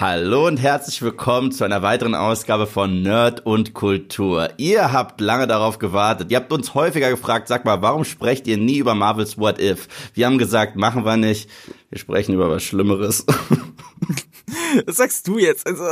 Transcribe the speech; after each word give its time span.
Hallo 0.00 0.46
und 0.46 0.56
herzlich 0.56 1.02
willkommen 1.02 1.52
zu 1.52 1.62
einer 1.62 1.82
weiteren 1.82 2.14
Ausgabe 2.14 2.66
von 2.66 3.02
Nerd 3.02 3.44
und 3.44 3.74
Kultur. 3.74 4.48
Ihr 4.56 4.94
habt 4.94 5.20
lange 5.20 5.46
darauf 5.46 5.78
gewartet. 5.78 6.30
Ihr 6.30 6.38
habt 6.38 6.50
uns 6.54 6.72
häufiger 6.72 7.10
gefragt, 7.10 7.48
sag 7.48 7.66
mal, 7.66 7.82
warum 7.82 8.04
sprecht 8.04 8.46
ihr 8.46 8.56
nie 8.56 8.78
über 8.78 8.94
Marvels 8.94 9.36
What 9.36 9.60
If? 9.60 9.88
Wir 10.14 10.24
haben 10.24 10.38
gesagt, 10.38 10.74
machen 10.74 11.04
wir 11.04 11.18
nicht. 11.18 11.50
Wir 11.90 11.98
sprechen 11.98 12.34
über 12.34 12.48
was 12.48 12.62
Schlimmeres. 12.62 13.26
Das 14.86 14.96
sagst 14.96 15.26
du 15.28 15.38
jetzt. 15.38 15.66
Also 15.66 15.84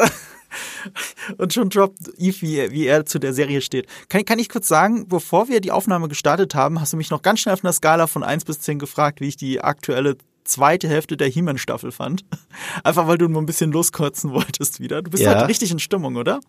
und 1.36 1.52
schon 1.52 1.68
droppt 1.68 1.98
Eve, 2.16 2.40
wie, 2.40 2.70
wie 2.70 2.86
er 2.86 3.04
zu 3.04 3.18
der 3.18 3.34
Serie 3.34 3.60
steht. 3.60 3.86
Kann, 4.08 4.24
kann 4.24 4.38
ich 4.38 4.48
kurz 4.48 4.68
sagen, 4.68 5.06
bevor 5.08 5.48
wir 5.48 5.60
die 5.60 5.70
Aufnahme 5.70 6.08
gestartet 6.08 6.54
haben, 6.54 6.80
hast 6.80 6.92
du 6.92 6.96
mich 6.96 7.10
noch 7.10 7.22
ganz 7.22 7.40
schnell 7.40 7.54
auf 7.54 7.64
einer 7.64 7.72
Skala 7.72 8.06
von 8.06 8.22
1 8.22 8.44
bis 8.46 8.60
10 8.60 8.78
gefragt, 8.78 9.20
wie 9.20 9.28
ich 9.28 9.36
die 9.36 9.60
aktuelle 9.60 10.16
zweite 10.48 10.88
Hälfte 10.88 11.16
der 11.16 11.28
He-Man-Staffel 11.28 11.92
fand. 11.92 12.24
Einfach 12.84 13.06
weil 13.06 13.18
du 13.18 13.28
nur 13.28 13.40
ein 13.40 13.46
bisschen 13.46 13.72
loskotzen 13.72 14.32
wolltest 14.32 14.80
wieder. 14.80 15.02
Du 15.02 15.10
bist 15.10 15.22
ja. 15.22 15.34
halt 15.34 15.48
richtig 15.48 15.70
in 15.70 15.78
Stimmung, 15.78 16.16
oder? 16.16 16.40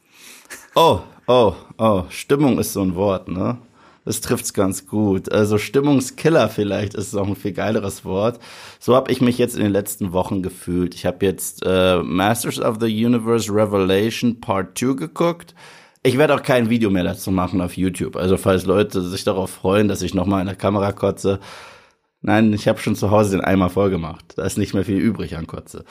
Oh, 0.75 0.99
oh, 1.27 1.53
oh. 1.77 2.03
Stimmung 2.09 2.57
ist 2.59 2.73
so 2.73 2.81
ein 2.81 2.95
Wort, 2.95 3.27
ne? 3.27 3.57
Das 4.05 4.21
trifft's 4.21 4.53
ganz 4.53 4.87
gut. 4.87 5.31
Also 5.31 5.57
Stimmungskiller 5.57 6.49
vielleicht 6.49 6.95
ist 6.95 7.15
auch 7.15 7.27
ein 7.27 7.35
viel 7.35 7.51
geileres 7.51 8.05
Wort. 8.05 8.39
So 8.79 8.95
habe 8.95 9.11
ich 9.11 9.21
mich 9.21 9.37
jetzt 9.37 9.55
in 9.55 9.61
den 9.61 9.71
letzten 9.71 10.13
Wochen 10.13 10.41
gefühlt. 10.41 10.95
Ich 10.95 11.05
habe 11.05 11.25
jetzt 11.25 11.63
äh, 11.65 12.01
Masters 12.01 12.59
of 12.59 12.77
the 12.79 13.05
Universe 13.05 13.53
Revelation 13.53 14.39
Part 14.39 14.77
2 14.77 14.93
geguckt. 14.93 15.53
Ich 16.01 16.17
werde 16.17 16.33
auch 16.33 16.43
kein 16.43 16.69
Video 16.69 16.89
mehr 16.89 17.03
dazu 17.03 17.29
machen 17.29 17.61
auf 17.61 17.75
YouTube. 17.75 18.15
Also 18.15 18.37
falls 18.37 18.65
Leute 18.65 19.01
sich 19.01 19.25
darauf 19.25 19.51
freuen, 19.51 19.89
dass 19.89 20.01
ich 20.01 20.13
nochmal 20.13 20.39
in 20.41 20.47
der 20.47 20.55
Kamera 20.55 20.93
kotze, 20.93 21.39
Nein, 22.21 22.51
ich 22.51 22.67
habe 22.67 22.79
schon 22.79 22.95
zu 22.95 23.11
Hause 23.11 23.31
den 23.31 23.41
Eimer 23.41 23.69
voll 23.69 23.89
gemacht. 23.89 24.33
Da 24.35 24.43
ist 24.43 24.57
nicht 24.57 24.73
mehr 24.73 24.83
viel 24.83 24.97
übrig 24.97 25.37
an 25.37 25.47
Kotze. 25.47 25.85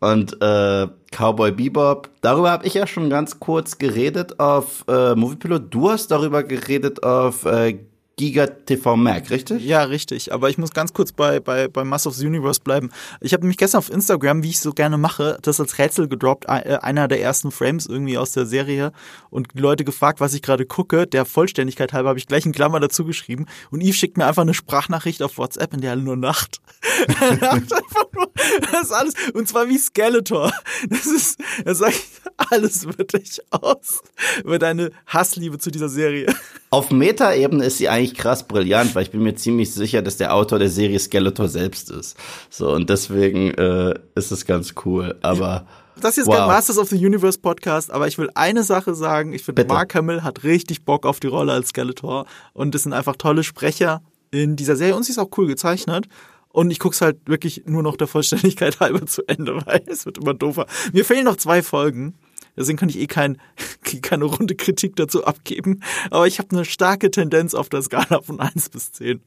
Und 0.00 0.40
äh, 0.40 0.86
Cowboy 1.10 1.52
Bebop, 1.52 2.08
darüber 2.22 2.50
habe 2.50 2.66
ich 2.66 2.72
ja 2.74 2.86
schon 2.86 3.10
ganz 3.10 3.38
kurz 3.38 3.76
geredet 3.76 4.40
auf 4.40 4.84
äh, 4.88 5.14
Moviepilot. 5.14 5.72
Du 5.74 5.90
hast 5.90 6.10
darüber 6.10 6.42
geredet 6.42 7.02
auf 7.02 7.44
äh, 7.44 7.78
Giga 8.16 8.46
TV 8.46 8.96
Mac, 8.96 9.30
richtig? 9.30 9.64
Ja, 9.64 9.82
richtig. 9.82 10.32
Aber 10.32 10.48
ich 10.48 10.56
muss 10.56 10.70
ganz 10.72 10.92
kurz 10.92 11.10
bei, 11.10 11.40
bei, 11.40 11.66
bei 11.66 11.82
Mass 11.82 12.06
of 12.06 12.14
the 12.14 12.26
Universe 12.26 12.60
bleiben. 12.60 12.90
Ich 13.20 13.32
habe 13.32 13.42
nämlich 13.42 13.56
gestern 13.56 13.78
auf 13.78 13.90
Instagram, 13.90 14.44
wie 14.44 14.50
ich 14.50 14.60
so 14.60 14.72
gerne 14.72 14.98
mache, 14.98 15.38
das 15.42 15.58
als 15.58 15.78
Rätsel 15.78 16.08
gedroppt, 16.08 16.44
äh, 16.46 16.78
einer 16.80 17.08
der 17.08 17.20
ersten 17.20 17.50
Frames 17.50 17.86
irgendwie 17.86 18.16
aus 18.16 18.30
der 18.30 18.46
Serie 18.46 18.92
und 19.30 19.48
die 19.54 19.58
Leute 19.58 19.84
gefragt, 19.84 20.20
was 20.20 20.32
ich 20.32 20.42
gerade 20.42 20.64
gucke. 20.64 21.08
Der 21.08 21.24
Vollständigkeit 21.24 21.92
halber 21.92 22.10
habe 22.10 22.18
ich 22.18 22.28
gleich 22.28 22.44
einen 22.44 22.54
Klammer 22.54 22.78
dazu 22.78 23.04
geschrieben 23.04 23.46
und 23.70 23.82
Yves 23.82 23.96
schickt 23.96 24.16
mir 24.16 24.26
einfach 24.26 24.42
eine 24.42 24.54
Sprachnachricht 24.54 25.20
auf 25.22 25.36
WhatsApp, 25.38 25.74
in 25.74 25.80
der 25.80 25.90
er 25.90 25.96
nur 25.96 26.16
Nacht. 26.16 26.60
er 27.20 27.36
lacht 27.36 27.72
einfach 27.72 28.06
nur. 28.12 28.30
Das 28.70 28.82
ist 28.82 28.92
alles. 28.92 29.14
Und 29.32 29.48
zwar 29.48 29.68
wie 29.68 29.78
Skeletor. 29.78 30.52
Das 30.88 31.06
ist, 31.06 31.40
er 31.64 31.74
sagt 31.74 32.00
alles 32.36 32.86
wirklich 32.86 33.40
aus 33.50 34.02
über 34.44 34.58
deine 34.58 34.90
Hassliebe 35.06 35.58
zu 35.58 35.70
dieser 35.70 35.88
Serie. 35.88 36.34
Auf 36.70 36.90
Meta-Ebene 36.90 37.64
ist 37.64 37.78
sie 37.78 37.88
eigentlich 37.88 38.03
krass 38.12 38.46
brillant, 38.46 38.94
weil 38.94 39.04
ich 39.04 39.10
bin 39.10 39.22
mir 39.22 39.34
ziemlich 39.34 39.72
sicher, 39.72 40.02
dass 40.02 40.18
der 40.18 40.34
Autor 40.34 40.58
der 40.58 40.68
Serie 40.68 40.98
Skeletor 40.98 41.48
selbst 41.48 41.90
ist. 41.90 42.18
So, 42.50 42.72
und 42.72 42.90
deswegen 42.90 43.52
äh, 43.52 43.94
ist 44.14 44.32
es 44.32 44.44
ganz 44.44 44.74
cool. 44.84 45.16
Aber. 45.22 45.66
Das 46.00 46.10
ist 46.12 46.16
jetzt 46.18 46.26
wow. 46.26 46.38
kein 46.38 46.48
Masters 46.48 46.76
of 46.76 46.88
the 46.88 46.96
Universe 46.96 47.38
Podcast, 47.38 47.90
aber 47.90 48.08
ich 48.08 48.18
will 48.18 48.28
eine 48.34 48.64
Sache 48.64 48.94
sagen. 48.94 49.32
Ich 49.32 49.44
finde, 49.44 49.64
Mark 49.64 49.94
Hamill 49.94 50.22
hat 50.22 50.42
richtig 50.42 50.84
Bock 50.84 51.06
auf 51.06 51.20
die 51.20 51.28
Rolle 51.28 51.52
als 51.52 51.68
Skeletor. 51.68 52.26
Und 52.52 52.74
es 52.74 52.82
sind 52.82 52.92
einfach 52.92 53.16
tolle 53.16 53.44
Sprecher 53.44 54.02
in 54.30 54.56
dieser 54.56 54.76
Serie. 54.76 54.96
Und 54.96 55.04
sie 55.04 55.12
ist 55.12 55.18
auch 55.18 55.30
cool 55.38 55.46
gezeichnet. 55.46 56.08
Und 56.54 56.70
ich 56.70 56.78
guck's 56.78 57.00
halt 57.00 57.18
wirklich 57.26 57.64
nur 57.66 57.82
noch 57.82 57.96
der 57.96 58.06
Vollständigkeit 58.06 58.78
halber 58.80 59.06
zu 59.06 59.26
Ende, 59.26 59.64
weil 59.66 59.82
es 59.86 60.06
wird 60.06 60.18
immer 60.18 60.34
doofer. 60.34 60.66
Mir 60.92 61.04
fehlen 61.04 61.24
noch 61.24 61.36
zwei 61.36 61.62
Folgen. 61.62 62.14
Deswegen 62.56 62.78
kann 62.78 62.88
ich 62.88 62.98
eh 62.98 63.06
kein, 63.06 63.38
keine 64.02 64.24
runde 64.24 64.54
Kritik 64.54 64.96
dazu 64.96 65.24
abgeben. 65.24 65.80
Aber 66.10 66.26
ich 66.26 66.38
habe 66.38 66.50
eine 66.52 66.64
starke 66.64 67.10
Tendenz 67.10 67.54
auf 67.54 67.68
der 67.68 67.82
Skala 67.82 68.22
von 68.22 68.40
1 68.40 68.70
bis 68.70 68.92
10. 68.92 69.20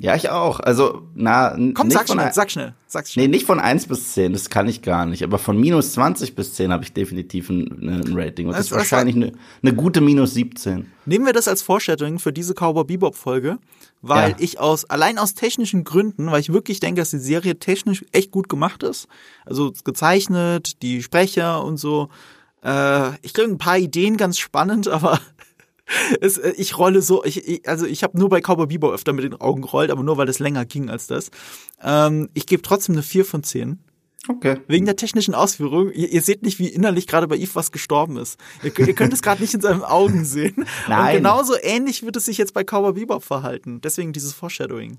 Ja, 0.00 0.16
ich 0.16 0.28
auch. 0.28 0.58
Also, 0.58 1.02
na, 1.14 1.56
Komm, 1.72 1.88
sag 1.88 2.08
schnell, 2.08 2.32
sag 2.32 2.50
schnell, 2.50 2.74
sag 2.88 3.06
schnell. 3.06 3.26
Nee, 3.26 3.30
nicht 3.30 3.46
von 3.46 3.60
1 3.60 3.86
bis 3.86 4.12
10, 4.14 4.32
das 4.32 4.50
kann 4.50 4.66
ich 4.66 4.82
gar 4.82 5.06
nicht. 5.06 5.22
Aber 5.22 5.38
von 5.38 5.56
minus 5.56 5.92
20 5.92 6.34
bis 6.34 6.54
10 6.54 6.72
habe 6.72 6.82
ich 6.82 6.92
definitiv 6.92 7.48
ein, 7.48 7.88
ein 7.88 8.12
Rating. 8.12 8.48
Und 8.48 8.54
das, 8.54 8.66
das 8.66 8.66
ist 8.66 8.76
wahrscheinlich 8.76 9.14
eine, 9.14 9.32
eine 9.62 9.72
gute 9.72 10.00
minus 10.00 10.34
17. 10.34 10.90
Nehmen 11.06 11.26
wir 11.26 11.32
das 11.32 11.46
als 11.46 11.62
Vorstellung 11.62 12.18
für 12.18 12.32
diese 12.32 12.54
Cowboy 12.54 12.82
Bebop 12.84 13.14
Folge, 13.14 13.58
weil 14.02 14.30
ja. 14.30 14.36
ich 14.40 14.58
aus, 14.58 14.84
allein 14.90 15.16
aus 15.16 15.34
technischen 15.34 15.84
Gründen, 15.84 16.26
weil 16.26 16.40
ich 16.40 16.52
wirklich 16.52 16.80
denke, 16.80 17.00
dass 17.00 17.10
die 17.10 17.18
Serie 17.18 17.60
technisch 17.60 18.04
echt 18.10 18.32
gut 18.32 18.48
gemacht 18.48 18.82
ist. 18.82 19.06
Also 19.46 19.72
gezeichnet, 19.84 20.82
die 20.82 21.04
Sprecher 21.04 21.64
und 21.64 21.76
so. 21.76 22.08
Äh, 22.64 23.10
ich 23.22 23.34
kriege 23.34 23.50
ein 23.50 23.58
paar 23.58 23.78
Ideen 23.78 24.16
ganz 24.16 24.38
spannend, 24.38 24.88
aber 24.88 25.20
es, 26.20 26.38
äh, 26.38 26.52
ich 26.56 26.78
rolle 26.78 27.02
so, 27.02 27.24
ich, 27.24 27.46
ich 27.46 27.68
also 27.68 27.86
ich 27.86 28.02
habe 28.02 28.18
nur 28.18 28.28
bei 28.28 28.40
Cowboy 28.40 28.66
Bebop 28.66 28.92
öfter 28.92 29.12
mit 29.12 29.24
den 29.24 29.40
Augen 29.40 29.62
gerollt, 29.62 29.90
aber 29.90 30.02
nur 30.02 30.16
weil 30.16 30.28
es 30.28 30.38
länger 30.38 30.64
ging 30.64 30.90
als 30.90 31.06
das. 31.06 31.30
Ähm, 31.82 32.28
ich 32.34 32.46
gebe 32.46 32.62
trotzdem 32.62 32.94
eine 32.94 33.02
4 33.02 33.24
von 33.24 33.42
10. 33.42 33.78
Okay. 34.26 34.56
Wegen 34.68 34.86
der 34.86 34.96
technischen 34.96 35.34
Ausführung. 35.34 35.92
Ihr, 35.92 36.10
ihr 36.10 36.22
seht 36.22 36.42
nicht, 36.42 36.58
wie 36.58 36.68
innerlich 36.68 37.06
gerade 37.06 37.28
bei 37.28 37.36
Yves 37.36 37.56
was 37.56 37.72
gestorben 37.72 38.16
ist. 38.16 38.38
Ihr, 38.62 38.72
ihr 38.78 38.94
könnt 38.94 39.12
es 39.12 39.20
gerade 39.20 39.42
nicht 39.42 39.52
in 39.52 39.60
seinen 39.60 39.82
Augen 39.82 40.24
sehen. 40.24 40.64
Nein. 40.88 41.16
Und 41.16 41.22
genauso 41.22 41.54
ähnlich 41.60 42.04
wird 42.04 42.16
es 42.16 42.24
sich 42.24 42.38
jetzt 42.38 42.54
bei 42.54 42.64
Cowboy 42.64 42.94
Bebop 42.94 43.22
verhalten. 43.22 43.82
Deswegen 43.82 44.14
dieses 44.14 44.32
Foreshadowing. 44.32 44.96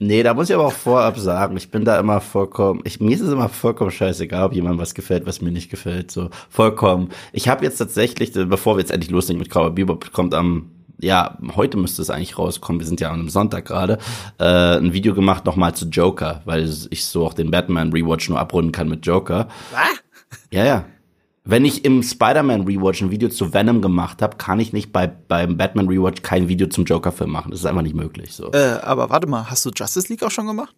Nee, 0.00 0.24
da 0.24 0.34
muss 0.34 0.48
ich 0.48 0.54
aber 0.54 0.66
auch 0.66 0.72
vorab 0.72 1.18
sagen, 1.18 1.56
ich 1.56 1.70
bin 1.70 1.84
da 1.84 2.00
immer 2.00 2.20
vollkommen, 2.20 2.80
ich, 2.84 3.00
mir 3.00 3.14
ist 3.14 3.20
es 3.20 3.32
immer 3.32 3.48
vollkommen 3.48 3.92
scheißegal, 3.92 4.46
ob 4.46 4.52
jemandem 4.52 4.80
was 4.80 4.94
gefällt, 4.94 5.24
was 5.24 5.40
mir 5.40 5.52
nicht 5.52 5.70
gefällt, 5.70 6.10
so 6.10 6.30
vollkommen. 6.50 7.10
Ich 7.32 7.48
habe 7.48 7.64
jetzt 7.64 7.78
tatsächlich, 7.78 8.32
bevor 8.32 8.76
wir 8.76 8.80
jetzt 8.80 8.90
endlich 8.90 9.12
loslegen 9.12 9.40
mit 9.40 9.50
Cowboy 9.50 9.70
Bebop, 9.70 10.12
kommt 10.12 10.34
am 10.34 10.70
ja, 11.00 11.38
heute 11.56 11.76
müsste 11.76 12.02
es 12.02 12.10
eigentlich 12.10 12.38
rauskommen, 12.38 12.80
wir 12.80 12.86
sind 12.86 13.00
ja 13.00 13.10
an 13.10 13.20
einem 13.20 13.28
Sonntag 13.28 13.66
gerade, 13.66 13.98
äh, 14.38 14.76
ein 14.78 14.92
Video 14.92 15.14
gemacht 15.14 15.44
nochmal 15.44 15.74
zu 15.74 15.86
Joker, 15.86 16.42
weil 16.44 16.68
ich 16.90 17.04
so 17.06 17.26
auch 17.26 17.34
den 17.34 17.50
Batman 17.50 17.92
Rewatch 17.92 18.28
nur 18.28 18.38
abrunden 18.38 18.72
kann 18.72 18.88
mit 18.88 19.04
Joker. 19.04 19.48
Was? 19.72 20.02
Ja, 20.50 20.64
ja. 20.64 20.84
Wenn 21.46 21.66
ich 21.66 21.84
im 21.84 22.02
Spider-Man 22.02 22.62
Rewatch 22.62 23.02
ein 23.02 23.10
Video 23.10 23.28
zu 23.28 23.52
Venom 23.52 23.82
gemacht 23.82 24.22
habe, 24.22 24.38
kann 24.38 24.58
ich 24.60 24.72
nicht 24.72 24.92
bei 24.92 25.06
beim 25.06 25.58
Batman 25.58 25.88
Rewatch 25.88 26.22
kein 26.22 26.48
Video 26.48 26.68
zum 26.68 26.86
Joker-Film 26.86 27.30
machen. 27.30 27.50
Das 27.50 27.60
ist 27.60 27.66
einfach 27.66 27.82
nicht 27.82 27.94
möglich. 27.94 28.32
So. 28.32 28.50
Äh, 28.52 28.78
aber 28.82 29.10
warte 29.10 29.26
mal, 29.26 29.50
hast 29.50 29.62
du 29.66 29.70
Justice 29.70 30.08
League 30.08 30.22
auch 30.22 30.30
schon 30.30 30.46
gemacht? 30.46 30.74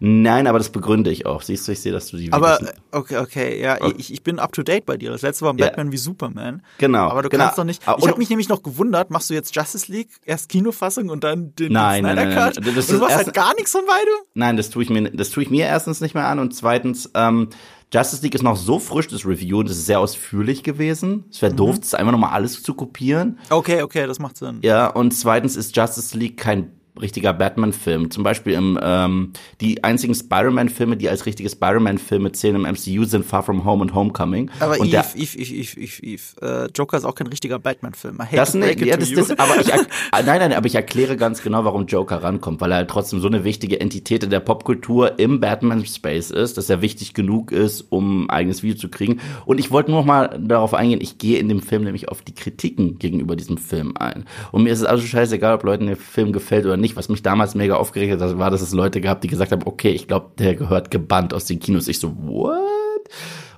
Nein, 0.00 0.48
aber 0.48 0.58
das 0.58 0.70
begründe 0.70 1.12
ich 1.12 1.24
auch. 1.24 1.42
Siehst 1.42 1.68
du, 1.68 1.72
ich 1.72 1.80
sehe, 1.80 1.92
dass 1.92 2.08
du 2.08 2.16
die. 2.16 2.32
Aber 2.32 2.58
okay, 2.90 3.18
okay, 3.18 3.62
ja, 3.62 3.76
okay. 3.80 3.94
Ich, 3.96 4.12
ich 4.12 4.24
bin 4.24 4.40
up 4.40 4.52
to 4.52 4.64
date 4.64 4.86
bei 4.86 4.96
dir. 4.96 5.12
Das 5.12 5.22
letzte 5.22 5.44
war 5.44 5.54
Batman 5.54 5.86
ja. 5.86 5.92
wie 5.92 5.98
Superman. 5.98 6.62
Genau. 6.78 7.10
Aber 7.10 7.22
du 7.22 7.28
genau. 7.28 7.44
kannst 7.44 7.58
doch 7.58 7.64
nicht. 7.64 7.82
Ich 7.82 8.08
habe 8.08 8.18
mich 8.18 8.28
nämlich 8.28 8.48
noch 8.48 8.64
gewundert. 8.64 9.10
Machst 9.10 9.30
du 9.30 9.34
jetzt 9.34 9.54
Justice 9.54 9.92
League 9.92 10.10
erst 10.24 10.48
Kinofassung 10.48 11.10
und 11.10 11.22
dann 11.22 11.54
den, 11.54 11.72
nein, 11.72 12.02
Snyder 12.02 12.14
nein, 12.16 12.28
nein, 12.30 12.52
Cut? 12.54 12.64
Nein, 12.64 12.74
Das 12.74 12.88
und 12.88 12.96
du 12.96 13.02
machst 13.02 13.16
halt 13.16 13.34
gar 13.34 13.54
nichts 13.54 13.70
von 13.70 13.82
beidem? 13.86 14.14
Nein, 14.34 14.56
das 14.56 14.70
tue 14.70 14.82
ich 14.82 14.90
mir, 14.90 15.10
das 15.12 15.30
tue 15.30 15.44
ich 15.44 15.50
mir 15.50 15.66
erstens 15.66 16.00
nicht 16.00 16.14
mehr 16.16 16.26
an 16.26 16.40
und 16.40 16.56
zweitens. 16.56 17.08
Ähm, 17.14 17.50
Justice 17.92 18.22
League 18.22 18.34
ist 18.34 18.42
noch 18.42 18.56
so 18.56 18.78
frisch, 18.78 19.08
das 19.08 19.24
Review, 19.24 19.60
und 19.60 19.70
es 19.70 19.78
ist 19.78 19.86
sehr 19.86 20.00
ausführlich 20.00 20.62
gewesen. 20.62 21.24
Es 21.30 21.40
wäre 21.40 21.52
mhm. 21.52 21.56
doof, 21.56 21.78
das 21.80 21.94
einfach 21.94 22.12
nochmal 22.12 22.32
alles 22.32 22.62
zu 22.62 22.74
kopieren. 22.74 23.38
Okay, 23.48 23.82
okay, 23.82 24.06
das 24.06 24.18
macht 24.18 24.36
Sinn. 24.36 24.58
Ja, 24.62 24.88
und 24.88 25.12
zweitens 25.12 25.56
ist 25.56 25.74
Justice 25.74 26.16
League 26.16 26.36
kein 26.36 26.77
richtiger 26.98 27.32
Batman-Film. 27.32 28.10
Zum 28.10 28.22
Beispiel 28.22 28.54
im, 28.54 28.78
ähm, 28.82 29.32
die 29.60 29.84
einzigen 29.84 30.14
Spider-Man-Filme, 30.14 30.96
die 30.96 31.08
als 31.08 31.26
richtige 31.26 31.48
Spider-Man-Filme 31.48 32.32
zählen 32.32 32.56
im 32.56 32.62
MCU, 32.62 33.04
sind 33.04 33.24
Far 33.24 33.42
From 33.42 33.64
Home 33.64 33.82
und 33.82 33.94
Homecoming. 33.94 34.50
Aber 34.60 34.78
und 34.78 34.88
Eve, 34.88 35.04
Eve, 35.14 35.38
Eve, 35.38 35.80
Eve, 35.80 36.02
Eve. 36.02 36.22
Äh, 36.40 36.68
Joker 36.74 36.96
ist 36.96 37.04
auch 37.04 37.14
kein 37.14 37.26
richtiger 37.26 37.58
Batman-Film. 37.58 38.18
Das, 38.32 38.54
ne, 38.54 38.76
ja, 38.78 38.96
das, 38.96 39.10
das, 39.10 39.30
aber 39.38 39.60
ich, 39.60 39.68
nein, 40.12 40.24
nein, 40.24 40.52
aber 40.52 40.66
ich 40.66 40.74
erkläre 40.74 41.16
ganz 41.16 41.42
genau, 41.42 41.64
warum 41.64 41.86
Joker 41.86 42.22
rankommt, 42.22 42.60
weil 42.60 42.72
er 42.72 42.78
halt 42.78 42.90
trotzdem 42.90 43.20
so 43.20 43.28
eine 43.28 43.44
wichtige 43.44 43.80
Entität 43.80 44.24
in 44.24 44.30
der 44.30 44.40
Popkultur 44.40 45.18
im 45.18 45.40
Batman-Space 45.40 46.30
ist, 46.30 46.58
dass 46.58 46.70
er 46.70 46.82
wichtig 46.82 47.14
genug 47.14 47.52
ist, 47.52 47.86
um 47.90 48.24
ein 48.24 48.30
eigenes 48.30 48.62
Video 48.62 48.76
zu 48.76 48.88
kriegen. 48.88 49.20
Und 49.44 49.58
ich 49.58 49.70
wollte 49.70 49.90
nur 49.90 50.00
noch 50.00 50.06
mal 50.06 50.38
darauf 50.40 50.74
eingehen, 50.74 51.00
ich 51.00 51.18
gehe 51.18 51.38
in 51.38 51.48
dem 51.48 51.62
Film 51.62 51.84
nämlich 51.84 52.08
auf 52.08 52.22
die 52.22 52.34
Kritiken 52.34 52.98
gegenüber 52.98 53.36
diesem 53.36 53.58
Film 53.58 53.96
ein. 53.96 54.24
Und 54.52 54.64
mir 54.64 54.72
ist 54.72 54.80
es 54.80 54.84
also 54.84 55.06
scheißegal, 55.06 55.54
ob 55.54 55.62
Leuten 55.64 55.86
der 55.86 55.96
Film 55.96 56.32
gefällt 56.32 56.64
oder 56.64 56.76
nicht 56.76 56.87
nicht. 56.88 56.96
Was 56.96 57.08
mich 57.08 57.22
damals 57.22 57.54
mega 57.54 57.76
aufgeregt 57.76 58.20
hat, 58.20 58.38
war, 58.38 58.50
dass 58.50 58.62
es 58.62 58.72
Leute 58.72 59.00
gab, 59.00 59.20
die 59.20 59.28
gesagt 59.28 59.52
haben, 59.52 59.62
okay, 59.64 59.90
ich 59.90 60.08
glaube, 60.08 60.30
der 60.38 60.54
gehört 60.54 60.90
gebannt 60.90 61.34
aus 61.34 61.44
den 61.44 61.60
Kinos. 61.60 61.88
Ich 61.88 62.00
so, 62.00 62.16
what? 62.16 63.08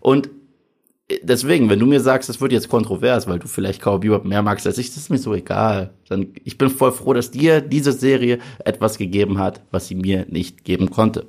Und 0.00 0.30
deswegen, 1.22 1.68
wenn 1.70 1.78
du 1.78 1.86
mir 1.86 2.00
sagst, 2.00 2.28
das 2.28 2.40
wird 2.40 2.52
jetzt 2.52 2.68
kontrovers, 2.68 3.26
weil 3.26 3.38
du 3.38 3.48
vielleicht 3.48 3.82
Cowboy 3.82 4.00
Bebop 4.00 4.24
mehr 4.24 4.42
magst 4.42 4.66
als 4.66 4.78
ich, 4.78 4.88
das 4.88 4.98
ist 4.98 5.10
mir 5.10 5.18
so 5.18 5.34
egal. 5.34 5.94
Dann, 6.08 6.28
ich 6.44 6.58
bin 6.58 6.70
voll 6.70 6.92
froh, 6.92 7.12
dass 7.12 7.30
dir 7.30 7.60
diese 7.60 7.92
Serie 7.92 8.38
etwas 8.64 8.98
gegeben 8.98 9.38
hat, 9.38 9.62
was 9.70 9.88
sie 9.88 9.94
mir 9.94 10.26
nicht 10.28 10.64
geben 10.64 10.90
konnte. 10.90 11.26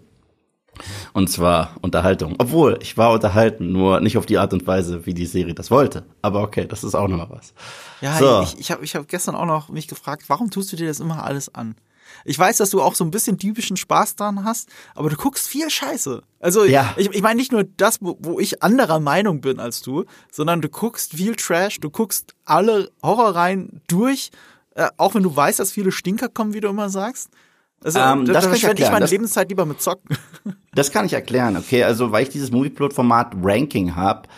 Und 1.14 1.30
zwar 1.30 1.76
Unterhaltung. 1.82 2.36
Obwohl, 2.38 2.80
ich 2.82 2.98
war 2.98 3.12
unterhalten, 3.12 3.72
nur 3.72 4.00
nicht 4.00 4.18
auf 4.18 4.26
die 4.26 4.38
Art 4.38 4.54
und 4.54 4.66
Weise, 4.66 5.06
wie 5.06 5.14
die 5.14 5.26
Serie 5.26 5.54
das 5.54 5.70
wollte. 5.70 6.06
Aber 6.22 6.42
okay, 6.42 6.66
das 6.66 6.84
ist 6.84 6.96
auch 6.96 7.08
nochmal 7.08 7.30
was. 7.30 7.54
Ja, 8.00 8.18
so. 8.18 8.42
ich, 8.42 8.60
ich 8.60 8.72
habe 8.72 8.84
ich 8.84 8.96
hab 8.96 9.08
gestern 9.08 9.36
auch 9.36 9.46
noch 9.46 9.70
mich 9.70 9.88
gefragt, 9.88 10.24
warum 10.28 10.50
tust 10.50 10.72
du 10.72 10.78
dir 10.78 10.88
das 10.88 11.00
immer 11.00 11.24
alles 11.24 11.54
an? 11.54 11.76
Ich 12.26 12.38
weiß, 12.38 12.58
dass 12.58 12.70
du 12.70 12.82
auch 12.82 12.96
so 12.96 13.04
ein 13.04 13.12
bisschen 13.12 13.38
typischen 13.38 13.78
Spaß 13.78 14.16
dran 14.16 14.44
hast, 14.44 14.70
aber 14.96 15.10
du 15.10 15.16
guckst 15.16 15.48
viel 15.48 15.70
Scheiße. 15.70 16.22
Also 16.40 16.66
Ja. 16.66 16.94
ich, 16.98 17.10
ich 17.12 17.22
meine 17.22 17.36
nicht 17.40 17.52
nur 17.52 17.64
das, 17.64 17.98
wo, 18.02 18.18
wo 18.20 18.40
ich 18.40 18.64
anderer 18.64 19.00
Meinung 19.00 19.42
bin 19.42 19.60
als 19.60 19.82
du, 19.82 20.06
sondern 20.32 20.62
du 20.62 20.70
guckst 20.70 21.14
viel 21.14 21.36
Trash, 21.36 21.80
du 21.80 21.90
guckst 21.90 22.34
alle 22.46 22.92
Horrorreihen 23.04 23.82
durch, 23.88 24.32
äh, 24.76 24.88
auch 24.98 25.16
wenn 25.16 25.24
du 25.24 25.36
weißt, 25.36 25.60
dass 25.60 25.72
viele 25.72 25.92
Stinker 25.92 26.30
kommen, 26.30 26.54
wie 26.54 26.62
du 26.62 26.70
immer 26.70 26.90
sagst. 26.90 27.30
Also 27.84 28.00
Ähm, 28.00 28.26
da, 28.26 28.34
das 28.34 28.44
da 28.44 28.50
kann 28.50 28.56
ich 28.56 28.62
verschwende 28.62 28.62
ich 28.62 28.68
erklären. 28.82 28.92
meine 28.94 29.04
Das- 29.06 29.12
Lebenszeit 29.12 29.50
lieber 29.50 29.66
mit 29.66 29.82
Zocken. 29.82 30.16
Das 30.74 30.92
kann 30.92 31.06
ich 31.06 31.14
erklären, 31.14 31.58
okay? 31.58 31.84
Also, 31.84 32.12
weil 32.12 32.24
ich 32.24 32.30
dieses 32.30 32.52
Movieplot-Format 32.52 33.34
Ranking 33.42 33.96
habe, 33.96 34.30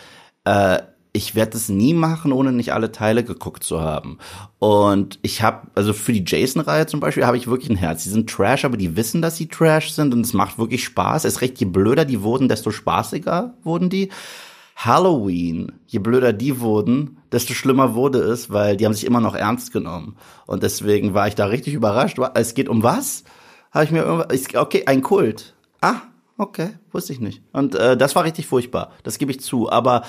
äh, 0.44 0.80
ich 1.16 1.36
werde 1.36 1.56
es 1.56 1.68
nie 1.68 1.94
machen, 1.94 2.32
ohne 2.32 2.50
nicht 2.50 2.72
alle 2.72 2.90
Teile 2.90 3.22
geguckt 3.22 3.62
zu 3.62 3.80
haben. 3.80 4.18
Und 4.58 5.20
ich 5.22 5.42
habe, 5.42 5.68
also 5.76 5.92
für 5.92 6.12
die 6.12 6.24
Jason-Reihe 6.26 6.86
zum 6.86 6.98
Beispiel, 6.98 7.24
habe 7.24 7.36
ich 7.36 7.46
wirklich 7.46 7.70
ein 7.70 7.76
Herz. 7.76 8.02
Die 8.02 8.08
sind 8.08 8.28
Trash, 8.28 8.64
aber 8.64 8.76
die 8.76 8.96
wissen, 8.96 9.22
dass 9.22 9.36
sie 9.36 9.46
Trash 9.46 9.92
sind 9.92 10.12
und 10.12 10.22
es 10.22 10.32
macht 10.32 10.58
wirklich 10.58 10.84
Spaß. 10.84 11.24
Es 11.24 11.40
recht, 11.40 11.60
je 11.60 11.66
blöder 11.66 12.04
die 12.04 12.22
wurden, 12.22 12.48
desto 12.48 12.72
spaßiger 12.72 13.54
wurden 13.62 13.90
die. 13.90 14.10
Halloween, 14.74 15.70
je 15.86 16.00
blöder 16.00 16.32
die 16.32 16.58
wurden, 16.58 17.18
desto 17.30 17.54
schlimmer 17.54 17.94
wurde 17.94 18.18
es, 18.18 18.50
weil 18.50 18.76
die 18.76 18.84
haben 18.84 18.92
sich 18.92 19.06
immer 19.06 19.20
noch 19.20 19.36
ernst 19.36 19.72
genommen. 19.72 20.16
Und 20.46 20.64
deswegen 20.64 21.14
war 21.14 21.28
ich 21.28 21.36
da 21.36 21.46
richtig 21.46 21.74
überrascht. 21.74 22.18
Es 22.34 22.54
geht 22.54 22.68
um 22.68 22.82
was? 22.82 23.22
Habe 23.70 23.84
ich 23.84 23.92
mir 23.92 24.02
irgendwas, 24.02 24.52
okay, 24.56 24.82
ein 24.86 25.02
Kult. 25.02 25.54
Ah, 25.80 26.00
okay, 26.38 26.70
wusste 26.90 27.12
ich 27.12 27.20
nicht. 27.20 27.40
Und 27.52 27.76
äh, 27.76 27.96
das 27.96 28.16
war 28.16 28.24
richtig 28.24 28.48
furchtbar, 28.48 28.90
das 29.04 29.18
gebe 29.18 29.30
ich 29.30 29.38
zu. 29.38 29.70
Aber 29.70 30.02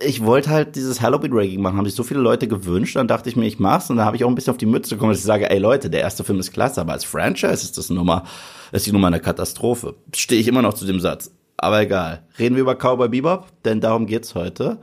ich 0.00 0.24
wollte 0.24 0.50
halt 0.50 0.76
dieses 0.76 1.00
Halloween-Ranking 1.00 1.60
machen, 1.60 1.76
haben 1.76 1.84
sich 1.84 1.94
so 1.94 2.02
viele 2.02 2.20
Leute 2.20 2.48
gewünscht, 2.48 2.96
dann 2.96 3.08
dachte 3.08 3.28
ich 3.28 3.36
mir, 3.36 3.46
ich 3.46 3.58
mach's 3.58 3.90
und 3.90 3.96
dann 3.96 4.06
habe 4.06 4.16
ich 4.16 4.24
auch 4.24 4.28
ein 4.28 4.34
bisschen 4.34 4.52
auf 4.52 4.56
die 4.56 4.66
Mütze 4.66 4.94
bekommen, 4.94 5.12
dass 5.12 5.18
ich 5.18 5.26
sage, 5.26 5.50
ey 5.50 5.58
Leute, 5.58 5.90
der 5.90 6.00
erste 6.00 6.24
Film 6.24 6.40
ist 6.40 6.52
klasse, 6.52 6.80
aber 6.80 6.92
als 6.92 7.04
Franchise 7.04 7.62
ist 7.62 7.76
das 7.76 7.90
Nummer, 7.90 8.24
ist 8.72 8.86
die 8.86 8.92
Nummer 8.92 9.08
eine 9.08 9.20
Katastrophe. 9.20 9.94
Stehe 10.14 10.40
ich 10.40 10.48
immer 10.48 10.62
noch 10.62 10.74
zu 10.74 10.86
dem 10.86 11.00
Satz. 11.00 11.30
Aber 11.56 11.80
egal. 11.80 12.26
Reden 12.38 12.56
wir 12.56 12.62
über 12.62 12.74
Cowboy 12.74 13.08
Bebop, 13.08 13.46
denn 13.64 13.80
darum 13.80 14.06
geht's 14.06 14.34
heute. 14.34 14.78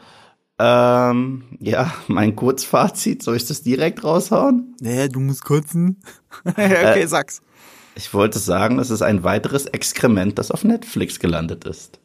Ähm, 0.60 1.44
ja, 1.60 1.92
mein 2.08 2.36
Kurzfazit, 2.36 3.24
soll 3.24 3.36
ich 3.36 3.46
das 3.46 3.64
direkt 3.64 4.04
raushauen? 4.04 4.76
Naja, 4.80 5.08
du 5.08 5.20
musst 5.20 5.44
kotzen. 5.44 6.02
okay, 6.46 7.02
Äh, 7.02 7.08
sag's. 7.08 7.42
Ich 7.96 8.14
wollte 8.14 8.40
sagen, 8.40 8.80
es 8.80 8.90
ist 8.90 9.02
ein 9.02 9.24
weiteres 9.24 9.66
Exkrement, 9.66 10.38
das 10.38 10.52
auf 10.52 10.64
Netflix 10.64 11.20
gelandet 11.20 11.66
ist. 11.66 12.00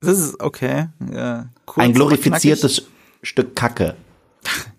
Das 0.00 0.18
ist 0.18 0.40
okay. 0.40 0.88
Ja, 1.12 1.48
kurz, 1.64 1.84
ein 1.84 1.90
aber 1.90 1.94
glorifiziertes 1.94 2.86
Stück 3.22 3.54
Kacke. 3.56 3.96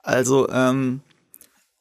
Also, 0.00 0.48
ähm, 0.48 1.02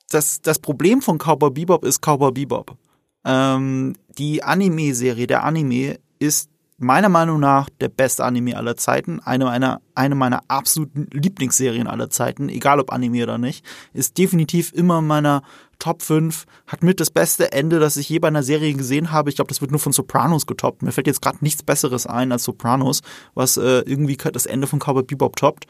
das, 0.09 0.41
das 0.41 0.59
Problem 0.59 1.01
von 1.01 1.17
Cowboy 1.17 1.49
Bebop 1.49 1.85
ist 1.85 2.01
Cowboy 2.01 2.33
Bebop. 2.33 2.75
Ähm, 3.23 3.95
die 4.17 4.43
Anime-Serie, 4.43 5.27
der 5.27 5.45
Anime, 5.45 5.97
ist 6.19 6.49
meiner 6.77 7.09
Meinung 7.09 7.39
nach 7.39 7.69
der 7.81 7.89
beste 7.89 8.23
Anime 8.23 8.55
aller 8.55 8.77
Zeiten. 8.77 9.19
Eine 9.19 9.45
meiner, 9.45 9.81
eine 9.95 10.15
meiner 10.15 10.41
absoluten 10.47 11.07
Lieblingsserien 11.11 11.87
aller 11.87 12.09
Zeiten, 12.09 12.49
egal 12.49 12.79
ob 12.79 12.93
Anime 12.93 13.23
oder 13.23 13.37
nicht. 13.37 13.65
Ist 13.93 14.17
definitiv 14.17 14.73
immer 14.73 14.99
in 14.99 15.07
meiner 15.07 15.41
Top 15.79 16.03
5. 16.03 16.45
Hat 16.67 16.83
mit 16.83 16.99
das 16.99 17.09
beste 17.09 17.51
Ende, 17.51 17.79
das 17.79 17.97
ich 17.97 18.09
je 18.09 18.19
bei 18.19 18.27
einer 18.27 18.43
Serie 18.43 18.73
gesehen 18.73 19.11
habe. 19.11 19.29
Ich 19.29 19.35
glaube, 19.35 19.49
das 19.49 19.61
wird 19.61 19.71
nur 19.71 19.79
von 19.79 19.91
Sopranos 19.91 20.45
getoppt. 20.45 20.83
Mir 20.83 20.91
fällt 20.91 21.07
jetzt 21.07 21.21
gerade 21.21 21.39
nichts 21.41 21.63
Besseres 21.63 22.05
ein 22.05 22.31
als 22.31 22.43
Sopranos, 22.43 23.01
was 23.33 23.57
äh, 23.57 23.79
irgendwie 23.79 24.17
das 24.17 24.45
Ende 24.45 24.67
von 24.67 24.79
Cowboy 24.79 25.03
Bebop 25.03 25.35
toppt. 25.35 25.65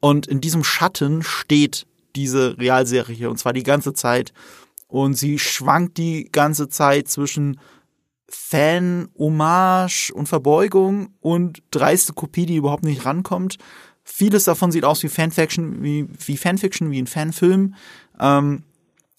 Und 0.00 0.26
in 0.26 0.42
diesem 0.42 0.62
Schatten 0.62 1.22
steht 1.22 1.86
diese 2.16 2.58
Realserie 2.58 3.30
und 3.30 3.38
zwar 3.38 3.54
die 3.54 3.62
ganze 3.62 3.94
Zeit. 3.94 4.34
Und 4.86 5.14
sie 5.14 5.38
schwankt 5.38 5.96
die 5.96 6.28
ganze 6.30 6.68
Zeit 6.68 7.08
zwischen 7.08 7.58
Fan, 8.28 9.08
Hommage 9.18 10.12
und 10.12 10.28
Verbeugung 10.28 11.14
und 11.20 11.62
dreiste 11.70 12.12
Kopie, 12.12 12.46
die 12.46 12.56
überhaupt 12.56 12.84
nicht 12.84 13.04
rankommt. 13.04 13.58
Vieles 14.02 14.44
davon 14.44 14.72
sieht 14.72 14.84
aus 14.84 15.02
wie 15.02 15.08
Fanfiction, 15.08 15.82
wie, 15.82 16.06
wie 16.26 16.36
Fanfiction, 16.36 16.90
wie 16.90 17.00
ein 17.00 17.06
Fanfilm. 17.06 17.74
Ähm, 18.18 18.64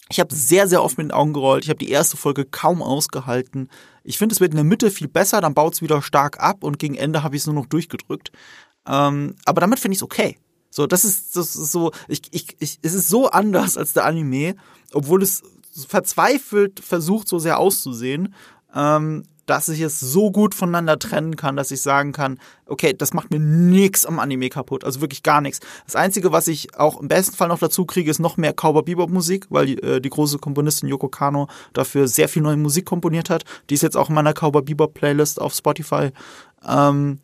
ich 0.09 0.19
habe 0.19 0.33
sehr, 0.33 0.67
sehr 0.67 0.83
oft 0.83 0.97
mit 0.97 1.07
den 1.07 1.11
Augen 1.11 1.33
gerollt. 1.33 1.63
Ich 1.63 1.69
habe 1.69 1.79
die 1.79 1.89
erste 1.89 2.17
Folge 2.17 2.45
kaum 2.45 2.83
ausgehalten. 2.83 3.69
Ich 4.03 4.19
finde, 4.19 4.33
es 4.33 4.39
wird 4.39 4.51
in 4.51 4.57
der 4.57 4.63
Mitte 4.63 4.91
viel 4.91 5.07
besser, 5.07 5.41
dann 5.41 5.55
baut 5.55 5.73
es 5.73 5.81
wieder 5.81 6.01
stark 6.01 6.39
ab 6.39 6.63
und 6.63 6.77
gegen 6.77 6.95
Ende 6.95 7.23
habe 7.23 7.35
ich 7.35 7.41
es 7.41 7.47
nur 7.47 7.55
noch 7.55 7.65
durchgedrückt. 7.65 8.31
Ähm, 8.87 9.35
aber 9.45 9.61
damit 9.61 9.79
finde 9.79 9.93
ich 9.93 9.99
es 9.99 10.03
okay. 10.03 10.37
So, 10.69 10.85
das 10.85 11.05
ist, 11.05 11.35
das 11.35 11.55
ist 11.55 11.71
so, 11.71 11.91
ich, 12.07 12.21
ich, 12.31 12.55
ich, 12.59 12.79
es 12.81 12.93
ist 12.93 13.09
so 13.09 13.29
anders 13.29 13.77
als 13.77 13.93
der 13.93 14.05
Anime, 14.05 14.55
obwohl 14.93 15.23
es 15.23 15.41
verzweifelt 15.87 16.79
versucht, 16.79 17.27
so 17.27 17.39
sehr 17.39 17.57
auszusehen, 17.59 18.33
ähm, 18.75 19.23
dass 19.45 19.69
ich 19.69 19.81
es 19.81 19.99
so 19.99 20.31
gut 20.31 20.55
voneinander 20.55 20.97
trennen 20.97 21.35
kann, 21.35 21.55
dass 21.55 21.71
ich 21.71 21.81
sagen 21.81 22.11
kann, 22.11 22.39
okay, 22.65 22.93
das 22.93 23.13
macht 23.13 23.31
mir 23.31 23.39
nix 23.39 24.05
am 24.05 24.19
Anime 24.19 24.49
kaputt, 24.49 24.83
also 24.83 25.01
wirklich 25.01 25.23
gar 25.23 25.41
nichts. 25.41 25.59
Das 25.85 25.95
Einzige, 25.95 26.31
was 26.31 26.47
ich 26.47 26.77
auch 26.77 26.99
im 26.99 27.07
besten 27.07 27.35
Fall 27.35 27.49
noch 27.49 27.59
dazu 27.59 27.85
kriege, 27.85 28.09
ist 28.09 28.19
noch 28.19 28.37
mehr 28.37 28.53
Cowboy 28.53 28.83
Bebop 28.83 29.09
Musik, 29.09 29.45
weil 29.49 29.67
die, 29.67 29.77
äh, 29.81 30.01
die 30.01 30.09
große 30.09 30.39
Komponistin 30.39 30.89
Yoko 30.89 31.09
Kano 31.09 31.47
dafür 31.73 32.07
sehr 32.07 32.29
viel 32.29 32.41
neue 32.41 32.57
Musik 32.57 32.85
komponiert 32.85 33.29
hat. 33.29 33.43
Die 33.69 33.75
ist 33.75 33.83
jetzt 33.83 33.97
auch 33.97 34.09
in 34.09 34.15
meiner 34.15 34.33
Cowboy 34.33 34.63
Bebop 34.63 34.93
Playlist 34.93 35.39
auf 35.39 35.53
Spotify. 35.53 36.09
Ähm, 36.67 37.19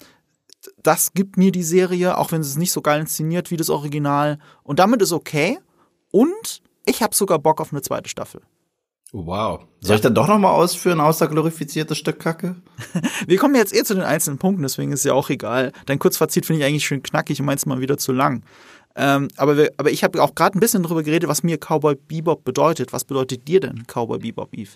das 0.84 1.14
gibt 1.14 1.38
mir 1.38 1.52
die 1.52 1.64
Serie, 1.64 2.18
auch 2.18 2.32
wenn 2.32 2.44
sie 2.44 2.52
es 2.52 2.58
nicht 2.58 2.72
so 2.72 2.82
geil 2.82 3.02
inszeniert 3.02 3.50
wie 3.50 3.58
das 3.58 3.72
Original. 3.72 4.38
Und 4.64 4.78
damit 4.78 5.02
ist 5.02 5.12
okay. 5.12 5.58
Und 6.12 6.62
ich 6.86 7.02
habe 7.02 7.16
sogar 7.16 7.40
Bock 7.40 7.62
auf 7.62 7.72
eine 7.72 7.82
zweite 7.82 8.10
Staffel. 8.10 8.42
Wow. 9.14 9.66
Soll 9.82 9.98
ich 9.98 10.02
dann 10.02 10.16
doch 10.16 10.28
noch 10.28 10.38
mal 10.38 10.52
ausführen, 10.52 11.02
außer 11.02 11.28
glorifiziertes 11.28 11.98
Stück 11.98 12.20
Kacke? 12.20 12.56
Wir 13.28 13.38
kommen 13.38 13.56
jetzt 13.56 13.76
eh 13.76 13.84
zu 13.84 13.94
den 13.94 14.04
einzelnen 14.04 14.38
Punkten, 14.38 14.64
deswegen 14.64 14.94
ist 14.94 15.04
ja 15.04 15.14
auch 15.14 15.30
egal. 15.30 15.74
Dein 15.86 16.00
Kurzfazit 16.00 16.46
finde 16.46 16.62
ich 16.62 16.66
eigentlich 16.68 16.86
schön 16.86 17.04
knackig 17.04 17.40
und 17.40 17.46
meins 17.46 17.66
mal 17.66 17.82
wieder 17.82 17.98
zu 17.98 18.14
lang. 18.14 18.44
Ähm, 18.96 19.30
aber, 19.38 19.58
wir, 19.58 19.72
aber 19.78 19.92
ich 19.92 20.04
habe 20.04 20.22
auch 20.22 20.36
gerade 20.36 20.58
ein 20.58 20.60
bisschen 20.60 20.84
darüber 20.84 21.04
geredet, 21.04 21.30
was 21.30 21.44
mir 21.44 21.58
Cowboy 21.58 21.96
Bebop 21.96 22.44
bedeutet. 22.44 22.94
Was 22.94 23.06
bedeutet 23.06 23.48
dir 23.48 23.60
denn 23.60 23.84
Cowboy 23.88 24.20
Bebop, 24.20 24.54
Eve? 24.54 24.72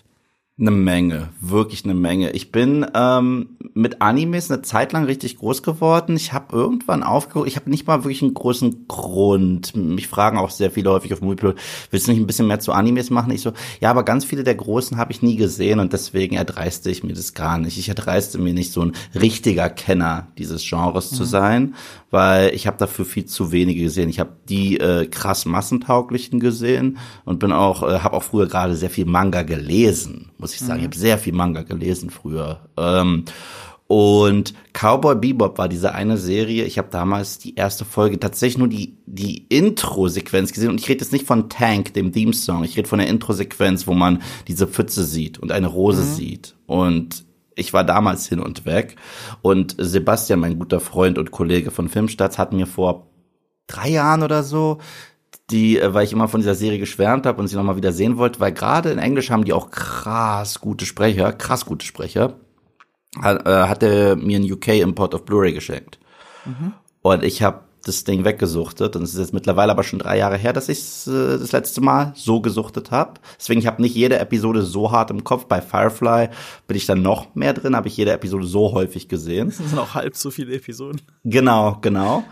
Eine 0.58 0.70
Menge, 0.70 1.28
wirklich 1.38 1.84
eine 1.84 1.92
Menge. 1.92 2.30
Ich 2.30 2.50
bin 2.50 2.86
ähm, 2.94 3.58
mit 3.74 4.00
Animes 4.00 4.50
eine 4.50 4.62
Zeit 4.62 4.94
lang 4.94 5.04
richtig 5.04 5.36
groß 5.36 5.62
geworden. 5.62 6.16
Ich 6.16 6.32
habe 6.32 6.56
irgendwann 6.56 7.02
aufgehört, 7.02 7.46
ich 7.46 7.56
habe 7.56 7.68
nicht 7.68 7.86
mal 7.86 8.04
wirklich 8.04 8.22
einen 8.22 8.32
großen 8.32 8.88
Grund. 8.88 9.76
Mich 9.76 10.08
fragen 10.08 10.38
auch 10.38 10.48
sehr 10.48 10.70
viele 10.70 10.88
häufig 10.88 11.12
auf 11.12 11.20
Moviepilot, 11.20 11.56
willst 11.90 12.06
du 12.06 12.12
nicht 12.12 12.22
ein 12.22 12.26
bisschen 12.26 12.46
mehr 12.46 12.58
zu 12.58 12.72
Animes 12.72 13.10
machen? 13.10 13.32
Ich 13.32 13.42
so, 13.42 13.52
ja, 13.82 13.90
aber 13.90 14.02
ganz 14.02 14.24
viele 14.24 14.44
der 14.44 14.54
großen 14.54 14.96
habe 14.96 15.12
ich 15.12 15.20
nie 15.20 15.36
gesehen 15.36 15.78
und 15.78 15.92
deswegen 15.92 16.36
erdreiste 16.36 16.90
ich 16.90 17.04
mir 17.04 17.12
das 17.12 17.34
gar 17.34 17.58
nicht. 17.58 17.76
Ich 17.76 17.90
erdreiste 17.90 18.38
mir 18.38 18.54
nicht 18.54 18.72
so 18.72 18.80
ein 18.80 18.92
richtiger 19.14 19.68
Kenner 19.68 20.28
dieses 20.38 20.66
Genres 20.66 21.10
zu 21.10 21.24
sein, 21.24 21.74
weil 22.10 22.54
ich 22.54 22.66
habe 22.66 22.78
dafür 22.78 23.04
viel 23.04 23.26
zu 23.26 23.52
wenige 23.52 23.82
gesehen. 23.82 24.08
Ich 24.08 24.20
habe 24.20 24.30
die 24.48 24.80
äh, 24.80 25.04
krass 25.04 25.44
massentauglichen 25.44 26.40
gesehen 26.40 26.96
und 27.26 27.40
bin 27.40 27.52
auch, 27.52 27.82
äh, 27.82 27.98
habe 27.98 28.16
auch 28.16 28.22
früher 28.22 28.46
gerade 28.46 28.74
sehr 28.74 28.88
viel 28.88 29.04
Manga 29.04 29.42
gelesen, 29.42 30.30
muss 30.38 30.54
ich 30.54 30.60
sagen. 30.60 30.80
Ich 30.80 30.86
habe 30.86 30.96
sehr 30.96 31.18
viel 31.18 31.32
Manga 31.32 31.62
gelesen 31.62 32.10
früher. 32.10 32.68
Ähm, 32.76 33.24
und 33.88 34.52
Cowboy 34.72 35.14
Bebop 35.14 35.58
war 35.58 35.68
diese 35.68 35.94
eine 35.94 36.18
Serie. 36.18 36.64
Ich 36.64 36.76
habe 36.76 36.88
damals 36.90 37.38
die 37.38 37.54
erste 37.54 37.84
Folge 37.84 38.18
tatsächlich 38.18 38.58
nur 38.58 38.68
die 38.68 38.98
die 39.06 39.46
Intro-Sequenz 39.48 40.52
gesehen 40.52 40.70
und 40.70 40.80
ich 40.80 40.88
rede 40.88 41.04
jetzt 41.04 41.12
nicht 41.12 41.26
von 41.26 41.48
Tank, 41.48 41.94
dem 41.94 42.12
Theme-Song. 42.12 42.64
Ich 42.64 42.76
rede 42.76 42.88
von 42.88 42.98
der 42.98 43.08
Intro-Sequenz, 43.08 43.86
wo 43.86 43.94
man 43.94 44.22
diese 44.48 44.66
Pfütze 44.66 45.04
sieht 45.04 45.38
und 45.38 45.52
eine 45.52 45.68
Rose 45.68 46.02
sieht 46.02 46.56
und 46.66 47.24
ich 47.54 47.72
war 47.72 47.84
damals 47.84 48.28
hin 48.28 48.40
und 48.40 48.66
weg 48.66 48.96
und 49.40 49.76
Sebastian, 49.78 50.40
mein 50.40 50.58
guter 50.58 50.80
Freund 50.80 51.16
und 51.16 51.30
Kollege 51.30 51.70
von 51.70 51.88
Filmstarts, 51.88 52.38
hat 52.38 52.52
mir 52.52 52.66
vor 52.66 53.06
drei 53.68 53.90
Jahren 53.90 54.24
oder 54.24 54.42
so 54.42 54.78
die, 55.50 55.78
äh, 55.78 55.94
weil 55.94 56.04
ich 56.04 56.12
immer 56.12 56.28
von 56.28 56.40
dieser 56.40 56.54
Serie 56.54 56.78
geschwärmt 56.78 57.26
habe 57.26 57.40
und 57.40 57.48
sie 57.48 57.56
nochmal 57.56 57.76
wieder 57.76 57.92
sehen 57.92 58.16
wollte, 58.16 58.40
weil 58.40 58.52
gerade 58.52 58.90
in 58.90 58.98
Englisch 58.98 59.30
haben 59.30 59.44
die 59.44 59.52
auch 59.52 59.70
krass 59.70 60.60
gute 60.60 60.86
Sprecher, 60.86 61.32
krass 61.32 61.64
gute 61.66 61.86
Sprecher, 61.86 62.34
hat, 63.20 63.46
äh, 63.46 63.68
hat 63.68 63.82
er 63.82 64.16
mir 64.16 64.36
einen 64.36 64.50
UK-Import 64.52 65.14
auf 65.14 65.24
Blu-ray 65.24 65.52
geschenkt. 65.52 65.98
Und 67.02 67.24
ich 67.24 67.42
habe 67.42 67.60
das 67.86 68.02
Ding 68.02 68.24
weggesuchtet 68.24 68.96
und 68.96 69.02
es 69.02 69.14
ist 69.14 69.20
jetzt 69.20 69.32
mittlerweile 69.32 69.70
aber 69.70 69.84
schon 69.84 70.00
drei 70.00 70.18
Jahre 70.18 70.36
her, 70.36 70.52
dass 70.52 70.68
ich 70.68 70.78
es 70.78 71.06
äh, 71.06 71.38
das 71.38 71.52
letzte 71.52 71.80
Mal 71.80 72.12
so 72.16 72.40
gesuchtet 72.40 72.90
habe. 72.90 73.20
Deswegen, 73.38 73.60
ich 73.60 73.66
habe 73.68 73.80
nicht 73.80 73.94
jede 73.94 74.18
Episode 74.18 74.62
so 74.62 74.90
hart 74.90 75.10
im 75.10 75.22
Kopf. 75.22 75.46
Bei 75.46 75.60
Firefly 75.60 76.30
bin 76.66 76.76
ich 76.76 76.86
dann 76.86 77.02
noch 77.02 77.34
mehr 77.36 77.52
drin, 77.52 77.76
habe 77.76 77.86
ich 77.86 77.96
jede 77.96 78.12
Episode 78.12 78.46
so 78.46 78.72
häufig 78.72 79.08
gesehen. 79.08 79.48
Das 79.48 79.58
sind 79.58 79.78
auch 79.78 79.94
halb 79.94 80.16
so 80.16 80.30
viele 80.32 80.54
Episoden. 80.56 81.00
Genau, 81.22 81.78
genau. 81.80 82.24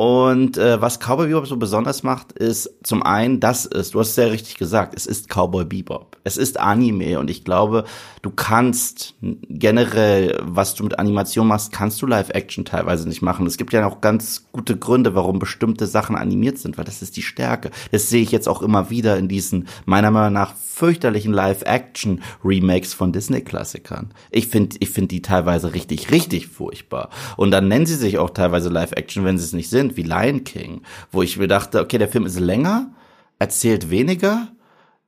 Und 0.00 0.56
äh, 0.56 0.80
was 0.80 0.98
Cowboy 0.98 1.26
Bebop 1.26 1.46
so 1.46 1.58
besonders 1.58 2.02
macht, 2.02 2.32
ist 2.32 2.70
zum 2.82 3.02
einen, 3.02 3.38
das 3.38 3.66
ist, 3.66 3.92
du 3.92 4.00
hast 4.00 4.12
es 4.12 4.16
ja 4.16 4.24
richtig 4.28 4.56
gesagt, 4.56 4.94
es 4.96 5.04
ist 5.04 5.28
Cowboy 5.28 5.66
Bebop. 5.66 6.16
Es 6.24 6.38
ist 6.38 6.58
Anime 6.58 7.18
und 7.20 7.28
ich 7.28 7.44
glaube, 7.44 7.84
du 8.22 8.30
kannst 8.30 9.14
generell, 9.20 10.40
was 10.42 10.74
du 10.74 10.84
mit 10.84 10.98
Animation 10.98 11.46
machst, 11.46 11.70
kannst 11.72 12.00
du 12.00 12.06
Live-Action 12.06 12.64
teilweise 12.64 13.06
nicht 13.06 13.20
machen. 13.20 13.44
Es 13.44 13.58
gibt 13.58 13.74
ja 13.74 13.86
auch 13.86 14.00
ganz 14.00 14.46
gute 14.52 14.78
Gründe, 14.78 15.14
warum 15.14 15.38
bestimmte 15.38 15.86
Sachen 15.86 16.16
animiert 16.16 16.56
sind, 16.56 16.78
weil 16.78 16.86
das 16.86 17.02
ist 17.02 17.18
die 17.18 17.22
Stärke. 17.22 17.70
Das 17.92 18.08
sehe 18.08 18.22
ich 18.22 18.32
jetzt 18.32 18.48
auch 18.48 18.62
immer 18.62 18.88
wieder 18.88 19.18
in 19.18 19.28
diesen, 19.28 19.68
meiner 19.84 20.10
Meinung 20.10 20.32
nach, 20.32 20.54
fürchterlichen 20.80 21.34
Live-Action-Remakes 21.34 22.94
von 22.94 23.12
Disney-Klassikern. 23.12 24.14
Ich 24.30 24.48
finde 24.48 24.76
ich 24.80 24.88
finde 24.88 25.08
die 25.08 25.20
teilweise 25.20 25.74
richtig, 25.74 26.10
richtig 26.10 26.46
furchtbar. 26.46 27.10
Und 27.36 27.50
dann 27.50 27.68
nennen 27.68 27.84
sie 27.84 27.96
sich 27.96 28.16
auch 28.16 28.30
teilweise 28.30 28.70
Live-Action, 28.70 29.26
wenn 29.26 29.36
sie 29.36 29.44
es 29.44 29.52
nicht 29.52 29.68
sind, 29.68 29.89
wie 29.96 30.02
Lion 30.02 30.44
King, 30.44 30.82
wo 31.10 31.22
ich 31.22 31.38
mir 31.38 31.48
dachte, 31.48 31.80
okay, 31.80 31.98
der 31.98 32.08
Film 32.08 32.26
ist 32.26 32.38
länger, 32.38 32.92
erzählt 33.38 33.90
weniger, 33.90 34.48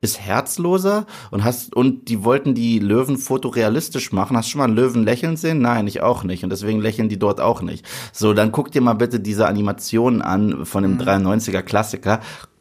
ist 0.03 0.19
herzloser 0.19 1.05
und 1.31 1.43
hast 1.45 1.73
und 1.75 2.09
die 2.09 2.23
wollten 2.23 2.53
die 2.53 2.79
Löwen 2.79 3.17
fotorealistisch 3.17 4.11
machen. 4.11 4.35
Hast 4.35 4.47
du 4.47 4.51
schon 4.51 4.59
mal 4.59 4.65
einen 4.65 4.75
Löwen 4.75 5.03
lächeln 5.03 5.37
sehen? 5.37 5.61
Nein, 5.61 5.87
ich 5.87 6.01
auch 6.01 6.23
nicht 6.25 6.43
und 6.43 6.49
deswegen 6.49 6.81
lächeln 6.81 7.07
die 7.07 7.17
dort 7.17 7.39
auch 7.39 7.61
nicht. 7.61 7.85
So, 8.11 8.33
dann 8.33 8.51
guck 8.51 8.71
dir 8.71 8.81
mal 8.81 8.93
bitte 8.93 9.21
diese 9.21 9.47
Animationen 9.47 10.21
an 10.21 10.65
von 10.65 10.83
dem 10.83 10.99
93er 10.99 11.61
mhm. 11.61 11.65
Klassiker. 11.65 12.19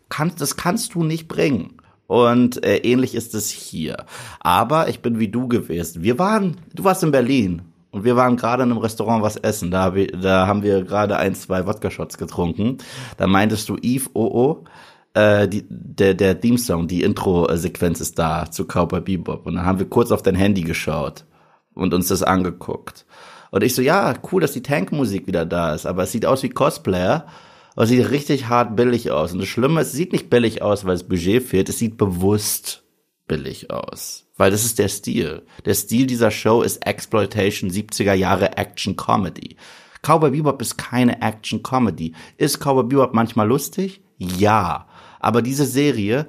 Kannst, 0.08 0.40
das 0.40 0.56
kannst 0.56 0.94
du 0.94 1.02
nicht 1.02 1.26
bringen. 1.26 1.78
Und 2.06 2.62
äh, 2.64 2.76
ähnlich 2.76 3.14
ist 3.14 3.34
es 3.34 3.50
hier. 3.50 4.04
Aber 4.40 4.88
ich 4.88 5.00
bin 5.00 5.18
wie 5.18 5.28
du 5.28 5.48
gewesen. 5.48 6.02
Wir 6.02 6.18
waren, 6.18 6.58
du 6.74 6.84
warst 6.84 7.02
in 7.02 7.10
Berlin. 7.10 7.62
Und 7.92 8.04
wir 8.04 8.16
waren 8.16 8.36
gerade 8.36 8.62
in 8.62 8.70
einem 8.70 8.80
Restaurant 8.80 9.22
was 9.22 9.36
essen. 9.36 9.70
Da, 9.70 9.82
hab 9.82 9.96
ich, 9.96 10.10
da 10.10 10.46
haben 10.46 10.62
wir 10.62 10.82
gerade 10.82 11.18
ein, 11.18 11.34
zwei 11.34 11.66
Wodka-Shots 11.66 12.16
getrunken. 12.16 12.78
Da 13.18 13.26
meintest 13.26 13.68
du, 13.68 13.76
Eve, 13.76 14.08
oh 14.14 14.30
oh, 14.32 14.64
äh, 15.14 15.46
die, 15.46 15.64
der, 15.68 16.14
der 16.14 16.40
Theme-Song, 16.40 16.88
die 16.88 17.02
Intro-Sequenz 17.02 18.00
ist 18.00 18.18
da 18.18 18.50
zu 18.50 18.64
Cowboy 18.64 19.02
Bebop. 19.02 19.46
Und 19.46 19.56
dann 19.56 19.66
haben 19.66 19.78
wir 19.78 19.88
kurz 19.88 20.10
auf 20.10 20.22
dein 20.22 20.34
Handy 20.34 20.62
geschaut 20.62 21.26
und 21.74 21.92
uns 21.92 22.08
das 22.08 22.22
angeguckt. 22.22 23.04
Und 23.50 23.62
ich 23.62 23.74
so, 23.74 23.82
ja, 23.82 24.14
cool, 24.32 24.40
dass 24.40 24.52
die 24.52 24.62
Tank-Musik 24.62 25.26
wieder 25.26 25.44
da 25.44 25.74
ist, 25.74 25.84
aber 25.84 26.04
es 26.04 26.12
sieht 26.12 26.24
aus 26.24 26.42
wie 26.42 26.48
Cosplayer. 26.48 27.26
Aber 27.74 27.84
es 27.84 27.90
sieht 27.90 28.10
richtig 28.10 28.48
hart 28.48 28.74
billig 28.74 29.10
aus. 29.10 29.32
Und 29.32 29.40
das 29.40 29.48
Schlimme 29.48 29.82
ist, 29.82 29.88
es 29.88 29.92
sieht 29.92 30.12
nicht 30.12 30.30
billig 30.30 30.62
aus, 30.62 30.86
weil 30.86 30.94
es 30.94 31.04
Budget 31.04 31.42
fehlt. 31.42 31.68
Es 31.68 31.78
sieht 31.78 31.96
bewusst 31.98 32.81
billig 33.32 33.70
aus. 33.70 34.26
Weil 34.36 34.50
das 34.50 34.62
ist 34.62 34.78
der 34.78 34.88
Stil. 34.88 35.42
Der 35.64 35.72
Stil 35.72 36.06
dieser 36.06 36.30
Show 36.30 36.60
ist 36.60 36.86
Exploitation, 36.86 37.70
70er 37.70 38.12
Jahre 38.12 38.58
Action 38.58 38.94
Comedy. 38.94 39.56
Cowboy 40.02 40.32
Bebop 40.32 40.60
ist 40.60 40.76
keine 40.76 41.22
Action 41.22 41.62
Comedy. 41.62 42.12
Ist 42.36 42.58
Cowboy 42.58 42.84
Bebop 42.84 43.14
manchmal 43.14 43.48
lustig? 43.48 44.02
Ja. 44.18 44.86
Aber 45.18 45.40
diese 45.40 45.64
Serie 45.64 46.26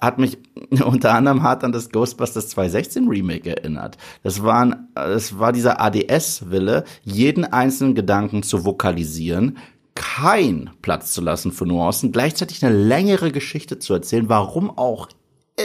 hat 0.00 0.18
mich 0.18 0.38
unter 0.84 1.14
anderem 1.14 1.44
hart 1.44 1.62
an 1.62 1.70
das 1.70 1.90
Ghostbusters 1.90 2.48
2016 2.48 3.06
Remake 3.06 3.56
erinnert. 3.56 3.98
Das 4.24 4.42
waren, 4.42 4.88
das 4.96 5.38
war 5.38 5.52
dieser 5.52 5.80
ADS-Wille, 5.80 6.82
jeden 7.04 7.44
einzelnen 7.44 7.94
Gedanken 7.94 8.42
zu 8.42 8.64
vokalisieren, 8.64 9.58
kein 9.94 10.70
Platz 10.82 11.12
zu 11.12 11.20
lassen 11.20 11.52
für 11.52 11.66
Nuancen, 11.66 12.10
gleichzeitig 12.10 12.64
eine 12.64 12.74
längere 12.74 13.30
Geschichte 13.30 13.78
zu 13.78 13.94
erzählen, 13.94 14.28
warum 14.28 14.76
auch 14.76 15.06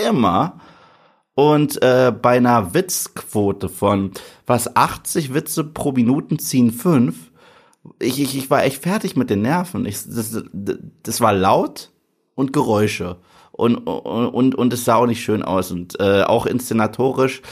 immer. 0.05 0.59
Und 1.37 1.79
äh, 1.83 2.11
bei 2.11 2.37
einer 2.37 2.73
Witzquote 2.73 3.69
von 3.69 4.09
was 4.47 4.75
80 4.75 5.35
Witze 5.35 5.63
pro 5.63 5.91
Minuten 5.91 6.39
ziehen 6.39 6.71
fünf. 6.71 7.29
Ich, 7.99 8.19
ich, 8.19 8.35
ich 8.35 8.49
war 8.49 8.63
echt 8.63 8.81
fertig 8.81 9.15
mit 9.15 9.29
den 9.29 9.43
Nerven. 9.43 9.85
Ich, 9.85 9.99
das, 10.03 10.43
das 11.03 11.21
war 11.21 11.33
laut 11.33 11.91
und 12.33 12.53
Geräusche. 12.53 13.17
Und, 13.51 13.75
und, 13.75 14.55
und 14.55 14.73
es 14.73 14.83
sah 14.83 14.95
auch 14.95 15.05
nicht 15.05 15.23
schön 15.23 15.43
aus. 15.43 15.71
Und 15.71 15.99
äh, 15.99 16.23
auch 16.23 16.47
inszenatorisch 16.47 17.43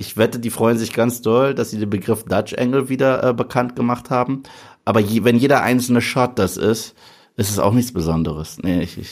ich 0.00 0.16
wette, 0.16 0.38
die 0.38 0.50
freuen 0.50 0.78
sich 0.78 0.92
ganz 0.92 1.22
doll, 1.22 1.56
dass 1.56 1.70
sie 1.70 1.78
den 1.78 1.90
Begriff 1.90 2.22
Dutch 2.22 2.54
Angle 2.56 2.88
wieder 2.88 3.24
äh, 3.24 3.34
bekannt 3.34 3.74
gemacht 3.74 4.10
haben. 4.10 4.44
Aber 4.84 5.00
je, 5.00 5.24
wenn 5.24 5.36
jeder 5.36 5.62
einzelne 5.62 6.00
Shot 6.00 6.38
das 6.38 6.56
ist, 6.56 6.94
ist 7.36 7.50
es 7.50 7.58
auch 7.58 7.72
nichts 7.72 7.92
Besonderes. 7.92 8.58
Nee, 8.62 8.80
ich, 8.80 8.96
ich 8.96 9.10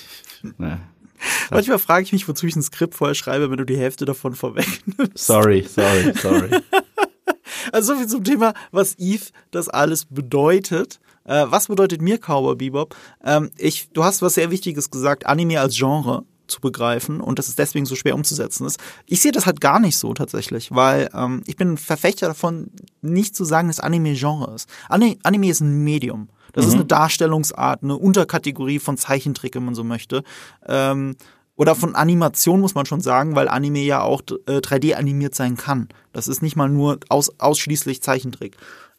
nee. 0.58 0.76
Manchmal 1.50 1.78
frage 1.78 2.04
ich 2.04 2.12
mich, 2.12 2.28
wozu 2.28 2.46
ich 2.46 2.56
ein 2.56 2.62
Skript 2.62 2.94
vorher 2.94 3.14
schreibe, 3.14 3.50
wenn 3.50 3.58
du 3.58 3.64
die 3.64 3.76
Hälfte 3.76 4.04
davon 4.04 4.35
vorwegnimmst. 4.35 5.18
Sorry, 5.26 5.66
sorry, 5.68 6.12
sorry. 6.20 6.50
also 7.73 7.92
so 7.92 7.99
viel 7.99 8.08
zum 8.08 8.25
Thema, 8.25 8.54
was 8.70 8.99
Eve 8.99 9.25
das 9.50 9.68
alles 9.68 10.06
bedeutet. 10.06 11.00
Äh, 11.25 11.46
was 11.49 11.68
bedeutet 11.68 12.00
mir 12.02 12.18
Cowboy 12.18 12.56
Bebop? 12.56 12.94
Ähm, 13.25 13.50
ich, 13.56 13.88
du 13.92 14.04
hast 14.04 14.23
was 14.23 14.35
sehr 14.35 14.50
Wichtiges 14.50 14.90
gesagt, 14.90 15.26
Anime 15.26 15.61
als 15.61 15.76
Genre 15.76 16.25
zu 16.46 16.61
begreifen 16.61 17.20
und 17.20 17.38
dass 17.38 17.49
es 17.49 17.56
deswegen 17.56 17.87
so 17.87 17.96
schwer 17.96 18.14
umzusetzen 18.14 18.66
ist. 18.66 18.78
Ich 19.06 19.20
sehe 19.20 19.32
das 19.32 19.46
halt 19.46 19.61
gar 19.61 19.80
nicht 19.80 19.99
so 19.99 20.14
tatsächlich, 20.14 20.70
weil 20.70 21.11
ähm, 21.12 21.42
ich 21.46 21.56
bin 21.56 21.73
ein 21.73 21.78
Verfechter 21.78 22.28
davon, 22.28 22.70
nicht 23.02 23.35
zu 23.35 23.44
sagen, 23.44 23.68
dass 23.68 23.80
Anime 23.80 24.14
Genre 24.14 24.54
ist. 24.54 24.68
Anime 24.88 25.49
ist 25.49 25.61
ein 25.61 25.82
Medium. 25.82 26.28
Das 26.56 26.64
mhm. 26.64 26.68
ist 26.70 26.75
eine 26.76 26.84
Darstellungsart, 26.86 27.82
eine 27.82 27.96
Unterkategorie 27.96 28.78
von 28.78 28.96
Zeichentrick, 28.96 29.54
wenn 29.54 29.64
man 29.66 29.75
so 29.75 29.84
möchte. 29.84 30.25
Ähm, 30.66 31.16
oder 31.54 31.75
von 31.75 31.94
Animation 31.94 32.60
muss 32.60 32.75
man 32.75 32.86
schon 32.86 33.02
sagen, 33.02 33.36
weil 33.36 33.48
Anime 33.48 33.80
ja 33.80 34.00
auch 34.02 34.22
äh, 34.46 34.58
3D 34.58 34.94
animiert 34.94 35.34
sein 35.34 35.56
kann. 35.56 35.88
Das 36.12 36.28
ist 36.28 36.42
nicht 36.42 36.56
mal 36.56 36.68
nur 36.68 36.98
aus, 37.10 37.30
ausschließlich 37.38 38.02
Zeichentrick. 38.02 38.56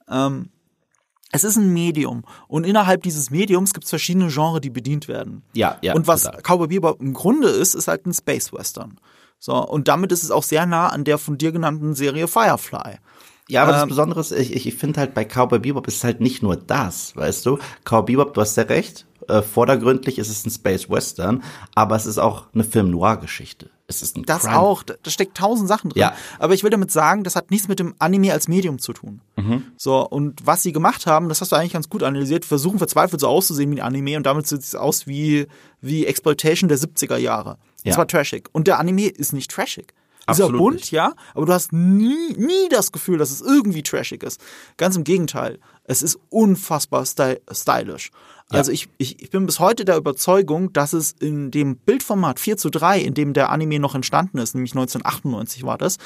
Ähm, 0.07 0.49
es 1.31 1.43
ist 1.43 1.57
ein 1.57 1.73
Medium 1.73 2.23
und 2.47 2.63
innerhalb 2.63 3.01
dieses 3.03 3.31
Mediums 3.31 3.73
gibt 3.73 3.85
es 3.85 3.89
verschiedene 3.89 4.27
Genres, 4.27 4.61
die 4.61 4.69
bedient 4.69 5.07
werden. 5.07 5.43
Ja, 5.53 5.77
ja. 5.81 5.93
Und 5.93 6.07
was 6.07 6.23
total. 6.23 6.41
Cowboy 6.41 6.67
Bebop 6.67 7.01
im 7.01 7.13
Grunde 7.13 7.49
ist, 7.49 7.73
ist 7.73 7.87
halt 7.87 8.05
ein 8.05 8.13
Space 8.13 8.53
Western. 8.53 8.99
So 9.39 9.53
und 9.53 9.87
damit 9.87 10.11
ist 10.11 10.23
es 10.23 10.31
auch 10.31 10.43
sehr 10.43 10.65
nah 10.67 10.89
an 10.89 11.03
der 11.03 11.17
von 11.17 11.37
dir 11.37 11.51
genannten 11.51 11.95
Serie 11.95 12.27
Firefly. 12.27 12.99
Ja, 13.49 13.63
aber 13.63 13.73
ähm, 13.73 13.79
das 13.79 13.87
Besondere 13.87 14.19
ist, 14.19 14.31
ich, 14.31 14.53
ich, 14.53 14.67
ich 14.67 14.75
finde 14.75 14.99
halt 14.99 15.13
bei 15.13 15.25
Cowboy 15.25 15.59
Bebop 15.59 15.87
ist 15.87 16.03
halt 16.03 16.21
nicht 16.21 16.43
nur 16.43 16.55
das, 16.55 17.15
weißt 17.15 17.45
du? 17.45 17.57
Cowboy 17.83 18.15
Bebop, 18.15 18.33
du 18.33 18.41
hast 18.41 18.57
ja 18.57 18.63
recht. 18.63 19.05
Äh, 19.27 19.41
vordergründlich 19.41 20.19
ist 20.19 20.29
es 20.29 20.45
ein 20.45 20.51
Space 20.51 20.89
Western, 20.89 21.43
aber 21.75 21.97
es 21.97 22.05
ist 22.05 22.17
auch 22.17 22.45
eine 22.53 22.63
Film 22.63 22.91
Noir 22.91 23.17
Geschichte. 23.17 23.69
Es 23.85 24.01
ist 24.01 24.15
ein 24.17 24.23
Das 24.23 24.43
Crime. 24.43 24.57
auch, 24.57 24.83
da 24.83 24.95
steckt 25.09 25.35
tausend 25.35 25.67
Sachen 25.67 25.89
drin. 25.89 25.99
Ja. 26.01 26.13
Aber 26.39 26.53
ich 26.53 26.63
will 26.63 26.69
damit 26.69 26.91
sagen, 26.91 27.23
das 27.23 27.35
hat 27.35 27.51
nichts 27.51 27.67
mit 27.67 27.79
dem 27.79 27.93
Anime 27.99 28.31
als 28.31 28.47
Medium 28.47 28.79
zu 28.79 28.93
tun. 28.93 29.21
Mhm. 29.35 29.63
So, 29.77 30.05
und 30.07 30.45
was 30.45 30.63
sie 30.63 30.71
gemacht 30.71 31.07
haben, 31.07 31.27
das 31.29 31.41
hast 31.41 31.51
du 31.51 31.55
eigentlich 31.57 31.73
ganz 31.73 31.89
gut 31.89 32.03
analysiert, 32.03 32.45
versuchen 32.45 32.77
verzweifelt 32.77 33.19
so 33.19 33.27
auszusehen 33.27 33.71
wie 33.71 33.81
ein 33.81 33.85
Anime 33.85 34.17
und 34.17 34.25
damit 34.25 34.47
sieht 34.47 34.61
es 34.61 34.75
aus 34.75 35.07
wie, 35.07 35.47
wie 35.81 36.05
Exploitation 36.05 36.69
der 36.69 36.77
70er 36.77 37.17
Jahre. 37.17 37.57
Ja. 37.83 37.93
zwar 37.93 38.07
trashig. 38.07 38.49
Und 38.51 38.67
der 38.67 38.79
Anime 38.79 39.07
ist 39.07 39.31
nicht 39.33 39.51
trashig. 39.51 39.93
Ist 40.29 40.39
ja 40.39 40.48
bunt, 40.48 40.75
nicht. 40.75 40.91
ja, 40.91 41.13
aber 41.34 41.46
du 41.46 41.53
hast 41.53 41.72
nie, 41.72 42.34
nie 42.36 42.69
das 42.69 42.91
Gefühl, 42.91 43.17
dass 43.17 43.31
es 43.31 43.41
irgendwie 43.41 43.84
trashig 43.84 44.24
ist. 44.24 44.41
Ganz 44.75 44.98
im 44.98 45.03
Gegenteil. 45.03 45.60
Es 45.86 46.01
ist 46.01 46.19
unfassbar 46.29 47.05
sty 47.05 47.38
stylisch. 47.51 48.12
Ja. 48.51 48.60
Also 48.60 48.72
ich, 48.72 48.89
ich, 48.98 49.22
ich 49.22 49.29
bin 49.29 49.46
bis 49.46 49.60
heute 49.60 49.86
der 49.86 49.98
Überzeugung, 49.98 50.74
dass 50.74 50.93
es 50.93 51.13
in 51.13 51.51
dem 51.51 51.77
Bildformat 51.77 52.39
4 52.39 52.57
zu 52.57 52.69
3, 52.69 53.00
in 53.00 53.13
dem 53.13 53.34
der 53.34 53.51
Anime 53.51 53.79
noch 53.79 53.96
entstanden 53.96 54.38
ist, 54.38 54.53
nämlich 54.53 54.72
1998 54.72 55.63
war 55.63 55.77
das, 55.77 55.98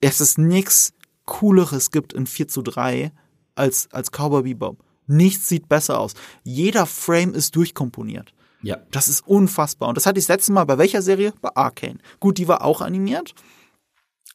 es 0.00 0.20
ist 0.20 0.38
nichts 0.38 0.92
Cooleres 1.26 1.90
gibt 1.90 2.12
in 2.12 2.26
4 2.26 2.48
zu 2.48 2.62
3 2.62 3.12
als, 3.54 3.88
als 3.92 4.10
Cowboy 4.10 4.42
Bebop. 4.42 4.78
Nichts 5.06 5.48
sieht 5.48 5.68
besser 5.68 6.00
aus. 6.00 6.14
Jeder 6.44 6.86
Frame 6.86 7.34
ist 7.34 7.56
durchkomponiert. 7.56 8.32
Ja. 8.62 8.78
Das 8.90 9.08
ist 9.08 9.26
unfassbar. 9.26 9.88
Und 9.88 9.96
das 9.96 10.06
hatte 10.06 10.18
ich 10.18 10.26
das 10.26 10.36
letzte 10.36 10.52
Mal 10.52 10.64
bei 10.64 10.78
welcher 10.78 11.02
Serie? 11.02 11.32
Bei 11.40 11.50
Arcane. 11.54 11.98
Gut, 12.18 12.38
die 12.38 12.48
war 12.48 12.64
auch 12.64 12.80
animiert. 12.80 13.34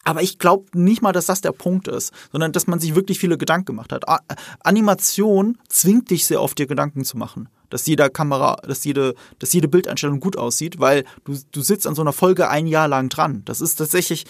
Aber 0.05 0.21
ich 0.21 0.37
glaube 0.37 0.65
nicht 0.73 1.01
mal, 1.01 1.11
dass 1.11 1.25
das 1.25 1.41
der 1.41 1.51
Punkt 1.51 1.87
ist, 1.87 2.13
sondern 2.31 2.51
dass 2.51 2.67
man 2.67 2.79
sich 2.79 2.93
wirklich 2.93 3.17
viele 3.17 3.39
Gedanken 3.39 3.65
gemacht 3.65 3.91
hat. 3.91 4.07
A 4.07 4.19
Animation 4.63 5.57
zwingt 5.67 6.11
dich 6.11 6.27
sehr 6.27 6.41
oft, 6.41 6.57
dir 6.59 6.67
Gedanken 6.67 7.03
zu 7.03 7.17
machen. 7.17 7.49
Dass 7.71 7.87
jede 7.87 8.09
Kamera, 8.11 8.57
dass 8.67 8.83
jede, 8.83 9.15
dass 9.39 9.51
jede 9.51 9.67
Bildeinstellung 9.67 10.19
gut 10.19 10.37
aussieht, 10.37 10.79
weil 10.79 11.05
du, 11.23 11.35
du 11.51 11.61
sitzt 11.61 11.87
an 11.87 11.95
so 11.95 12.03
einer 12.03 12.13
Folge 12.13 12.49
ein 12.49 12.67
Jahr 12.67 12.87
lang 12.87 13.09
dran. 13.09 13.41
Das 13.45 13.61
ist 13.61 13.75
tatsächlich, 13.75 14.25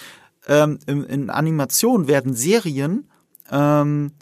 ähm, 0.47 0.79
in, 0.87 1.03
in 1.03 1.29
Animation 1.29 2.07
werden 2.07 2.33
Serien 2.33 3.09
ähm, 3.51 4.13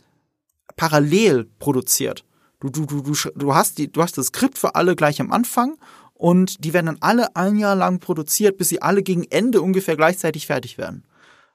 parallel 0.75 1.45
produziert. 1.59 2.25
Du, 2.63 2.69
du, 2.69 2.85
du, 2.85 3.01
du, 3.01 3.13
du, 3.35 3.53
hast 3.53 3.77
die, 3.77 3.91
du 3.91 4.01
hast 4.01 4.17
das 4.17 4.27
Skript 4.27 4.57
für 4.57 4.75
alle 4.75 4.95
gleich 4.95 5.21
am 5.21 5.31
Anfang 5.31 5.77
und 6.15 6.63
die 6.63 6.73
werden 6.73 6.87
dann 6.87 6.97
alle 7.01 7.35
ein 7.35 7.57
Jahr 7.57 7.75
lang 7.75 7.99
produziert, 7.99 8.57
bis 8.57 8.69
sie 8.69 8.81
alle 8.81 9.03
gegen 9.03 9.25
Ende 9.29 9.61
ungefähr 9.61 9.95
gleichzeitig 9.95 10.47
fertig 10.47 10.77
werden 10.77 11.03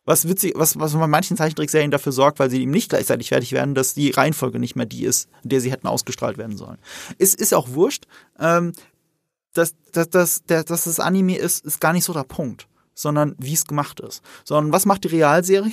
was 0.08 0.26
witzig, 0.26 0.54
was, 0.56 0.78
was 0.80 0.94
bei 0.94 1.06
manchen 1.06 1.36
Zeichentrickserien 1.36 1.90
dafür 1.90 2.12
sorgt, 2.12 2.38
weil 2.38 2.48
sie 2.48 2.62
eben 2.62 2.70
nicht 2.70 2.88
gleichzeitig 2.88 3.28
fertig 3.28 3.52
werden, 3.52 3.74
dass 3.74 3.92
die 3.92 4.10
Reihenfolge 4.10 4.58
nicht 4.58 4.74
mehr 4.74 4.86
die 4.86 5.04
ist, 5.04 5.28
in 5.42 5.50
der 5.50 5.60
sie 5.60 5.70
hätten 5.70 5.86
ausgestrahlt 5.86 6.38
werden 6.38 6.56
sollen. 6.56 6.78
Es 7.18 7.34
ist 7.34 7.52
auch 7.52 7.68
wurscht. 7.68 8.06
Ähm, 8.40 8.72
dass, 9.52 9.74
dass, 9.92 10.08
dass, 10.08 10.44
dass 10.46 10.64
das 10.66 11.00
Anime 11.00 11.36
ist, 11.36 11.64
ist 11.64 11.80
gar 11.80 11.92
nicht 11.92 12.04
so 12.04 12.14
der 12.14 12.24
Punkt, 12.24 12.68
sondern 12.94 13.34
wie 13.38 13.52
es 13.52 13.66
gemacht 13.66 14.00
ist. 14.00 14.22
Sondern 14.44 14.72
was 14.72 14.86
macht 14.86 15.04
die 15.04 15.08
Realserie? 15.08 15.72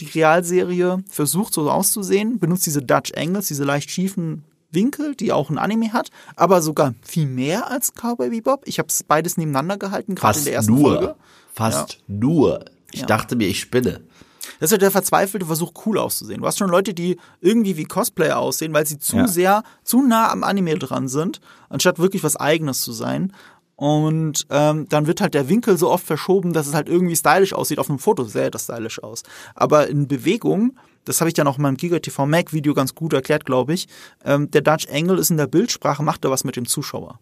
Die 0.00 0.06
Realserie 0.06 1.02
versucht 1.08 1.54
so 1.54 1.70
auszusehen, 1.70 2.38
benutzt 2.38 2.66
diese 2.66 2.82
Dutch 2.82 3.12
Angles, 3.16 3.48
diese 3.48 3.64
leicht 3.64 3.90
schiefen 3.90 4.44
Winkel, 4.70 5.14
die 5.14 5.32
auch 5.32 5.50
ein 5.50 5.58
Anime 5.58 5.92
hat, 5.92 6.10
aber 6.36 6.60
sogar 6.62 6.94
viel 7.02 7.26
mehr 7.26 7.70
als 7.70 7.92
Cowboy 7.94 8.30
Bebop. 8.30 8.62
Ich 8.66 8.78
habe 8.78 8.88
beides 9.06 9.36
nebeneinander 9.36 9.78
gehalten, 9.78 10.14
gerade 10.14 10.38
in 10.38 10.44
der 10.44 10.54
ersten 10.54 10.74
nur. 10.74 10.96
Folge. 10.96 11.16
Fast 11.52 11.92
ja. 11.94 11.98
nur. 12.06 12.64
Ich 12.92 13.00
ja. 13.00 13.06
dachte 13.06 13.36
mir, 13.36 13.48
ich 13.48 13.60
spinne. 13.60 14.00
Das 14.60 14.68
ist 14.68 14.72
ja 14.72 14.78
der 14.78 14.90
verzweifelte 14.90 15.46
Versuch, 15.46 15.72
cool 15.86 15.98
auszusehen. 15.98 16.40
Du 16.40 16.46
hast 16.46 16.58
schon 16.58 16.70
Leute, 16.70 16.94
die 16.94 17.18
irgendwie 17.40 17.76
wie 17.76 17.84
Cosplayer 17.84 18.38
aussehen, 18.38 18.72
weil 18.72 18.86
sie 18.86 18.98
zu 18.98 19.16
ja. 19.16 19.28
sehr, 19.28 19.62
zu 19.84 20.02
nah 20.02 20.30
am 20.30 20.42
Anime 20.42 20.78
dran 20.78 21.08
sind, 21.08 21.40
anstatt 21.68 21.98
wirklich 21.98 22.24
was 22.24 22.36
Eigenes 22.36 22.82
zu 22.82 22.92
sein. 22.92 23.32
Und 23.78 24.44
ähm, 24.50 24.88
dann 24.88 25.06
wird 25.06 25.20
halt 25.20 25.34
der 25.34 25.48
Winkel 25.48 25.78
so 25.78 25.88
oft 25.88 26.04
verschoben, 26.04 26.52
dass 26.52 26.66
es 26.66 26.74
halt 26.74 26.88
irgendwie 26.88 27.14
stylisch 27.14 27.52
aussieht. 27.52 27.78
Auf 27.78 27.88
einem 27.88 28.00
Foto 28.00 28.24
sähe 28.24 28.50
das 28.50 28.64
stylisch 28.64 29.00
aus. 29.00 29.22
Aber 29.54 29.86
in 29.86 30.08
Bewegung 30.08 30.76
das 31.08 31.22
habe 31.22 31.28
ich 31.28 31.34
dann 31.34 31.46
auch 31.46 31.56
in 31.56 31.62
meinem 31.62 31.78
GigaTV 31.78 32.26
Mac 32.26 32.52
Video 32.52 32.74
ganz 32.74 32.94
gut 32.94 33.14
erklärt, 33.14 33.46
glaube 33.46 33.72
ich. 33.72 33.88
Ähm, 34.26 34.50
der 34.50 34.60
Dutch 34.60 34.88
Angle 34.92 35.18
ist 35.18 35.30
in 35.30 35.38
der 35.38 35.46
Bildsprache, 35.46 36.02
macht 36.02 36.22
da 36.22 36.30
was 36.30 36.44
mit 36.44 36.56
dem 36.56 36.66
Zuschauer. 36.66 37.18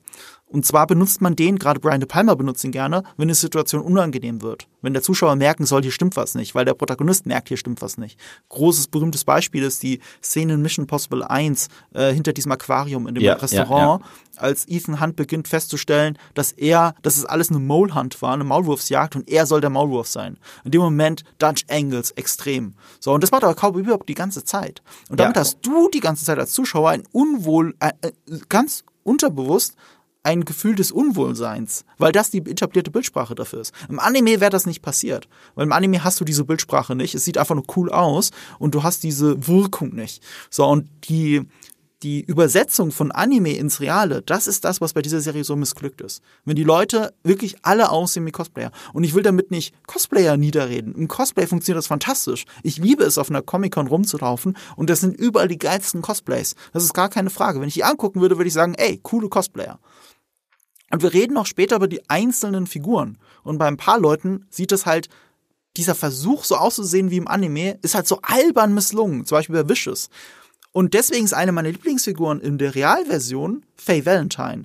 Und 0.48 0.64
zwar 0.64 0.86
benutzt 0.86 1.20
man 1.20 1.34
den, 1.34 1.58
gerade 1.58 1.80
Brian 1.80 1.98
De 1.98 2.06
Palma 2.06 2.34
benutzt 2.34 2.62
ihn 2.62 2.70
gerne, 2.70 3.02
wenn 3.16 3.26
die 3.26 3.34
Situation 3.34 3.82
unangenehm 3.82 4.42
wird. 4.42 4.68
Wenn 4.80 4.92
der 4.92 5.02
Zuschauer 5.02 5.34
merken 5.34 5.66
soll, 5.66 5.82
hier 5.82 5.90
stimmt 5.90 6.16
was 6.16 6.36
nicht, 6.36 6.54
weil 6.54 6.64
der 6.64 6.74
Protagonist 6.74 7.26
merkt, 7.26 7.48
hier 7.48 7.56
stimmt 7.56 7.82
was 7.82 7.98
nicht. 7.98 8.16
Großes, 8.48 8.86
berühmtes 8.86 9.24
Beispiel 9.24 9.64
ist 9.64 9.82
die 9.82 9.98
Szene 10.22 10.54
in 10.54 10.62
Mission 10.62 10.86
Possible 10.86 11.28
1 11.28 11.66
äh, 11.94 12.12
hinter 12.12 12.32
diesem 12.32 12.52
Aquarium 12.52 13.08
in 13.08 13.16
dem 13.16 13.24
ja, 13.24 13.32
Restaurant, 13.32 14.02
ja, 14.02 14.06
ja. 14.06 14.40
als 14.40 14.68
Ethan 14.68 15.00
Hunt 15.00 15.16
beginnt 15.16 15.48
festzustellen, 15.48 16.16
dass 16.34 16.52
er, 16.52 16.94
dass 17.02 17.16
es 17.16 17.24
alles 17.24 17.50
eine 17.50 17.58
Mole 17.58 17.96
Hunt 17.96 18.22
war, 18.22 18.32
eine 18.32 18.44
Maulwurfsjagd 18.44 19.16
und 19.16 19.28
er 19.28 19.46
soll 19.46 19.60
der 19.60 19.70
Maulwurf 19.70 20.06
sein. 20.06 20.38
In 20.64 20.70
dem 20.70 20.80
Moment 20.80 21.24
Dutch 21.38 21.64
Angles 21.68 22.12
extrem. 22.12 22.74
So, 23.00 23.12
und 23.12 23.24
das 23.24 23.32
macht 23.32 23.42
aber 23.42 23.56
kaum 23.56 23.76
überhaupt 23.76 24.08
die 24.08 24.14
ganze 24.14 24.44
Zeit. 24.44 24.80
Und 25.10 25.18
damit 25.18 25.36
hast 25.36 25.58
du 25.62 25.88
die 25.88 26.00
ganze 26.00 26.24
Zeit 26.24 26.38
als 26.38 26.52
Zuschauer 26.52 26.90
ein 26.90 27.02
Unwohl, 27.10 27.74
äh, 27.80 27.90
äh 28.02 28.12
ganz 28.48 28.84
unterbewusst 29.02 29.76
ein 30.26 30.44
Gefühl 30.44 30.74
des 30.74 30.90
Unwohlseins, 30.90 31.84
weil 31.98 32.10
das 32.10 32.30
die 32.30 32.38
etablierte 32.38 32.90
Bildsprache 32.90 33.36
dafür 33.36 33.60
ist. 33.60 33.72
Im 33.88 34.00
Anime 34.00 34.40
wäre 34.40 34.50
das 34.50 34.66
nicht 34.66 34.82
passiert, 34.82 35.28
weil 35.54 35.66
im 35.66 35.72
Anime 35.72 36.02
hast 36.02 36.20
du 36.20 36.24
diese 36.24 36.44
Bildsprache 36.44 36.96
nicht. 36.96 37.14
Es 37.14 37.24
sieht 37.24 37.38
einfach 37.38 37.54
nur 37.54 37.64
cool 37.76 37.90
aus 37.90 38.32
und 38.58 38.74
du 38.74 38.82
hast 38.82 39.04
diese 39.04 39.46
Wirkung 39.46 39.94
nicht. 39.94 40.22
So 40.50 40.66
und 40.66 40.88
die 41.08 41.46
die 42.02 42.22
Übersetzung 42.22 42.92
von 42.92 43.10
Anime 43.10 43.56
ins 43.56 43.80
Reale, 43.80 44.20
das 44.22 44.46
ist 44.46 44.64
das, 44.64 44.80
was 44.80 44.92
bei 44.92 45.00
dieser 45.00 45.20
Serie 45.20 45.44
so 45.44 45.56
missglückt 45.56 46.02
ist. 46.02 46.22
Wenn 46.44 46.54
die 46.54 46.62
Leute 46.62 47.14
wirklich 47.24 47.56
alle 47.62 47.90
aussehen 47.90 48.26
wie 48.26 48.32
Cosplayer. 48.32 48.70
Und 48.92 49.04
ich 49.04 49.14
will 49.14 49.22
damit 49.22 49.50
nicht 49.50 49.74
Cosplayer 49.86 50.36
niederreden. 50.36 50.94
Im 50.94 51.08
Cosplay 51.08 51.46
funktioniert 51.46 51.78
das 51.78 51.86
fantastisch. 51.86 52.44
Ich 52.62 52.76
liebe 52.76 53.04
es, 53.04 53.16
auf 53.16 53.30
einer 53.30 53.42
Comic-Con 53.42 53.86
rumzulaufen 53.86 54.56
und 54.76 54.90
das 54.90 55.00
sind 55.00 55.16
überall 55.16 55.48
die 55.48 55.58
geilsten 55.58 56.02
Cosplays. 56.02 56.54
Das 56.72 56.84
ist 56.84 56.92
gar 56.92 57.08
keine 57.08 57.30
Frage. 57.30 57.60
Wenn 57.60 57.68
ich 57.68 57.74
die 57.74 57.84
angucken 57.84 58.20
würde, 58.20 58.36
würde 58.36 58.48
ich 58.48 58.54
sagen, 58.54 58.74
ey, 58.74 59.00
coole 59.02 59.28
Cosplayer. 59.28 59.78
Und 60.96 61.02
wir 61.02 61.12
reden 61.12 61.36
auch 61.36 61.44
später 61.44 61.76
über 61.76 61.88
die 61.88 62.08
einzelnen 62.08 62.66
Figuren. 62.66 63.18
Und 63.42 63.58
bei 63.58 63.66
ein 63.66 63.76
paar 63.76 64.00
Leuten 64.00 64.46
sieht 64.48 64.72
es 64.72 64.86
halt, 64.86 65.10
dieser 65.76 65.94
Versuch, 65.94 66.44
so 66.44 66.56
auszusehen 66.56 67.10
wie 67.10 67.18
im 67.18 67.28
Anime, 67.28 67.78
ist 67.82 67.94
halt 67.94 68.06
so 68.06 68.20
albern 68.22 68.72
misslungen. 68.72 69.26
Zum 69.26 69.36
Beispiel 69.36 69.62
bei 69.62 69.68
Vicious. 69.68 70.08
Und 70.72 70.94
deswegen 70.94 71.26
ist 71.26 71.34
eine 71.34 71.52
meiner 71.52 71.70
Lieblingsfiguren 71.70 72.40
in 72.40 72.56
der 72.56 72.74
Realversion 72.74 73.62
Faye 73.76 74.06
Valentine. 74.06 74.64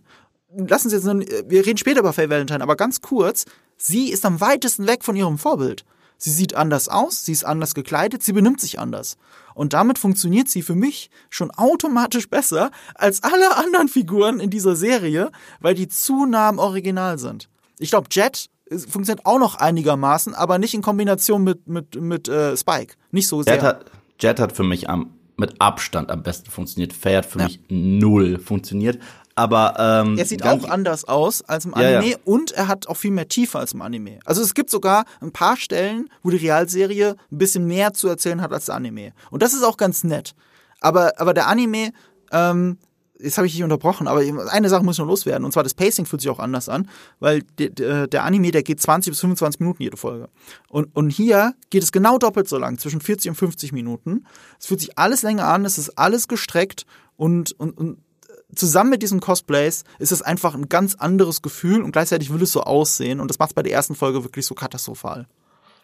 Lassen 0.55 0.89
Sie 0.89 0.95
jetzt, 0.95 1.05
wir 1.05 1.65
reden 1.65 1.77
später 1.77 1.99
über 1.99 2.13
Faye 2.13 2.29
Valentine, 2.29 2.63
aber 2.63 2.77
ganz 2.77 3.01
kurz, 3.01 3.43
sie 3.75 4.09
ist 4.09 4.23
am 4.23 4.39
weitesten 4.39 4.87
weg 4.87 5.03
von 5.03 5.17
ihrem 5.17 5.37
Vorbild. 5.37 5.83
Sie 6.23 6.29
sieht 6.29 6.53
anders 6.53 6.87
aus, 6.87 7.25
sie 7.25 7.31
ist 7.31 7.43
anders 7.43 7.73
gekleidet, 7.73 8.21
sie 8.21 8.33
benimmt 8.33 8.61
sich 8.61 8.77
anders. 8.77 9.17
Und 9.55 9.73
damit 9.73 9.97
funktioniert 9.97 10.49
sie 10.49 10.61
für 10.61 10.75
mich 10.75 11.09
schon 11.31 11.49
automatisch 11.49 12.29
besser 12.29 12.69
als 12.93 13.23
alle 13.23 13.57
anderen 13.57 13.87
Figuren 13.87 14.39
in 14.39 14.51
dieser 14.51 14.75
Serie, 14.75 15.31
weil 15.61 15.73
die 15.73 15.87
zu 15.87 16.27
nah 16.27 16.47
am 16.49 16.59
Original 16.59 17.17
sind. 17.17 17.49
Ich 17.79 17.89
glaube, 17.89 18.07
Jet 18.11 18.51
funktioniert 18.69 19.25
auch 19.25 19.39
noch 19.39 19.55
einigermaßen, 19.55 20.35
aber 20.35 20.59
nicht 20.59 20.75
in 20.75 20.83
Kombination 20.83 21.43
mit, 21.43 21.67
mit, 21.67 21.99
mit 21.99 22.27
äh, 22.27 22.55
Spike. 22.55 22.93
Nicht 23.09 23.27
so 23.27 23.41
sehr. 23.41 23.55
Jet 23.55 23.63
hat, 23.63 23.91
Jet 24.19 24.39
hat 24.39 24.51
für 24.51 24.63
mich 24.63 24.87
am, 24.91 25.15
mit 25.37 25.59
Abstand 25.59 26.11
am 26.11 26.21
besten 26.21 26.51
funktioniert. 26.51 26.93
Faye 26.93 27.17
hat 27.17 27.25
für 27.25 27.39
ja. 27.39 27.45
mich 27.45 27.61
null 27.67 28.37
funktioniert. 28.37 28.99
Aber 29.41 29.73
ähm, 29.79 30.19
er 30.19 30.25
sieht 30.25 30.45
auch 30.45 30.69
anders 30.69 31.05
aus 31.05 31.41
als 31.41 31.65
im 31.65 31.73
Anime 31.73 31.93
ja, 31.93 32.11
ja. 32.11 32.17
und 32.25 32.51
er 32.51 32.67
hat 32.67 32.87
auch 32.87 32.93
viel 32.93 33.09
mehr 33.09 33.27
Tiefe 33.27 33.57
als 33.57 33.73
im 33.73 33.81
Anime. 33.81 34.19
Also 34.23 34.43
es 34.43 34.53
gibt 34.53 34.69
sogar 34.69 35.05
ein 35.19 35.31
paar 35.31 35.57
Stellen, 35.57 36.09
wo 36.21 36.29
die 36.29 36.37
Realserie 36.37 37.15
ein 37.31 37.37
bisschen 37.39 37.65
mehr 37.65 37.91
zu 37.93 38.07
erzählen 38.07 38.39
hat 38.39 38.53
als 38.53 38.65
der 38.65 38.75
Anime. 38.75 39.13
Und 39.31 39.41
das 39.41 39.53
ist 39.53 39.63
auch 39.63 39.77
ganz 39.77 40.03
nett. 40.03 40.35
Aber, 40.79 41.13
aber 41.19 41.33
der 41.33 41.47
Anime, 41.47 41.91
ähm, 42.31 42.77
jetzt 43.19 43.37
habe 43.37 43.47
ich 43.47 43.53
dich 43.53 43.63
unterbrochen, 43.63 44.07
aber 44.07 44.21
eine 44.51 44.69
Sache 44.69 44.83
muss 44.83 44.99
noch 44.99 45.07
loswerden. 45.07 45.43
Und 45.43 45.53
zwar 45.53 45.63
das 45.63 45.73
Pacing 45.73 46.05
fühlt 46.05 46.21
sich 46.21 46.29
auch 46.29 46.37
anders 46.37 46.69
an, 46.69 46.87
weil 47.19 47.41
der, 47.57 48.23
Anime, 48.23 48.51
der 48.51 48.61
geht 48.61 48.79
20 48.79 49.11
bis 49.11 49.21
25 49.21 49.59
Minuten 49.59 49.81
jede 49.81 49.97
Folge. 49.97 50.29
Und, 50.69 50.95
und 50.95 51.09
hier 51.09 51.55
geht 51.71 51.81
es 51.81 51.91
genau 51.91 52.19
doppelt 52.19 52.47
so 52.47 52.59
lang, 52.59 52.77
zwischen 52.77 53.01
40 53.01 53.29
und 53.29 53.35
50 53.35 53.71
Minuten. 53.71 54.27
Es 54.59 54.67
fühlt 54.67 54.81
sich 54.81 54.99
alles 54.99 55.23
länger 55.23 55.47
an, 55.47 55.65
es 55.65 55.79
ist 55.79 55.97
alles 55.97 56.27
gestreckt 56.27 56.85
und, 57.17 57.53
und, 57.53 57.75
und 57.75 57.97
zusammen 58.55 58.89
mit 58.89 59.01
diesen 59.01 59.19
Cosplays 59.19 59.83
ist 59.99 60.11
es 60.11 60.21
einfach 60.21 60.55
ein 60.55 60.69
ganz 60.69 60.95
anderes 60.95 61.41
Gefühl 61.41 61.81
und 61.81 61.91
gleichzeitig 61.91 62.33
will 62.33 62.41
es 62.41 62.51
so 62.51 62.61
aussehen 62.61 63.19
und 63.19 63.29
das 63.29 63.39
macht 63.39 63.51
es 63.51 63.53
bei 63.53 63.63
der 63.63 63.73
ersten 63.73 63.95
Folge 63.95 64.23
wirklich 64.23 64.45
so 64.45 64.55
katastrophal. 64.55 65.27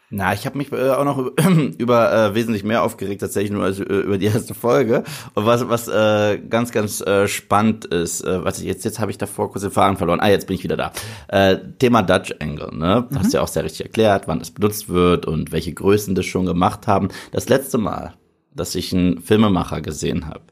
Na, 0.09 0.33
ich 0.33 0.45
habe 0.45 0.57
mich 0.57 0.71
äh, 0.71 0.91
auch 0.91 1.03
noch 1.03 1.17
über 1.77 2.13
äh, 2.13 2.33
wesentlich 2.33 2.63
mehr 2.63 2.81
aufgeregt 2.83 3.19
tatsächlich 3.19 3.51
nur 3.51 3.65
als 3.65 3.79
äh, 3.79 3.83
über 3.83 4.17
die 4.17 4.25
erste 4.27 4.53
Folge. 4.53 5.03
Und 5.33 5.45
was 5.45 5.67
was 5.67 5.89
äh, 5.89 6.37
ganz 6.37 6.71
ganz 6.71 7.01
äh, 7.01 7.27
spannend 7.27 7.85
ist, 7.85 8.21
äh, 8.21 8.43
was 8.43 8.59
ich 8.59 8.65
jetzt 8.65 8.85
jetzt 8.85 8.99
habe 8.99 9.11
ich 9.11 9.17
davor 9.17 9.51
kurz 9.51 9.63
den 9.63 9.71
Faden 9.71 9.97
verloren. 9.97 10.21
Ah, 10.21 10.29
jetzt 10.29 10.47
bin 10.47 10.55
ich 10.55 10.63
wieder 10.63 10.77
da. 10.77 10.93
Äh, 11.27 11.57
Thema 11.79 12.03
Dutch 12.03 12.33
Angle, 12.39 12.73
ne? 12.73 13.05
Mhm. 13.09 13.19
Hast 13.19 13.33
ja 13.33 13.41
auch 13.41 13.49
sehr 13.49 13.65
richtig 13.65 13.81
erklärt, 13.81 14.29
wann 14.29 14.39
es 14.39 14.51
benutzt 14.51 14.87
wird 14.87 15.25
und 15.25 15.51
welche 15.51 15.73
Größen 15.73 16.15
das 16.15 16.25
schon 16.25 16.45
gemacht 16.45 16.87
haben. 16.87 17.09
Das 17.33 17.49
letzte 17.49 17.77
Mal, 17.77 18.13
dass 18.55 18.75
ich 18.75 18.93
einen 18.93 19.21
Filmemacher 19.21 19.81
gesehen 19.81 20.27
habe, 20.27 20.43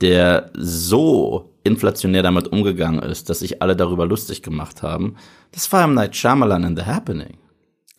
der 0.00 0.50
so 0.54 1.54
inflationär 1.64 2.22
damit 2.22 2.48
umgegangen 2.48 3.02
ist, 3.02 3.28
dass 3.28 3.40
sich 3.40 3.60
alle 3.62 3.76
darüber 3.76 4.06
lustig 4.06 4.42
gemacht 4.42 4.82
haben, 4.82 5.16
das 5.52 5.70
war 5.72 5.84
im 5.84 5.94
Night 5.94 6.16
Shyamalan 6.16 6.64
in 6.64 6.76
The 6.76 6.84
Happening. 6.84 7.38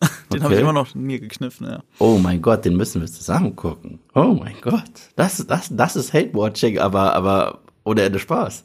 den 0.00 0.08
okay. 0.38 0.42
habe 0.42 0.54
ich 0.54 0.60
immer 0.60 0.72
noch 0.72 0.94
mir 0.94 1.20
gekniffen, 1.20 1.66
ja. 1.66 1.82
Oh 1.98 2.18
mein 2.18 2.40
Gott, 2.40 2.64
den 2.64 2.76
müssen 2.76 3.02
wir 3.02 3.08
zusammen 3.08 3.54
gucken. 3.54 4.00
Oh 4.14 4.36
mein 4.38 4.56
Gott. 4.62 4.90
Das, 5.16 5.44
das, 5.46 5.68
das 5.70 5.96
ist 5.96 6.14
Hate-Watching, 6.14 6.78
aber, 6.78 7.14
aber 7.14 7.60
ohne 7.84 8.02
Ende 8.02 8.18
Spaß. 8.18 8.64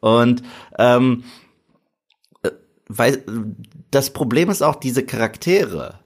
Und 0.00 0.42
ähm, 0.78 1.24
äh, 2.42 2.50
weil 2.88 3.22
das 3.90 4.10
Problem 4.10 4.48
ist 4.48 4.62
auch 4.62 4.76
diese 4.76 5.04
Charaktere 5.04 5.99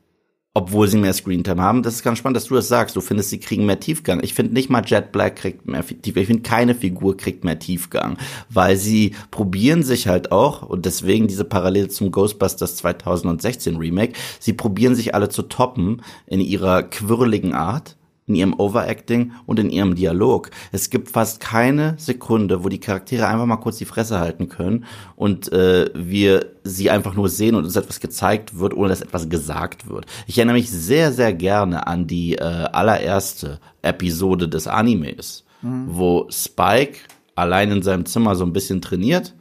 obwohl 0.55 0.87
sie 0.87 0.99
mehr 0.99 1.13
Screentime 1.13 1.61
haben. 1.61 1.83
Das 1.83 1.95
ist 1.95 2.05
ganz 2.05 2.19
spannend, 2.19 2.37
dass 2.37 2.45
du 2.45 2.55
das 2.55 2.69
sagst. 2.69 2.95
Du 2.95 3.01
findest, 3.01 3.31
sie 3.31 3.41
kriegen 3.41 3.67
mehr 3.67 3.81
Tiefgang. 3.81 4.23
Ich 4.23 4.35
finde 4.35 4.55
nicht 4.55 4.71
mal 4.71 4.85
Jet 4.87 5.11
Black 5.11 5.35
kriegt 5.37 5.67
mehr 5.67 5.85
Tiefgang. 5.85 6.23
Ich 6.23 6.29
finde, 6.29 6.43
keine 6.43 6.77
Figur 6.77 7.17
kriegt 7.17 7.43
mehr 7.45 7.59
Tiefgang, 7.59 8.17
weil 8.51 8.77
sie 8.77 9.17
probieren 9.33 9.83
sich 9.83 10.07
halt 10.07 10.31
auch, 10.31 10.63
und 10.63 10.87
deswegen 10.87 11.27
diese 11.27 11.45
Parallele 11.45 11.89
zum 11.89 12.13
Ghostbusters 12.13 12.77
2016 12.77 13.77
Remake, 13.77 14.13
sie 14.39 14.53
probieren 14.53 14.95
sich 14.95 15.15
alle 15.15 15.29
zu 15.29 15.43
toppen 15.43 16.03
in 16.27 16.41
ihrer 16.41 16.85
quirligen 16.85 17.53
Art 17.53 17.97
in 18.27 18.35
ihrem 18.35 18.55
Overacting 18.55 19.33
und 19.47 19.59
in 19.59 19.71
ihrem 19.71 19.95
Dialog. 19.95 20.51
Es 20.73 20.91
gibt 20.91 21.11
fast 21.11 21.41
keine 21.41 21.95
Sekunde, 21.99 22.65
wo 22.65 22.69
die 22.69 22.81
Charaktere 22.81 23.27
einfach 23.27 23.47
mal 23.47 23.57
kurz 23.57 23.79
die 23.79 23.85
Fresse 23.85 24.19
halten 24.19 24.49
können 24.49 24.85
und 25.17 25.53
äh, 25.53 25.91
wir 25.95 26.47
sie 26.65 26.91
einfach 26.91 27.15
nur 27.15 27.29
sehen 27.29 27.55
und 27.55 27.65
uns 27.65 27.77
etwas 27.77 28.01
gezeigt 28.01 28.59
wird, 28.59 28.75
ohne 28.75 28.89
dass 28.89 29.03
etwas 29.03 29.29
gesagt 29.29 29.89
wird. 29.89 30.07
Ich 30.27 30.39
erinnere 30.39 30.57
mich 30.57 30.71
sehr, 30.71 31.13
sehr 31.13 31.35
gerne 31.35 31.87
an 31.87 32.07
die 32.07 32.37
äh, 32.37 32.43
allererste 32.43 33.61
Episode 33.83 34.49
des 34.49 34.67
Animes, 34.67 35.45
mhm. 35.61 35.87
wo 35.89 36.27
Spike 36.31 37.01
allein 37.35 37.71
in 37.71 37.83
seinem 37.83 38.07
Zimmer 38.07 38.37
so 38.37 38.45
ein 38.45 38.53
bisschen 38.53 38.81
trainiert 38.81 39.35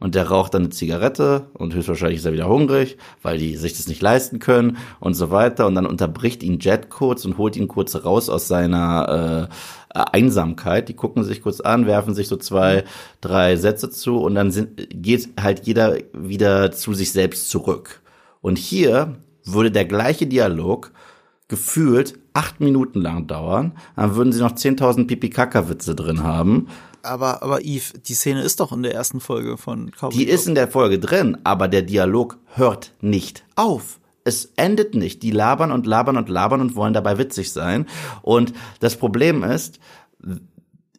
und 0.00 0.14
der 0.14 0.28
raucht 0.28 0.54
dann 0.54 0.62
eine 0.62 0.70
Zigarette 0.70 1.50
und 1.54 1.74
höchstwahrscheinlich 1.74 2.20
ist 2.20 2.24
er 2.24 2.32
wieder 2.32 2.48
hungrig, 2.48 2.98
weil 3.20 3.38
die 3.38 3.56
sich 3.56 3.76
das 3.76 3.88
nicht 3.88 4.00
leisten 4.00 4.38
können 4.38 4.76
und 5.00 5.14
so 5.14 5.32
weiter. 5.32 5.66
Und 5.66 5.74
dann 5.74 5.86
unterbricht 5.86 6.44
ihn 6.44 6.60
Jet 6.60 6.88
kurz 6.88 7.24
und 7.24 7.36
holt 7.36 7.56
ihn 7.56 7.66
kurz 7.66 7.96
raus 8.04 8.28
aus 8.28 8.46
seiner 8.46 9.48
äh, 9.92 10.00
Einsamkeit. 10.12 10.88
Die 10.88 10.94
gucken 10.94 11.24
sich 11.24 11.42
kurz 11.42 11.60
an, 11.60 11.86
werfen 11.86 12.14
sich 12.14 12.28
so 12.28 12.36
zwei, 12.36 12.84
drei 13.20 13.56
Sätze 13.56 13.90
zu 13.90 14.18
und 14.18 14.36
dann 14.36 14.52
sind, 14.52 14.88
geht 14.90 15.30
halt 15.40 15.66
jeder 15.66 15.96
wieder 16.12 16.70
zu 16.70 16.94
sich 16.94 17.10
selbst 17.10 17.50
zurück. 17.50 18.00
Und 18.40 18.56
hier 18.56 19.16
würde 19.44 19.72
der 19.72 19.84
gleiche 19.84 20.28
Dialog 20.28 20.92
gefühlt 21.48 22.14
acht 22.38 22.60
Minuten 22.60 23.00
lang 23.00 23.26
dauern, 23.26 23.72
dann 23.96 24.14
würden 24.14 24.32
sie 24.32 24.40
noch 24.40 24.52
10.000 24.52 25.06
Pipi-Kaka-Witze 25.08 25.96
drin 25.96 26.22
haben 26.22 26.68
aber, 27.02 27.42
aber 27.42 27.60
Yves, 27.64 27.94
die 28.06 28.14
Szene 28.14 28.42
ist 28.42 28.60
doch 28.60 28.72
in 28.72 28.82
der 28.82 28.94
ersten 28.94 29.20
Folge 29.20 29.56
von 29.56 29.90
Cowboy 29.90 30.16
Die 30.16 30.28
ist 30.28 30.46
in 30.46 30.54
der 30.54 30.68
Folge 30.68 30.98
drin, 30.98 31.38
aber 31.44 31.68
der 31.68 31.82
Dialog 31.82 32.38
hört 32.54 32.92
nicht 33.00 33.44
auf. 33.56 34.00
Es 34.24 34.52
endet 34.56 34.94
nicht. 34.94 35.22
Die 35.22 35.30
labern 35.30 35.72
und 35.72 35.86
labern 35.86 36.16
und 36.16 36.28
labern 36.28 36.60
und 36.60 36.76
wollen 36.76 36.92
dabei 36.92 37.16
witzig 37.18 37.52
sein. 37.52 37.86
Und 38.22 38.52
das 38.80 38.96
Problem 38.96 39.42
ist, 39.42 39.78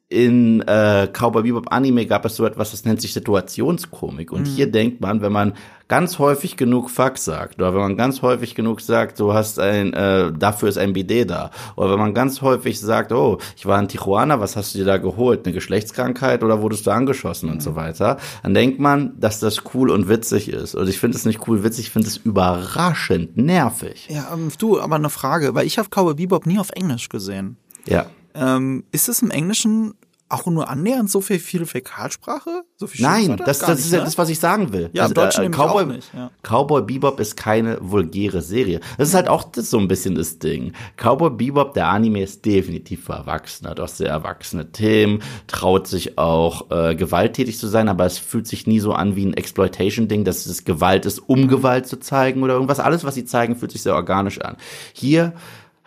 in 0.09 0.61
äh, 0.61 1.07
Cowboy 1.13 1.43
Bebop 1.43 1.71
Anime 1.71 2.07
gab 2.07 2.25
es 2.25 2.35
so 2.35 2.43
etwas, 2.43 2.71
das 2.71 2.83
nennt 2.83 2.99
sich 2.99 3.13
Situationskomik. 3.13 4.31
Und 4.31 4.41
mhm. 4.41 4.45
hier 4.45 4.71
denkt 4.71 5.01
man, 5.01 5.21
wenn 5.21 5.31
man 5.31 5.53
ganz 5.87 6.17
häufig 6.17 6.57
genug 6.57 6.89
Fuck 6.89 7.19
sagt, 7.19 7.59
oder 7.59 7.73
wenn 7.73 7.81
man 7.81 7.97
ganz 7.97 8.23
häufig 8.23 8.55
genug 8.55 8.81
sagt, 8.81 9.19
du 9.19 9.33
hast 9.33 9.59
ein, 9.59 9.93
äh, 9.93 10.31
dafür 10.31 10.69
ist 10.69 10.79
ein 10.79 10.93
Bidet 10.93 11.29
da, 11.29 11.51
oder 11.75 11.91
wenn 11.91 11.99
man 11.99 12.15
ganz 12.15 12.41
häufig 12.41 12.79
sagt, 12.79 13.11
oh, 13.11 13.37
ich 13.55 13.67
war 13.67 13.79
in 13.79 13.87
Tijuana, 13.87 14.39
was 14.39 14.55
hast 14.55 14.73
du 14.73 14.79
dir 14.79 14.85
da 14.85 14.97
geholt, 14.97 15.45
eine 15.45 15.53
Geschlechtskrankheit 15.53 16.43
oder 16.43 16.61
wurdest 16.61 16.87
du 16.87 16.91
angeschossen 16.91 17.47
mhm. 17.47 17.53
und 17.53 17.63
so 17.63 17.75
weiter, 17.75 18.17
dann 18.41 18.55
denkt 18.55 18.79
man, 18.79 19.19
dass 19.19 19.39
das 19.39 19.61
cool 19.75 19.91
und 19.91 20.09
witzig 20.09 20.49
ist. 20.49 20.73
Und 20.73 20.89
ich 20.89 20.99
finde 20.99 21.17
es 21.17 21.25
nicht 21.25 21.47
cool 21.47 21.63
witzig, 21.63 21.85
ich 21.85 21.91
finde 21.91 22.07
es 22.07 22.17
überraschend 22.17 23.37
nervig. 23.37 24.07
Ja, 24.09 24.31
ähm, 24.33 24.49
du, 24.57 24.79
aber 24.79 24.95
eine 24.95 25.11
Frage, 25.11 25.53
weil 25.53 25.67
ich 25.67 25.77
habe 25.77 25.89
Cowboy 25.89 26.15
Bebop 26.15 26.47
nie 26.47 26.57
auf 26.57 26.71
Englisch 26.71 27.09
gesehen. 27.09 27.57
Ja. 27.85 28.07
Ähm, 28.35 28.83
ist 28.91 29.09
es 29.09 29.21
im 29.21 29.31
Englischen 29.31 29.93
auch 30.29 30.45
nur 30.45 30.69
annähernd 30.69 31.09
so 31.09 31.21
viel, 31.21 31.39
viel 31.39 31.65
Fäkalsprache? 31.65 32.63
So 32.77 32.87
viel 32.87 33.01
Nein, 33.01 33.37
das, 33.37 33.59
das, 33.59 33.67
das 33.67 33.79
ist 33.79 33.91
ja 33.91 33.99
ne? 33.99 34.05
das, 34.05 34.17
was 34.17 34.29
ich 34.29 34.39
sagen 34.39 34.71
will. 34.71 34.89
Ja, 34.93 35.03
das, 35.03 35.11
im 35.11 35.15
Deutschen 35.15 35.43
äh, 35.45 35.49
Cowboy, 35.49 35.83
auch 35.83 35.87
nicht. 35.87 36.13
Ja. 36.13 36.31
Cowboy 36.43 36.83
Bebop 36.83 37.19
ist 37.19 37.35
keine 37.35 37.77
vulgäre 37.81 38.41
Serie. 38.41 38.79
Das 38.97 39.09
ist 39.09 39.15
halt 39.15 39.27
auch 39.27 39.43
das, 39.43 39.69
so 39.69 39.79
ein 39.79 39.87
bisschen 39.87 40.15
das 40.15 40.39
Ding. 40.39 40.73
Cowboy 40.97 41.31
Bebop, 41.31 41.73
der 41.73 41.87
Anime, 41.87 42.21
ist 42.21 42.45
definitiv 42.45 43.05
für 43.05 43.13
Erwachsene, 43.13 43.71
hat 43.71 43.79
auch 43.79 43.87
sehr 43.87 44.09
erwachsene 44.09 44.71
Themen, 44.71 45.23
traut 45.47 45.87
sich 45.87 46.17
auch 46.17 46.69
äh, 46.69 46.95
gewalttätig 46.95 47.57
zu 47.57 47.67
sein, 47.67 47.89
aber 47.89 48.05
es 48.05 48.19
fühlt 48.19 48.47
sich 48.47 48.67
nie 48.67 48.79
so 48.79 48.93
an 48.93 49.15
wie 49.15 49.25
ein 49.25 49.33
Exploitation-Ding, 49.33 50.23
dass 50.23 50.45
es 50.45 50.63
Gewalt 50.63 51.05
ist, 51.05 51.19
um 51.19 51.47
Gewalt 51.47 51.87
zu 51.87 51.99
zeigen 51.99 52.43
oder 52.43 52.53
irgendwas. 52.53 52.79
Alles, 52.79 53.03
was 53.03 53.15
sie 53.15 53.25
zeigen, 53.25 53.55
fühlt 53.55 53.71
sich 53.71 53.81
sehr 53.81 53.95
organisch 53.95 54.39
an. 54.41 54.57
Hier 54.93 55.33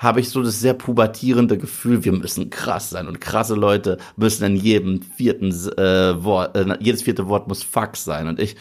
habe 0.03 0.21
ich 0.21 0.31
so 0.31 0.43
das 0.43 0.59
sehr 0.59 0.75
pubertierende 0.75 1.57
Gefühl, 1.57 2.05
wir 2.05 2.13
müssen 2.13 2.51
krass 2.51 2.91
sein. 2.91 3.07
Und 3.07 3.21
krasse 3.21 3.55
Leute 3.55 3.99
müssen 4.17 4.45
in 4.45 4.57
jedem 4.57 5.01
vierten 5.01 5.51
äh, 5.79 6.25
Wort, 6.25 6.57
äh, 6.57 6.77
jedes 6.81 7.03
vierte 7.03 7.29
Wort 7.29 7.47
muss 7.47 7.63
Fuck 7.63 7.97
sein. 7.97 8.27
Und 8.27 8.41
ich, 8.41 8.57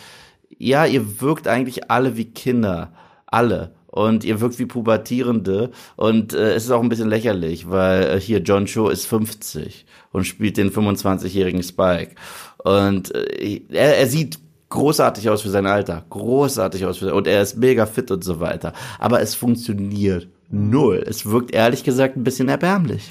ja, 0.59 0.85
ihr 0.85 1.19
wirkt 1.19 1.47
eigentlich 1.47 1.89
alle 1.89 2.15
wie 2.15 2.25
Kinder, 2.25 2.93
alle. 3.25 3.73
Und 3.87 4.23
ihr 4.23 4.39
wirkt 4.39 4.59
wie 4.59 4.67
Pubertierende. 4.67 5.71
Und 5.95 6.33
äh, 6.33 6.53
es 6.53 6.65
ist 6.65 6.71
auch 6.71 6.83
ein 6.83 6.89
bisschen 6.89 7.09
lächerlich, 7.09 7.69
weil 7.69 8.03
äh, 8.03 8.19
hier 8.21 8.39
John 8.39 8.67
Cho 8.67 8.89
ist 8.89 9.07
50 9.07 9.87
und 10.11 10.25
spielt 10.25 10.57
den 10.57 10.69
25-jährigen 10.69 11.63
Spike. 11.63 12.13
Und 12.59 13.15
äh, 13.15 13.61
er, 13.69 13.97
er 13.97 14.07
sieht 14.07 14.37
großartig 14.69 15.27
aus 15.27 15.41
für 15.41 15.49
sein 15.49 15.65
Alter, 15.65 16.05
großartig 16.09 16.85
aus 16.85 16.99
für 16.99 17.13
und 17.13 17.27
er 17.27 17.41
ist 17.41 17.57
mega 17.57 17.85
fit 17.85 18.09
und 18.09 18.23
so 18.23 18.39
weiter, 18.39 18.71
aber 18.99 19.21
es 19.21 19.35
funktioniert 19.35 20.29
null. 20.51 21.03
Es 21.07 21.25
wirkt 21.25 21.51
ehrlich 21.51 21.83
gesagt 21.83 22.17
ein 22.17 22.23
bisschen 22.23 22.49
erbärmlich. 22.49 23.09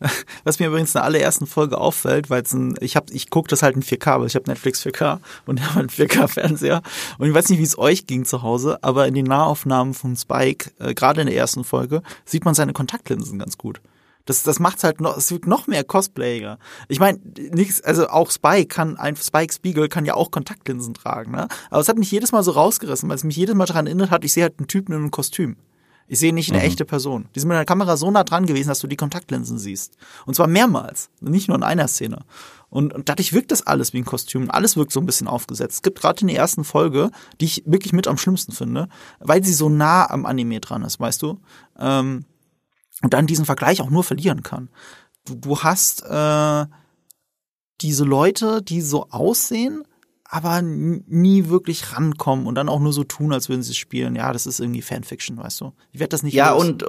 Was 0.44 0.58
mir 0.58 0.68
übrigens 0.68 0.90
in 0.90 0.98
der 0.98 1.04
allerersten 1.04 1.46
Folge 1.46 1.78
auffällt, 1.78 2.30
weil 2.30 2.42
ein, 2.52 2.74
ich 2.80 2.96
hab, 2.96 3.10
ich 3.10 3.30
gucke 3.30 3.48
das 3.48 3.62
halt 3.62 3.76
in 3.76 3.82
4K, 3.82 4.20
weil 4.20 4.26
ich 4.26 4.34
habe 4.34 4.48
Netflix 4.48 4.84
4K 4.84 5.18
und 5.46 5.62
habe 5.68 5.80
einen 5.80 5.88
4K-Fernseher. 5.88 6.82
Und 7.18 7.28
ich 7.28 7.34
weiß 7.34 7.48
nicht, 7.48 7.58
wie 7.58 7.64
es 7.64 7.78
euch 7.78 8.06
ging 8.06 8.24
zu 8.24 8.42
Hause, 8.42 8.78
aber 8.82 9.06
in 9.06 9.14
den 9.14 9.26
Nahaufnahmen 9.26 9.94
von 9.94 10.16
Spike, 10.16 10.70
äh, 10.78 10.94
gerade 10.94 11.22
in 11.22 11.26
der 11.26 11.36
ersten 11.36 11.64
Folge, 11.64 12.02
sieht 12.24 12.44
man 12.44 12.54
seine 12.54 12.72
Kontaktlinsen 12.72 13.38
ganz 13.38 13.58
gut. 13.58 13.80
Das, 14.26 14.42
das 14.42 14.58
macht's 14.58 14.84
halt 14.84 15.02
noch, 15.02 15.18
es 15.18 15.30
wird 15.30 15.46
noch 15.46 15.66
mehr 15.66 15.84
Cosplayer. 15.84 16.58
Ich 16.88 16.98
meine, 16.98 17.18
nichts, 17.52 17.82
also 17.82 18.08
auch 18.08 18.30
Spike 18.30 18.68
kann, 18.68 18.96
ein 18.96 19.16
Spike 19.16 19.52
Spiegel 19.52 19.88
kann 19.88 20.06
ja 20.06 20.14
auch 20.14 20.30
Kontaktlinsen 20.30 20.94
tragen, 20.94 21.32
ne? 21.32 21.46
Aber 21.68 21.80
es 21.80 21.88
hat 21.90 21.98
mich 21.98 22.10
jedes 22.10 22.32
Mal 22.32 22.42
so 22.42 22.52
rausgerissen, 22.52 23.08
weil 23.08 23.16
es 23.16 23.24
mich 23.24 23.36
jedes 23.36 23.54
Mal 23.54 23.66
daran 23.66 23.86
erinnert 23.86 24.10
hat, 24.10 24.24
ich 24.24 24.32
sehe 24.32 24.44
halt 24.44 24.58
einen 24.58 24.68
Typen 24.68 24.92
in 24.92 25.00
einem 25.00 25.10
Kostüm. 25.10 25.56
Ich 26.06 26.18
sehe 26.18 26.34
nicht 26.34 26.50
eine 26.50 26.60
mhm. 26.60 26.66
echte 26.66 26.84
Person. 26.84 27.28
Die 27.34 27.40
sind 27.40 27.48
mit 27.48 27.56
der 27.56 27.64
Kamera 27.64 27.96
so 27.96 28.10
nah 28.10 28.24
dran 28.24 28.46
gewesen, 28.46 28.68
dass 28.68 28.80
du 28.80 28.86
die 28.86 28.96
Kontaktlinsen 28.96 29.58
siehst. 29.58 29.96
Und 30.26 30.34
zwar 30.34 30.46
mehrmals. 30.46 31.10
Nicht 31.20 31.48
nur 31.48 31.56
in 31.56 31.62
einer 31.62 31.88
Szene. 31.88 32.24
Und, 32.68 32.92
und 32.92 33.08
dadurch 33.08 33.32
wirkt 33.32 33.52
das 33.52 33.66
alles 33.66 33.92
wie 33.92 33.98
ein 33.98 34.04
Kostüm. 34.04 34.50
Alles 34.50 34.76
wirkt 34.76 34.92
so 34.92 35.00
ein 35.00 35.06
bisschen 35.06 35.28
aufgesetzt. 35.28 35.76
Es 35.76 35.82
gibt 35.82 36.00
gerade 36.00 36.20
in 36.20 36.26
der 36.26 36.36
ersten 36.36 36.64
Folge, 36.64 37.10
die 37.40 37.46
ich 37.46 37.62
wirklich 37.66 37.92
mit 37.92 38.08
am 38.08 38.18
schlimmsten 38.18 38.52
finde, 38.52 38.88
weil 39.20 39.44
sie 39.44 39.54
so 39.54 39.68
nah 39.68 40.10
am 40.10 40.26
Anime 40.26 40.60
dran 40.60 40.82
ist, 40.82 41.00
weißt 41.00 41.22
du? 41.22 41.40
Ähm, 41.78 42.24
und 43.02 43.14
dann 43.14 43.26
diesen 43.26 43.44
Vergleich 43.44 43.80
auch 43.80 43.90
nur 43.90 44.04
verlieren 44.04 44.42
kann. 44.42 44.68
Du, 45.24 45.34
du 45.34 45.58
hast 45.60 46.02
äh, 46.02 46.66
diese 47.80 48.04
Leute, 48.04 48.62
die 48.62 48.80
so 48.80 49.08
aussehen, 49.10 49.84
aber 50.34 50.62
nie 50.62 51.48
wirklich 51.48 51.92
rankommen 51.96 52.46
und 52.48 52.56
dann 52.56 52.68
auch 52.68 52.80
nur 52.80 52.92
so 52.92 53.04
tun, 53.04 53.32
als 53.32 53.48
würden 53.48 53.62
sie 53.62 53.72
spielen. 53.74 54.16
Ja, 54.16 54.32
das 54.32 54.46
ist 54.46 54.58
irgendwie 54.58 54.82
Fanfiction, 54.82 55.36
weißt 55.36 55.60
du. 55.60 55.72
Ich 55.92 56.00
werde 56.00 56.08
das 56.10 56.24
nicht 56.24 56.34
Ja, 56.34 56.52
los. 56.54 56.64
und 56.64 56.84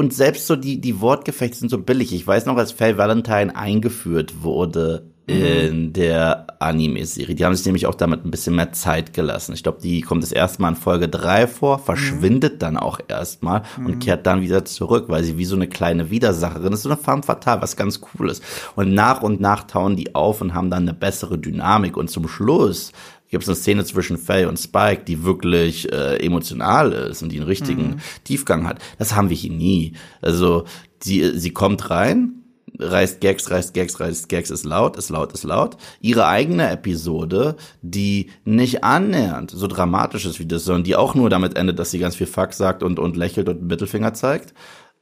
und 0.00 0.14
selbst 0.14 0.46
so 0.46 0.56
die 0.56 0.80
die 0.80 1.02
Wortgefechte 1.02 1.58
sind 1.58 1.68
so 1.68 1.76
billig. 1.76 2.14
Ich 2.14 2.26
weiß 2.26 2.46
noch, 2.46 2.56
als 2.56 2.72
Faye 2.72 2.96
Valentine 2.96 3.54
eingeführt 3.54 4.42
wurde, 4.42 5.10
in 5.26 5.92
der 5.92 6.46
Anime-Serie. 6.58 7.34
Die 7.34 7.44
haben 7.44 7.54
sich 7.54 7.66
nämlich 7.66 7.86
auch 7.86 7.94
damit 7.94 8.24
ein 8.24 8.30
bisschen 8.30 8.56
mehr 8.56 8.72
Zeit 8.72 9.12
gelassen. 9.12 9.52
Ich 9.52 9.62
glaube, 9.62 9.78
die 9.80 10.00
kommt 10.00 10.22
das 10.22 10.32
erste 10.32 10.62
Mal 10.62 10.70
in 10.70 10.76
Folge 10.76 11.08
drei 11.08 11.46
vor, 11.46 11.78
verschwindet 11.78 12.54
mhm. 12.54 12.58
dann 12.58 12.76
auch 12.78 12.98
erstmal 13.06 13.62
mhm. 13.76 13.86
und 13.86 13.98
kehrt 14.00 14.26
dann 14.26 14.40
wieder 14.40 14.64
zurück, 14.64 15.04
weil 15.08 15.22
sie 15.22 15.38
wie 15.38 15.44
so 15.44 15.54
eine 15.54 15.68
kleine 15.68 16.10
Widersacherin 16.10 16.72
ist, 16.72 16.82
so 16.82 16.88
eine 16.88 16.96
femme 16.96 17.22
fatale, 17.22 17.62
was 17.62 17.76
ganz 17.76 18.00
cool 18.14 18.30
ist. 18.30 18.42
Und 18.74 18.92
nach 18.92 19.22
und 19.22 19.40
nach 19.40 19.64
tauen 19.64 19.96
die 19.96 20.14
auf 20.14 20.40
und 20.40 20.54
haben 20.54 20.70
dann 20.70 20.82
eine 20.82 20.94
bessere 20.94 21.38
Dynamik. 21.38 21.96
Und 21.96 22.10
zum 22.10 22.26
Schluss 22.26 22.92
gibt 23.30 23.44
es 23.44 23.48
eine 23.48 23.56
Szene 23.56 23.84
zwischen 23.84 24.18
Faye 24.18 24.46
und 24.46 24.58
Spike, 24.58 25.04
die 25.06 25.24
wirklich 25.24 25.90
äh, 25.92 26.16
emotional 26.16 26.92
ist 26.92 27.22
und 27.22 27.30
die 27.30 27.38
einen 27.38 27.46
richtigen 27.46 27.90
mhm. 27.90 28.00
Tiefgang 28.24 28.66
hat. 28.66 28.80
Das 28.98 29.14
haben 29.14 29.30
wir 29.30 29.36
hier 29.36 29.52
nie. 29.52 29.92
Also 30.20 30.64
sie, 31.02 31.38
sie 31.38 31.52
kommt 31.52 31.90
rein, 31.90 32.40
reißt 32.78 33.20
Gags, 33.20 33.50
reißt 33.50 33.74
Gags, 33.74 34.00
reißt 34.00 34.28
Gags, 34.28 34.50
ist 34.50 34.64
laut, 34.64 34.96
ist 34.96 35.10
laut, 35.10 35.32
ist 35.32 35.44
laut. 35.44 35.76
Ihre 36.00 36.26
eigene 36.26 36.70
Episode, 36.70 37.56
die 37.82 38.30
nicht 38.44 38.84
annähernd 38.84 39.50
so 39.50 39.66
dramatisch 39.66 40.26
ist 40.26 40.40
wie 40.40 40.46
das, 40.46 40.64
sondern 40.64 40.84
die 40.84 40.96
auch 40.96 41.14
nur 41.14 41.30
damit 41.30 41.56
endet, 41.56 41.78
dass 41.78 41.90
sie 41.90 41.98
ganz 41.98 42.16
viel 42.16 42.26
Fuck 42.26 42.52
sagt 42.52 42.82
und, 42.82 42.98
und 42.98 43.16
lächelt 43.16 43.48
und 43.48 43.62
Mittelfinger 43.62 44.14
zeigt, 44.14 44.54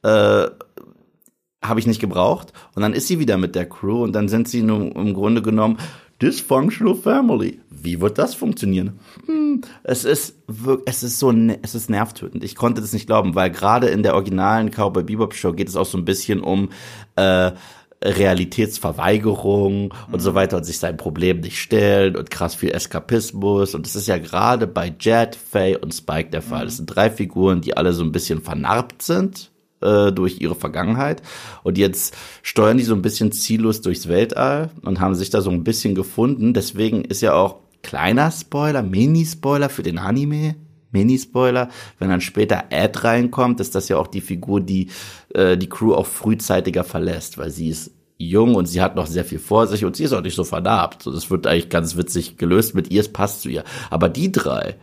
äh, 0.03 0.47
habe 1.61 1.79
ich 1.79 1.87
nicht 1.87 1.99
gebraucht. 1.99 2.53
Und 2.75 2.81
dann 2.81 2.93
ist 2.93 3.07
sie 3.07 3.19
wieder 3.19 3.37
mit 3.37 3.55
der 3.55 3.67
Crew 3.67 4.03
und 4.03 4.13
dann 4.13 4.29
sind 4.29 4.47
sie 4.47 4.61
nun 4.61 4.91
im 4.91 5.13
Grunde 5.13 5.41
genommen 5.41 5.77
Dysfunctional 6.21 6.95
Family. 6.95 7.59
Wie 7.83 8.01
wird 8.01 8.17
das 8.17 8.35
funktionieren? 8.35 8.99
Hm, 9.25 9.61
es 9.83 10.05
ist 10.05 10.35
es 10.85 11.03
ist 11.03 11.19
so 11.19 11.31
es 11.61 11.75
ist 11.75 11.89
nervtötend. 11.89 12.43
Ich 12.43 12.55
konnte 12.55 12.81
das 12.81 12.93
nicht 12.93 13.07
glauben, 13.07 13.35
weil 13.35 13.51
gerade 13.51 13.87
in 13.87 14.03
der 14.03 14.15
originalen 14.15 14.71
Cowboy 14.71 15.03
Bebop 15.03 15.33
Show 15.33 15.53
geht 15.53 15.69
es 15.69 15.75
auch 15.75 15.85
so 15.85 15.97
ein 15.97 16.05
bisschen 16.05 16.41
um 16.41 16.69
äh, 17.15 17.51
Realitätsverweigerung 18.03 19.85
mhm. 19.85 20.13
und 20.13 20.19
so 20.19 20.33
weiter 20.33 20.57
und 20.57 20.63
sich 20.63 20.79
sein 20.79 20.97
Problem 20.97 21.41
nicht 21.41 21.59
stellen 21.59 22.15
und 22.15 22.31
krass 22.31 22.55
viel 22.55 22.71
Eskapismus. 22.71 23.75
Und 23.75 23.85
das 23.85 23.95
ist 23.95 24.07
ja 24.07 24.17
gerade 24.17 24.67
bei 24.67 24.93
Jet, 24.99 25.35
Faye 25.35 25.77
und 25.77 25.93
Spike 25.93 26.29
der 26.29 26.41
Fall. 26.41 26.61
Mhm. 26.61 26.65
Das 26.65 26.77
sind 26.77 26.85
drei 26.87 27.09
Figuren, 27.09 27.61
die 27.61 27.75
alle 27.75 27.93
so 27.93 28.03
ein 28.03 28.11
bisschen 28.11 28.41
vernarbt 28.41 29.01
sind 29.01 29.51
äh, 29.81 30.11
durch 30.11 30.39
ihre 30.39 30.55
Vergangenheit. 30.55 31.21
Und 31.63 31.77
jetzt 31.77 32.15
steuern 32.41 32.77
die 32.77 32.83
so 32.83 32.95
ein 32.95 33.01
bisschen 33.01 33.31
ziellos 33.31 33.81
durchs 33.81 34.07
Weltall 34.07 34.71
und 34.81 34.99
haben 34.99 35.15
sich 35.15 35.29
da 35.29 35.41
so 35.41 35.49
ein 35.49 35.63
bisschen 35.63 35.95
gefunden. 35.95 36.53
Deswegen 36.53 37.03
ist 37.03 37.21
ja 37.21 37.33
auch 37.33 37.57
kleiner 37.81 38.31
Spoiler, 38.31 38.83
Mini-Spoiler 38.83 39.69
für 39.69 39.83
den 39.83 39.97
Anime. 39.97 40.55
Mini-Spoiler, 40.91 41.69
wenn 41.99 42.09
dann 42.09 42.21
später 42.21 42.65
Ed 42.71 43.03
reinkommt, 43.03 43.59
ist 43.59 43.75
das 43.75 43.89
ja 43.89 43.97
auch 43.97 44.07
die 44.07 44.21
Figur, 44.21 44.59
die 44.59 44.89
äh, 45.33 45.55
die 45.55 45.69
Crew 45.69 45.93
auch 45.93 46.07
frühzeitiger 46.07 46.83
verlässt, 46.83 47.37
weil 47.37 47.51
sie 47.51 47.69
ist 47.69 47.91
jung 48.17 48.55
und 48.55 48.65
sie 48.65 48.81
hat 48.81 48.95
noch 48.95 49.07
sehr 49.07 49.23
viel 49.23 49.39
vor 49.39 49.67
sich 49.67 49.85
und 49.85 49.95
sie 49.95 50.03
ist 50.03 50.13
auch 50.13 50.21
nicht 50.21 50.35
so 50.35 50.43
vernarbt. 50.43 51.07
Das 51.07 51.31
wird 51.31 51.47
eigentlich 51.47 51.69
ganz 51.69 51.95
witzig 51.95 52.37
gelöst 52.37 52.75
mit 52.75 52.91
ihr, 52.91 53.01
es 53.01 53.13
passt 53.13 53.41
zu 53.41 53.49
ihr. 53.49 53.63
Aber 53.89 54.09
die 54.09 54.31
drei, 54.31 54.75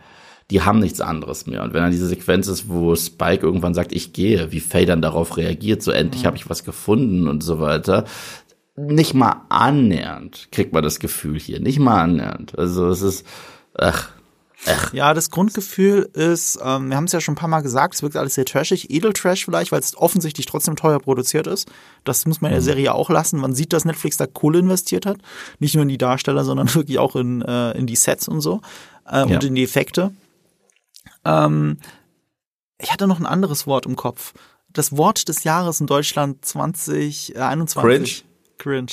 die 0.49 0.61
haben 0.61 0.79
nichts 0.79 1.01
anderes 1.01 1.45
mehr. 1.45 1.61
Und 1.63 1.73
wenn 1.73 1.83
dann 1.83 1.91
diese 1.91 2.07
Sequenz 2.07 2.47
ist, 2.47 2.67
wo 2.67 2.95
Spike 2.95 3.45
irgendwann 3.45 3.75
sagt, 3.75 3.91
ich 3.91 4.11
gehe, 4.11 4.51
wie 4.51 4.59
Faye 4.59 4.85
dann 4.85 5.01
darauf 5.01 5.37
reagiert, 5.37 5.83
so 5.83 5.91
endlich 5.91 6.23
mhm. 6.23 6.27
habe 6.27 6.37
ich 6.37 6.49
was 6.49 6.63
gefunden 6.63 7.27
und 7.27 7.43
so 7.43 7.59
weiter, 7.59 8.05
nicht 8.77 9.13
mal 9.13 9.41
annähernd 9.49 10.49
kriegt 10.51 10.71
man 10.71 10.83
das 10.83 10.99
Gefühl 10.99 11.39
hier, 11.39 11.59
nicht 11.59 11.79
mal 11.79 12.01
annähernd. 12.01 12.57
Also 12.57 12.87
es 12.89 13.01
ist, 13.01 13.25
ach, 13.77 14.11
Ach. 14.65 14.91
Ja, 14.91 15.13
das 15.13 15.29
Grundgefühl 15.29 16.09
ist, 16.13 16.59
ähm, 16.63 16.89
wir 16.89 16.97
haben 16.97 17.03
es 17.03 17.11
ja 17.11 17.21
schon 17.21 17.33
ein 17.33 17.37
paar 17.37 17.47
Mal 17.47 17.61
gesagt, 17.61 17.93
es 17.93 18.01
wirkt 18.01 18.15
alles 18.15 18.33
sehr 18.33 18.45
trashig, 18.45 18.89
Edeltrash 18.89 19.45
vielleicht, 19.45 19.71
weil 19.71 19.79
es 19.79 19.95
offensichtlich 19.95 20.47
trotzdem 20.47 20.75
teuer 20.75 20.99
produziert 20.99 21.45
ist. 21.45 21.69
Das 22.03 22.25
muss 22.25 22.41
man 22.41 22.49
in 22.49 22.55
der 22.55 22.61
mhm. 22.61 22.65
Serie 22.65 22.93
auch 22.95 23.09
lassen. 23.09 23.39
Man 23.39 23.53
sieht, 23.53 23.71
dass 23.71 23.85
Netflix 23.85 24.17
da 24.17 24.25
Kohle 24.25 24.59
investiert 24.59 25.05
hat. 25.05 25.19
Nicht 25.59 25.75
nur 25.75 25.83
in 25.83 25.89
die 25.89 25.99
Darsteller, 25.99 26.43
sondern 26.43 26.73
wirklich 26.73 26.97
auch 26.97 27.15
in, 27.15 27.41
äh, 27.43 27.71
in 27.77 27.85
die 27.85 27.95
Sets 27.95 28.27
und 28.27 28.41
so 28.41 28.61
äh, 29.05 29.17
ja. 29.17 29.23
und 29.25 29.43
in 29.43 29.55
die 29.55 29.63
Effekte. 29.63 30.11
Ähm, 31.23 31.77
ich 32.79 32.91
hatte 32.91 33.07
noch 33.07 33.19
ein 33.19 33.25
anderes 33.25 33.67
Wort 33.67 33.85
im 33.85 33.95
Kopf. 33.95 34.33
Das 34.69 34.97
Wort 34.97 35.29
des 35.29 35.43
Jahres 35.43 35.79
in 35.81 35.87
Deutschland 35.87 36.43
2021. 36.43 37.83
Cringe. 37.83 38.26
Cringe. 38.57 38.91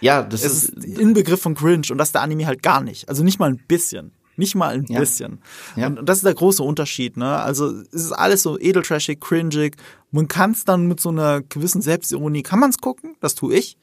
Ja, 0.00 0.22
das 0.22 0.44
es 0.44 0.68
ist 0.68 0.84
Inbegriff 0.84 1.42
von 1.42 1.54
Cringe 1.54 1.86
und 1.90 1.98
das 1.98 2.08
ist 2.08 2.14
der 2.14 2.22
Anime 2.22 2.46
halt 2.46 2.62
gar 2.62 2.80
nicht. 2.80 3.08
Also 3.08 3.22
nicht 3.22 3.38
mal 3.38 3.50
ein 3.50 3.62
bisschen. 3.68 4.12
Nicht 4.36 4.54
mal 4.54 4.74
ein 4.74 4.86
ja. 4.88 4.98
bisschen. 4.98 5.42
Ja. 5.76 5.88
Und 5.88 6.08
das 6.08 6.18
ist 6.18 6.24
der 6.24 6.34
große 6.34 6.62
Unterschied, 6.62 7.18
ne? 7.18 7.40
Also 7.40 7.70
es 7.92 8.04
ist 8.04 8.12
alles 8.12 8.42
so 8.42 8.58
edeltrashig, 8.58 9.20
cringig. 9.20 9.76
Man 10.10 10.28
kann 10.28 10.52
es 10.52 10.64
dann 10.64 10.86
mit 10.86 10.98
so 10.98 11.10
einer 11.10 11.42
gewissen 11.42 11.82
Selbstironie, 11.82 12.42
kann 12.42 12.58
man 12.58 12.70
es 12.70 12.78
gucken, 12.78 13.16
das 13.20 13.34
tue 13.34 13.54
ich. 13.54 13.76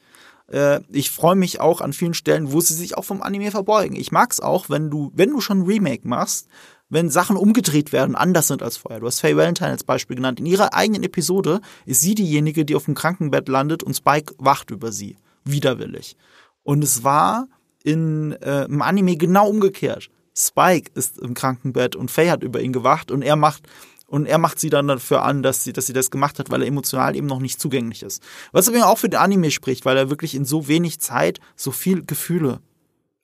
Äh, 0.50 0.80
ich 0.90 1.10
freue 1.10 1.36
mich 1.36 1.60
auch 1.60 1.80
an 1.80 1.92
vielen 1.92 2.14
Stellen, 2.14 2.50
wo 2.52 2.60
sie 2.60 2.74
sich 2.74 2.96
auch 2.96 3.04
vom 3.04 3.22
Anime 3.22 3.50
verbeugen. 3.50 3.96
Ich 3.96 4.10
mag's 4.10 4.40
auch, 4.40 4.68
wenn 4.68 4.90
du, 4.90 5.12
wenn 5.14 5.30
du 5.30 5.40
schon 5.40 5.60
ein 5.60 5.66
Remake 5.66 6.08
machst, 6.08 6.48
wenn 6.88 7.10
Sachen 7.10 7.36
umgedreht 7.36 7.92
werden, 7.92 8.14
anders 8.14 8.48
sind 8.48 8.62
als 8.62 8.76
vorher. 8.76 9.00
Du 9.00 9.06
hast 9.06 9.20
Faye 9.20 9.36
Valentine 9.36 9.70
als 9.70 9.84
Beispiel 9.84 10.16
genannt. 10.16 10.40
In 10.40 10.46
ihrer 10.46 10.74
eigenen 10.74 11.02
Episode 11.02 11.60
ist 11.84 12.00
sie 12.00 12.14
diejenige, 12.14 12.64
die 12.64 12.74
auf 12.74 12.86
dem 12.86 12.94
Krankenbett 12.94 13.48
landet 13.48 13.82
und 13.82 13.94
Spike 13.94 14.34
wacht 14.38 14.70
über 14.70 14.92
sie. 14.92 15.16
Widerwillig. 15.44 16.16
Und 16.62 16.82
es 16.82 17.04
war 17.04 17.48
in, 17.84 18.32
äh, 18.32 18.64
im 18.64 18.82
Anime 18.82 19.16
genau 19.16 19.48
umgekehrt. 19.48 20.10
Spike 20.34 20.90
ist 20.94 21.18
im 21.18 21.34
Krankenbett 21.34 21.96
und 21.96 22.10
Faye 22.10 22.30
hat 22.30 22.42
über 22.42 22.60
ihn 22.60 22.72
gewacht 22.72 23.10
und 23.10 23.22
er 23.22 23.36
macht 23.36 23.64
und 24.06 24.24
er 24.24 24.38
macht 24.38 24.58
sie 24.58 24.70
dann 24.70 24.88
dafür 24.88 25.22
an, 25.22 25.42
dass 25.42 25.64
sie, 25.64 25.74
dass 25.74 25.86
sie 25.86 25.92
das 25.92 26.10
gemacht 26.10 26.38
hat, 26.38 26.50
weil 26.50 26.62
er 26.62 26.68
emotional 26.68 27.14
eben 27.14 27.26
noch 27.26 27.40
nicht 27.40 27.60
zugänglich 27.60 28.02
ist. 28.02 28.22
Was 28.52 28.68
aber 28.68 28.86
auch 28.86 28.96
für 28.96 29.10
den 29.10 29.20
Anime 29.20 29.50
spricht, 29.50 29.84
weil 29.84 29.98
er 29.98 30.08
wirklich 30.08 30.34
in 30.34 30.46
so 30.46 30.66
wenig 30.66 30.98
Zeit 30.98 31.40
so 31.56 31.72
viel 31.72 32.04
Gefühle 32.06 32.60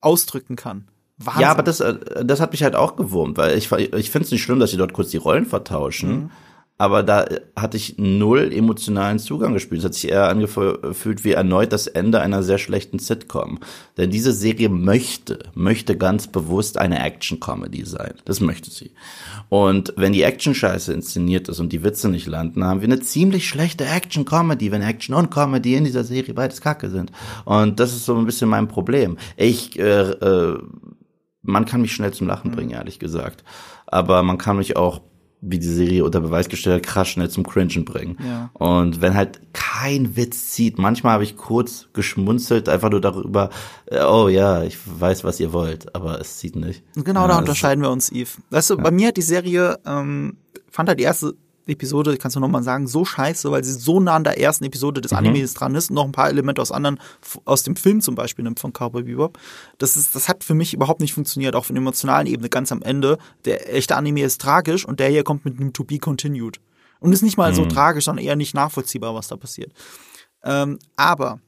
ausdrücken 0.03 0.57
kann. 0.57 0.87
Wahnsinn. 1.19 1.43
Ja, 1.43 1.51
aber 1.51 1.63
das, 1.63 1.81
äh, 1.81 2.25
das 2.25 2.41
hat 2.41 2.53
mich 2.53 2.63
halt 2.63 2.75
auch 2.75 2.97
gewurmt, 2.97 3.39
weil 3.39 3.57
ich, 3.57 3.71
ich 3.71 4.11
finde 4.11 4.27
es 4.27 4.33
nicht 4.33 4.43
schlimm, 4.43 4.59
dass 4.59 4.71
sie 4.71 4.77
dort 4.77 4.93
kurz 4.93 5.11
die 5.11 5.17
Rollen 5.17 5.47
vertauschen. 5.47 6.11
Mhm 6.11 6.31
aber 6.77 7.05
da 7.05 7.27
hatte 7.55 7.77
ich 7.77 7.99
null 7.99 8.53
emotionalen 8.53 9.21
Zugang 9.21 9.53
gespielt. 9.53 9.81
Es 9.81 9.85
hat 9.85 9.95
sich 9.95 10.11
eher 10.11 10.29
angefühlt 10.29 11.25
wie 11.25 11.31
erneut 11.31 11.73
das 11.73 11.87
Ende 11.87 12.21
einer 12.21 12.43
sehr 12.43 12.59
schlechten 12.59 12.99
Sitcom. 12.99 13.61
Denn 13.97 14.11
diese 14.11 14.33
Serie 14.33 14.69
möchte, 14.69 15.39
möchte 15.55 15.97
ganz 15.97 16.27
bewusst 16.27 16.77
eine 16.77 16.99
Action-Comedy 16.99 17.85
sein. 17.85 18.15
Das 18.25 18.41
möchte 18.41 18.71
sie. 18.71 18.91
Und 19.51 19.95
wenn 19.97 20.13
die 20.13 20.23
Action-Scheiße 20.23 20.93
inszeniert 20.93 21.49
ist 21.49 21.61
und 21.61 21.73
die 21.73 21.85
Witze 21.85 22.09
nicht 22.09 22.27
landen, 22.27 22.65
haben 22.65 22.81
wir 22.81 22.89
eine 22.89 23.01
ziemlich 23.01 23.49
schlechte 23.49 23.85
Action-Comedy, 23.85 24.73
wenn 24.73 24.83
Action 24.83 25.15
und 25.15 25.31
Comedy 25.31 25.77
in 25.77 25.85
dieser 25.85 26.03
Serie 26.03 26.35
beides 26.35 26.61
Kacke 26.61 26.91
sind. 26.91 27.13
Und 27.45 27.79
das 27.79 27.93
ist 27.93 28.05
so 28.05 28.17
ein 28.17 28.27
bisschen 28.27 28.49
mein 28.49 28.67
Problem. 28.67 29.17
Ich, 29.37 29.79
äh, 29.79 30.11
äh, 30.11 30.59
man 31.45 31.65
kann 31.65 31.81
mich 31.81 31.93
schnell 31.93 32.13
zum 32.13 32.27
Lachen 32.27 32.51
bringen, 32.51 32.71
ehrlich 32.71 32.99
gesagt. 32.99 33.45
Aber 33.87 34.23
man 34.23 34.39
kann 34.39 34.57
mich 34.57 34.77
auch 34.77 35.03
wie 35.47 35.59
die 35.59 35.67
Serie 35.67 36.05
unter 36.05 36.21
Beweis 36.21 36.49
gestellt 36.49 36.77
hat, 36.77 36.83
krass 36.91 37.09
schnell 37.09 37.29
zum 37.29 37.45
Cringen 37.45 37.85
bringen. 37.85 38.17
Ja. 38.27 38.51
Und 38.55 39.03
wenn 39.03 39.15
halt 39.15 39.41
kein 39.53 40.17
Witz 40.17 40.53
zieht, 40.53 40.79
manchmal 40.79 41.15
habe 41.15 41.25
ich 41.25 41.37
kurz 41.37 41.89
geschmunzelt, 41.93 42.69
einfach 42.69 42.91
nur 42.91 43.01
darüber, 43.01 43.51
äh, 43.87 44.03
oh 44.03 44.29
ja, 44.29 44.63
ich 44.63 44.79
weiß, 44.87 45.23
was 45.25 45.41
ihr 45.41 45.53
wollt, 45.53 45.95
aber 45.95 46.19
es 46.19 46.39
zieht 46.39 46.57
nicht. 46.57 46.83
Genau, 46.97 47.23
ja, 47.23 47.29
da 47.29 47.39
unterscheiden 47.39 47.83
wir 47.83 47.91
uns, 47.91 48.11
Eve. 48.11 48.31
Weißt 48.51 48.71
du, 48.71 48.77
ja. 48.77 48.83
bei 48.83 48.91
mir 48.91 49.09
hat 49.09 49.19
die 49.19 49.23
Serie, 49.23 49.79
ähm, 49.85 50.39
fand 50.71 50.89
halt 50.89 50.99
die 50.99 51.05
erste 51.05 51.35
Episode, 51.67 52.17
kannst 52.17 52.37
du 52.37 52.41
nochmal 52.41 52.63
sagen, 52.63 52.87
so 52.87 53.05
scheiße, 53.05 53.51
weil 53.51 53.65
sie 53.65 53.73
so 53.73 54.01
nah 54.01 54.17
an 54.17 54.25
der 54.25 54.39
ersten 54.39 54.65
Episode 54.65 55.01
des 55.01 55.13
mhm. 55.13 55.19
Animes 55.19 55.55
dran 55.55 55.75
ist 55.75 55.91
und 55.91 55.95
noch 55.95 56.05
ein 56.05 56.13
paar 56.13 56.29
Elemente 56.29 56.61
aus 56.61 56.73
anderen, 56.73 57.01
aus 57.45 57.63
dem 57.63 57.77
Film 57.77 58.01
zum 58.01 58.15
Beispiel 58.15 58.45
nimmt 58.45 58.61
von 58.61 58.73
Cowboy 58.73 59.03
Bebop. 59.03 59.39
Das 59.79 59.97
ist, 59.97 60.15
das 60.15 60.29
hat 60.29 60.45
für 60.45 60.55
mich 60.55 60.75
überhaupt 60.75 61.01
nicht 61.01 61.15
funktioniert, 61.15 61.57
auch 61.57 61.65
von 61.65 61.75
der 61.75 61.81
emotionalen 61.81 62.27
Ebene 62.27 62.49
ganz 62.49 62.73
am 62.73 62.83
Ende. 62.83 63.19
Der 63.45 63.75
echte 63.75 63.97
Anime 63.97 64.23
ist 64.23 64.41
tragisch 64.41 64.87
und 64.87 65.01
der 65.01 65.09
hier 65.09 65.25
kommt 65.25 65.45
mit 65.45 65.59
einem 65.59 65.73
To 65.73 65.85
Be 65.85 65.99
Continued. 65.99 66.61
Und 67.01 67.13
ist 67.13 67.23
nicht 67.23 67.37
mal 67.37 67.51
mhm. 67.53 67.57
so 67.57 67.67
tragisch, 67.67 68.05
sondern 68.05 68.25
eher 68.25 68.37
nicht 68.37 68.55
nachvollziehbar, 68.55 69.15
was 69.15 69.29
da 69.29 69.37
passiert. 69.37 69.73
Ähm, 70.43 70.79
aber 70.97 71.41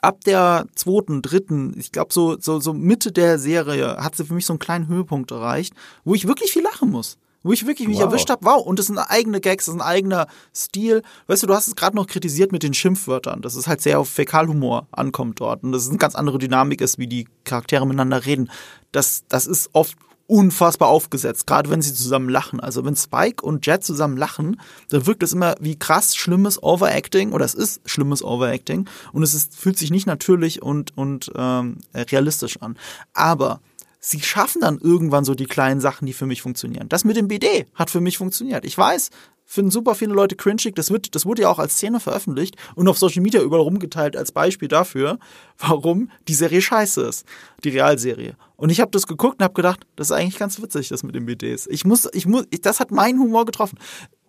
ab 0.00 0.22
der 0.24 0.66
zweiten, 0.74 1.22
dritten, 1.22 1.74
ich 1.78 1.92
glaube 1.92 2.12
so, 2.12 2.38
so, 2.38 2.60
so 2.60 2.72
Mitte 2.72 3.12
der 3.12 3.38
Serie 3.38 3.96
hat 3.98 4.16
sie 4.16 4.24
für 4.24 4.34
mich 4.34 4.46
so 4.46 4.52
einen 4.52 4.58
kleinen 4.60 4.88
Höhepunkt 4.88 5.30
erreicht, 5.30 5.74
wo 6.04 6.14
ich 6.14 6.26
wirklich 6.26 6.52
viel 6.52 6.62
lachen 6.62 6.90
muss 6.90 7.18
wo 7.42 7.52
ich 7.52 7.66
wirklich 7.66 7.88
mich 7.88 7.98
wow. 7.98 8.06
erwischt 8.06 8.30
habe, 8.30 8.44
wow, 8.44 8.64
und 8.64 8.78
das 8.78 8.86
sind 8.86 8.98
eigene 8.98 9.40
Gags, 9.40 9.66
das 9.66 9.74
ist 9.74 9.80
ein 9.80 9.86
eigener 9.86 10.26
Stil. 10.54 11.02
Weißt 11.26 11.42
du, 11.42 11.46
du 11.46 11.54
hast 11.54 11.68
es 11.68 11.76
gerade 11.76 11.96
noch 11.96 12.06
kritisiert 12.06 12.52
mit 12.52 12.62
den 12.62 12.74
Schimpfwörtern, 12.74 13.42
dass 13.42 13.54
es 13.54 13.66
halt 13.66 13.80
sehr 13.80 13.98
auf 13.98 14.08
Fäkalhumor 14.08 14.86
ankommt 14.92 15.40
dort 15.40 15.62
und 15.62 15.72
dass 15.72 15.82
es 15.82 15.88
eine 15.88 15.98
ganz 15.98 16.14
andere 16.14 16.38
Dynamik 16.38 16.80
ist, 16.80 16.98
wie 16.98 17.06
die 17.06 17.28
Charaktere 17.44 17.86
miteinander 17.86 18.24
reden. 18.24 18.50
Das, 18.92 19.24
das 19.28 19.46
ist 19.46 19.70
oft 19.72 19.96
unfassbar 20.26 20.88
aufgesetzt, 20.88 21.46
gerade 21.46 21.68
wenn 21.68 21.82
sie 21.82 21.92
zusammen 21.92 22.30
lachen. 22.30 22.58
Also 22.58 22.84
wenn 22.86 22.96
Spike 22.96 23.44
und 23.44 23.66
Jet 23.66 23.84
zusammen 23.84 24.16
lachen, 24.16 24.58
dann 24.88 25.06
wirkt 25.06 25.22
es 25.22 25.34
immer 25.34 25.56
wie 25.60 25.78
krass 25.78 26.16
schlimmes 26.16 26.62
Overacting 26.62 27.32
oder 27.32 27.44
es 27.44 27.52
ist 27.52 27.82
schlimmes 27.84 28.24
Overacting 28.24 28.88
und 29.12 29.22
es 29.22 29.34
ist, 29.34 29.54
fühlt 29.54 29.76
sich 29.76 29.90
nicht 29.90 30.06
natürlich 30.06 30.62
und, 30.62 30.96
und 30.96 31.30
ähm, 31.36 31.78
realistisch 31.94 32.62
an. 32.62 32.78
Aber 33.12 33.60
sie 34.04 34.20
schaffen 34.20 34.60
dann 34.60 34.78
irgendwann 34.78 35.24
so 35.24 35.34
die 35.34 35.46
kleinen 35.46 35.80
Sachen, 35.80 36.06
die 36.06 36.12
für 36.12 36.26
mich 36.26 36.42
funktionieren. 36.42 36.88
Das 36.88 37.04
mit 37.04 37.16
dem 37.16 37.28
BD 37.28 37.66
hat 37.74 37.88
für 37.88 38.00
mich 38.00 38.18
funktioniert. 38.18 38.64
Ich 38.64 38.76
weiß, 38.76 39.10
finden 39.46 39.70
super 39.70 39.94
viele 39.94 40.12
Leute 40.12 40.34
cringig. 40.34 40.74
Das 40.74 40.90
wird, 40.90 41.14
das 41.14 41.24
wurde 41.24 41.42
ja 41.42 41.48
auch 41.48 41.60
als 41.60 41.74
Szene 41.74 42.00
veröffentlicht 42.00 42.56
und 42.74 42.88
auf 42.88 42.98
Social 42.98 43.22
Media 43.22 43.40
überall 43.40 43.62
rumgeteilt 43.62 44.16
als 44.16 44.32
Beispiel 44.32 44.66
dafür, 44.66 45.18
warum 45.58 46.10
die 46.26 46.34
Serie 46.34 46.60
scheiße 46.60 47.00
ist, 47.02 47.24
die 47.62 47.68
Realserie. 47.68 48.36
Und 48.56 48.70
ich 48.70 48.80
habe 48.80 48.90
das 48.90 49.06
geguckt 49.06 49.38
und 49.38 49.44
habe 49.44 49.54
gedacht, 49.54 49.86
das 49.94 50.08
ist 50.08 50.12
eigentlich 50.12 50.38
ganz 50.38 50.60
witzig, 50.60 50.88
das 50.88 51.04
mit 51.04 51.14
den 51.14 51.26
BDs. 51.26 51.68
Ich 51.68 51.84
muss, 51.84 52.08
ich 52.12 52.26
muss, 52.26 52.46
ich, 52.50 52.60
das 52.60 52.80
hat 52.80 52.90
meinen 52.90 53.20
Humor 53.20 53.44
getroffen. 53.44 53.78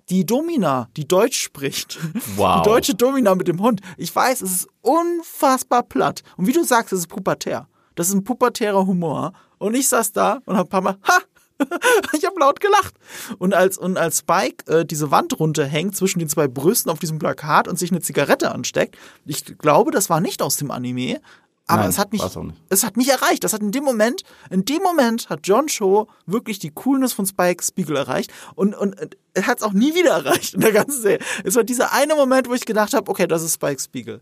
Die 0.09 0.25
Domina, 0.25 0.89
die 0.97 1.07
Deutsch 1.07 1.41
spricht, 1.41 1.97
wow. 2.35 2.61
die 2.61 2.69
deutsche 2.69 2.93
Domina 2.93 3.33
mit 3.33 3.47
dem 3.47 3.59
Hund. 3.59 3.81
Ich 3.97 4.15
weiß, 4.15 4.41
es 4.41 4.51
ist 4.51 4.67
unfassbar 4.81 5.81
platt. 5.81 6.21
Und 6.37 6.45
wie 6.45 6.53
du 6.53 6.63
sagst, 6.63 6.93
es 6.93 6.99
ist 6.99 7.07
pubertär. 7.07 7.67
Das 7.95 8.09
ist 8.09 8.15
ein 8.15 8.23
pubertärer 8.23 8.85
Humor. 8.85 9.33
Und 9.63 9.75
ich 9.75 9.87
saß 9.87 10.11
da 10.11 10.39
und 10.43 10.57
hab 10.57 10.67
ein 10.67 10.69
paar 10.69 10.81
Mal, 10.81 10.97
ha! 11.07 11.19
ich 12.13 12.25
habe 12.25 12.37
laut 12.37 12.59
gelacht. 12.59 12.95
Und 13.37 13.53
als, 13.53 13.77
und 13.77 13.97
als 13.97 14.19
Spike 14.19 14.69
äh, 14.69 14.85
diese 14.85 15.09
Wand 15.09 15.39
runterhängt 15.39 15.95
zwischen 15.95 16.19
den 16.19 16.27
zwei 16.27 16.49
Brüsten 16.49 16.91
auf 16.91 16.99
diesem 16.99 17.17
Plakat 17.17 17.69
und 17.69 17.79
sich 17.79 17.89
eine 17.89 18.01
Zigarette 18.01 18.51
ansteckt, 18.51 18.97
ich 19.25 19.57
glaube, 19.57 19.91
das 19.91 20.09
war 20.09 20.19
nicht 20.19 20.41
aus 20.41 20.57
dem 20.57 20.69
Anime, 20.69 21.21
aber 21.65 21.83
Nein, 21.83 21.91
es 21.91 21.97
hat 21.97 22.11
mich, 22.11 22.21
es 22.67 22.83
hat 22.83 22.97
mich 22.97 23.07
erreicht. 23.07 23.45
Das 23.45 23.53
hat 23.53 23.61
in 23.61 23.71
dem 23.71 23.85
Moment, 23.85 24.23
in 24.49 24.65
dem 24.65 24.81
Moment 24.83 25.29
hat 25.29 25.39
John 25.43 25.67
Cho 25.67 26.09
wirklich 26.25 26.59
die 26.59 26.71
Coolness 26.71 27.13
von 27.13 27.25
Spike 27.25 27.63
Spiegel 27.63 27.95
erreicht 27.95 28.33
und, 28.55 28.75
und 28.75 28.97
er 29.33 29.47
hat 29.47 29.59
es 29.59 29.63
auch 29.63 29.71
nie 29.71 29.95
wieder 29.95 30.11
erreicht 30.11 30.55
in 30.55 30.59
der 30.59 30.73
ganzen 30.73 31.01
Serie. 31.01 31.19
Es 31.45 31.55
war 31.55 31.63
dieser 31.63 31.93
eine 31.93 32.15
Moment, 32.15 32.49
wo 32.49 32.53
ich 32.53 32.65
gedacht 32.65 32.93
habe, 32.93 33.09
okay, 33.09 33.27
das 33.27 33.43
ist 33.43 33.53
Spike 33.53 33.81
Spiegel. 33.81 34.19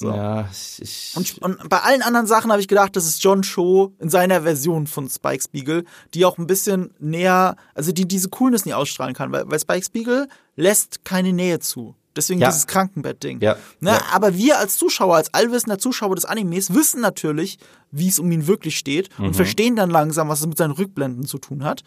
So. 0.00 0.08
Ja, 0.08 0.48
ich, 0.50 1.12
und, 1.14 1.38
und, 1.42 1.68
bei 1.68 1.80
allen 1.80 2.00
anderen 2.00 2.26
Sachen 2.26 2.50
habe 2.50 2.62
ich 2.62 2.68
gedacht, 2.68 2.96
das 2.96 3.04
ist 3.04 3.22
John 3.22 3.42
Cho 3.42 3.92
in 3.98 4.08
seiner 4.08 4.42
Version 4.42 4.86
von 4.86 5.10
Spike 5.10 5.42
Spiegel, 5.44 5.84
die 6.14 6.24
auch 6.24 6.38
ein 6.38 6.46
bisschen 6.46 6.94
näher, 6.98 7.56
also 7.74 7.92
die 7.92 8.08
diese 8.08 8.30
Coolness 8.30 8.64
nie 8.64 8.72
ausstrahlen 8.72 9.14
kann, 9.14 9.30
weil, 9.30 9.44
weil 9.50 9.60
Spike 9.60 9.84
Spiegel 9.84 10.28
lässt 10.56 11.04
keine 11.04 11.34
Nähe 11.34 11.58
zu. 11.58 11.94
Deswegen 12.16 12.40
ja. 12.40 12.48
dieses 12.48 12.66
Krankenbett-Ding. 12.66 13.40
Ja. 13.42 13.56
Ne? 13.80 13.90
Ja. 13.90 14.02
Aber 14.12 14.34
wir 14.34 14.58
als 14.58 14.78
Zuschauer, 14.78 15.16
als 15.16 15.34
allwissender 15.34 15.78
Zuschauer 15.78 16.14
des 16.14 16.24
Animes, 16.24 16.72
wissen 16.72 17.02
natürlich, 17.02 17.58
wie 17.90 18.08
es 18.08 18.18
um 18.18 18.32
ihn 18.32 18.46
wirklich 18.46 18.78
steht 18.78 19.10
mhm. 19.18 19.26
und 19.26 19.36
verstehen 19.36 19.76
dann 19.76 19.90
langsam, 19.90 20.30
was 20.30 20.40
es 20.40 20.46
mit 20.46 20.56
seinen 20.56 20.72
Rückblenden 20.72 21.26
zu 21.26 21.36
tun 21.36 21.62
hat. 21.62 21.82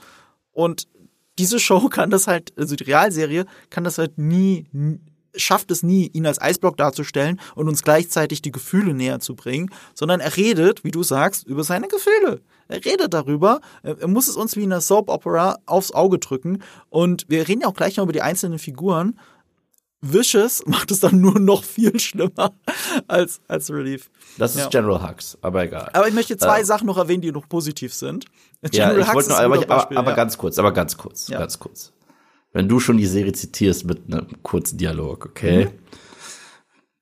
Und 0.52 0.88
diese 1.40 1.60
Show 1.60 1.90
kann 1.90 2.12
das 2.12 2.28
halt, 2.28 2.54
also 2.60 2.76
die 2.76 2.84
Realserie 2.84 3.46
kann 3.72 3.84
das 3.84 3.98
halt 3.98 4.20
nie, 4.20 4.68
schafft 5.36 5.72
es 5.72 5.84
nie, 5.84 6.08
ihn 6.14 6.26
als 6.26 6.42
Eisblock 6.42 6.78
darzustellen 6.78 7.40
und 7.56 7.68
uns 7.68 7.84
gleichzeitig 7.84 8.42
die 8.42 8.52
Gefühle 8.52 8.94
näher 8.94 9.20
zu 9.20 9.36
bringen, 9.36 9.70
sondern 9.94 10.20
er 10.20 10.36
redet, 10.36 10.84
wie 10.84 10.92
du 10.92 11.04
sagst, 11.04 11.48
über 11.48 11.64
seine 11.64 11.88
Gefühle. 11.88 12.42
Er 12.68 12.84
redet 12.84 13.14
darüber, 13.14 13.62
er 13.84 14.08
muss 14.08 14.28
es 14.28 14.36
uns 14.36 14.56
wie 14.56 14.64
in 14.64 14.72
einer 14.72 14.82
Soap 14.82 15.10
Opera 15.10 15.58
aufs 15.66 15.92
Auge 15.92 16.20
drücken 16.20 16.64
und 16.90 17.26
wir 17.28 17.48
reden 17.48 17.62
ja 17.62 17.68
auch 17.68 17.74
gleich 17.74 17.98
noch 17.98 18.04
über 18.04 18.14
die 18.14 18.22
einzelnen 18.22 18.60
Figuren. 18.60 19.20
Vicious 20.02 20.64
macht 20.66 20.92
es 20.92 21.00
dann 21.00 21.22
nur 21.22 21.40
noch 21.40 21.64
viel 21.64 21.98
schlimmer 22.00 22.54
als, 23.08 23.42
als 23.48 23.70
Relief. 23.72 24.10
Das 24.38 24.56
ist 24.56 24.62
ja. 24.62 24.70
General 24.70 25.08
Hux, 25.08 25.38
aber 25.42 25.64
egal. 25.64 25.90
Aber 25.94 26.08
ich 26.08 26.14
möchte 26.14 26.38
zwei 26.38 26.62
äh, 26.62 26.66
Sachen 26.66 26.88
noch 26.88 26.98
erwähnen, 26.98 27.22
die 27.22 27.32
noch 27.32 27.48
positiv 27.48 27.94
sind. 27.94 28.26
General 28.62 28.98
ja, 28.98 29.08
ich 29.08 29.14
wollte 29.14 29.30
nur, 29.30 29.40
aber, 29.40 29.56
Beispiel, 29.56 29.98
aber, 29.98 30.00
aber 30.00 30.10
ja. 30.12 30.16
ganz 30.16 30.38
kurz, 30.38 30.60
aber 30.60 30.72
ganz 30.72 30.98
kurz, 30.98 31.28
ja. 31.28 31.40
ganz 31.40 31.60
kurz 31.60 31.94
wenn 32.54 32.70
du 32.70 32.80
schon 32.80 32.98
die 32.98 33.06
Serie 33.06 33.34
zitierst 33.34 33.86
mit 33.86 34.04
einem 34.08 34.28
kurzen 34.44 34.78
Dialog, 34.78 35.26
okay? 35.26 35.66
Mhm. 35.66 35.72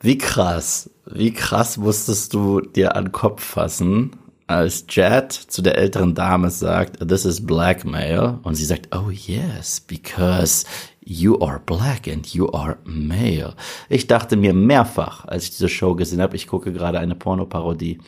Wie 0.04 0.18
krass, 0.18 0.90
wie 1.06 1.32
krass 1.32 1.78
musstest 1.78 2.34
du 2.34 2.62
dir 2.62 2.96
an 2.96 3.06
den 3.06 3.12
Kopf 3.12 3.44
fassen, 3.44 4.16
als 4.48 4.86
Jet 4.90 5.32
zu 5.32 5.62
der 5.62 5.78
älteren 5.78 6.16
Dame 6.16 6.50
sagt, 6.50 7.08
this 7.08 7.26
is 7.26 7.46
blackmail, 7.46 8.40
und 8.44 8.56
sie 8.56 8.66
sagt, 8.66 8.96
oh 8.96 9.12
yes, 9.12 9.80
because 9.80 10.66
you 11.06 11.40
are 11.42 11.60
black 11.60 12.08
and 12.08 12.28
you 12.34 12.52
are 12.52 12.78
male. 12.84 13.54
Ich 13.90 14.08
dachte 14.08 14.38
mir 14.38 14.54
mehrfach, 14.54 15.26
als 15.26 15.44
ich 15.44 15.52
diese 15.52 15.70
Show 15.70 15.96
gesehen 15.96 16.22
habe, 16.22 16.36
ich 16.36 16.48
gucke 16.48 16.74
gerade 16.74 17.00
eine 17.00 17.16
Pornoparodie. 17.16 18.00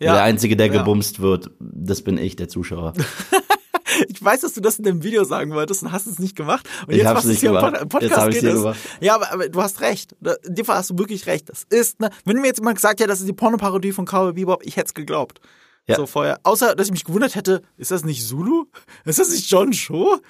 Ja, 0.00 0.14
der 0.14 0.22
Einzige, 0.22 0.56
der 0.56 0.66
ja. 0.66 0.78
gebumst 0.78 1.20
wird, 1.20 1.50
das 1.60 2.02
bin 2.02 2.18
ich, 2.18 2.34
der 2.34 2.48
Zuschauer. 2.48 2.94
ich 4.08 4.22
weiß, 4.22 4.40
dass 4.40 4.54
du 4.54 4.60
das 4.60 4.78
in 4.78 4.84
dem 4.84 5.02
Video 5.02 5.24
sagen 5.24 5.52
wolltest 5.52 5.82
und 5.82 5.92
hast 5.92 6.06
es 6.06 6.18
nicht 6.18 6.36
gemacht. 6.36 6.68
Und 6.86 6.92
ich 6.92 6.98
jetzt 6.98 7.12
machst 7.12 7.26
du 7.26 7.30
es 7.30 7.40
hier 7.40 7.50
im 7.50 7.58
Pod 7.58 7.88
Podcast. 7.88 8.30
Geht 8.30 8.44
es. 8.44 8.64
Ja, 9.00 9.14
aber, 9.14 9.32
aber, 9.32 9.48
du 9.48 9.62
hast 9.62 9.80
recht. 9.80 10.14
In 10.46 10.54
dem 10.54 10.64
Fall 10.64 10.76
hast 10.76 10.90
du 10.90 10.98
wirklich 10.98 11.26
recht. 11.26 11.48
Das 11.48 11.64
ist, 11.68 12.00
ne, 12.00 12.10
wenn 12.24 12.36
mir 12.40 12.46
jetzt 12.46 12.58
jemand 12.58 12.76
gesagt 12.76 13.00
hätte, 13.00 13.08
das 13.08 13.20
ist 13.20 13.28
die 13.28 13.32
Pornoparodie 13.32 13.92
von 13.92 14.04
Cowboy 14.04 14.32
Bebop, 14.32 14.62
ich 14.64 14.76
hätte 14.76 14.86
es 14.86 14.94
geglaubt. 14.94 15.40
Ja. 15.86 15.96
So 15.96 16.06
vorher. 16.06 16.38
Außer, 16.42 16.74
dass 16.74 16.88
ich 16.88 16.92
mich 16.92 17.04
gewundert 17.04 17.34
hätte, 17.34 17.62
ist 17.76 17.90
das 17.90 18.04
nicht 18.04 18.26
Zulu? 18.26 18.66
Ist 19.04 19.18
das 19.18 19.30
nicht 19.30 19.50
John 19.50 19.72
Cho? 19.72 20.20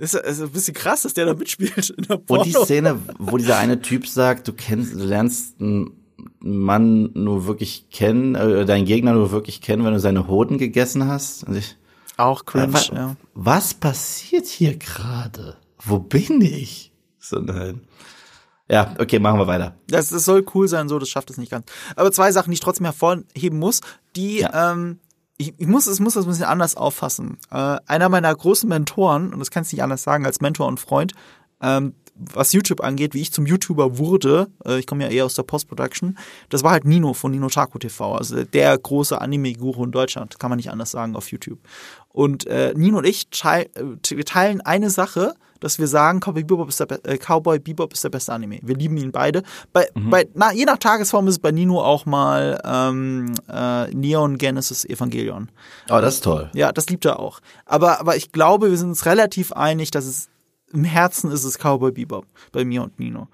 ist, 0.00 0.14
ist 0.14 0.40
ein 0.40 0.50
bisschen 0.50 0.74
krass, 0.74 1.02
dass 1.02 1.14
der 1.14 1.26
da 1.26 1.34
mitspielt 1.34 1.90
in 1.90 2.04
der 2.04 2.16
Porno. 2.16 2.42
Und 2.42 2.48
die 2.48 2.52
Szene, 2.52 2.98
wo 3.18 3.36
dieser 3.36 3.58
eine 3.58 3.80
Typ 3.82 4.06
sagt, 4.06 4.48
du 4.48 4.52
kennst, 4.52 4.94
du 4.94 5.04
lernst 5.04 5.60
einen 5.60 5.92
Mann 6.40 7.10
nur 7.14 7.46
wirklich 7.46 7.88
kennen, 7.90 8.34
äh, 8.34 8.64
deinen 8.64 8.86
Gegner 8.86 9.12
nur 9.12 9.30
wirklich 9.30 9.60
kennen, 9.60 9.84
wenn 9.84 9.92
du 9.92 10.00
seine 10.00 10.26
Hoden 10.26 10.58
gegessen 10.58 11.06
hast. 11.06 11.44
Und 11.44 11.56
ich, 11.56 11.76
Auch 12.20 12.44
cringe, 12.44 12.72
was, 12.72 12.88
ja. 12.88 13.16
was 13.34 13.74
passiert 13.74 14.46
hier 14.46 14.76
gerade? 14.76 15.56
Wo 15.82 15.98
bin 15.98 16.40
ich? 16.40 16.92
So 17.18 17.38
nein. 17.38 17.82
Ja, 18.68 18.94
okay, 18.98 19.18
machen 19.18 19.38
wir 19.40 19.46
weiter. 19.46 19.74
Das, 19.88 20.10
das 20.10 20.24
soll 20.24 20.44
cool 20.54 20.68
sein, 20.68 20.88
so, 20.88 20.98
das 20.98 21.08
schafft 21.08 21.30
es 21.30 21.38
nicht 21.38 21.50
ganz. 21.50 21.66
Aber 21.96 22.12
zwei 22.12 22.30
Sachen, 22.30 22.50
die 22.50 22.54
ich 22.54 22.60
trotzdem 22.60 22.84
hervorheben 22.84 23.58
muss, 23.58 23.80
die, 24.14 24.40
Ja. 24.40 24.72
ähm, 24.72 25.00
ich, 25.38 25.54
ich 25.58 25.66
muss, 25.66 25.86
es 25.86 25.98
muss 26.00 26.14
das 26.14 26.26
ein 26.26 26.30
bisschen 26.30 26.44
anders 26.44 26.76
auffassen. 26.76 27.38
Äh, 27.50 27.78
einer 27.86 28.08
meiner 28.10 28.34
großen 28.34 28.68
Mentoren, 28.68 29.32
und 29.32 29.38
das 29.40 29.50
kannst 29.50 29.72
du 29.72 29.76
nicht 29.76 29.82
anders 29.82 30.02
sagen 30.02 30.26
als 30.26 30.40
Mentor 30.40 30.66
und 30.68 30.78
Freund, 30.78 31.14
ähm, 31.62 31.94
was 32.14 32.52
YouTube 32.52 32.82
angeht, 32.82 33.14
wie 33.14 33.22
ich 33.22 33.32
zum 33.32 33.46
YouTuber 33.46 33.96
wurde, 33.96 34.48
äh, 34.66 34.78
ich 34.78 34.86
komme 34.86 35.04
ja 35.04 35.10
eher 35.10 35.24
aus 35.24 35.34
der 35.34 35.42
Post-Production, 35.42 36.18
das 36.50 36.62
war 36.62 36.72
halt 36.72 36.84
Nino 36.84 37.14
von 37.14 37.30
Nino 37.30 37.48
Taku 37.48 37.78
TV, 37.78 38.14
also 38.14 38.44
der 38.44 38.76
große 38.76 39.18
Anime-Guru 39.18 39.84
in 39.84 39.90
Deutschland, 39.92 40.38
kann 40.38 40.50
man 40.50 40.58
nicht 40.58 40.70
anders 40.70 40.90
sagen 40.90 41.16
auf 41.16 41.30
YouTube. 41.32 41.58
Und 42.12 42.46
äh, 42.46 42.74
Nino 42.76 42.98
und 42.98 43.06
ich 43.06 43.28
äh, 43.44 43.66
wir 44.08 44.24
teilen 44.24 44.60
eine 44.60 44.90
Sache, 44.90 45.34
dass 45.60 45.78
wir 45.78 45.86
sagen, 45.86 46.20
Cowboy 46.20 46.42
Bebop 46.42 46.70
ist 46.70 46.80
der, 46.80 46.86
be- 46.86 47.04
äh, 47.04 47.18
Cowboy 47.18 47.58
Bebop 47.58 47.92
ist 47.92 48.02
der 48.02 48.08
beste 48.08 48.32
Anime. 48.32 48.60
Wir 48.62 48.74
lieben 48.74 48.96
ihn 48.96 49.12
beide. 49.12 49.42
Bei, 49.74 49.88
bei, 49.94 50.26
na, 50.34 50.52
je 50.52 50.64
nach 50.64 50.78
Tagesform 50.78 51.28
ist 51.28 51.34
es 51.34 51.38
bei 51.38 51.52
Nino 51.52 51.82
auch 51.82 52.06
mal 52.06 52.58
ähm, 52.64 53.34
äh, 53.46 53.88
Neon 53.94 54.38
Genesis 54.38 54.86
Evangelion. 54.86 55.50
Oh, 55.90 56.00
das 56.00 56.14
ist 56.14 56.24
toll. 56.24 56.50
Ja, 56.54 56.72
das 56.72 56.88
liebt 56.88 57.04
er 57.04 57.20
auch. 57.20 57.40
Aber, 57.66 58.00
aber 58.00 58.16
ich 58.16 58.32
glaube, 58.32 58.70
wir 58.70 58.78
sind 58.78 58.88
uns 58.88 59.04
relativ 59.04 59.52
einig, 59.52 59.90
dass 59.90 60.06
es 60.06 60.30
im 60.72 60.84
Herzen 60.84 61.30
ist 61.30 61.44
es 61.44 61.58
Cowboy 61.58 61.92
Bebop 61.92 62.26
bei 62.52 62.64
mir 62.64 62.82
und 62.82 62.98
Nino. 62.98 63.28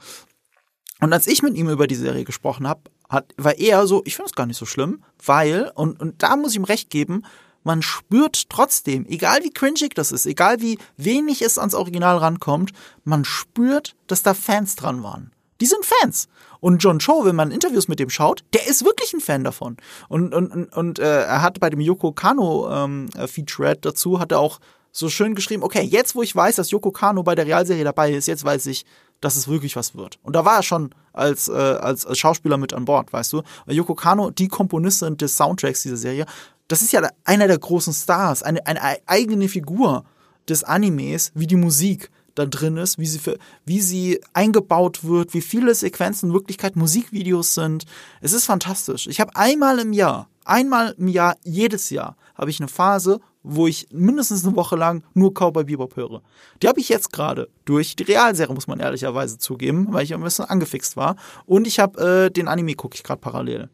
Und 1.00 1.12
als 1.12 1.28
ich 1.28 1.42
mit 1.42 1.54
ihm 1.54 1.68
über 1.68 1.86
die 1.86 1.94
Serie 1.94 2.24
gesprochen 2.24 2.66
habe, 2.66 2.80
hat, 3.08 3.32
war 3.36 3.56
er 3.56 3.86
so, 3.86 4.02
ich 4.04 4.16
finde 4.16 4.30
es 4.30 4.34
gar 4.34 4.46
nicht 4.46 4.56
so 4.58 4.66
schlimm, 4.66 5.04
weil, 5.24 5.70
und, 5.76 6.00
und 6.00 6.22
da 6.24 6.34
muss 6.36 6.52
ich 6.52 6.56
ihm 6.56 6.64
recht 6.64 6.90
geben, 6.90 7.22
man 7.66 7.82
spürt 7.82 8.48
trotzdem, 8.48 9.06
egal 9.06 9.42
wie 9.42 9.50
cringig 9.50 9.94
das 9.94 10.12
ist, 10.12 10.24
egal 10.24 10.60
wie 10.60 10.78
wenig 10.96 11.42
es 11.42 11.58
ans 11.58 11.74
Original 11.74 12.16
rankommt, 12.16 12.70
man 13.02 13.24
spürt, 13.24 13.96
dass 14.06 14.22
da 14.22 14.34
Fans 14.34 14.76
dran 14.76 15.02
waren. 15.02 15.32
Die 15.60 15.66
sind 15.66 15.84
Fans. 15.84 16.28
Und 16.60 16.82
John 16.82 17.00
Cho, 17.00 17.24
wenn 17.24 17.34
man 17.34 17.50
Interviews 17.50 17.88
mit 17.88 17.98
dem 17.98 18.08
schaut, 18.08 18.44
der 18.54 18.66
ist 18.68 18.84
wirklich 18.84 19.12
ein 19.12 19.20
Fan 19.20 19.42
davon. 19.42 19.76
Und, 20.08 20.32
und, 20.32 20.72
und, 20.72 20.98
äh, 21.00 21.22
er 21.24 21.42
hat 21.42 21.58
bei 21.58 21.68
dem 21.68 21.80
Yoko 21.80 22.12
Kano 22.12 22.70
ähm, 22.70 23.08
äh, 23.16 23.26
Featurette 23.26 23.80
dazu, 23.88 24.20
hat 24.20 24.30
er 24.30 24.38
auch 24.38 24.60
so 24.92 25.08
schön 25.08 25.34
geschrieben, 25.34 25.62
okay, 25.62 25.82
jetzt 25.82 26.14
wo 26.14 26.22
ich 26.22 26.34
weiß, 26.34 26.56
dass 26.56 26.70
Yoko 26.70 26.92
Kano 26.92 27.22
bei 27.22 27.34
der 27.34 27.46
Realserie 27.46 27.84
dabei 27.84 28.12
ist, 28.12 28.28
jetzt 28.28 28.44
weiß 28.44 28.66
ich, 28.66 28.86
dass 29.20 29.36
es 29.36 29.48
wirklich 29.48 29.76
was 29.76 29.94
wird. 29.94 30.18
Und 30.22 30.36
da 30.36 30.44
war 30.44 30.56
er 30.56 30.62
schon 30.62 30.94
als, 31.12 31.48
äh, 31.48 31.52
als, 31.52 32.06
als 32.06 32.18
Schauspieler 32.18 32.58
mit 32.58 32.72
an 32.72 32.84
Bord, 32.84 33.12
weißt 33.12 33.32
du. 33.32 33.42
Yoko 33.66 33.94
Kano, 33.94 34.30
die 34.30 34.48
Komponistin 34.48 35.16
des 35.16 35.36
Soundtracks 35.36 35.82
dieser 35.82 35.96
Serie, 35.96 36.26
das 36.68 36.82
ist 36.82 36.92
ja 36.92 37.08
einer 37.24 37.46
der 37.46 37.58
großen 37.58 37.92
Stars, 37.92 38.42
eine, 38.42 38.66
eine 38.66 38.80
eigene 39.06 39.48
Figur 39.48 40.04
des 40.48 40.64
Animes, 40.64 41.32
wie 41.34 41.46
die 41.46 41.56
Musik 41.56 42.10
da 42.34 42.46
drin 42.46 42.76
ist, 42.76 42.98
wie 42.98 43.06
sie 43.06 43.18
für, 43.18 43.38
wie 43.64 43.80
sie 43.80 44.20
eingebaut 44.32 45.04
wird, 45.04 45.34
wie 45.34 45.40
viele 45.40 45.74
Sequenzen 45.74 46.28
in 46.28 46.34
Wirklichkeit 46.34 46.76
Musikvideos 46.76 47.54
sind. 47.54 47.84
Es 48.20 48.32
ist 48.32 48.44
fantastisch. 48.44 49.06
Ich 49.06 49.20
habe 49.20 49.34
einmal 49.34 49.78
im 49.78 49.92
Jahr, 49.92 50.28
einmal 50.44 50.94
im 50.98 51.08
Jahr, 51.08 51.36
jedes 51.44 51.90
Jahr, 51.90 52.16
habe 52.34 52.50
ich 52.50 52.60
eine 52.60 52.68
Phase, 52.68 53.20
wo 53.42 53.66
ich 53.66 53.88
mindestens 53.90 54.44
eine 54.44 54.56
Woche 54.56 54.76
lang 54.76 55.02
nur 55.14 55.32
Cowboy 55.32 55.64
Bebop 55.64 55.96
höre. 55.96 56.20
Die 56.62 56.68
habe 56.68 56.80
ich 56.80 56.88
jetzt 56.88 57.12
gerade 57.12 57.48
durch 57.64 57.96
die 57.96 58.02
Realserie, 58.02 58.54
muss 58.54 58.66
man 58.66 58.80
ehrlicherweise 58.80 59.38
zugeben, 59.38 59.88
weil 59.90 60.04
ich 60.04 60.12
ein 60.12 60.22
bisschen 60.22 60.44
angefixt 60.44 60.96
war. 60.96 61.16
Und 61.46 61.66
ich 61.66 61.78
habe 61.78 62.26
äh, 62.26 62.30
den 62.30 62.48
Anime 62.48 62.74
gucke 62.74 62.96
ich 62.96 63.02
gerade 63.02 63.20
parallel. 63.20 63.70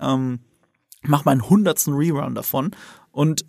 Ähm, 0.00 0.40
mach 1.02 1.24
meinen 1.24 1.48
hundertsten 1.48 1.94
Rerun 1.94 2.34
davon. 2.34 2.70
Und 3.10 3.44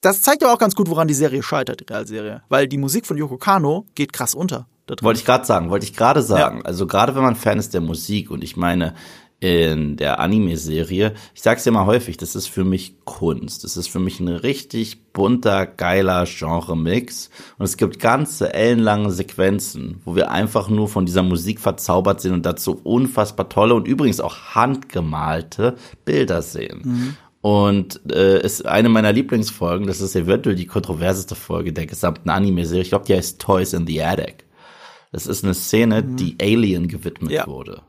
das 0.00 0.22
zeigt 0.22 0.42
aber 0.44 0.52
auch 0.52 0.58
ganz 0.58 0.74
gut, 0.74 0.88
woran 0.88 1.08
die 1.08 1.14
Serie 1.14 1.42
scheitert, 1.42 1.80
die 1.80 1.84
Realserie. 1.84 2.42
Weil 2.48 2.68
die 2.68 2.78
Musik 2.78 3.06
von 3.06 3.16
Yoko 3.16 3.38
Kano 3.38 3.86
geht 3.94 4.12
krass 4.12 4.34
unter. 4.34 4.66
Wollte 5.00 5.20
ich 5.20 5.24
gerade 5.24 5.46
sagen, 5.46 5.70
wollte 5.70 5.86
ich 5.86 5.96
gerade 5.96 6.20
sagen. 6.20 6.64
Also 6.66 6.86
gerade 6.86 7.14
wenn 7.14 7.22
man 7.22 7.36
Fan 7.36 7.58
ist 7.58 7.72
der 7.72 7.80
Musik 7.80 8.30
und 8.30 8.44
ich 8.44 8.56
meine 8.56 8.94
in 9.44 9.96
der 9.96 10.20
Anime-Serie, 10.20 11.12
ich 11.34 11.42
sag's 11.42 11.66
ja 11.66 11.72
mal 11.72 11.84
häufig, 11.84 12.16
das 12.16 12.34
ist 12.34 12.46
für 12.46 12.64
mich 12.64 12.94
Kunst. 13.04 13.62
Das 13.62 13.76
ist 13.76 13.88
für 13.88 14.00
mich 14.00 14.18
ein 14.18 14.28
richtig 14.28 15.12
bunter, 15.12 15.66
geiler 15.66 16.24
Genre-Mix. 16.24 17.28
Und 17.58 17.66
es 17.66 17.76
gibt 17.76 17.98
ganze 17.98 18.54
ellenlange 18.54 19.10
Sequenzen, 19.10 20.00
wo 20.06 20.16
wir 20.16 20.30
einfach 20.30 20.70
nur 20.70 20.88
von 20.88 21.04
dieser 21.04 21.22
Musik 21.22 21.60
verzaubert 21.60 22.22
sind 22.22 22.32
und 22.32 22.46
dazu 22.46 22.80
unfassbar 22.84 23.50
tolle 23.50 23.74
und 23.74 23.86
übrigens 23.86 24.18
auch 24.20 24.34
handgemalte 24.54 25.74
Bilder 26.06 26.40
sehen. 26.40 27.16
Und 27.42 28.00
äh, 28.10 28.40
ist 28.42 28.64
eine 28.64 28.88
meiner 28.88 29.12
Lieblingsfolgen, 29.12 29.86
das 29.86 30.00
ist 30.00 30.16
eventuell 30.16 30.56
die 30.56 30.66
kontroverseste 30.66 31.34
Folge 31.34 31.74
der 31.74 31.84
gesamten 31.84 32.30
Anime-Serie. 32.30 32.80
Ich 32.80 32.88
glaube, 32.88 33.04
die 33.04 33.14
heißt 33.14 33.38
Toys 33.42 33.74
in 33.74 33.86
the 33.86 34.02
Attic. 34.02 34.46
Das 35.12 35.26
ist 35.26 35.44
eine 35.44 35.52
Szene, 35.52 36.02
die 36.02 36.36
Alien 36.40 36.88
gewidmet 36.88 37.30
Ja. 37.30 37.46
wurde. 37.46 37.82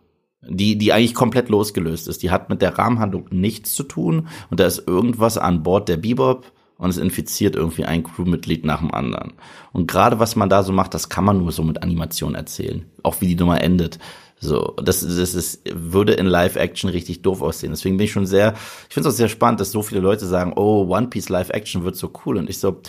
Die, 0.48 0.78
die 0.78 0.94
eigentlich 0.94 1.16
komplett 1.16 1.50
losgelöst 1.50 2.08
ist. 2.08 2.22
Die 2.22 2.32
hat 2.32 2.50
mit 2.50 2.62
der 2.62 2.78
Rahmenhandlung 2.78 3.28
nichts 3.32 3.74
zu 3.74 3.84
tun 3.84 4.28
und 4.50 4.60
da 4.60 4.66
ist 4.66 4.88
irgendwas 4.88 5.38
an 5.38 5.64
Bord 5.64 5.90
der 5.90 5.98
Bebop 5.98 6.52
und 6.78 6.90
es 6.90 6.98
infiziert 6.98 7.56
irgendwie 7.56 7.86
ein 7.86 8.04
Crewmitglied 8.04 8.66
nach 8.66 8.80
dem 8.80 8.94
anderen. 8.94 9.34
Und 9.72 9.90
gerade 9.90 10.20
was 10.20 10.36
man 10.36 10.50
da 10.50 10.64
so 10.64 10.74
macht, 10.74 10.94
das 10.94 11.10
kann 11.10 11.24
man 11.24 11.38
nur 11.38 11.52
so 11.52 11.64
mit 11.64 11.82
Animation 11.82 12.36
erzählen. 12.36 12.86
Auch 13.02 13.22
wie 13.22 13.28
die 13.28 13.36
Nummer 13.36 13.62
endet. 13.62 14.00
So, 14.40 14.76
das, 14.84 15.00
das 15.00 15.34
ist, 15.34 15.62
würde 15.74 16.14
in 16.14 16.26
Live-Action 16.26 16.90
richtig 16.90 17.22
doof 17.22 17.42
aussehen. 17.42 17.72
Deswegen 17.72 17.98
bin 17.98 18.06
ich 18.06 18.12
schon 18.12 18.28
sehr, 18.28 18.54
ich 18.88 18.94
finde 18.94 19.08
es 19.08 19.16
auch 19.16 19.18
sehr 19.18 19.30
spannend, 19.30 19.62
dass 19.62 19.72
so 19.72 19.82
viele 19.82 20.02
Leute 20.02 20.26
sagen, 20.26 20.54
oh, 20.56 20.86
One 20.90 21.08
Piece 21.08 21.30
Live-Action 21.30 21.84
wird 21.84 21.96
so 21.96 22.12
cool. 22.26 22.38
Und 22.38 22.50
ich 22.50 22.60
so, 22.60 22.82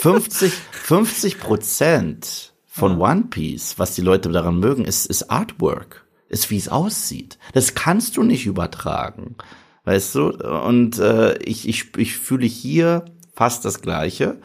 50, 0.00 0.52
50 0.52 1.38
Prozent 1.40 2.52
von 2.66 3.00
One 3.00 3.24
Piece, 3.30 3.78
was 3.78 3.94
die 3.94 4.02
Leute 4.02 4.30
daran 4.30 4.60
mögen, 4.60 4.84
ist, 4.84 5.06
ist 5.06 5.30
Artwork. 5.30 6.05
Ist, 6.28 6.50
wie 6.50 6.56
es 6.56 6.68
aussieht. 6.68 7.38
Das 7.52 7.74
kannst 7.74 8.16
du 8.16 8.22
nicht 8.22 8.46
übertragen. 8.46 9.36
Weißt 9.84 10.14
du? 10.16 10.30
Und 10.30 10.98
äh, 10.98 11.38
ich, 11.38 11.68
ich, 11.68 11.96
ich 11.96 12.16
fühle 12.16 12.46
hier 12.46 13.04
fast 13.32 13.64
das 13.64 13.80
Gleiche. 13.80 14.40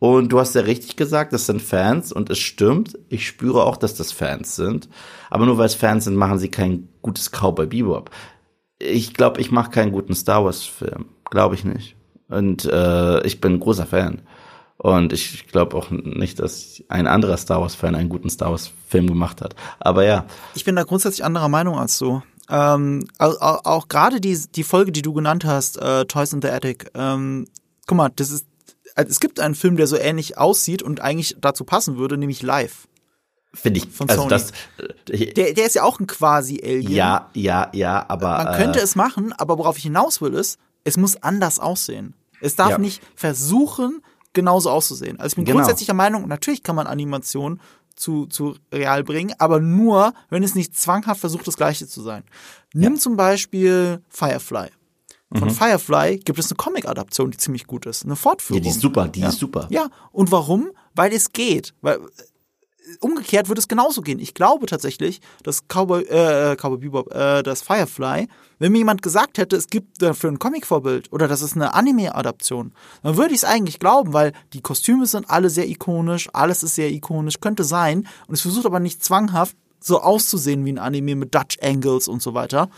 Und 0.00 0.32
du 0.32 0.40
hast 0.40 0.56
ja 0.56 0.62
richtig 0.62 0.96
gesagt, 0.96 1.32
das 1.32 1.46
sind 1.46 1.62
Fans 1.62 2.10
und 2.10 2.28
es 2.28 2.40
stimmt. 2.40 2.98
Ich 3.08 3.24
spüre 3.24 3.62
auch, 3.62 3.76
dass 3.76 3.94
das 3.94 4.10
Fans 4.10 4.56
sind. 4.56 4.88
Aber 5.30 5.46
nur 5.46 5.58
weil 5.58 5.66
es 5.66 5.76
Fans 5.76 6.04
sind, 6.04 6.16
machen 6.16 6.40
sie 6.40 6.50
kein 6.50 6.88
gutes 7.02 7.30
Cowboy 7.30 7.68
Bebop. 7.68 8.10
Ich 8.80 9.14
glaube, 9.14 9.40
ich 9.40 9.52
mache 9.52 9.70
keinen 9.70 9.92
guten 9.92 10.16
Star 10.16 10.44
Wars 10.44 10.64
Film. 10.64 11.04
Glaube 11.30 11.54
ich 11.54 11.62
nicht. 11.62 11.94
Und 12.28 12.64
äh, 12.64 13.24
ich 13.24 13.40
bin 13.40 13.52
ein 13.52 13.60
großer 13.60 13.86
Fan. 13.86 14.22
Und 14.78 15.12
ich 15.12 15.46
glaube 15.46 15.76
auch 15.76 15.90
nicht, 15.90 16.40
dass 16.40 16.82
ein 16.88 17.06
anderer 17.06 17.36
Star 17.36 17.60
Wars 17.60 17.74
Fan 17.74 17.94
einen 17.94 18.08
guten 18.08 18.30
Star 18.30 18.50
Wars 18.50 18.70
Film 18.88 19.06
gemacht 19.06 19.40
hat. 19.40 19.54
Aber 19.78 20.04
ja, 20.04 20.24
Ich 20.54 20.64
bin 20.64 20.74
da 20.76 20.82
grundsätzlich 20.82 21.24
anderer 21.24 21.48
Meinung 21.48 21.78
als 21.78 21.98
du. 21.98 22.22
Ähm, 22.50 23.06
auch, 23.18 23.40
auch, 23.40 23.64
auch 23.64 23.88
gerade 23.88 24.20
die, 24.20 24.36
die 24.54 24.64
Folge, 24.64 24.90
die 24.92 25.02
du 25.02 25.12
genannt 25.12 25.44
hast, 25.44 25.78
äh, 25.80 26.04
Toys 26.06 26.32
in 26.32 26.42
the 26.42 26.48
Attic, 26.48 26.90
ähm, 26.94 27.46
guck 27.86 27.96
mal, 27.96 28.10
das 28.16 28.30
ist, 28.30 28.46
also 28.96 29.08
es 29.08 29.20
gibt 29.20 29.38
einen 29.40 29.54
Film, 29.54 29.76
der 29.76 29.86
so 29.86 29.96
ähnlich 29.96 30.36
aussieht 30.36 30.82
und 30.82 31.00
eigentlich 31.00 31.36
dazu 31.40 31.64
passen 31.64 31.96
würde, 31.96 32.18
nämlich 32.18 32.42
Live. 32.42 32.88
finde 33.54 33.78
ich, 33.78 33.88
Von 33.88 34.08
also 34.08 34.22
Sony. 34.22 34.30
das, 34.30 34.50
äh, 35.08 35.32
Der, 35.32 35.54
der 35.54 35.66
ist 35.66 35.74
ja 35.76 35.84
auch 35.84 36.00
ein 36.00 36.08
Quasi-Alien. 36.08 36.90
ja, 36.90 37.30
ja, 37.34 37.68
ja, 37.72 38.04
aber 38.08 38.42
Man 38.44 38.56
könnte 38.56 38.80
äh, 38.80 38.82
es 38.82 38.96
machen, 38.96 39.32
aber 39.32 39.56
worauf 39.58 39.76
ich 39.78 39.84
hinaus 39.84 40.20
will, 40.20 40.34
ist, 40.34 40.58
es 40.84 40.96
muss 40.96 41.22
anders 41.22 41.60
aussehen. 41.60 42.14
Es 42.40 42.56
darf 42.56 42.70
Ja. 42.70 42.78
nicht 42.78 43.00
versuchen, 43.14 44.02
genauso 44.32 44.70
auszusehen. 44.70 45.18
Also 45.18 45.32
ich 45.32 45.36
bin 45.36 45.44
Genau. 45.44 45.58
grundsätzlich 45.58 45.86
der 45.86 45.94
Meinung, 45.94 46.28
natürlich 46.28 46.62
kann 46.62 46.76
man 46.76 46.86
Animation 46.86 47.60
zu, 47.94 48.26
zu 48.26 48.56
real 48.72 49.04
bringen, 49.04 49.34
aber 49.38 49.60
nur, 49.60 50.14
wenn 50.30 50.42
es 50.42 50.54
nicht 50.54 50.76
zwanghaft 50.76 51.20
versucht, 51.20 51.46
das 51.46 51.56
Gleiche 51.56 51.86
zu 51.86 52.00
sein. 52.02 52.24
Nimm 52.72 52.96
zum 52.98 53.16
Beispiel 53.16 54.02
Firefly. 54.08 54.68
Von 55.34 55.48
Mhm. 55.48 55.52
Firefly 55.52 56.18
gibt 56.18 56.38
es 56.38 56.50
eine 56.50 56.56
Comic-Adaption, 56.56 57.30
die 57.30 57.38
ziemlich 57.38 57.66
gut 57.66 57.86
ist. 57.86 58.04
Eine 58.04 58.16
Fortführung. 58.16 58.58
Ja, 58.62 58.64
die 58.64 58.68
ist 58.70 58.80
super, 58.80 59.08
die 59.08 59.20
ja. 59.20 59.28
ist 59.28 59.38
super. 59.38 59.66
Ja, 59.70 59.88
und 60.10 60.30
warum? 60.30 60.70
Weil 60.94 61.12
es 61.14 61.32
geht. 61.32 61.74
Weil 61.80 62.00
umgekehrt 63.00 63.48
würde 63.48 63.60
es 63.60 63.68
genauso 63.68 64.02
gehen. 64.02 64.18
Ich 64.18 64.34
glaube 64.34 64.66
tatsächlich, 64.66 65.20
dass 65.42 65.62
Cowboy, 65.68 66.02
äh, 66.04 66.56
Cowboy 66.56 66.78
Bebop, 66.78 67.14
äh, 67.14 67.42
das 67.42 67.62
Firefly, 67.62 68.28
wenn 68.58 68.72
mir 68.72 68.78
jemand 68.78 69.02
gesagt 69.02 69.38
hätte, 69.38 69.56
es 69.56 69.68
gibt 69.68 70.02
dafür 70.02 70.30
ein 70.30 70.38
Comic-Vorbild 70.38 71.12
oder 71.12 71.28
das 71.28 71.42
ist 71.42 71.56
eine 71.56 71.74
Anime-Adaption, 71.74 72.72
dann 73.02 73.16
würde 73.16 73.34
ich 73.34 73.40
es 73.40 73.44
eigentlich 73.44 73.78
glauben, 73.78 74.12
weil 74.12 74.32
die 74.52 74.60
Kostüme 74.60 75.06
sind 75.06 75.30
alle 75.30 75.50
sehr 75.50 75.68
ikonisch, 75.68 76.28
alles 76.32 76.62
ist 76.62 76.74
sehr 76.74 76.90
ikonisch, 76.90 77.40
könnte 77.40 77.64
sein. 77.64 78.06
Und 78.26 78.34
es 78.34 78.42
versucht 78.42 78.66
aber 78.66 78.80
nicht 78.80 79.02
zwanghaft 79.02 79.56
so 79.80 80.00
auszusehen 80.00 80.64
wie 80.64 80.72
ein 80.72 80.78
Anime 80.78 81.16
mit 81.16 81.34
Dutch 81.34 81.58
Angles 81.60 82.08
und 82.08 82.22
so 82.22 82.34
weiter. 82.34 82.68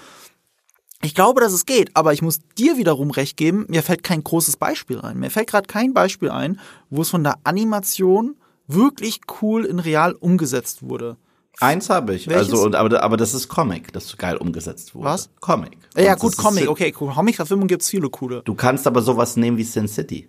Ich 1.03 1.15
glaube, 1.15 1.43
dass 1.43 1.53
es 1.53 1.67
geht, 1.67 1.91
aber 1.95 2.15
ich 2.15 2.23
muss 2.23 2.41
dir 2.57 2.79
wiederum 2.79 3.11
recht 3.11 3.37
geben, 3.37 3.67
mir 3.69 3.83
fällt 3.83 4.03
kein 4.03 4.25
großes 4.25 4.57
Beispiel 4.57 5.01
ein. 5.01 5.19
Mir 5.19 5.31
fällt 5.31 5.49
gerade 5.49 5.67
kein 5.67 5.93
Beispiel 5.93 6.31
ein, 6.31 6.59
wo 6.89 7.03
es 7.03 7.11
von 7.11 7.23
der 7.23 7.37
Animation 7.45 8.37
wirklich 8.67 9.21
cool 9.41 9.65
in 9.65 9.79
real 9.79 10.13
umgesetzt 10.13 10.83
wurde. 10.83 11.17
Eins 11.61 11.89
habe 11.89 12.15
ich. 12.15 12.27
Welches? 12.29 12.51
Also, 12.51 12.65
und, 12.65 12.75
aber, 12.75 13.03
aber 13.03 13.17
das 13.17 13.33
ist 13.35 13.49
Comic, 13.49 13.93
das 13.93 14.09
so 14.09 14.17
geil 14.17 14.37
umgesetzt 14.37 14.95
wurde. 14.95 15.07
Was? 15.07 15.31
Comic. 15.41 15.79
Ja, 15.97 16.15
Und 16.15 16.19
gut, 16.21 16.37
Comic, 16.37 16.69
okay, 16.69 16.93
cool. 17.01 17.13
Comic-Verfilmung 17.13 17.69
gibt's 17.69 17.89
viele 17.89 18.11
coole. 18.11 18.43
Du 18.45 18.55
kannst 18.55 18.87
aber 18.87 19.03
sowas 19.03 19.37
nehmen 19.37 19.57
wie 19.57 19.65
Sin 19.65 19.87
City. 19.87 20.29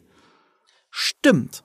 Stimmt. 0.92 1.64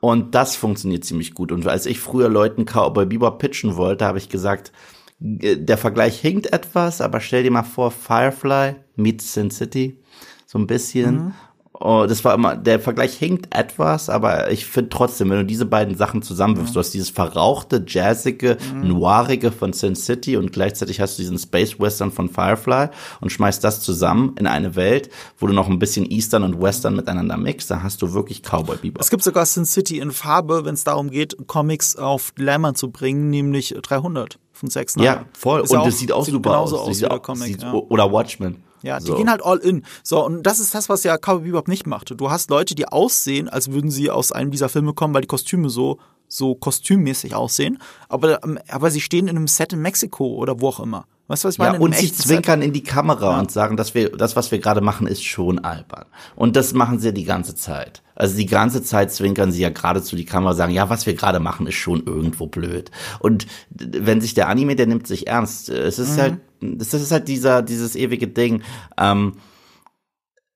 Und 0.00 0.34
das 0.34 0.56
funktioniert 0.56 1.04
ziemlich 1.04 1.34
gut. 1.34 1.52
Und 1.52 1.66
als 1.66 1.86
ich 1.86 2.00
früher 2.00 2.28
Leuten 2.28 2.64
Cowboy 2.64 3.06
Bebop 3.06 3.38
pitchen 3.38 3.76
wollte, 3.76 4.04
habe 4.04 4.18
ich 4.18 4.28
gesagt, 4.28 4.72
äh, 5.20 5.56
der 5.56 5.78
Vergleich 5.78 6.20
hinkt 6.20 6.52
etwas, 6.52 7.00
aber 7.00 7.20
stell 7.20 7.42
dir 7.42 7.50
mal 7.50 7.62
vor, 7.62 7.90
Firefly 7.90 8.76
meets 8.96 9.32
Sin 9.34 9.50
City. 9.50 9.98
So 10.46 10.58
ein 10.58 10.66
bisschen. 10.66 11.34
Oh, 11.80 12.06
das 12.08 12.24
war 12.24 12.34
immer, 12.34 12.54
der 12.54 12.78
Vergleich 12.78 13.14
hinkt 13.14 13.52
etwas, 13.52 14.08
aber 14.08 14.52
ich 14.52 14.64
finde 14.64 14.90
trotzdem, 14.90 15.28
wenn 15.30 15.38
du 15.38 15.44
diese 15.44 15.66
beiden 15.66 15.96
Sachen 15.96 16.22
zusammenwirfst, 16.22 16.74
du 16.76 16.78
hast 16.78 16.90
dieses 16.94 17.10
verrauchte, 17.10 17.84
jazzige, 17.86 18.58
noirige 18.80 19.50
von 19.50 19.72
Sin 19.72 19.96
City 19.96 20.36
und 20.36 20.52
gleichzeitig 20.52 21.00
hast 21.00 21.18
du 21.18 21.22
diesen 21.22 21.36
Space 21.36 21.80
Western 21.80 22.12
von 22.12 22.28
Firefly 22.28 22.90
und 23.20 23.30
schmeißt 23.32 23.64
das 23.64 23.80
zusammen 23.80 24.36
in 24.38 24.46
eine 24.46 24.76
Welt, 24.76 25.10
wo 25.38 25.48
du 25.48 25.52
noch 25.52 25.68
ein 25.68 25.80
bisschen 25.80 26.08
Eastern 26.08 26.44
und 26.44 26.62
Western 26.62 26.94
miteinander 26.94 27.36
mixt, 27.36 27.72
dann 27.72 27.82
hast 27.82 28.00
du 28.02 28.12
wirklich 28.14 28.42
Cowboy 28.42 28.76
Bebop. 28.76 29.00
Es 29.02 29.10
gibt 29.10 29.24
sogar 29.24 29.44
Sin 29.44 29.64
City 29.64 29.98
in 29.98 30.12
Farbe, 30.12 30.64
wenn 30.64 30.74
es 30.74 30.84
darum 30.84 31.10
geht, 31.10 31.36
Comics 31.48 31.96
auf 31.96 32.36
Glamour 32.36 32.74
zu 32.74 32.92
bringen, 32.92 33.30
nämlich 33.30 33.74
300 33.82 34.38
von 34.52 34.70
Zack 34.70 34.90
Snyder. 34.90 35.04
Ja, 35.10 35.24
voll. 35.36 35.62
Ist 35.62 35.72
und 35.72 35.84
das 35.84 35.98
sieht 35.98 36.12
auch 36.12 36.24
super 36.24 36.50
genauso 36.50 36.78
aus. 36.78 36.90
aus 36.90 36.98
Sieht 36.98 37.10
auch- 37.10 37.20
Comic. 37.20 37.46
sieht- 37.48 37.62
ja. 37.62 37.72
Oder 37.72 38.12
Watchmen. 38.12 38.62
Ja, 38.84 38.98
die 39.00 39.06
So. 39.06 39.16
gehen 39.16 39.30
halt 39.30 39.42
all 39.44 39.58
in. 39.58 39.84
So, 40.02 40.24
und 40.24 40.42
das 40.42 40.60
ist 40.60 40.74
das, 40.74 40.88
was 40.88 41.04
ja 41.04 41.16
Cowboy 41.16 41.44
Bebop 41.46 41.68
nicht 41.68 41.86
machte. 41.86 42.14
Du 42.14 42.30
hast 42.30 42.50
Leute, 42.50 42.74
die 42.74 42.86
aussehen, 42.86 43.48
als 43.48 43.72
würden 43.72 43.90
sie 43.90 44.10
aus 44.10 44.30
einem 44.30 44.50
dieser 44.50 44.68
Filme 44.68 44.92
kommen, 44.92 45.14
weil 45.14 45.22
die 45.22 45.26
Kostüme 45.28 45.70
so, 45.70 45.98
so 46.28 46.54
kostümmäßig 46.54 47.34
aussehen. 47.34 47.78
Aber, 48.08 48.44
ähm, 48.44 48.58
aber 48.68 48.90
sie 48.90 49.00
stehen 49.00 49.26
in 49.26 49.36
einem 49.36 49.48
Set 49.48 49.72
in 49.72 49.80
Mexiko 49.80 50.26
oder 50.34 50.60
wo 50.60 50.68
auch 50.68 50.80
immer. 50.80 51.06
Weißt 51.26 51.42
du, 51.42 51.48
was 51.48 51.54
ich 51.54 51.58
meine? 51.58 51.76
Ja, 51.76 51.80
und 51.80 51.94
sie 51.94 52.12
zwinkern 52.12 52.60
in 52.60 52.74
die 52.74 52.82
Kamera 52.82 53.40
und 53.40 53.50
sagen, 53.50 53.78
dass 53.78 53.94
wir, 53.94 54.10
das, 54.10 54.36
was 54.36 54.50
wir 54.50 54.58
gerade 54.58 54.82
machen, 54.82 55.06
ist 55.06 55.24
schon 55.24 55.58
albern. 55.60 56.04
Und 56.36 56.54
das 56.54 56.74
machen 56.74 56.98
sie 56.98 57.14
die 57.14 57.24
ganze 57.24 57.54
Zeit. 57.54 58.02
Also 58.14 58.36
die 58.36 58.44
ganze 58.44 58.82
Zeit 58.82 59.10
zwinkern 59.10 59.50
sie 59.50 59.62
ja 59.62 59.70
geradezu 59.70 60.16
die 60.16 60.26
Kamera, 60.26 60.52
sagen, 60.52 60.74
ja, 60.74 60.90
was 60.90 61.06
wir 61.06 61.14
gerade 61.14 61.40
machen, 61.40 61.66
ist 61.66 61.76
schon 61.76 62.04
irgendwo 62.04 62.46
blöd. 62.46 62.90
Und 63.20 63.46
wenn 63.70 64.20
sich 64.20 64.34
der 64.34 64.48
Anime, 64.48 64.76
der 64.76 64.86
nimmt 64.86 65.06
sich 65.06 65.26
ernst. 65.26 65.70
Es 65.70 65.98
ist 65.98 66.18
halt, 66.18 66.40
das 66.78 66.94
ist 66.94 67.12
halt 67.12 67.28
dieser, 67.28 67.62
dieses 67.62 67.96
ewige 67.96 68.28
Ding. 68.28 68.62
Ähm, 68.98 69.34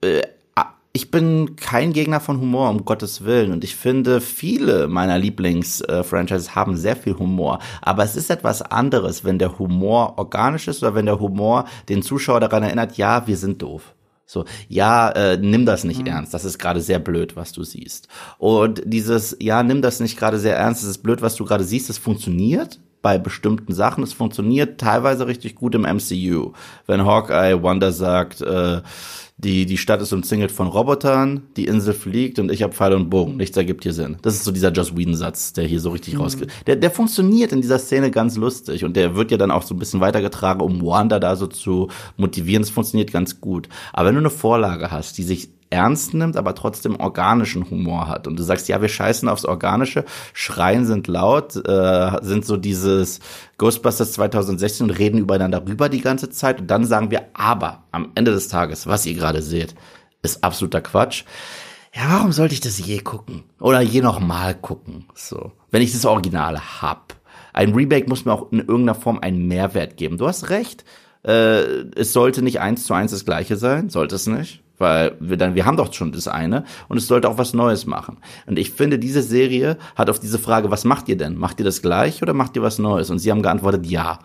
äh, 0.00 0.22
ich 0.98 1.12
bin 1.12 1.54
kein 1.54 1.92
Gegner 1.92 2.18
von 2.18 2.40
Humor, 2.40 2.70
um 2.70 2.84
Gottes 2.84 3.24
Willen. 3.24 3.52
Und 3.52 3.62
ich 3.62 3.76
finde, 3.76 4.20
viele 4.20 4.88
meiner 4.88 5.16
Lieblings-Franchises 5.16 6.56
haben 6.56 6.76
sehr 6.76 6.96
viel 6.96 7.16
Humor. 7.18 7.60
Aber 7.82 8.02
es 8.02 8.16
ist 8.16 8.30
etwas 8.30 8.62
anderes, 8.62 9.24
wenn 9.24 9.38
der 9.38 9.60
Humor 9.60 10.18
organisch 10.18 10.66
ist 10.66 10.82
oder 10.82 10.96
wenn 10.96 11.06
der 11.06 11.20
Humor 11.20 11.66
den 11.88 12.02
Zuschauer 12.02 12.40
daran 12.40 12.64
erinnert, 12.64 12.96
ja, 12.96 13.28
wir 13.28 13.36
sind 13.36 13.62
doof. 13.62 13.94
So, 14.26 14.44
ja, 14.68 15.10
äh, 15.10 15.36
nimm 15.36 15.66
das 15.66 15.84
nicht 15.84 16.06
ernst. 16.06 16.34
Das 16.34 16.44
ist 16.44 16.58
gerade 16.58 16.80
sehr 16.80 16.98
blöd, 16.98 17.36
was 17.36 17.52
du 17.52 17.62
siehst. 17.62 18.08
Und 18.38 18.82
dieses, 18.84 19.36
ja, 19.40 19.62
nimm 19.62 19.82
das 19.82 20.00
nicht 20.00 20.18
gerade 20.18 20.38
sehr 20.38 20.56
ernst. 20.56 20.82
Das 20.82 20.90
ist 20.90 21.02
blöd, 21.04 21.22
was 21.22 21.36
du 21.36 21.44
gerade 21.44 21.64
siehst. 21.64 21.88
Das 21.88 21.98
funktioniert 21.98 22.80
bei 23.02 23.18
bestimmten 23.18 23.72
Sachen. 23.72 24.02
Es 24.04 24.12
funktioniert 24.12 24.80
teilweise 24.80 25.26
richtig 25.26 25.54
gut 25.54 25.74
im 25.74 25.82
MCU. 25.82 26.52
Wenn 26.86 27.04
Hawkeye 27.04 27.62
Wanda 27.62 27.92
sagt, 27.92 28.40
äh, 28.40 28.82
die, 29.40 29.66
die 29.66 29.76
Stadt 29.76 30.02
ist 30.02 30.12
umzingelt 30.12 30.50
von 30.50 30.66
Robotern, 30.66 31.42
die 31.56 31.66
Insel 31.66 31.94
fliegt 31.94 32.40
und 32.40 32.50
ich 32.50 32.64
habe 32.64 32.72
Pfeil 32.72 32.92
und 32.94 33.08
Bogen. 33.08 33.36
Nichts 33.36 33.56
ergibt 33.56 33.84
hier 33.84 33.92
Sinn. 33.92 34.16
Das 34.22 34.34
ist 34.34 34.44
so 34.44 34.50
dieser 34.50 34.72
Joss 34.72 34.96
Whedon-Satz, 34.96 35.52
der 35.52 35.64
hier 35.64 35.78
so 35.78 35.90
richtig 35.90 36.18
rausgeht. 36.18 36.50
Der, 36.66 36.74
der 36.74 36.90
funktioniert 36.90 37.52
in 37.52 37.60
dieser 37.60 37.78
Szene 37.78 38.10
ganz 38.10 38.36
lustig 38.36 38.84
und 38.84 38.96
der 38.96 39.14
wird 39.14 39.30
ja 39.30 39.36
dann 39.36 39.52
auch 39.52 39.62
so 39.62 39.76
ein 39.76 39.78
bisschen 39.78 40.00
weitergetragen, 40.00 40.60
um 40.60 40.84
Wanda 40.84 41.20
da 41.20 41.36
so 41.36 41.46
zu 41.46 41.88
motivieren. 42.16 42.62
Das 42.62 42.70
funktioniert 42.70 43.12
ganz 43.12 43.40
gut. 43.40 43.68
Aber 43.92 44.08
wenn 44.08 44.16
du 44.16 44.20
eine 44.20 44.30
Vorlage 44.30 44.90
hast, 44.90 45.16
die 45.18 45.22
sich 45.22 45.50
ernst 45.70 46.14
nimmt, 46.14 46.36
aber 46.36 46.54
trotzdem 46.54 46.98
organischen 46.98 47.68
Humor 47.70 48.08
hat. 48.08 48.26
Und 48.26 48.38
du 48.38 48.42
sagst, 48.42 48.68
ja, 48.68 48.80
wir 48.80 48.88
scheißen 48.88 49.28
aufs 49.28 49.44
Organische, 49.44 50.04
Schreien 50.32 50.86
sind 50.86 51.06
laut, 51.08 51.56
äh, 51.56 52.12
sind 52.22 52.44
so 52.44 52.56
dieses 52.56 53.20
Ghostbusters 53.58 54.12
2016 54.12 54.88
und 54.88 54.98
reden 54.98 55.18
übereinander 55.18 55.66
rüber 55.66 55.88
die 55.88 56.00
ganze 56.00 56.30
Zeit. 56.30 56.60
Und 56.60 56.70
dann 56.70 56.84
sagen 56.84 57.10
wir, 57.10 57.26
aber 57.34 57.84
am 57.92 58.10
Ende 58.14 58.32
des 58.32 58.48
Tages, 58.48 58.86
was 58.86 59.06
ihr 59.06 59.14
gerade 59.14 59.42
seht, 59.42 59.74
ist 60.22 60.42
absoluter 60.42 60.80
Quatsch. 60.80 61.24
Ja, 61.94 62.02
warum 62.10 62.32
sollte 62.32 62.54
ich 62.54 62.60
das 62.60 62.78
je 62.78 62.98
gucken? 63.00 63.44
Oder 63.60 63.80
je 63.80 64.00
noch 64.02 64.20
mal 64.20 64.54
gucken? 64.54 65.06
So, 65.14 65.52
wenn 65.70 65.82
ich 65.82 65.92
das 65.92 66.04
Originale 66.04 66.82
hab. 66.82 67.16
Ein 67.52 67.74
Remake 67.74 68.08
muss 68.08 68.24
mir 68.24 68.32
auch 68.32 68.52
in 68.52 68.60
irgendeiner 68.60 68.94
Form 68.94 69.18
einen 69.18 69.48
Mehrwert 69.48 69.96
geben. 69.96 70.18
Du 70.18 70.28
hast 70.28 70.50
recht. 70.50 70.84
Äh, 71.24 71.86
es 71.96 72.12
sollte 72.12 72.42
nicht 72.42 72.60
eins 72.60 72.84
zu 72.84 72.94
eins 72.94 73.10
das 73.10 73.24
gleiche 73.24 73.56
sein, 73.56 73.88
sollte 73.88 74.14
es 74.14 74.28
nicht 74.28 74.62
weil 74.78 75.16
wir 75.20 75.36
dann, 75.36 75.54
wir 75.54 75.66
haben 75.66 75.76
doch 75.76 75.92
schon 75.92 76.12
das 76.12 76.28
eine 76.28 76.64
und 76.88 76.96
es 76.96 77.06
sollte 77.06 77.28
auch 77.28 77.38
was 77.38 77.52
Neues 77.52 77.86
machen. 77.86 78.18
Und 78.46 78.58
ich 78.58 78.70
finde, 78.70 78.98
diese 78.98 79.22
Serie 79.22 79.76
hat 79.96 80.08
auf 80.08 80.20
diese 80.20 80.38
Frage, 80.38 80.70
was 80.70 80.84
macht 80.84 81.08
ihr 81.08 81.16
denn? 81.16 81.36
Macht 81.36 81.58
ihr 81.60 81.64
das 81.64 81.82
gleich 81.82 82.22
oder 82.22 82.32
macht 82.32 82.56
ihr 82.56 82.62
was 82.62 82.78
Neues? 82.78 83.10
Und 83.10 83.18
sie 83.18 83.30
haben 83.30 83.42
geantwortet, 83.42 83.86
ja. 83.86 84.20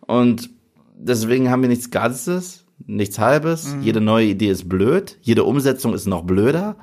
Und 0.00 0.50
deswegen 0.96 1.50
haben 1.50 1.62
wir 1.62 1.68
nichts 1.68 1.90
Ganzes, 1.90 2.64
nichts 2.86 3.18
Halbes. 3.18 3.76
Jede 3.80 4.00
neue 4.00 4.26
Idee 4.26 4.50
ist 4.50 4.68
blöd, 4.68 5.18
jede 5.22 5.44
Umsetzung 5.44 5.94
ist 5.94 6.06
noch 6.06 6.22
blöder. 6.22 6.76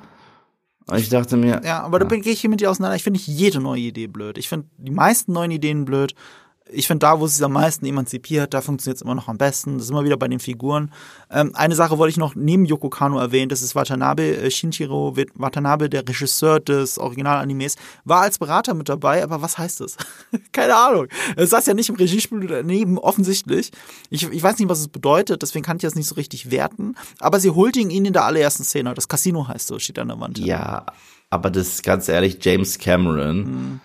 Und 0.86 0.98
ich 0.98 1.08
dachte 1.08 1.36
mir, 1.36 1.62
Ja, 1.64 1.82
aber 1.82 1.98
da 1.98 2.04
bin 2.04 2.20
gehe 2.20 2.32
ich 2.32 2.42
hier 2.42 2.50
mit 2.50 2.60
dir 2.60 2.70
auseinander. 2.70 2.96
Ich 2.96 3.02
finde 3.02 3.18
nicht 3.18 3.26
jede 3.26 3.58
neue 3.60 3.80
Idee 3.80 4.06
blöd. 4.06 4.36
Ich 4.36 4.48
finde 4.50 4.66
die 4.76 4.90
meisten 4.90 5.32
neuen 5.32 5.50
Ideen 5.50 5.86
blöd. 5.86 6.14
Ich 6.70 6.86
finde 6.86 7.00
da, 7.00 7.20
wo 7.20 7.26
es 7.26 7.36
sich 7.36 7.44
am 7.44 7.52
meisten 7.52 7.84
emanzipiert, 7.84 8.54
da 8.54 8.62
funktioniert 8.62 8.96
es 8.96 9.02
immer 9.02 9.14
noch 9.14 9.28
am 9.28 9.36
besten. 9.36 9.74
Das 9.74 9.84
ist 9.84 9.90
immer 9.90 10.04
wieder 10.04 10.16
bei 10.16 10.28
den 10.28 10.40
Figuren. 10.40 10.90
Ähm, 11.30 11.50
eine 11.54 11.74
Sache 11.74 11.98
wollte 11.98 12.12
ich 12.12 12.16
noch 12.16 12.34
neben 12.34 12.64
Yoko 12.64 12.88
Kano 12.88 13.18
erwähnen. 13.18 13.50
Das 13.50 13.60
ist 13.60 13.74
Watanabe, 13.74 14.36
äh, 14.36 14.50
Shinichiro 14.50 15.14
Watanabe, 15.34 15.90
der 15.90 16.08
Regisseur 16.08 16.60
des 16.60 16.98
Originalanimes, 16.98 17.76
war 18.04 18.22
als 18.22 18.38
Berater 18.38 18.72
mit 18.72 18.88
dabei. 18.88 19.22
Aber 19.22 19.42
was 19.42 19.58
heißt 19.58 19.80
das? 19.80 19.98
Keine 20.52 20.74
Ahnung. 20.74 21.08
Es 21.36 21.50
saß 21.50 21.66
ja 21.66 21.74
nicht 21.74 21.90
im 21.90 21.96
Regiespiel 21.96 22.46
daneben, 22.46 22.98
offensichtlich. 22.98 23.70
Ich, 24.08 24.22
ich 24.30 24.42
weiß 24.42 24.58
nicht, 24.58 24.68
was 24.70 24.80
es 24.80 24.88
bedeutet, 24.88 25.42
deswegen 25.42 25.64
kann 25.64 25.76
ich 25.76 25.82
das 25.82 25.96
nicht 25.96 26.08
so 26.08 26.14
richtig 26.14 26.50
werten. 26.50 26.94
Aber 27.20 27.40
sie 27.40 27.50
huldigen 27.50 27.90
ihn 27.90 28.06
in 28.06 28.14
der 28.14 28.24
allerersten 28.24 28.64
Szene. 28.64 28.94
Das 28.94 29.08
Casino 29.08 29.46
heißt 29.48 29.66
so, 29.66 29.78
steht 29.78 29.98
an 29.98 30.08
der 30.08 30.18
Wand. 30.18 30.38
ja, 30.38 30.86
aber 31.30 31.50
das 31.50 31.66
ist 31.66 31.82
ganz 31.82 32.08
ehrlich, 32.08 32.38
James 32.40 32.78
Cameron 32.78 33.80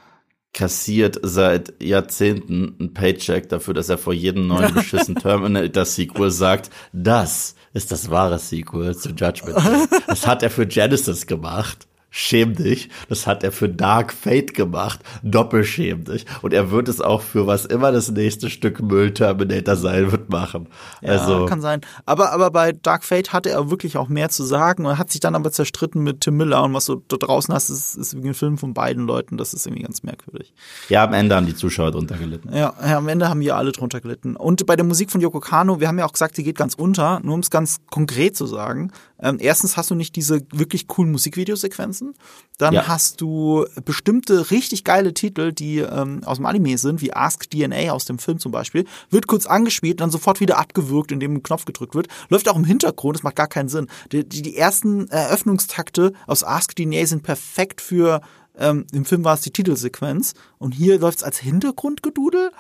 kassiert 0.54 1.20
seit 1.22 1.82
Jahrzehnten 1.82 2.76
ein 2.80 2.94
Paycheck 2.94 3.50
dafür, 3.50 3.74
dass 3.74 3.90
er 3.90 3.98
vor 3.98 4.14
jedem 4.14 4.48
neuen 4.48 4.74
beschissen 4.76 5.16
Terminator-Sequel 5.16 6.32
sagt, 6.32 6.70
das 6.92 7.56
ist 7.74 7.92
das 7.92 8.10
wahre 8.10 8.40
Sequel 8.40 8.96
zu 8.96 9.10
Judgment 9.10 9.58
Day. 9.58 10.00
Das 10.08 10.26
hat 10.26 10.44
er 10.44 10.50
für 10.50 10.66
Genesis 10.66 11.28
gemacht. 11.28 11.89
Schäm 12.12 12.56
dich. 12.56 12.90
Das 13.08 13.28
hat 13.28 13.44
er 13.44 13.52
für 13.52 13.70
Dark 13.70 14.12
Fate 14.14 14.54
gemacht. 14.54 15.00
Doppelschäm 15.22 16.06
dich. 16.06 16.26
Und 16.42 16.54
er 16.54 16.72
wird 16.72 16.90
es 16.90 17.02
auch 17.02 17.22
für 17.22 17.46
was 17.46 17.66
immer 17.66 17.92
das 17.92 18.10
nächste 18.10 18.50
Stück 18.50 18.82
Müll 18.82 19.14
Terminator 19.14 19.76
sein 19.76 20.12
wird 20.12 20.30
machen. 20.30 20.68
Ja, 21.02 21.12
also, 21.12 21.46
kann 21.46 21.62
sein. 21.62 21.82
Aber, 22.06 22.32
aber 22.32 22.50
bei 22.50 22.72
Dark 22.72 23.04
Fate 23.04 23.32
hatte 23.32 23.52
er 23.52 23.70
wirklich 23.70 23.98
auch 23.98 24.10
mehr 24.10 24.30
zu 24.30 24.44
sagen 24.44 24.86
und 24.86 24.98
hat 24.98 25.12
sich 25.12 25.20
dann 25.20 25.36
aber 25.36 25.52
zerstritten 25.52 26.04
mit 26.04 26.22
Tim 26.22 26.38
Miller 26.38 26.64
und 26.64 26.74
was 26.74 26.86
du 26.86 27.04
da 27.08 27.18
draußen 27.18 27.54
hast, 27.54 27.70
ist, 27.70 27.96
ist 27.96 28.14
irgendwie 28.14 28.30
ein 28.30 28.34
Film 28.36 28.58
von 28.58 28.74
beiden 28.74 29.06
Leuten. 29.06 29.38
Das 29.38 29.54
ist 29.54 29.68
irgendwie 29.68 29.84
ganz 29.84 30.02
merkwürdig. 30.02 30.54
ja, 30.90 31.04
am 31.04 31.14
Ende 31.14 31.36
haben 31.36 31.46
die 31.46 31.56
Zuschauer 31.56 31.92
drunter 31.92 32.18
gelitten. 32.18 32.50
Ja, 32.52 32.74
ja, 32.84 32.98
am 32.98 33.08
Ende 33.08 33.30
haben 33.30 33.40
wir 33.42 33.56
alle 33.56 33.72
drunter 33.72 34.02
gelitten. 34.02 34.36
Und 34.36 34.66
bei 34.66 34.76
der 34.76 34.86
Musik 34.86 35.12
von 35.12 35.22
Yoko 35.22 35.40
Kano, 35.40 35.80
wir 35.80 35.88
haben 35.88 36.00
ja 36.00 36.06
auch 36.06 36.14
gesagt, 36.14 36.36
sie 36.36 36.44
geht 36.44 36.58
ganz 36.58 36.74
unter, 36.74 37.20
nur 37.22 37.36
um 37.36 37.42
es 37.42 37.52
ganz 37.52 37.78
konkret 37.90 38.36
zu 38.36 38.48
sagen. 38.48 38.92
Ähm, 39.22 39.38
erstens 39.40 39.78
hast 39.78 39.90
du 39.92 39.96
nicht 39.96 40.16
diese 40.16 40.42
wirklich 40.52 40.88
coolen 40.88 41.12
Musikvideosequenzen. 41.12 42.14
Dann 42.58 42.74
Ja. 42.74 42.88
hast 42.88 43.22
du 43.22 43.66
bestimmte 43.86 44.52
richtig 44.52 44.84
geile 44.84 45.14
Titel, 45.14 45.52
die 45.52 45.80
ähm, 45.80 46.24
aus 46.24 46.38
dem 46.38 46.46
Anime 46.46 46.78
sind, 46.78 47.02
wie 47.02 47.14
Ask 47.14 47.50
DNA 47.50 47.92
aus 47.92 48.06
dem 48.06 48.20
Film 48.20 48.40
zum 48.40 48.52
Beispiel. 48.52 48.86
Wird 49.10 49.28
kurz 49.28 49.46
angespielt, 49.46 50.02
dann 50.02 50.12
sofort 50.12 50.40
wieder 50.40 50.58
abgewürgt, 50.58 51.12
indem 51.12 51.36
ein 51.36 51.44
Knopf 51.44 51.66
gedrückt 51.66 51.96
wird. 51.96 52.08
Läuft 52.30 52.48
auch 52.50 52.56
im 52.56 52.64
Hintergrund, 52.66 53.18
das 53.18 53.24
macht 53.24 53.36
gar 53.36 53.48
keinen 53.48 53.70
Sinn. 53.70 53.88
Die, 54.12 54.28
die, 54.28 54.42
die 54.42 54.56
ersten 54.58 55.08
Eröffnungstakte 55.10 56.14
aus 56.28 56.44
Ask 56.44 56.76
DNA 56.76 57.06
sind 57.06 57.24
perfekt 57.24 57.82
für, 57.82 58.22
ähm, 58.58 58.86
im 58.92 59.06
Film 59.06 59.24
war 59.24 59.34
es 59.36 59.42
die 59.42 59.52
Titelsequenz. 59.52 60.34
Und 60.58 60.74
hier 60.74 61.00
läuft's 61.00 61.24
als 61.24 61.40
Hintergrundgedudel 61.40 62.52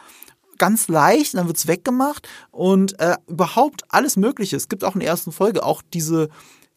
ganz 0.59 0.87
leicht, 0.87 1.33
dann 1.33 1.47
wird's 1.47 1.67
weggemacht 1.67 2.27
und 2.51 2.99
äh, 2.99 3.15
überhaupt 3.27 3.83
alles 3.89 4.17
Mögliche. 4.17 4.55
Es 4.55 4.69
gibt 4.69 4.83
auch 4.83 4.93
in 4.93 4.99
der 4.99 5.09
ersten 5.09 5.31
Folge 5.31 5.63
auch 5.63 5.81
diese, 5.93 6.29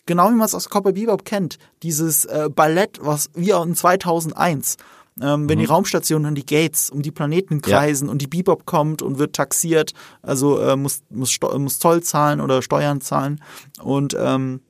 genau 0.06 0.30
wie 0.30 0.34
man 0.34 0.46
es 0.46 0.54
aus 0.54 0.68
Cowboy 0.68 0.92
Bebop 0.92 1.26
kennt, 1.26 1.58
dieses 1.82 2.24
äh, 2.24 2.48
Ballett, 2.54 2.98
was 3.02 3.28
wie 3.34 3.52
auch 3.52 3.66
in 3.66 3.74
2001. 3.74 4.78
Ähm, 5.20 5.46
wenn 5.46 5.58
die 5.58 5.66
Raumstationen 5.66 6.26
an 6.26 6.34
die 6.34 6.46
Gates 6.46 6.88
um 6.88 7.02
die 7.02 7.10
Planeten 7.10 7.60
kreisen 7.60 8.08
und 8.08 8.22
die 8.22 8.26
Bebop 8.26 8.64
kommt 8.64 9.02
und 9.02 9.18
wird 9.18 9.34
taxiert, 9.34 9.92
also 10.22 10.58
äh, 10.58 10.74
muss, 10.74 11.02
muss, 11.10 11.38
muss 11.58 11.78
Zoll 11.78 12.02
zahlen 12.02 12.40
oder 12.40 12.62
Steuern 12.62 13.02
zahlen 13.02 13.42
und 13.82 14.16
ähm, 14.18 14.60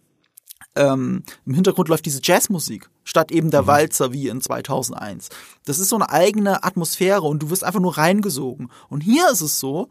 ähm, 0.74 1.22
im 1.44 1.54
Hintergrund 1.54 1.88
läuft 1.88 2.06
diese 2.06 2.20
Jazzmusik 2.22 2.88
statt 3.04 3.32
eben 3.32 3.50
der 3.50 3.62
mhm. 3.62 3.66
Walzer 3.66 4.12
wie 4.12 4.28
in 4.28 4.40
2001. 4.40 5.28
Das 5.64 5.78
ist 5.78 5.88
so 5.88 5.96
eine 5.96 6.10
eigene 6.10 6.64
Atmosphäre 6.64 7.22
und 7.22 7.42
du 7.42 7.50
wirst 7.50 7.64
einfach 7.64 7.80
nur 7.80 7.98
reingesogen. 7.98 8.70
Und 8.88 9.02
hier 9.02 9.30
ist 9.30 9.40
es 9.40 9.58
so, 9.58 9.88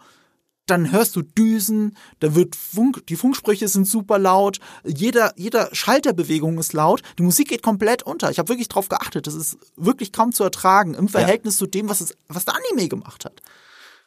dann 0.65 0.91
hörst 0.91 1.15
du 1.15 1.21
Düsen, 1.21 1.97
da 2.19 2.35
wird 2.35 2.55
Funk, 2.55 3.05
die 3.07 3.15
Funksprüche 3.15 3.67
sind 3.67 3.85
super 3.85 4.17
laut, 4.17 4.59
jeder, 4.85 5.33
jeder 5.35 5.69
Schalterbewegung 5.73 6.57
ist 6.59 6.73
laut, 6.73 7.01
die 7.17 7.23
Musik 7.23 7.49
geht 7.49 7.63
komplett 7.63 8.03
unter. 8.03 8.31
Ich 8.31 8.39
habe 8.39 8.49
wirklich 8.49 8.69
drauf 8.69 8.87
geachtet, 8.87 9.27
das 9.27 9.33
ist 9.33 9.57
wirklich 9.75 10.13
kaum 10.13 10.31
zu 10.31 10.43
ertragen 10.43 10.93
im 10.93 11.09
Verhältnis 11.09 11.55
ja. 11.55 11.65
zu 11.65 11.67
dem, 11.67 11.89
was, 11.89 11.99
es, 12.01 12.15
was 12.27 12.45
der 12.45 12.55
Anime 12.55 12.87
gemacht 12.87 13.25
hat. 13.25 13.41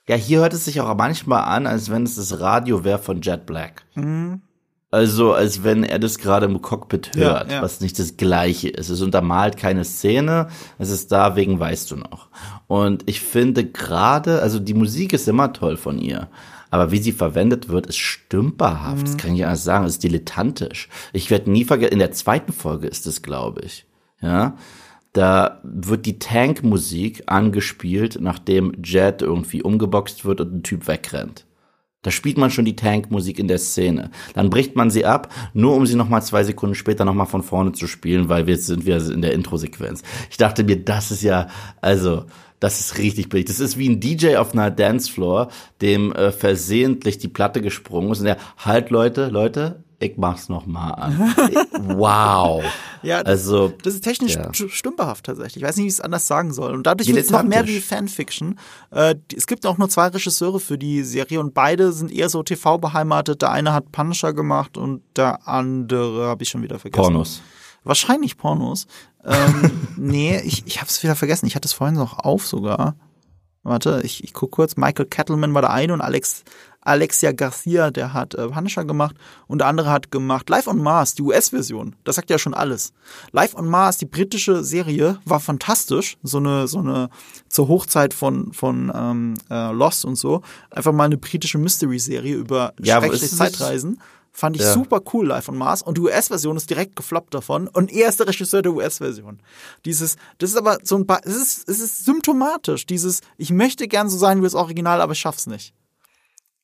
Ja, 0.07 0.16
hier 0.16 0.41
hört 0.41 0.55
es 0.55 0.64
sich 0.64 0.81
auch 0.81 0.95
manchmal 0.95 1.45
an, 1.45 1.66
als 1.66 1.91
wenn 1.91 2.05
es 2.05 2.16
das 2.16 2.39
Radio 2.41 2.85
wäre 2.85 2.99
von 2.99 3.20
Jet 3.20 3.47
Black. 3.47 3.85
Mhm. 3.95 4.43
Also, 4.95 5.32
als 5.32 5.64
wenn 5.64 5.82
er 5.82 5.99
das 5.99 6.18
gerade 6.18 6.47
im 6.47 6.62
Cockpit 6.62 7.16
hört, 7.16 7.51
ja, 7.51 7.57
ja. 7.57 7.62
was 7.62 7.80
nicht 7.80 7.99
das 7.99 8.16
Gleiche 8.16 8.68
ist. 8.68 8.90
Es 8.90 9.03
untermalt 9.03 9.57
keine 9.57 9.84
Szene, 9.84 10.47
es 10.78 10.90
ist 10.90 11.11
da 11.11 11.34
wegen 11.34 11.59
weißt 11.59 11.90
du 11.90 11.97
noch. 11.97 12.28
Und 12.68 13.03
ich 13.07 13.20
finde 13.20 13.64
gerade, 13.64 14.40
also 14.40 14.61
die 14.61 14.72
Musik 14.72 15.12
ist 15.12 15.26
immer 15.26 15.53
toll 15.53 15.76
von 15.76 15.99
ihr. 15.99 16.28
Aber 16.70 16.92
wie 16.92 16.99
sie 16.99 17.11
verwendet 17.11 17.68
wird, 17.68 17.86
ist 17.86 17.99
stümperhaft. 17.99 18.99
Mhm. 18.99 19.05
Das 19.05 19.16
kann 19.16 19.34
ich 19.34 19.45
anders 19.45 19.64
sagen. 19.64 19.84
Es 19.84 19.95
ist 19.95 20.05
dilettantisch. 20.05 20.88
Ich 21.12 21.28
werde 21.28 21.51
nie 21.51 21.64
vergessen, 21.64 21.95
in 21.95 21.99
der 21.99 22.12
zweiten 22.12 22.53
Folge 22.53 22.86
ist 22.86 23.09
es, 23.09 23.20
glaube 23.20 23.62
ich. 23.62 23.86
Ja. 24.22 24.57
Da 25.12 25.59
wird 25.64 26.07
die 26.07 26.20
Tankmusik 26.20 27.24
angespielt, 27.26 28.18
nachdem 28.20 28.74
Jet 28.84 29.22
irgendwie 29.22 29.61
umgeboxt 29.61 30.24
wird 30.24 30.40
und 30.40 30.55
ein 30.55 30.62
Typ 30.62 30.86
wegrennt. 30.86 31.47
Da 32.05 32.13
spielt 32.13 32.39
man 32.39 32.51
schon 32.51 32.65
die 32.65 32.77
Tankmusik 32.77 33.39
in 33.41 33.49
der 33.49 33.59
Szene. 33.59 34.11
Dann 34.35 34.51
bricht 34.51 34.77
man 34.77 34.91
sie 34.91 35.05
ab, 35.05 35.33
nur 35.55 35.75
um 35.75 35.87
sie 35.87 35.97
nochmal 35.97 36.23
zwei 36.23 36.45
Sekunden 36.45 36.77
später 36.77 37.05
nochmal 37.05 37.27
von 37.27 37.43
vorne 37.43 37.73
zu 37.73 37.89
spielen, 37.89 38.29
weil 38.29 38.47
wir 38.47 38.57
sind 38.59 38.87
wieder 38.87 39.05
in 39.11 39.23
der 39.23 39.33
Intro-Sequenz. 39.33 40.03
Ich 40.31 40.37
dachte 40.37 40.63
mir, 40.63 40.77
das 40.77 41.11
ist 41.11 41.23
ja, 41.23 41.49
also, 41.81 42.27
das 42.61 42.81
ist 42.81 42.99
richtig 42.99 43.31
billig. 43.31 43.47
Das 43.47 43.59
ist 43.59 43.79
wie 43.79 43.89
ein 43.89 44.01
DJ 44.01 44.37
auf 44.37 44.53
einer 44.53 44.71
Dancefloor, 44.71 45.49
dem 45.81 46.13
äh, 46.13 46.31
versehentlich 46.31 47.19
die 47.19 47.29
Platte 47.29 47.61
gesprungen 47.61 48.13
ist 48.13 48.21
und 48.21 48.27
der, 48.27 48.39
halt 48.59 48.91
Leute, 48.91 49.29
Leute, 49.29 49.84
ich 50.05 50.17
mach's 50.17 50.49
noch 50.49 50.67
mal 50.67 50.91
an. 50.91 51.35
wow. 51.97 52.63
Ja, 53.05 53.19
also 53.21 53.69
das 53.83 53.93
ist 53.93 54.03
technisch 54.03 54.35
ja. 54.35 54.51
stümperhaft 54.55 55.27
tatsächlich. 55.27 55.59
Ich 55.59 55.69
weiß 55.69 55.77
nicht, 55.77 55.85
wie 55.85 55.89
ich 55.89 55.95
es 55.95 56.01
anders 56.01 56.27
sagen 56.27 56.55
soll. 56.55 56.73
Und 56.73 56.87
dadurch 56.87 57.07
wird 57.07 57.19
es 57.19 57.31
noch 57.31 57.43
mehr 57.43 57.67
wie 57.67 57.81
Fanfiction. 57.81 58.59
Äh, 58.93 59.17
es 59.37 59.47
gibt 59.47 59.67
auch 59.67 59.77
nur 59.77 59.91
zwei 59.91 60.07
Regisseure 60.07 60.59
für 60.59 60.79
die 60.79 61.03
Serie 61.03 61.39
und 61.39 61.53
beide 61.53 61.93
sind 61.93 62.11
eher 62.11 62.31
so 62.31 62.43
TV 62.43 62.79
beheimatet. 62.79 63.43
Der 63.43 63.51
eine 63.51 63.75
hat 63.75 63.93
Punisher 63.93 64.33
gemacht 64.33 64.79
und 64.79 65.03
der 65.17 65.47
andere 65.47 66.29
habe 66.29 66.45
ich 66.45 66.49
schon 66.49 66.63
wieder 66.63 66.79
vergessen. 66.79 67.03
Pornos. 67.03 67.43
Wahrscheinlich 67.85 68.39
Pornos. 68.39 68.87
Ähm, 69.23 69.71
nee, 69.99 70.41
ich, 70.41 70.67
ich 70.67 70.81
habe 70.81 70.89
es 70.89 71.03
wieder 71.03 71.15
vergessen. 71.15 71.47
Ich 71.47 71.57
hatte 71.57 71.67
es 71.67 71.75
vorhin 71.75 71.97
noch 71.97 72.19
auf 72.21 72.47
sogar. 72.47 72.97
Warte, 73.65 74.03
ich, 74.05 74.23
ich 74.23 74.33
guck 74.33 74.53
kurz. 74.53 74.77
Michael 74.77 75.07
Kettleman 75.07 75.55
war 75.55 75.62
der 75.62 75.73
eine 75.73 75.93
und 75.93 76.01
Alex 76.01 76.45
Alexia 76.85 77.33
Garcia, 77.33 77.91
der 77.91 78.12
hat 78.12 78.35
äh, 78.35 78.49
Punisher 78.49 78.85
gemacht 78.85 79.17
und 79.47 79.59
der 79.59 79.69
andere 79.69 79.91
hat 79.91 80.11
gemacht 80.11 80.51
Live 80.51 80.67
on 80.67 80.83
Mars, 80.83 81.15
die 81.15 81.23
US-Version. 81.23 81.97
Das 82.05 82.17
sagt 82.17 82.31
ja 82.31 82.39
schon 82.39 82.55
alles. 82.55 82.93
Live 83.33 83.55
on 83.55 83.67
Mars, 83.67 83.97
die 83.97 84.05
britische 84.05 84.62
Serie, 84.62 85.19
war 85.25 85.41
fantastisch. 85.41 86.19
So 86.23 86.39
eine, 86.39 86.69
so 86.69 86.79
eine 86.79 87.09
zur 87.49 87.69
Hochzeit 87.69 88.12
von, 88.12 88.53
von 88.53 88.93
ähm, 88.95 89.35
äh, 89.51 89.73
Lost 89.73 90.05
und 90.05 90.17
so. 90.17 90.43
Einfach 90.71 90.93
mal 90.93 91.05
eine 91.05 91.17
britische 91.17 91.59
Mystery-Serie 91.59 92.35
über 92.35 92.75
ja, 92.79 93.01
schreckliche 93.01 93.29
Zeitreisen. 93.29 93.99
Fand 94.37 94.57
ich 94.57 94.62
ja. 94.62 94.72
super 94.72 95.01
cool 95.12 95.28
live 95.28 95.49
on 95.49 95.57
Mars. 95.57 95.80
Und 95.80 95.97
die 95.97 96.01
US-Version 96.01 96.57
ist 96.57 96.68
direkt 96.68 96.97
gefloppt 96.97 97.32
davon. 97.32 97.68
Und 97.68 97.93
er 97.93 98.09
ist 98.09 98.18
der 98.18 98.26
Regisseur 98.26 98.62
der 98.62 98.72
US-Version. 98.72 99.41
Dieses, 99.85 100.16
das 100.39 100.51
ist 100.51 100.57
aber 100.57 100.78
so 100.82 100.97
ein 100.97 101.07
paar, 101.07 101.20
es 101.24 101.37
ist, 101.37 101.68
es 101.68 101.78
ist 101.78 102.05
symptomatisch. 102.05 102.85
Dieses, 102.85 103.20
ich 103.39 103.51
möchte 103.51 103.87
gern 103.87 104.09
so 104.09 104.18
sein 104.18 104.41
wie 104.41 104.45
das 104.45 104.57
Original, 104.57 105.01
aber 105.01 105.12
ich 105.12 105.20
schaff's 105.20 105.47
nicht. 105.47 105.72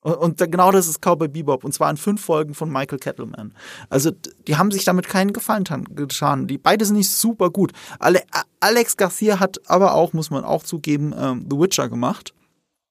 Und, 0.01 0.15
und 0.15 0.51
genau 0.51 0.73
das 0.73 0.89
ist 0.89 1.01
Cowboy 1.01 1.29
Bebop. 1.29 1.63
Und 1.63 1.73
zwar 1.73 1.89
in 1.93 1.97
fünf 1.97 2.25
Folgen 2.25 2.55
von 2.55 2.73
Michael 2.73 2.99
Kettleman. 2.99 3.55
Also, 3.89 4.11
die 4.49 4.57
haben 4.57 4.73
sich 4.73 4.85
damit 4.85 5.07
keinen 5.07 5.33
Gefallen 5.33 5.65
getan. 5.95 6.49
Die 6.49 6.59
beide 6.59 6.85
sind 6.85 6.97
nicht 6.97 7.11
super 7.11 7.51
gut. 7.51 7.71
Ale 8.01 8.23
Alex 8.59 8.97
Garcia 8.97 9.39
hat 9.39 9.61
aber 9.67 9.95
auch, 9.95 10.13
muss 10.13 10.31
man 10.31 10.43
auch 10.43 10.65
zugeben, 10.65 11.15
ähm, 11.17 11.47
The 11.49 11.57
Witcher 11.57 11.89
gemacht. 11.89 12.35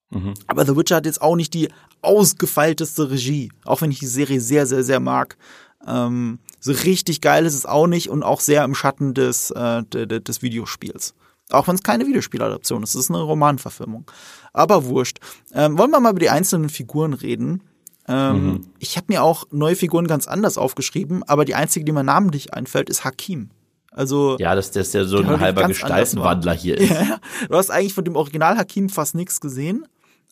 Mhm. 0.09 0.33
Aber 0.47 0.65
The 0.65 0.75
Witcher 0.75 0.97
hat 0.97 1.05
jetzt 1.05 1.21
auch 1.21 1.35
nicht 1.35 1.53
die 1.53 1.69
ausgefeilteste 2.01 3.11
Regie. 3.11 3.51
Auch 3.65 3.81
wenn 3.81 3.91
ich 3.91 3.99
die 3.99 4.07
Serie 4.07 4.41
sehr, 4.41 4.65
sehr, 4.65 4.83
sehr 4.83 4.99
mag. 4.99 5.37
Ähm, 5.85 6.39
so 6.59 6.71
richtig 6.71 7.21
geil 7.21 7.45
ist 7.45 7.55
es 7.55 7.65
auch 7.65 7.87
nicht 7.87 8.09
und 8.09 8.23
auch 8.23 8.41
sehr 8.41 8.63
im 8.63 8.75
Schatten 8.75 9.13
des, 9.13 9.51
äh, 9.51 9.83
des 9.83 10.41
Videospiels. 10.41 11.13
Auch 11.51 11.67
wenn 11.67 11.75
es 11.75 11.83
keine 11.83 12.05
Videospieladaption 12.05 12.83
ist, 12.83 12.95
es 12.95 13.05
ist 13.05 13.09
eine 13.09 13.21
Romanverfilmung. 13.21 14.05
Aber 14.53 14.85
wurscht. 14.85 15.19
Ähm, 15.53 15.77
wollen 15.77 15.91
wir 15.91 15.99
mal 15.99 16.11
über 16.11 16.19
die 16.19 16.29
einzelnen 16.29 16.69
Figuren 16.69 17.13
reden? 17.13 17.63
Ähm, 18.07 18.45
mhm. 18.45 18.61
Ich 18.79 18.97
habe 18.97 19.07
mir 19.09 19.23
auch 19.23 19.45
neue 19.51 19.75
Figuren 19.75 20.07
ganz 20.07 20.27
anders 20.27 20.57
aufgeschrieben, 20.57 21.23
aber 21.23 21.45
die 21.45 21.55
einzige, 21.55 21.85
die 21.85 21.91
mir 21.91 22.03
namentlich 22.03 22.53
einfällt, 22.53 22.89
ist 22.89 23.03
Hakim. 23.03 23.49
Also 23.91 24.37
ja, 24.39 24.53
dass 24.53 24.71
das 24.71 24.93
ja 24.93 25.03
so 25.05 25.17
ein 25.17 25.39
halber 25.39 25.67
Gestaltenwandler 25.67 26.53
hier 26.53 26.77
ist. 26.77 26.89
Ja, 26.99 27.19
du 27.47 27.55
hast 27.55 27.71
eigentlich 27.71 27.93
von 27.93 28.05
dem 28.05 28.15
Original 28.15 28.57
Hakim 28.57 28.89
fast 28.89 29.15
nichts 29.15 29.41
gesehen. 29.41 29.87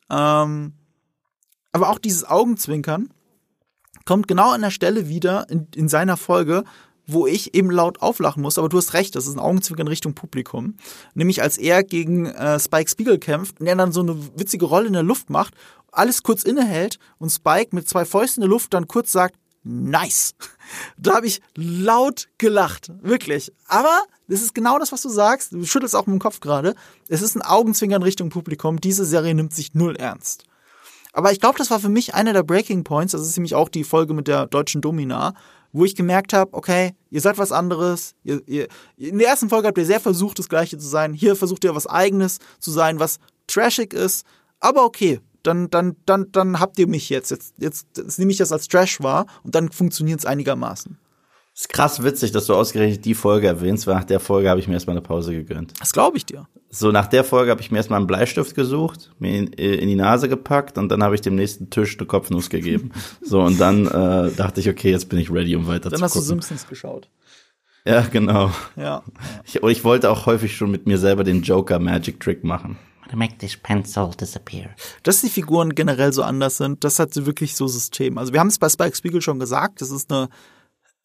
Ähm, 0.10 0.74
aber 1.72 1.90
auch 1.90 2.00
dieses 2.00 2.24
Augenzwinkern 2.24 3.10
kommt 4.06 4.28
genau 4.28 4.52
an 4.52 4.62
der 4.62 4.72
Stelle 4.72 5.10
wieder 5.10 5.50
in, 5.50 5.68
in 5.76 5.90
seiner 5.90 6.18
Folge, 6.18 6.64
wo 7.08 7.26
ich 7.26 7.56
eben 7.56 7.72
laut 7.72 8.02
auflachen 8.02 8.44
muss, 8.44 8.58
aber 8.58 8.68
du 8.68 8.78
hast 8.78 8.94
recht, 8.94 9.16
das 9.16 9.28
ist 9.28 9.34
ein 9.34 9.40
Augenzwinkern 9.40 9.88
Richtung 9.88 10.14
Publikum. 10.14 10.76
Nämlich 11.14 11.42
als 11.42 11.58
er 11.58 11.84
gegen 11.84 12.26
äh, 12.26 12.60
Spike 12.60 12.90
Spiegel 12.90 13.18
kämpft 13.18 13.62
und 13.62 13.68
er 13.68 13.76
dann 13.76 13.94
so 13.94 14.02
eine 14.02 14.18
witzige 14.38 14.66
Rolle 14.66 14.88
in 14.88 14.94
der 14.94 15.04
Luft 15.04 15.30
macht, 15.30 15.54
alles 15.92 16.22
kurz 16.22 16.44
innehält 16.44 17.00
und 17.18 17.30
Spike 17.30 17.74
mit 17.76 17.88
zwei 17.88 18.04
Fäusten 18.04 18.44
in 18.44 18.50
der 18.50 18.54
Luft 18.54 18.74
dann 18.74 18.88
kurz 18.88 19.12
sagt, 19.12 19.38
nice. 19.64 20.36
Da 20.98 21.16
habe 21.16 21.28
ich 21.28 21.42
laut 21.56 22.28
gelacht, 22.38 22.92
wirklich. 23.02 23.52
Aber 23.68 24.04
das 24.28 24.42
ist 24.42 24.54
genau 24.54 24.80
das, 24.80 24.92
was 24.92 25.02
du 25.02 25.10
sagst. 25.10 25.54
Du 25.54 25.66
schüttelst 25.66 25.96
auch 25.96 26.06
mit 26.06 26.14
dem 26.14 26.20
Kopf 26.20 26.40
gerade. 26.40 26.76
Es 27.08 27.22
ist 27.22 27.36
ein 27.36 27.42
Augenzwinkern 27.42 28.04
Richtung 28.04 28.30
Publikum. 28.30 28.82
Diese 28.82 29.06
Serie 29.06 29.34
nimmt 29.34 29.54
sich 29.54 29.74
null 29.74 29.96
ernst. 29.96 30.44
Aber 31.14 31.32
ich 31.32 31.40
glaube, 31.40 31.58
das 31.58 31.72
war 31.72 31.80
für 31.80 31.90
mich 31.90 32.14
einer 32.14 32.34
der 32.34 32.44
Breaking 32.44 32.84
Points. 32.84 33.14
Das 33.14 33.22
ist 33.22 33.38
nämlich 33.38 33.56
auch 33.56 33.70
die 33.70 33.84
Folge 33.84 34.14
mit 34.14 34.28
der 34.28 34.46
deutschen 34.46 34.82
Domina, 34.82 35.34
wo 35.72 35.84
ich 35.84 35.96
gemerkt 35.96 36.34
habe, 36.34 36.54
okay, 36.54 36.94
ihr 37.10 37.22
seid 37.22 37.38
was 37.38 37.52
anderes. 37.52 38.14
Ihr, 38.24 38.42
ihr, 38.46 38.68
in 38.98 39.18
der 39.18 39.30
ersten 39.30 39.50
Folge 39.50 39.68
habt 39.68 39.78
ihr 39.78 39.86
sehr 39.86 40.00
versucht, 40.00 40.38
das 40.38 40.50
Gleiche 40.50 40.78
zu 40.78 40.88
sein. 40.88 41.14
Hier 41.14 41.36
versucht 41.36 41.64
ihr 41.64 41.74
was 41.74 41.88
Eigenes 41.88 42.40
zu 42.60 42.72
sein, 42.72 43.00
was 43.00 43.20
trashig 43.48 43.94
ist. 43.94 44.26
Aber 44.60 44.84
okay, 44.84 45.20
dann, 45.48 45.70
dann, 45.70 45.96
dann, 46.06 46.32
dann 46.32 46.60
habt 46.60 46.78
ihr 46.78 46.88
mich 46.88 47.10
jetzt. 47.10 47.32
Jetzt, 47.32 47.56
jetzt, 47.58 47.88
jetzt 47.98 48.20
nehme 48.20 48.32
ich 48.32 48.38
das 48.38 48.52
als 48.52 48.68
Trash 48.68 49.02
wahr 49.02 49.26
und 49.44 49.56
dann 49.56 49.72
funktioniert 49.72 50.20
es 50.20 50.26
einigermaßen. 50.26 50.98
Ist 51.56 51.70
krass 51.70 52.04
witzig, 52.04 52.32
dass 52.32 52.46
du 52.46 52.54
ausgerechnet 52.54 53.04
die 53.04 53.16
Folge 53.16 53.48
erwähnst, 53.48 53.88
weil 53.88 53.96
nach 53.96 54.04
der 54.04 54.20
Folge 54.20 54.48
habe 54.48 54.60
ich 54.60 54.68
mir 54.68 54.76
erstmal 54.76 54.96
eine 54.96 55.02
Pause 55.02 55.34
gegönnt. 55.34 55.74
Das 55.80 55.92
glaube 55.92 56.18
ich 56.18 56.26
dir. 56.26 56.48
So, 56.70 56.92
nach 56.92 57.08
der 57.08 57.24
Folge 57.24 57.50
habe 57.50 57.62
ich 57.62 57.72
mir 57.72 57.78
erstmal 57.78 57.98
einen 57.98 58.06
Bleistift 58.06 58.54
gesucht, 58.54 59.12
mir 59.18 59.40
in, 59.40 59.48
in, 59.54 59.88
die 59.88 59.96
Nase 59.96 60.30
gepackt 60.30 60.78
und 60.78 60.90
dann 60.90 61.02
habe 61.02 61.16
ich 61.16 61.22
dem 61.22 61.34
nächsten 61.34 61.72
Tisch 61.72 61.98
eine 61.98 62.06
Kopfnuss 62.06 62.52
gegeben. 62.52 62.92
so, 63.22 63.42
und 63.42 63.60
dann 63.60 63.88
äh, 63.88 64.32
dachte 64.36 64.60
ich, 64.60 64.70
okay, 64.70 64.92
jetzt 64.92 65.10
bin 65.10 65.18
ich 65.18 65.32
ready, 65.32 65.56
um 65.56 65.66
weiter 65.66 65.90
dann 65.90 65.94
zu 65.94 66.04
gucken. 66.04 66.04
Hast 66.04 66.16
du 66.16 66.22
Simpsons 66.22 66.68
geschaut. 66.68 67.10
Ja, 67.86 68.02
genau. 68.02 68.52
Ja. 68.76 69.02
Ich, 69.46 69.56
ich 69.56 69.84
wollte 69.84 70.12
auch 70.12 70.26
häufig 70.28 70.56
schon 70.56 70.70
mit 70.70 70.86
mir 70.86 71.00
selber 71.00 71.24
den 71.24 71.42
Joker 71.42 71.80
Magic 71.80 72.20
Trick 72.20 72.44
machen. 72.44 72.78
Make 73.16 73.38
this 73.38 73.56
pencil 73.56 74.12
disappear. 74.20 74.70
Dass 75.04 75.22
die 75.22 75.30
Figuren 75.30 75.76
generell 75.76 76.14
so 76.14 76.24
anders 76.24 76.58
sind, 76.58 76.84
das 76.84 77.00
hat 77.00 77.16
wirklich 77.26 77.56
so 77.56 77.68
System. 77.68 78.18
Also 78.18 78.34
wir 78.34 78.40
haben 78.40 78.48
es 78.48 78.60
bei 78.60 78.70
Spike 78.70 78.96
Spiegel 78.96 79.22
schon 79.22 79.40
gesagt, 79.40 79.82
das 79.82 79.92
ist 79.92 80.12
eine 80.12 80.30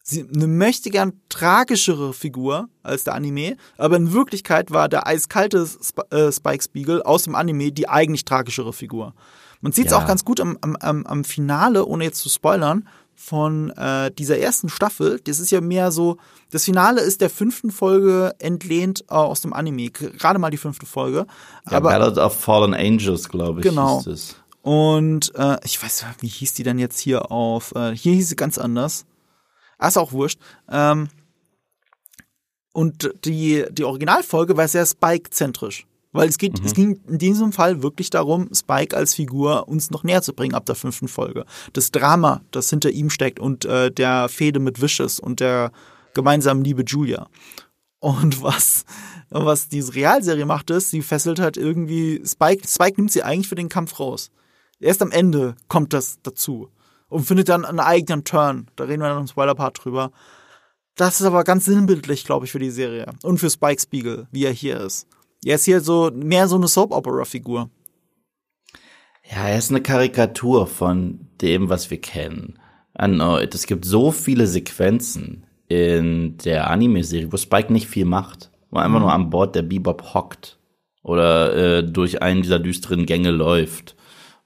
sie 0.03 0.27
eine 0.35 0.47
möchte 0.47 0.89
gern 0.89 1.13
tragischere 1.29 2.13
Figur 2.13 2.67
als 2.83 3.05
der 3.05 3.15
Anime, 3.15 3.55
aber 3.77 3.95
in 3.95 4.11
Wirklichkeit 4.11 4.71
war 4.71 4.89
der 4.89 5.07
eiskalte 5.07 5.63
Sp 5.63 6.03
äh, 6.11 6.31
Spike 6.31 6.63
Spiegel 6.63 7.01
aus 7.01 7.23
dem 7.23 7.35
Anime 7.35 7.71
die 7.71 7.87
eigentlich 7.87 8.25
tragischere 8.25 8.73
Figur. 8.73 9.13
Man 9.61 9.71
sieht 9.71 9.85
es 9.85 9.91
ja. 9.93 9.97
auch 9.97 10.05
ganz 10.05 10.25
gut 10.25 10.41
am, 10.41 10.57
am, 10.61 11.05
am 11.05 11.23
Finale, 11.23 11.85
ohne 11.85 12.03
jetzt 12.03 12.19
zu 12.19 12.27
spoilern, 12.27 12.85
von 13.15 13.69
äh, 13.71 14.11
dieser 14.11 14.37
ersten 14.37 14.69
Staffel. 14.69 15.19
Das 15.23 15.39
ist 15.39 15.51
ja 15.51 15.61
mehr 15.61 15.91
so, 15.91 16.17
das 16.51 16.65
Finale 16.65 17.01
ist 17.01 17.21
der 17.21 17.29
fünften 17.29 17.71
Folge 17.71 18.35
entlehnt 18.39 19.05
äh, 19.09 19.13
aus 19.13 19.41
dem 19.41 19.53
Anime, 19.53 19.89
gerade 19.89 20.39
mal 20.39 20.49
die 20.49 20.57
fünfte 20.57 20.85
Folge. 20.85 21.25
Ja, 21.69 21.77
aber, 21.77 21.89
Ballad 21.89 22.17
of 22.17 22.39
Fallen 22.39 22.73
Angels, 22.73 23.29
glaube 23.29 23.61
ich. 23.61 23.63
Genau. 23.63 24.03
Und 24.61 25.35
äh, 25.35 25.57
ich 25.65 25.81
weiß, 25.81 26.05
wie 26.19 26.27
hieß 26.27 26.53
die 26.53 26.63
dann 26.63 26.79
jetzt 26.79 26.99
hier 26.99 27.31
auf? 27.31 27.73
Äh, 27.75 27.95
hier 27.95 28.13
hieß 28.13 28.29
sie 28.29 28.35
ganz 28.35 28.57
anders. 28.57 29.05
Ah, 29.77 29.89
ist 29.89 29.97
auch 29.97 30.13
wurscht. 30.13 30.39
Ähm, 30.69 31.09
und 32.71 33.13
die, 33.25 33.65
die 33.71 33.83
Originalfolge 33.83 34.57
war 34.57 34.67
sehr 34.67 34.85
Spike-zentrisch. 34.85 35.85
Weil 36.13 36.29
es 36.29 36.37
geht, 36.37 36.59
mhm. 36.59 36.65
es 36.65 36.73
ging 36.73 36.99
in 37.07 37.17
diesem 37.17 37.51
Fall 37.51 37.83
wirklich 37.83 38.09
darum, 38.09 38.49
Spike 38.53 38.95
als 38.95 39.15
Figur 39.15 39.67
uns 39.67 39.91
noch 39.91 40.03
näher 40.03 40.21
zu 40.21 40.33
bringen 40.33 40.55
ab 40.55 40.65
der 40.65 40.75
fünften 40.75 41.07
Folge. 41.07 41.45
Das 41.73 41.91
Drama, 41.91 42.41
das 42.51 42.69
hinter 42.69 42.91
ihm 42.91 43.09
steckt 43.09 43.39
und 43.39 43.65
äh, 43.65 43.91
der 43.91 44.29
Fehde 44.29 44.59
mit 44.59 44.81
Vicious 44.81 45.19
und 45.19 45.39
der 45.39 45.71
gemeinsamen 46.13 46.63
Liebe 46.63 46.83
Julia. 46.83 47.27
Und 47.99 48.43
was, 48.43 48.85
was 49.29 49.69
diese 49.69 49.95
Realserie 49.95 50.45
macht, 50.45 50.69
ist, 50.69 50.91
sie 50.91 51.01
fesselt 51.01 51.39
halt 51.39 51.57
irgendwie, 51.57 52.21
Spike, 52.25 52.67
Spike 52.67 52.95
nimmt 52.97 53.11
sie 53.11 53.23
eigentlich 53.23 53.47
für 53.47 53.55
den 53.55 53.69
Kampf 53.69 53.99
raus. 53.99 54.29
Erst 54.79 55.01
am 55.01 55.11
Ende 55.11 55.55
kommt 55.67 55.93
das 55.93 56.17
dazu 56.21 56.69
und 57.07 57.25
findet 57.25 57.49
dann 57.49 57.65
einen 57.65 57.79
eigenen 57.79 58.23
Turn. 58.23 58.67
Da 58.75 58.83
reden 58.83 59.01
wir 59.01 59.09
dann 59.09 59.21
im 59.21 59.27
Spoiler-Part 59.27 59.83
drüber. 59.83 60.11
Das 60.95 61.21
ist 61.21 61.25
aber 61.25 61.43
ganz 61.43 61.65
sinnbildlich, 61.65 62.25
glaube 62.25 62.45
ich, 62.45 62.51
für 62.51 62.59
die 62.59 62.69
Serie. 62.69 63.13
Und 63.23 63.39
für 63.39 63.49
Spike 63.49 63.81
Spiegel, 63.81 64.27
wie 64.31 64.45
er 64.45 64.51
hier 64.51 64.81
ist. 64.81 65.07
Er 65.45 65.55
ist 65.55 65.65
hier 65.65 65.81
so 65.81 66.11
mehr 66.13 66.47
so 66.47 66.55
eine 66.55 66.67
Soap-Opera-Figur. 66.67 67.69
Ja, 69.29 69.47
er 69.47 69.57
ist 69.57 69.71
eine 69.71 69.81
Karikatur 69.81 70.67
von 70.67 71.27
dem, 71.41 71.69
was 71.69 71.89
wir 71.89 71.99
kennen. 71.99 72.59
Es 72.93 73.65
gibt 73.65 73.85
so 73.85 74.11
viele 74.11 74.47
Sequenzen 74.47 75.45
in 75.67 76.37
der 76.37 76.69
Anime-Serie, 76.69 77.31
wo 77.31 77.37
Spike 77.37 77.71
nicht 77.73 77.87
viel 77.87 78.05
macht. 78.05 78.51
Wo 78.69 78.77
er 78.77 78.85
einfach 78.85 78.99
mhm. 78.99 79.05
nur 79.05 79.13
an 79.13 79.29
Bord 79.29 79.55
der 79.55 79.63
Bebop 79.63 80.13
hockt. 80.13 80.57
Oder 81.03 81.55
äh, 81.55 81.83
durch 81.83 82.21
einen 82.21 82.41
dieser 82.41 82.59
düsteren 82.59 83.05
Gänge 83.05 83.31
läuft. 83.31 83.95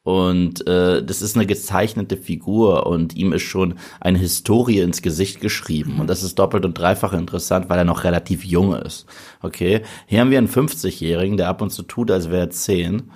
Und 0.07 0.65
äh, 0.67 1.03
das 1.03 1.21
ist 1.21 1.35
eine 1.35 1.45
gezeichnete 1.45 2.15
Figur 2.15 2.87
und 2.87 3.17
ihm 3.17 3.33
ist 3.33 3.41
schon 3.41 3.73
eine 3.99 4.17
Historie 4.17 4.79
ins 4.79 5.01
Gesicht 5.01 5.41
geschrieben. 5.41 5.99
Und 5.99 6.07
das 6.07 6.23
ist 6.23 6.39
doppelt 6.39 6.63
und 6.63 6.75
dreifach 6.77 7.11
interessant, 7.11 7.69
weil 7.69 7.79
er 7.79 7.83
noch 7.83 8.05
relativ 8.05 8.45
jung 8.45 8.73
ist. 8.73 9.05
Okay, 9.41 9.81
hier 10.05 10.21
haben 10.21 10.31
wir 10.31 10.37
einen 10.37 10.47
50-Jährigen, 10.47 11.35
der 11.35 11.49
ab 11.49 11.61
und 11.61 11.71
zu 11.71 11.83
tut, 11.83 12.09
als 12.09 12.29
wäre 12.29 12.43
er 12.43 12.49
10. 12.49 13.11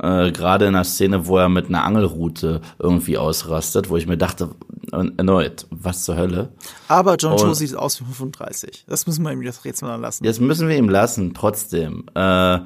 Äh, 0.00 0.30
Gerade 0.30 0.66
in 0.66 0.76
einer 0.76 0.84
Szene, 0.84 1.26
wo 1.26 1.36
er 1.36 1.48
mit 1.48 1.66
einer 1.66 1.82
Angelrute 1.82 2.60
irgendwie 2.78 3.18
ausrastet, 3.18 3.90
wo 3.90 3.96
ich 3.96 4.06
mir 4.06 4.16
dachte, 4.16 4.50
erneut, 4.92 5.66
was 5.70 6.04
zur 6.04 6.16
Hölle. 6.16 6.50
Aber 6.86 7.16
John 7.16 7.38
Cho 7.38 7.54
sieht 7.54 7.74
aus 7.74 8.00
wie 8.00 8.04
35. 8.04 8.84
Das 8.86 9.04
müssen 9.08 9.24
wir 9.24 9.32
ihm 9.32 9.42
jetzt 9.42 9.82
mal 9.82 9.96
lassen. 9.96 10.22
Das 10.22 10.38
müssen 10.38 10.68
wir 10.68 10.76
ihm 10.76 10.88
lassen, 10.88 11.34
trotzdem. 11.34 12.04
Äh, 12.14 12.60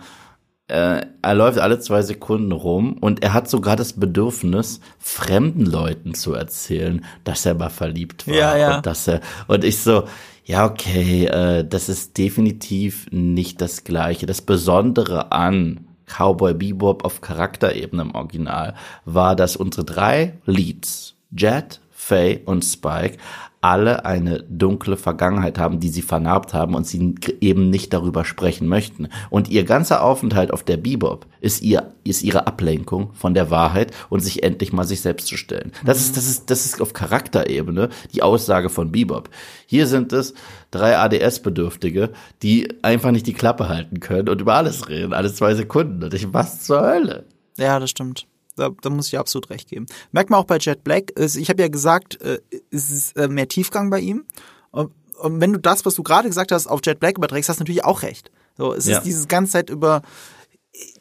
äh, 0.68 1.02
er 1.20 1.34
läuft 1.34 1.58
alle 1.58 1.78
zwei 1.78 2.02
Sekunden 2.02 2.52
rum 2.52 2.96
und 3.00 3.22
er 3.22 3.34
hat 3.34 3.50
sogar 3.50 3.76
das 3.76 3.94
Bedürfnis, 3.94 4.80
fremden 4.98 5.66
Leuten 5.66 6.14
zu 6.14 6.32
erzählen, 6.32 7.04
dass 7.24 7.44
er 7.44 7.54
mal 7.54 7.68
verliebt 7.68 8.26
war. 8.26 8.34
Ja, 8.34 8.56
ja. 8.56 8.76
Und, 8.76 8.86
dass 8.86 9.06
er, 9.06 9.20
und 9.46 9.64
ich 9.64 9.78
so, 9.78 10.04
ja, 10.44 10.64
okay, 10.64 11.26
äh, 11.26 11.66
das 11.66 11.88
ist 11.88 12.16
definitiv 12.16 13.06
nicht 13.10 13.60
das 13.60 13.84
Gleiche. 13.84 14.26
Das 14.26 14.42
Besondere 14.42 15.32
an 15.32 15.86
Cowboy 16.06 16.54
Bebop 16.54 17.04
auf 17.04 17.20
Charakterebene 17.20 18.02
im 18.02 18.14
Original 18.14 18.74
war, 19.04 19.36
dass 19.36 19.56
unsere 19.56 19.84
drei 19.84 20.38
Leads, 20.44 21.14
Jet, 21.36 21.80
Faye 21.90 22.40
und 22.44 22.62
Spike, 22.62 23.18
alle 23.64 24.04
eine 24.04 24.42
dunkle 24.42 24.98
Vergangenheit 24.98 25.58
haben, 25.58 25.80
die 25.80 25.88
sie 25.88 26.02
vernarbt 26.02 26.52
haben 26.52 26.74
und 26.74 26.86
sie 26.86 27.14
eben 27.40 27.70
nicht 27.70 27.94
darüber 27.94 28.26
sprechen 28.26 28.68
möchten. 28.68 29.08
Und 29.30 29.48
ihr 29.48 29.64
ganzer 29.64 30.02
Aufenthalt 30.02 30.52
auf 30.52 30.64
der 30.64 30.76
Bebop 30.76 31.24
ist 31.40 31.62
ihr, 31.62 31.94
ist 32.04 32.22
ihre 32.22 32.46
Ablenkung 32.46 33.14
von 33.14 33.32
der 33.32 33.50
Wahrheit 33.50 33.90
und 34.10 34.20
sich 34.20 34.42
endlich 34.42 34.74
mal 34.74 34.84
sich 34.84 35.00
selbst 35.00 35.28
zu 35.28 35.38
stellen. 35.38 35.72
Das 35.82 35.98
ist, 35.98 36.18
das 36.18 36.26
ist, 36.28 36.50
das 36.50 36.66
ist 36.66 36.82
auf 36.82 36.92
Charakterebene 36.92 37.88
die 38.12 38.22
Aussage 38.22 38.68
von 38.68 38.92
Bebop. 38.92 39.30
Hier 39.64 39.86
sind 39.86 40.12
es 40.12 40.34
drei 40.70 40.98
ADS-Bedürftige, 40.98 42.10
die 42.42 42.68
einfach 42.82 43.12
nicht 43.12 43.26
die 43.26 43.32
Klappe 43.32 43.70
halten 43.70 43.98
können 43.98 44.28
und 44.28 44.42
über 44.42 44.56
alles 44.56 44.90
reden, 44.90 45.14
alle 45.14 45.32
zwei 45.32 45.54
Sekunden. 45.54 46.04
Und 46.04 46.12
ich, 46.12 46.30
was 46.34 46.64
zur 46.64 46.82
Hölle? 46.82 47.24
Ja, 47.56 47.80
das 47.80 47.88
stimmt. 47.88 48.26
Da, 48.56 48.70
da 48.82 48.90
muss 48.90 49.08
ich 49.08 49.18
absolut 49.18 49.50
recht 49.50 49.68
geben. 49.68 49.86
Merkt 50.12 50.30
man 50.30 50.40
auch 50.40 50.44
bei 50.44 50.58
Jet 50.58 50.84
Black, 50.84 51.12
ich 51.18 51.48
habe 51.48 51.62
ja 51.62 51.68
gesagt, 51.68 52.20
äh, 52.20 52.40
es 52.70 52.90
ist 52.90 53.16
äh, 53.16 53.28
mehr 53.28 53.48
Tiefgang 53.48 53.90
bei 53.90 54.00
ihm. 54.00 54.24
Und 54.70 55.40
wenn 55.40 55.52
du 55.52 55.58
das, 55.58 55.84
was 55.84 55.94
du 55.94 56.02
gerade 56.02 56.28
gesagt 56.28 56.52
hast, 56.52 56.66
auf 56.66 56.80
Jet 56.84 57.00
Black 57.00 57.18
überträgst, 57.18 57.48
hast 57.48 57.58
du 57.58 57.62
natürlich 57.62 57.84
auch 57.84 58.02
recht. 58.02 58.30
So, 58.56 58.72
es 58.74 58.86
ja. 58.86 58.98
ist 58.98 59.04
dieses 59.04 59.28
ganze 59.28 59.52
Zeit 59.52 59.70
über 59.70 60.02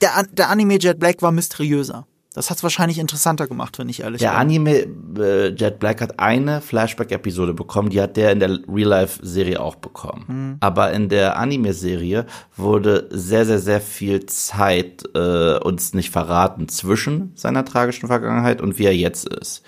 der, 0.01 0.23
der 0.31 0.49
Anime 0.49 0.77
Jet 0.79 0.99
Black 0.99 1.21
war 1.21 1.31
mysteriöser. 1.31 2.07
Das 2.33 2.49
hat 2.49 2.57
es 2.57 2.63
wahrscheinlich 2.63 2.97
interessanter 2.97 3.47
gemacht, 3.47 3.77
wenn 3.77 3.89
ich 3.89 4.01
ehrlich 4.01 4.19
bin. 4.19 4.27
Der 4.27 4.37
Anime 4.37 4.87
äh, 5.19 5.49
Jet 5.49 5.77
Black 5.77 6.01
hat 6.01 6.19
eine 6.19 6.61
Flashback-Episode 6.61 7.53
bekommen, 7.53 7.91
die 7.91 8.01
hat 8.01 8.17
der 8.17 8.31
in 8.31 8.39
der 8.39 8.59
Real-Life-Serie 8.67 9.59
auch 9.59 9.75
bekommen. 9.75 10.25
Mhm. 10.27 10.57
Aber 10.59 10.91
in 10.93 11.09
der 11.09 11.37
Anime-Serie 11.37 12.25
wurde 12.57 13.07
sehr, 13.11 13.45
sehr, 13.45 13.59
sehr 13.59 13.81
viel 13.81 14.25
Zeit 14.25 15.03
äh, 15.13 15.59
uns 15.59 15.93
nicht 15.93 16.09
verraten 16.09 16.67
zwischen 16.69 17.33
seiner 17.35 17.65
tragischen 17.65 18.07
Vergangenheit 18.07 18.61
und 18.61 18.79
wie 18.79 18.85
er 18.85 18.95
jetzt 18.95 19.27
ist. 19.27 19.63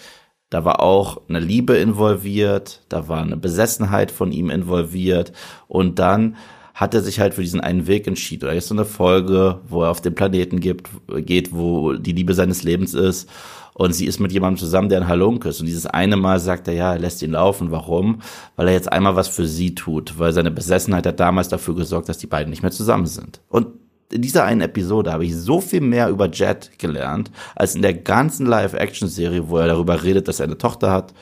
Da 0.50 0.66
war 0.66 0.80
auch 0.80 1.22
eine 1.28 1.40
Liebe 1.40 1.76
involviert, 1.76 2.84
da 2.90 3.08
war 3.08 3.22
eine 3.22 3.38
Besessenheit 3.38 4.12
von 4.12 4.32
ihm 4.32 4.50
involviert 4.50 5.34
und 5.68 6.00
dann 6.00 6.36
hat 6.76 6.94
er 6.94 7.02
sich 7.02 7.22
halt 7.22 7.34
für 7.34 7.42
diesen 7.42 7.62
einen 7.62 7.88
Weg 7.88 8.06
entschieden. 8.06 8.44
Oder 8.44 8.54
ist 8.54 8.68
so 8.68 8.76
eine 8.76 8.84
Folge, 8.84 9.62
wo 9.68 9.84
er 9.84 9.90
auf 9.90 10.02
den 10.02 10.14
Planeten 10.14 10.60
gibt, 10.60 10.90
geht, 11.08 11.54
wo 11.54 11.94
die 11.94 12.12
Liebe 12.12 12.34
seines 12.34 12.64
Lebens 12.64 12.94
ist. 12.94 13.30
Und 13.74 13.94
sie 13.94 14.06
ist 14.06 14.20
mit 14.20 14.34
jemandem 14.34 14.60
zusammen, 14.60 14.90
der 14.90 15.00
ein 15.00 15.08
Halunk 15.08 15.46
ist. 15.46 15.62
Und 15.62 15.68
dieses 15.68 15.86
eine 15.86 16.18
Mal 16.18 16.40
sagt 16.42 16.68
er, 16.68 16.74
ja, 16.74 16.94
er 16.94 17.00
lässt 17.00 17.22
ihn 17.22 17.32
laufen. 17.32 17.72
Warum? 17.72 18.22
Weil 18.58 18.68
er 18.68 18.74
jetzt 18.74 18.92
einmal 18.92 19.16
was 19.16 19.30
für 19.30 19.48
sie 19.48 19.74
tut. 19.74 20.20
Weil 20.20 20.34
seine 20.34 20.52
Besessenheit 20.52 21.08
hat 21.08 21.20
damals 21.20 21.48
dafür 21.48 21.76
gesorgt, 21.76 22.10
dass 22.10 22.18
die 22.18 22.28
beiden 22.28 22.50
nicht 22.50 22.62
mehr 22.62 22.72
zusammen 22.72 23.08
sind. 23.08 23.40
Und 23.48 23.68
in 24.12 24.22
dieser 24.22 24.44
einen 24.44 24.62
Episode 24.62 25.14
habe 25.14 25.26
ich 25.26 25.36
so 25.36 25.62
viel 25.62 25.82
mehr 25.82 26.10
über 26.10 26.30
Jet 26.30 26.78
gelernt, 26.78 27.32
als 27.56 27.76
in 27.76 27.82
der 27.84 27.94
ganzen 27.94 28.46
Live-Action-Serie, 28.46 29.48
wo 29.48 29.58
er 29.58 29.68
darüber 29.68 30.04
redet, 30.04 30.28
dass 30.28 30.42
er 30.42 30.46
eine 30.46 30.58
Tochter 30.58 30.92
hat 30.92 31.14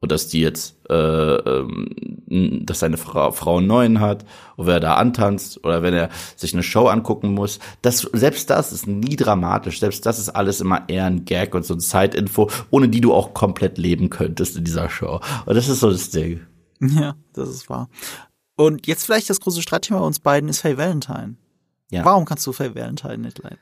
und 0.00 0.12
dass 0.12 0.28
die 0.28 0.40
jetzt, 0.40 0.76
äh, 0.88 0.94
ähm, 0.94 2.62
dass 2.64 2.80
seine 2.80 2.96
Frau, 2.96 3.32
Frau 3.32 3.58
einen 3.58 3.66
neuen 3.66 4.00
hat, 4.00 4.24
oder 4.56 4.74
er 4.74 4.80
da 4.80 4.94
antanzt 4.94 5.64
oder 5.64 5.82
wenn 5.82 5.94
er 5.94 6.10
sich 6.36 6.52
eine 6.52 6.62
Show 6.62 6.86
angucken 6.86 7.34
muss. 7.34 7.58
Das, 7.82 8.02
selbst 8.12 8.50
das 8.50 8.72
ist 8.72 8.86
nie 8.86 9.16
dramatisch. 9.16 9.80
Selbst 9.80 10.06
das 10.06 10.18
ist 10.18 10.28
alles 10.30 10.60
immer 10.60 10.88
eher 10.88 11.06
ein 11.06 11.24
Gag 11.24 11.54
und 11.54 11.64
so 11.64 11.74
ein 11.74 11.80
Zeitinfo, 11.80 12.50
ohne 12.70 12.88
die 12.88 13.00
du 13.00 13.12
auch 13.12 13.34
komplett 13.34 13.78
leben 13.78 14.10
könntest 14.10 14.56
in 14.56 14.64
dieser 14.64 14.88
Show. 14.88 15.20
Und 15.46 15.54
das 15.54 15.68
ist 15.68 15.80
so 15.80 15.90
das 15.90 16.10
Ding. 16.10 16.40
Ja, 16.80 17.16
das 17.32 17.48
ist 17.48 17.68
wahr. 17.68 17.88
Und 18.56 18.86
jetzt 18.86 19.04
vielleicht 19.04 19.30
das 19.30 19.40
große 19.40 19.62
Streitthema 19.62 20.00
bei 20.00 20.06
uns 20.06 20.20
beiden 20.20 20.48
ist 20.48 20.60
Faye 20.60 20.76
Valentine. 20.76 21.36
Ja. 21.90 22.04
Warum 22.04 22.24
kannst 22.24 22.46
du 22.46 22.52
Faye 22.52 22.74
Valentine 22.74 23.18
nicht 23.18 23.38
leiden? 23.42 23.58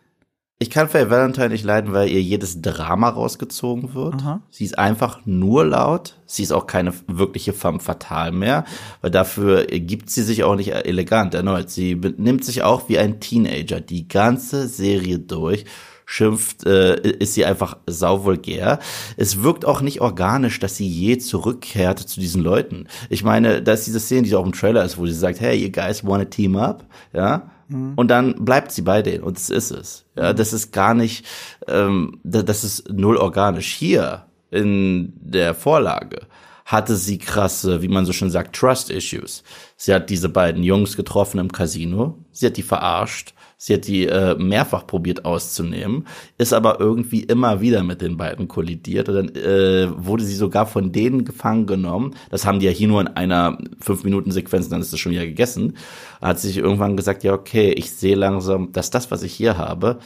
Ich 0.59 0.71
kann 0.71 0.89
Faye 0.89 1.11
Valentine 1.11 1.51
nicht 1.51 1.65
leiden, 1.65 1.93
weil 1.93 2.09
ihr 2.09 2.23
jedes 2.23 2.63
Drama 2.63 3.11
rausgezogen 3.11 3.93
wird. 3.93 4.15
Aha. 4.15 4.41
Sie 4.49 4.65
ist 4.65 4.79
einfach 4.79 5.21
nur 5.27 5.67
laut. 5.67 6.17
Sie 6.25 6.43
ist 6.43 6.53
auch 6.53 6.67
keine 6.67 6.95
wirkliche 7.07 7.53
femme 7.53 7.79
fatale 7.79 8.33
mehr, 8.33 8.65
weil 9.03 9.11
dafür 9.11 9.67
gibt 9.67 10.09
sie 10.09 10.23
sich 10.23 10.45
auch 10.45 10.57
nicht 10.57 10.73
elegant 10.73 11.35
erneut. 11.35 11.69
Sie 11.69 11.95
benimmt 11.95 12.43
sich 12.43 12.63
auch 12.63 12.89
wie 12.89 12.99
ein 12.99 13.21
Teenager 13.21 13.83
die 13.83 14.09
ganze 14.09 14.67
Serie 14.67 15.19
durch 15.19 15.67
schimpft, 16.07 16.65
äh, 16.65 17.01
ist 17.01 17.35
sie 17.35 17.45
einfach 17.45 17.77
sauvulgär. 17.87 18.79
Es 19.17 19.43
wirkt 19.43 19.65
auch 19.65 19.83
nicht 19.83 20.01
organisch, 20.01 20.61
dass 20.61 20.77
sie 20.77 20.89
je 20.89 21.19
zurückkehrt 21.19 21.99
zu 21.99 22.21
diesen 22.21 22.43
Leuten. 22.43 22.87
Ich 23.11 23.25
meine, 23.25 23.61
da 23.61 23.73
ist 23.73 23.87
diese 23.87 24.01
Szene, 24.01 24.23
die 24.23 24.35
auch 24.37 24.47
im 24.47 24.53
Trailer 24.53 24.85
ist, 24.85 24.97
wo 24.97 25.07
sie 25.07 25.13
sagt, 25.13 25.41
hey, 25.41 25.57
you 25.57 25.71
guys 25.71 26.07
wanna 26.07 26.25
team 26.25 26.57
up? 26.57 26.87
Ja, 27.13 27.51
Mhm. 27.69 27.95
Und 27.97 28.09
dann 28.09 28.45
bleibt 28.45 28.73
sie 28.73 28.83
bei 28.83 29.03
denen 29.03 29.25
und 29.25 29.37
das 29.37 29.51
ist 29.51 29.71
es. 29.71 30.05
Ja, 30.17 30.33
das 30.33 30.53
ist 30.53 30.73
gar 30.73 30.95
nicht, 30.95 31.27
ähm, 31.67 32.21
das 32.23 32.65
ist 32.65 32.91
null 32.93 33.17
organisch. 33.17 33.73
Hier 33.73 34.27
in 34.51 35.13
der 35.17 35.55
Vorlage 35.55 36.21
hatte 36.67 36.97
sie 36.97 37.17
krasse, 37.17 37.81
wie 37.81 37.89
man 37.89 38.05
so 38.05 38.13
schön 38.13 38.31
sagt, 38.31 38.55
Trust 38.55 38.91
Issues. 38.91 39.43
Sie 39.77 39.95
hat 39.95 40.11
diese 40.11 40.29
beiden 40.29 40.63
Jungs 40.63 40.97
getroffen 40.97 41.39
im 41.39 41.51
Casino, 41.51 42.19
sie 42.33 42.47
hat 42.47 42.59
die 42.59 42.63
verarscht, 42.63 43.33
Sie 43.59 43.73
hat 43.73 43.87
die 43.87 44.07
äh, 44.07 44.35
mehrfach 44.37 44.87
probiert 44.87 45.25
auszunehmen, 45.25 46.07
ist 46.37 46.53
aber 46.53 46.79
irgendwie 46.79 47.21
immer 47.23 47.63
wieder 47.63 47.83
mit 47.83 48.03
den 48.03 48.19
beiden 48.19 48.49
kollidiert 48.49 49.09
und 49.09 49.15
dann 49.15 49.29
äh, 49.35 49.89
wurde 49.97 50.25
sie 50.25 50.35
sogar 50.35 50.67
von 50.67 50.93
denen 50.93 51.25
gefangen 51.25 51.67
genommen. 51.67 52.15
Das 52.29 52.45
haben 52.45 52.61
die 52.61 52.67
ja 52.67 52.73
hier 52.73 52.89
nur 52.89 53.01
in 53.01 53.09
einer 53.09 53.57
fünf 53.81 54.05
Minuten 54.05 54.31
Sequenz, 54.31 54.69
dann 54.69 54.83
ist 54.83 54.93
das 54.93 55.01
schon 55.01 55.13
wieder 55.13 55.25
gegessen. 55.25 55.79
Hat 56.21 56.39
sich 56.39 56.59
irgendwann 56.59 56.99
gesagt, 56.99 57.25
ja 57.25 57.33
okay, 57.33 57.73
ich 57.73 57.93
sehe 57.93 58.15
langsam, 58.15 58.73
dass 58.73 58.91
das, 58.91 59.11
was 59.11 59.23
ich 59.23 59.33
hier 59.33 59.57
habe, 59.57 60.01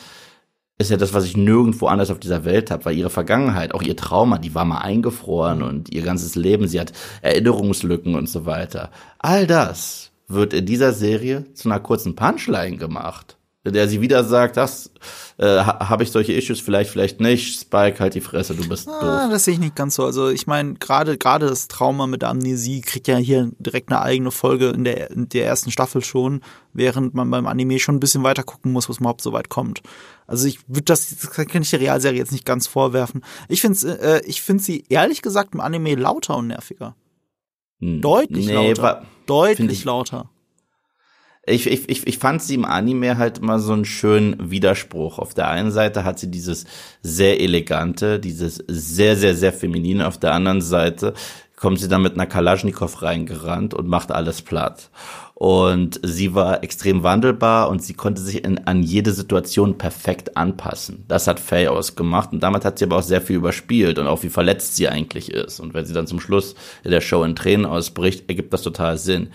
ist 0.81 0.91
ja 0.91 0.97
das, 0.97 1.13
was 1.13 1.25
ich 1.25 1.37
nirgendwo 1.37 1.87
anders 1.87 2.11
auf 2.11 2.19
dieser 2.19 2.45
Welt 2.45 2.71
habe, 2.71 2.87
weil 2.87 2.97
ihre 2.97 3.11
Vergangenheit, 3.11 3.75
auch 3.75 3.83
ihr 3.83 3.97
Trauma, 3.97 4.39
die 4.39 4.55
war 4.55 4.65
mal 4.65 4.79
eingefroren 4.79 5.63
und 5.63 5.93
ihr 5.93 6.03
ganzes 6.03 6.37
Leben, 6.37 6.69
sie 6.69 6.81
hat 6.81 6.93
Erinnerungslücken 7.21 8.15
und 8.15 8.29
so 8.29 8.47
weiter. 8.47 8.91
All 9.19 9.47
das 9.47 10.11
wird 10.27 10.55
in 10.55 10.65
dieser 10.65 10.93
Serie 10.93 11.53
zu 11.53 11.69
einer 11.69 11.81
kurzen 11.81 12.17
Punchline 12.17 12.79
gemacht. 12.79 13.37
Der 13.65 13.89
sie 13.89 14.01
wieder 14.01 14.25
sagt, 14.25 14.57
das 14.57 14.91
äh, 15.37 15.59
habe 15.59 16.03
ich 16.03 16.11
solche 16.11 16.33
Issues, 16.33 16.61
vielleicht, 16.61 16.91
vielleicht 16.91 17.21
nicht. 17.21 17.61
Spike, 17.61 18.01
halt 18.01 18.15
die 18.15 18.23
Fresse, 18.23 18.55
du 18.55 18.67
bist 18.67 18.89
ah, 18.89 19.01
doof. 19.01 19.31
Das 19.31 19.45
sehe 19.45 19.55
ich 19.55 19.61
nicht 19.61 19.77
ganz 19.77 19.97
so. 19.97 20.05
Also 20.07 20.31
ich 20.31 20.47
meine, 20.47 20.75
gerade 20.75 21.19
gerade 21.19 21.47
das 21.47 21.69
Trauma 21.69 22.07
mit 22.07 22.23
der 22.23 22.31
Amnesie 22.31 22.81
kriegt 22.81 23.07
ja 23.07 23.19
hier 23.19 23.51
direkt 23.59 23.91
eine 23.91 24.01
eigene 24.01 24.31
Folge 24.31 24.71
in 24.71 24.85
der, 24.85 25.11
in 25.11 25.29
der 25.29 25.45
ersten 25.45 25.71
Staffel 25.71 26.03
schon, 26.03 26.41
während 26.73 27.15
man 27.15 27.31
beim 27.31 27.47
Anime 27.47 27.79
schon 27.79 27.97
ein 27.97 28.01
bisschen 28.01 28.23
weiter 28.23 28.45
gucken 28.45 28.73
muss, 28.73 28.89
was 28.89 28.99
überhaupt 28.99 29.21
so 29.21 29.33
weit 29.35 29.51
kommt. 29.51 29.83
Also 30.27 30.47
ich 30.47 30.61
würde 30.67 30.85
das, 30.85 31.15
das 31.19 31.31
kann 31.31 31.63
ich 31.63 31.71
der 31.71 31.81
Realserie 31.81 32.17
jetzt 32.17 32.33
nicht 32.33 32.47
ganz 32.47 32.67
vorwerfen. 32.67 33.23
Ich 33.49 33.61
finde 33.61 34.01
äh, 34.01 34.23
ich 34.25 34.41
finde 34.41 34.63
sie 34.63 34.85
ehrlich 34.89 35.21
gesagt 35.21 35.53
im 35.53 35.61
Anime 35.61 35.97
lauter 35.97 36.39
und 36.39 36.47
nerviger. 36.47 36.97
Hm. 37.81 38.01
Deutlich 38.01 38.47
nee, 38.47 38.55
lauter. 38.55 39.05
Deutlich 39.27 39.85
lauter 39.85 40.31
ich, 41.47 41.67
ich, 41.67 42.07
ich, 42.07 42.19
fand 42.19 42.43
sie 42.43 42.55
im 42.55 42.65
Anime 42.65 43.17
halt 43.17 43.39
immer 43.39 43.59
so 43.59 43.73
einen 43.73 43.87
schönen 43.87 44.51
Widerspruch. 44.51 45.19
Auf 45.19 45.33
der 45.33 45.49
einen 45.49 45.71
Seite 45.71 46.05
hat 46.05 46.19
sie 46.19 46.31
dieses 46.31 46.67
sehr 47.03 47.41
elegante, 47.41 48.21
dieses 48.21 48.63
sehr, 48.69 49.17
sehr, 49.17 49.35
sehr 49.35 49.53
feminine. 49.53 50.07
Auf 50.07 50.19
der 50.19 50.35
anderen 50.35 50.61
Seite 50.61 51.15
kommt 51.57 51.81
sie 51.81 51.89
dann 51.89 52.03
mit 52.03 52.15
einer 52.15 52.27
Kalaschnikow 52.27 53.03
reingerannt 53.03 53.75
und 53.75 53.87
macht 53.89 54.13
alles 54.13 54.43
platt. 54.43 54.91
Und 55.35 55.99
sie 56.03 56.35
war 56.35 56.63
extrem 56.63 57.03
wandelbar 57.03 57.71
und 57.71 57.83
sie 57.83 57.95
konnte 57.95 58.21
sich 58.21 58.45
in, 58.45 58.67
an 58.67 58.83
jede 58.83 59.13
Situation 59.13 59.79
perfekt 59.79 60.37
anpassen. 60.37 61.05
Das 61.09 61.27
hat 61.27 61.41
Faye 61.41 61.69
ausgemacht 61.69 62.33
und 62.33 62.43
damit 62.43 62.67
hat 62.67 62.79
sie 62.79 62.85
aber 62.85 62.99
auch 62.99 63.03
sehr 63.03 63.23
viel 63.23 63.37
überspielt 63.37 63.99
und 63.99 64.07
auch 64.07 64.23
wie 64.23 64.29
verletzt 64.29 64.77
sie 64.77 64.89
eigentlich 64.89 65.31
ist. 65.31 65.59
Und 65.61 65.73
wenn 65.73 65.87
sie 65.87 65.95
dann 65.95 66.07
zum 66.07 66.21
Schluss 66.21 66.55
der 66.85 67.01
Show 67.01 67.25
in 67.25 67.37
Tränen 67.37 67.65
ausbricht, 67.65 68.29
ergibt 68.29 68.53
das 68.53 68.63
total 68.63 68.99
Sinn. 68.99 69.31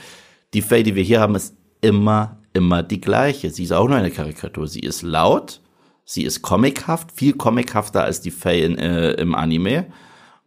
Die 0.54 0.62
Faye, 0.62 0.84
die 0.84 0.96
wir 0.96 1.04
hier 1.04 1.20
haben, 1.20 1.34
ist 1.34 1.56
immer, 1.86 2.38
immer 2.54 2.84
die 2.84 3.00
gleiche. 3.00 3.50
Sie 3.52 3.64
ist 3.64 3.72
auch 3.72 3.88
nur 3.88 3.98
eine 3.98 4.12
Karikatur. 4.12 4.68
Sie 4.68 4.80
ist 4.80 5.02
laut, 5.02 5.62
sie 6.04 6.24
ist 6.24 6.42
comichaft, 6.42 7.12
viel 7.12 7.34
comichafter 7.34 8.04
als 8.04 8.22
die 8.22 8.32
Faye 8.32 8.66
in, 8.66 8.78
äh, 8.78 9.12
im 9.14 9.36
Anime. 9.36 9.88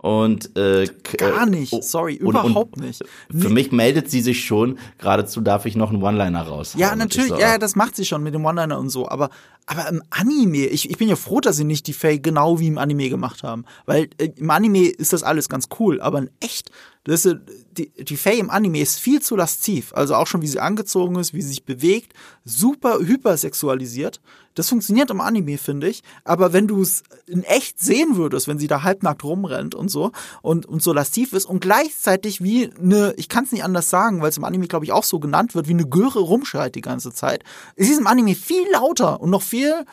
Und 0.01 0.57
äh, 0.57 0.87
gar 1.17 1.47
nicht, 1.47 1.73
oh, 1.73 1.81
sorry, 1.83 2.15
überhaupt 2.15 2.77
und, 2.77 2.87
nicht. 2.87 3.03
Für 3.37 3.49
mich 3.49 3.73
meldet 3.73 4.09
sie 4.09 4.21
sich 4.21 4.45
schon. 4.45 4.79
Geradezu 4.99 5.41
darf 5.41 5.67
ich 5.67 5.75
noch 5.75 5.91
einen 5.91 6.01
One-Liner 6.01 6.43
raus. 6.43 6.75
Ja, 6.77 6.95
natürlich, 6.95 7.31
so, 7.31 7.39
ja, 7.39 7.59
das 7.59 7.75
macht 7.75 7.97
sie 7.97 8.05
schon 8.05 8.23
mit 8.23 8.33
dem 8.33 8.45
One-Liner 8.45 8.79
und 8.79 8.91
so. 8.91 9.09
Aber 9.09 9.29
aber 9.69 9.87
im 9.89 10.03
Anime, 10.09 10.65
ich, 10.67 10.89
ich 10.89 10.97
bin 10.97 11.09
ja 11.09 11.17
froh, 11.17 11.41
dass 11.41 11.57
sie 11.59 11.65
nicht 11.65 11.87
die 11.89 11.93
Faye 11.93 12.19
genau 12.21 12.59
wie 12.59 12.69
im 12.69 12.79
Anime 12.79 13.11
gemacht 13.11 13.43
haben. 13.43 13.67
Weil 13.85 14.09
äh, 14.17 14.31
im 14.37 14.51
Anime 14.51 14.87
ist 14.87 15.13
das 15.13 15.23
alles 15.23 15.51
ganz 15.51 15.69
cool, 15.79 16.01
aber 16.01 16.19
in 16.19 16.31
echt, 16.41 16.71
das 17.09 17.29
die, 17.73 17.91
die 17.91 18.17
Faye 18.17 18.39
im 18.39 18.51
Anime 18.51 18.81
ist 18.81 18.99
viel 18.99 19.23
zu 19.23 19.35
lasziv. 19.37 19.93
Also 19.95 20.15
auch 20.15 20.27
schon, 20.27 20.43
wie 20.43 20.47
sie 20.47 20.61
angezogen 20.61 21.17
ist, 21.17 21.33
wie 21.33 21.41
sie 21.41 21.49
sich 21.49 21.65
bewegt, 21.65 22.13
super 22.45 22.99
hypersexualisiert. 22.99 24.21
Das 24.55 24.69
funktioniert 24.69 25.11
im 25.11 25.21
Anime, 25.21 25.57
finde 25.57 25.89
ich. 25.89 26.03
Aber 26.25 26.53
wenn 26.53 26.67
du 26.67 26.83
es 26.83 27.05
in 27.27 27.45
echt 27.45 27.81
sehen 27.81 28.17
würdest, 28.17 28.49
wenn 28.49 28.59
sie 28.59 28.67
da 28.67 28.83
halbnackt 28.83 29.25
rumrennt 29.25 29.75
und 29.75 29.89
so 29.89 30.13
und, 30.43 30.67
und 30.67 30.83
so 30.83 30.93
lasziv 30.93 31.33
ist 31.33 31.47
und 31.47 31.61
gleichzeitig 31.61 32.43
wie 32.43 32.71
eine, 32.75 33.15
ich 33.17 33.29
kann 33.29 33.45
es 33.45 33.53
nicht 33.53 33.65
anders 33.65 33.89
sagen, 33.89 34.21
weil 34.21 34.31
es 34.31 34.37
im 34.37 34.45
Anime, 34.45 34.67
glaube 34.67 34.85
ich, 34.85 34.93
auch 34.93 35.05
so 35.05 35.19
genannt 35.19 35.55
wird, 35.55 35.69
wie 35.69 35.73
eine 35.73 35.87
Göre 35.87 36.21
rumschreit 36.21 36.75
die 36.75 36.83
ganze 36.83 37.13
Zeit, 37.13 37.45
ist 37.77 37.91
es 37.91 37.99
im 37.99 38.07
Anime 38.07 38.35
viel 38.35 38.69
lauter 38.71 39.21
und 39.21 39.31
noch 39.31 39.43
viel 39.43 39.85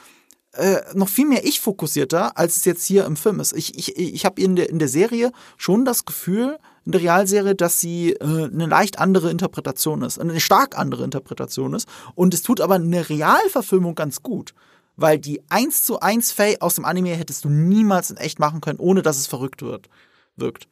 äh, 0.54 0.82
noch 0.94 1.10
viel 1.10 1.26
mehr 1.26 1.46
ich 1.46 1.60
fokussierter, 1.60 2.38
als 2.38 2.58
es 2.58 2.66
jetzt 2.66 2.86
hier 2.86 3.06
im 3.06 3.18
Film 3.18 3.42
ist. 3.42 3.54
Ich, 3.54 3.78
ich, 3.78 3.98
ich 3.98 4.26
habe 4.26 4.42
in 4.42 4.56
der, 4.56 4.70
in 4.70 4.80
der 4.80 4.88
Serie 4.88 5.32
schon 5.58 5.84
das 5.84 6.06
Gefühl, 6.06 6.60
in 6.86 6.92
der 6.92 7.02
Realserie, 7.02 7.56
dass 7.56 7.80
sie 7.80 8.14
äh, 8.14 8.24
eine 8.24 8.68
leicht 8.68 9.00
andere 9.00 9.32
Interpretation 9.32 10.04
ist, 10.04 10.20
eine 10.20 10.40
stark 10.40 10.78
andere 10.78 11.04
Interpretation 11.04 11.74
ist. 11.74 11.88
Und 12.14 12.34
es 12.34 12.44
tut 12.44 12.62
aber 12.62 12.76
eine 12.76 13.10
Realverfilmung 13.10 13.96
ganz 13.96 14.22
gut. 14.22 14.54
Weil 14.98 15.20
die 15.20 15.42
1 15.50 15.84
zu 15.84 16.00
1 16.00 16.32
Faye 16.32 16.62
aus 16.62 16.76
dem 16.76 16.86
Anime 16.86 17.10
hättest 17.10 17.44
du 17.44 17.50
niemals 17.50 18.12
in 18.12 18.18
echt 18.18 18.40
machen 18.40 18.62
können, 18.62 18.80
ohne 18.80 19.02
dass 19.02 19.18
es 19.18 19.28
verrückt 19.28 19.62
wird, 19.62 19.90
wirkt. 20.38 20.70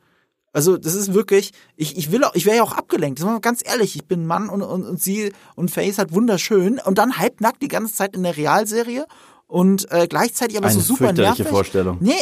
Also 0.54 0.78
das 0.78 0.94
ist 0.94 1.14
wirklich, 1.14 1.52
ich, 1.76 1.98
ich 1.98 2.12
will 2.12 2.24
auch, 2.24 2.36
ich 2.36 2.46
wäre 2.46 2.58
ja 2.58 2.64
auch 2.64 2.74
abgelenkt. 2.74 3.20
Das 3.20 3.42
ganz 3.42 3.62
ehrlich, 3.66 3.96
ich 3.96 4.06
bin 4.06 4.22
ein 4.22 4.28
Mann 4.28 4.50
und, 4.50 4.62
und, 4.62 4.86
und 4.86 5.02
sie 5.02 5.34
und 5.56 5.72
Faye 5.72 5.90
ist 5.90 5.98
halt 5.98 6.14
wunderschön 6.14 6.80
und 6.80 7.00
dann 7.00 7.18
halbnackt 7.18 7.62
die 7.62 7.68
ganze 7.68 7.96
Zeit 7.96 8.16
in 8.16 8.24
der 8.24 8.38
Realserie 8.38 9.08
und 9.48 9.92
äh, 9.92 10.08
gleichzeitig 10.08 10.58
aber 10.58 10.68
Eine 10.68 10.80
so 10.80 10.96
super 10.96 11.12
nervig. 11.12 11.48
Vorstellung. 11.48 11.98
Nee, 12.00 12.14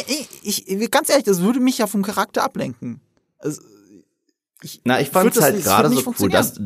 ich, 0.42 0.66
ich, 0.66 0.90
ganz 0.90 1.10
ehrlich, 1.10 1.24
das 1.24 1.42
würde 1.42 1.60
mich 1.60 1.78
ja 1.78 1.86
vom 1.86 2.02
Charakter 2.02 2.42
ablenken. 2.42 3.00
Also, 3.38 3.60
ich, 4.62 4.80
Na, 4.84 5.00
ich 5.00 5.10
fand 5.10 5.34
es 5.34 5.42
halt 5.42 5.62
gerade 5.62 5.88
so 5.88 6.14
cool, 6.18 6.30
dass 6.30 6.58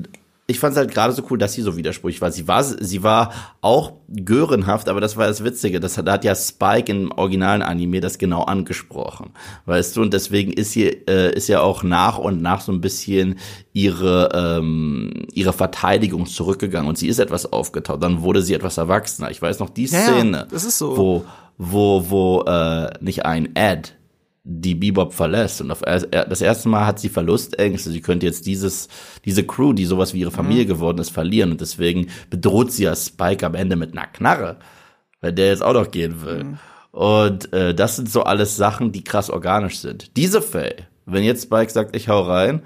ich 0.48 0.60
fand 0.60 0.72
es 0.72 0.78
halt 0.78 0.92
gerade 0.92 1.12
so 1.12 1.22
cool, 1.28 1.38
dass 1.38 1.54
sie 1.54 1.62
so 1.62 1.76
widersprüchlich 1.76 2.20
war. 2.20 2.30
Sie 2.30 2.46
war, 2.46 2.62
sie 2.62 3.02
war 3.02 3.32
auch 3.62 3.94
görenhaft, 4.08 4.88
aber 4.88 5.00
das 5.00 5.16
war 5.16 5.26
das 5.26 5.42
Witzige. 5.42 5.80
Das 5.80 5.98
hat, 5.98 6.06
da 6.06 6.12
hat 6.12 6.24
ja 6.24 6.36
Spike 6.36 6.90
im 6.92 7.10
originalen 7.10 7.62
Anime 7.62 8.00
das 8.00 8.16
genau 8.16 8.44
angesprochen. 8.44 9.30
Weißt 9.64 9.96
du, 9.96 10.02
und 10.02 10.14
deswegen 10.14 10.52
ist 10.52 10.70
sie, 10.72 10.86
äh, 10.86 11.34
ist 11.34 11.48
ja 11.48 11.62
auch 11.62 11.82
nach 11.82 12.18
und 12.18 12.42
nach 12.42 12.60
so 12.60 12.70
ein 12.70 12.80
bisschen 12.80 13.40
ihre, 13.72 14.28
ähm, 14.34 15.26
ihre 15.32 15.52
Verteidigung 15.52 16.26
zurückgegangen 16.26 16.88
und 16.88 16.96
sie 16.96 17.08
ist 17.08 17.18
etwas 17.18 17.52
aufgetaucht. 17.52 18.02
Dann 18.02 18.22
wurde 18.22 18.40
sie 18.42 18.54
etwas 18.54 18.78
erwachsener. 18.78 19.32
Ich 19.32 19.42
weiß 19.42 19.58
noch 19.58 19.70
die 19.70 19.88
Szene, 19.88 20.46
ja, 20.50 20.58
so. 20.58 20.96
wo, 20.96 21.24
wo, 21.58 22.08
wo, 22.08 22.42
äh, 22.42 22.92
nicht 23.00 23.26
ein 23.26 23.56
Ed, 23.56 23.96
die 24.48 24.76
Bebop 24.76 25.12
verlässt. 25.12 25.60
Und 25.60 25.72
auf, 25.72 25.82
das 25.82 26.40
erste 26.40 26.68
Mal 26.68 26.86
hat 26.86 27.00
sie 27.00 27.08
Verlustängste. 27.08 27.90
Sie 27.90 28.00
könnte 28.00 28.26
jetzt 28.26 28.46
dieses, 28.46 28.88
diese 29.24 29.44
Crew, 29.44 29.72
die 29.72 29.84
sowas 29.84 30.14
wie 30.14 30.20
ihre 30.20 30.30
Familie 30.30 30.64
mhm. 30.64 30.68
geworden 30.68 30.98
ist, 30.98 31.10
verlieren. 31.10 31.50
Und 31.50 31.60
deswegen 31.60 32.06
bedroht 32.30 32.70
sie 32.70 32.84
ja 32.84 32.94
Spike 32.94 33.44
am 33.44 33.54
Ende 33.54 33.74
mit 33.74 33.92
einer 33.92 34.06
Knarre, 34.06 34.58
weil 35.20 35.32
der 35.32 35.48
jetzt 35.48 35.64
auch 35.64 35.72
noch 35.72 35.90
gehen 35.90 36.22
will. 36.24 36.44
Mhm. 36.44 36.58
Und 36.92 37.52
äh, 37.52 37.74
das 37.74 37.96
sind 37.96 38.08
so 38.08 38.22
alles 38.22 38.56
Sachen, 38.56 38.92
die 38.92 39.02
krass 39.02 39.30
organisch 39.30 39.80
sind. 39.80 40.16
Diese 40.16 40.40
Faye, 40.40 40.86
wenn 41.06 41.24
jetzt 41.24 41.42
Spike 41.42 41.72
sagt, 41.72 41.96
ich 41.96 42.08
hau 42.08 42.22
rein, 42.22 42.62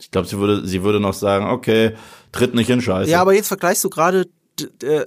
ich 0.00 0.12
glaube, 0.12 0.28
sie 0.28 0.38
würde, 0.38 0.64
sie 0.64 0.84
würde 0.84 1.00
noch 1.00 1.12
sagen, 1.12 1.46
okay, 1.46 1.94
tritt 2.30 2.54
nicht 2.54 2.70
in 2.70 2.80
Scheiße. 2.80 3.10
Ja, 3.10 3.20
aber 3.20 3.34
jetzt 3.34 3.48
vergleichst 3.48 3.82
du 3.82 3.90
gerade 3.90 4.28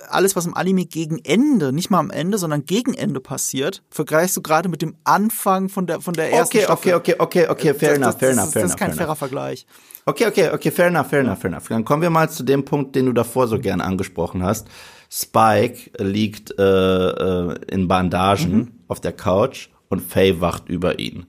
alles, 0.09 0.35
was 0.35 0.45
im 0.45 0.55
Anime 0.55 0.85
gegen 0.85 1.19
Ende, 1.19 1.71
nicht 1.71 1.89
mal 1.89 1.99
am 1.99 2.09
Ende, 2.09 2.37
sondern 2.37 2.65
gegen 2.65 2.93
Ende 2.93 3.19
passiert, 3.19 3.83
vergleichst 3.89 4.37
du 4.37 4.41
gerade 4.41 4.69
mit 4.69 4.81
dem 4.81 4.95
Anfang 5.03 5.69
von 5.69 5.87
der, 5.87 6.01
von 6.01 6.13
der 6.13 6.31
ersten 6.31 6.57
okay, 6.57 6.65
Staffel. 6.65 6.93
Okay, 6.95 7.15
okay, 7.19 7.47
okay, 7.47 7.49
okay, 7.49 7.73
fair 7.73 7.89
das, 7.89 7.97
enough, 7.97 8.19
fair 8.19 8.29
enough, 8.31 8.51
fair 8.51 8.61
enough. 8.61 8.63
Das 8.63 8.71
ist 8.71 8.77
kein 8.77 8.93
fairer 8.93 9.15
Vergleich. 9.15 9.65
Okay, 10.05 10.25
okay, 10.27 10.49
okay, 10.51 10.71
fair 10.71 10.87
enough, 10.87 11.07
fair 11.07 11.19
enough, 11.21 11.39
fair 11.39 11.51
enough. 11.51 11.67
Dann 11.67 11.85
kommen 11.85 12.01
wir 12.01 12.09
mal 12.09 12.29
zu 12.29 12.43
dem 12.43 12.65
Punkt, 12.65 12.95
den 12.95 13.05
du 13.05 13.13
davor 13.13 13.47
so 13.47 13.59
gerne 13.59 13.83
angesprochen 13.83 14.43
hast. 14.43 14.67
Spike 15.09 15.91
liegt 15.97 16.57
äh, 16.57 16.63
äh, 16.63 17.55
in 17.67 17.87
Bandagen 17.87 18.55
mhm. 18.55 18.71
auf 18.87 18.99
der 18.99 19.11
Couch 19.11 19.69
und 19.89 20.01
Faye 20.01 20.39
wacht 20.39 20.69
über 20.69 20.99
ihn. 20.99 21.25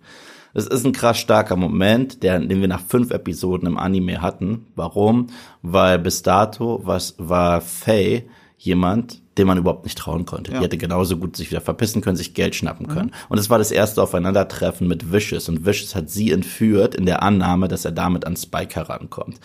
Es 0.54 0.66
ist 0.66 0.84
ein 0.84 0.92
krass 0.92 1.18
starker 1.18 1.56
Moment, 1.56 2.22
der, 2.22 2.38
den 2.40 2.60
wir 2.60 2.68
nach 2.68 2.82
fünf 2.82 3.10
Episoden 3.10 3.66
im 3.66 3.78
Anime 3.78 4.20
hatten. 4.20 4.66
Warum? 4.74 5.28
Weil 5.62 5.98
bis 5.98 6.22
dato 6.22 6.80
was 6.84 7.14
war 7.18 7.60
Faye 7.60 8.24
jemand, 8.58 9.21
dem 9.38 9.46
man 9.46 9.58
überhaupt 9.58 9.84
nicht 9.84 9.96
trauen 9.96 10.26
konnte. 10.26 10.52
Ja. 10.52 10.58
Die 10.58 10.64
hätte 10.64 10.76
genauso 10.76 11.16
gut 11.16 11.36
sich 11.36 11.50
wieder 11.50 11.60
verpissen 11.60 12.02
können, 12.02 12.16
sich 12.16 12.34
Geld 12.34 12.54
schnappen 12.54 12.86
können. 12.86 13.08
Mhm. 13.08 13.30
Und 13.30 13.38
es 13.38 13.48
war 13.48 13.58
das 13.58 13.70
erste 13.70 14.02
Aufeinandertreffen 14.02 14.86
mit 14.86 15.12
Vicious. 15.12 15.48
Und 15.48 15.64
Vicious 15.64 15.94
hat 15.94 16.10
sie 16.10 16.30
entführt 16.30 16.94
in 16.94 17.06
der 17.06 17.22
Annahme, 17.22 17.68
dass 17.68 17.84
er 17.84 17.92
damit 17.92 18.26
an 18.26 18.36
Spike 18.36 18.74
herankommt. 18.74 19.40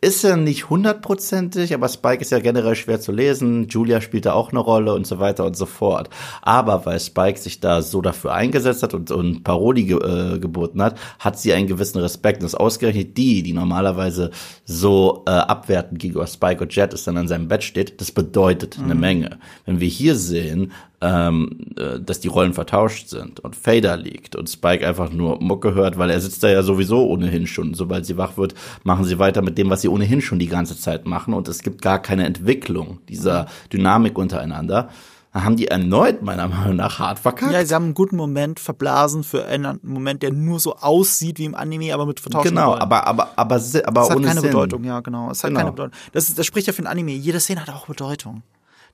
Ist 0.00 0.22
ja 0.22 0.36
nicht 0.36 0.70
hundertprozentig, 0.70 1.74
aber 1.74 1.88
Spike 1.88 2.22
ist 2.22 2.30
ja 2.30 2.38
generell 2.38 2.76
schwer 2.76 3.00
zu 3.00 3.10
lesen. 3.10 3.66
Julia 3.68 4.00
spielt 4.00 4.26
da 4.26 4.32
auch 4.32 4.50
eine 4.50 4.60
Rolle 4.60 4.94
und 4.94 5.06
so 5.06 5.18
weiter 5.18 5.44
und 5.44 5.56
so 5.56 5.66
fort. 5.66 6.08
Aber 6.42 6.86
weil 6.86 7.00
Spike 7.00 7.38
sich 7.38 7.58
da 7.58 7.82
so 7.82 8.00
dafür 8.00 8.34
eingesetzt 8.34 8.84
hat 8.84 8.94
und, 8.94 9.10
und 9.10 9.42
Parodie 9.42 9.86
ge 9.86 9.96
äh, 10.02 10.38
geboten 10.38 10.80
hat, 10.82 10.98
hat 11.18 11.38
sie 11.38 11.52
einen 11.52 11.66
gewissen 11.66 11.98
Respekt. 11.98 12.38
Und 12.38 12.44
das 12.44 12.54
ausgerechnet 12.54 13.16
die, 13.16 13.42
die 13.42 13.52
normalerweise 13.52 14.30
so 14.64 15.24
äh, 15.26 15.30
abwertend 15.30 15.98
gegenüber 15.98 16.26
Spike 16.26 16.62
und 16.62 16.74
Jet 16.74 16.94
ist, 16.94 17.06
dann 17.06 17.16
an 17.16 17.28
seinem 17.28 17.48
Bett 17.48 17.64
steht, 17.64 18.00
das 18.00 18.12
bedeutet 18.12 18.78
mhm. 18.78 18.84
eine 18.84 18.94
Menge. 18.94 19.31
Wenn 19.64 19.80
wir 19.80 19.88
hier 19.88 20.14
sehen, 20.16 20.72
ähm, 21.00 21.66
äh, 21.76 22.00
dass 22.00 22.20
die 22.20 22.28
Rollen 22.28 22.54
vertauscht 22.54 23.08
sind 23.08 23.40
und 23.40 23.56
Fader 23.56 23.96
liegt 23.96 24.36
und 24.36 24.48
Spike 24.48 24.86
einfach 24.86 25.10
nur 25.10 25.40
Mucke 25.40 25.74
hört, 25.74 25.98
weil 25.98 26.10
er 26.10 26.20
sitzt 26.20 26.42
da 26.42 26.48
ja 26.48 26.62
sowieso 26.62 27.06
ohnehin 27.06 27.46
schon. 27.46 27.74
Sobald 27.74 28.06
sie 28.06 28.16
wach 28.16 28.36
wird, 28.36 28.54
machen 28.84 29.04
sie 29.04 29.18
weiter 29.18 29.42
mit 29.42 29.58
dem, 29.58 29.70
was 29.70 29.82
sie 29.82 29.88
ohnehin 29.88 30.20
schon 30.20 30.38
die 30.38 30.48
ganze 30.48 30.78
Zeit 30.78 31.06
machen 31.06 31.34
und 31.34 31.48
es 31.48 31.62
gibt 31.62 31.82
gar 31.82 32.00
keine 32.00 32.26
Entwicklung 32.26 32.98
dieser 33.08 33.46
Dynamik 33.72 34.18
untereinander 34.18 34.88
haben 35.34 35.56
die 35.56 35.68
erneut 35.68 36.22
meiner 36.22 36.46
Meinung 36.48 36.76
nach 36.76 36.98
hart 36.98 37.18
verkackt. 37.18 37.52
Ja, 37.52 37.64
sie 37.64 37.74
haben 37.74 37.84
einen 37.84 37.94
guten 37.94 38.16
Moment 38.16 38.60
verblasen 38.60 39.24
für 39.24 39.46
einen 39.46 39.80
Moment, 39.82 40.22
der 40.22 40.30
nur 40.30 40.60
so 40.60 40.76
aussieht 40.76 41.38
wie 41.38 41.46
im 41.46 41.54
Anime, 41.54 41.94
aber 41.94 42.04
mit 42.06 42.20
vertauschten 42.20 42.54
Genau, 42.54 42.74
aber 42.74 43.06
aber 43.06 43.30
aber 43.36 43.54
aber 43.54 44.02
es 44.02 44.10
hat 44.10 44.16
ohne 44.16 44.26
keine 44.26 44.40
Sinn. 44.40 44.50
Bedeutung, 44.50 44.84
ja 44.84 45.00
genau. 45.00 45.30
Es 45.30 45.42
hat 45.42 45.48
genau. 45.48 45.60
keine 45.60 45.72
Bedeutung. 45.72 45.98
Das, 46.12 46.34
das 46.34 46.44
spricht 46.44 46.66
ja 46.66 46.72
für 46.72 46.82
ein 46.82 46.86
Anime. 46.86 47.12
Jede 47.12 47.40
Szene 47.40 47.62
hat 47.62 47.70
auch 47.70 47.86
Bedeutung. 47.86 48.42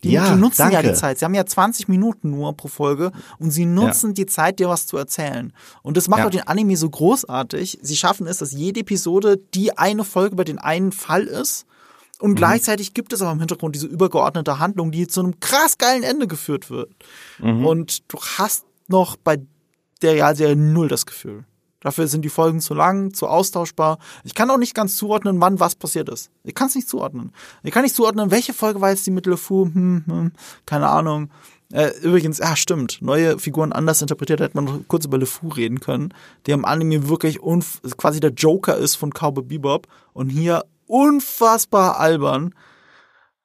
Die, 0.04 0.12
ja, 0.12 0.32
die 0.32 0.40
nutzen 0.40 0.58
danke. 0.58 0.74
ja 0.74 0.82
die 0.82 0.94
Zeit. 0.94 1.18
Sie 1.18 1.24
haben 1.24 1.34
ja 1.34 1.44
20 1.44 1.88
Minuten 1.88 2.30
nur 2.30 2.56
pro 2.56 2.68
Folge 2.68 3.10
und 3.38 3.50
sie 3.50 3.66
nutzen 3.66 4.10
ja. 4.10 4.14
die 4.14 4.26
Zeit, 4.26 4.60
dir 4.60 4.68
was 4.68 4.86
zu 4.86 4.96
erzählen. 4.96 5.52
Und 5.82 5.96
das 5.96 6.08
macht 6.08 6.20
ja. 6.20 6.26
auch 6.26 6.30
den 6.30 6.46
Anime 6.46 6.76
so 6.76 6.88
großartig. 6.88 7.80
Sie 7.82 7.96
schaffen 7.96 8.26
es, 8.28 8.38
dass 8.38 8.52
jede 8.52 8.80
Episode 8.80 9.40
die 9.54 9.76
eine 9.76 10.04
Folge 10.04 10.34
über 10.34 10.44
den 10.44 10.58
einen 10.58 10.92
Fall 10.92 11.24
ist 11.24 11.66
Und 12.18 12.32
mhm. 12.32 12.36
gleichzeitig 12.36 12.94
gibt 12.94 13.12
es 13.12 13.22
aber 13.22 13.32
im 13.32 13.38
Hintergrund 13.38 13.74
diese 13.74 13.86
übergeordnete 13.86 14.58
Handlung, 14.58 14.90
die 14.90 15.06
zu 15.06 15.20
einem 15.20 15.40
krass 15.40 15.78
geilen 15.78 16.02
Ende 16.02 16.26
geführt 16.26 16.70
wird. 16.70 16.90
Mhm. 17.38 17.64
Und 17.64 18.12
du 18.12 18.18
hast 18.38 18.64
noch 18.88 19.16
bei 19.16 19.38
der 20.02 20.14
Realserie 20.14 20.56
null 20.56 20.88
das 20.88 21.06
Gefühl. 21.06 21.44
Dafür 21.80 22.08
sind 22.08 22.24
die 22.24 22.28
Folgen 22.28 22.60
zu 22.60 22.74
lang, 22.74 23.14
zu 23.14 23.28
austauschbar. 23.28 23.98
Ich 24.24 24.34
kann 24.34 24.50
auch 24.50 24.58
nicht 24.58 24.74
ganz 24.74 24.96
zuordnen, 24.96 25.40
wann 25.40 25.60
was 25.60 25.76
passiert 25.76 26.08
ist. 26.08 26.30
Ich 26.42 26.54
kann 26.54 26.68
es 26.68 26.74
nicht 26.74 26.88
zuordnen. 26.88 27.32
Ich 27.62 27.70
kann 27.70 27.82
nicht 27.82 27.94
zuordnen, 27.94 28.30
welche 28.30 28.52
Folge 28.52 28.80
war 28.80 28.90
jetzt 28.90 29.06
die 29.06 29.12
mit 29.12 29.26
LeFou, 29.26 29.66
hm, 29.66 30.04
hm, 30.06 30.32
keine 30.66 30.88
Ahnung. 30.88 31.30
Äh, 31.72 31.90
übrigens, 32.02 32.38
ja, 32.38 32.56
stimmt. 32.56 33.00
Neue 33.00 33.38
Figuren 33.38 33.72
anders 33.72 34.02
interpretiert, 34.02 34.40
hätte 34.40 34.56
man 34.56 34.64
noch 34.64 34.80
kurz 34.88 35.04
über 35.04 35.18
LeFou 35.18 35.48
reden 35.48 35.80
können, 35.80 36.14
der 36.46 36.54
im 36.54 36.64
Anime 36.64 37.08
wirklich 37.08 37.38
quasi 37.96 38.20
der 38.20 38.30
Joker 38.30 38.76
ist 38.76 38.96
von 38.96 39.12
Cowboy 39.12 39.44
Bebop 39.44 39.86
und 40.14 40.30
hier 40.30 40.64
unfassbar 40.86 42.00
albern. 42.00 42.54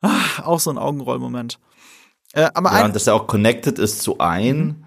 Ah, 0.01 0.43
auch 0.43 0.59
so 0.59 0.69
ein 0.69 0.77
Augenrollmoment. 0.77 1.59
Äh, 2.33 2.49
aber 2.53 2.71
ja, 2.73 2.85
und 2.85 2.95
dass 2.95 3.07
er 3.07 3.13
auch 3.13 3.27
connected 3.27 3.77
ist 3.77 4.01
zu 4.01 4.17
ein 4.17 4.83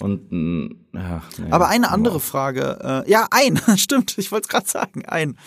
und 0.00 0.76
ja, 0.94 1.22
nee, 1.38 1.50
aber 1.50 1.68
eine 1.68 1.90
andere 1.90 2.18
Frage. 2.18 3.04
Äh, 3.06 3.10
ja, 3.10 3.26
ein, 3.30 3.60
stimmt, 3.76 4.16
ich 4.18 4.32
wollte 4.32 4.46
es 4.46 4.48
gerade 4.48 4.68
sagen, 4.68 5.04
ein. 5.04 5.38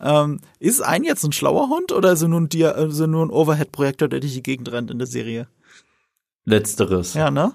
Ähm, 0.00 0.40
ist 0.58 0.80
ein 0.80 1.04
jetzt 1.04 1.24
ein 1.24 1.32
schlauer 1.32 1.68
Hund 1.68 1.92
oder 1.92 2.12
ist 2.12 2.22
er 2.22 2.28
nur 2.28 2.40
ein, 2.40 2.48
ist 2.48 3.00
er 3.00 3.06
nur 3.06 3.24
ein 3.24 3.30
Overhead-Projektor, 3.30 4.08
der 4.08 4.20
durch 4.20 4.32
die 4.32 4.42
Gegend 4.42 4.72
rennt 4.72 4.90
in 4.90 4.98
der 4.98 5.06
Serie? 5.06 5.48
Letzteres. 6.44 7.14
Ja, 7.14 7.30
ne? 7.30 7.54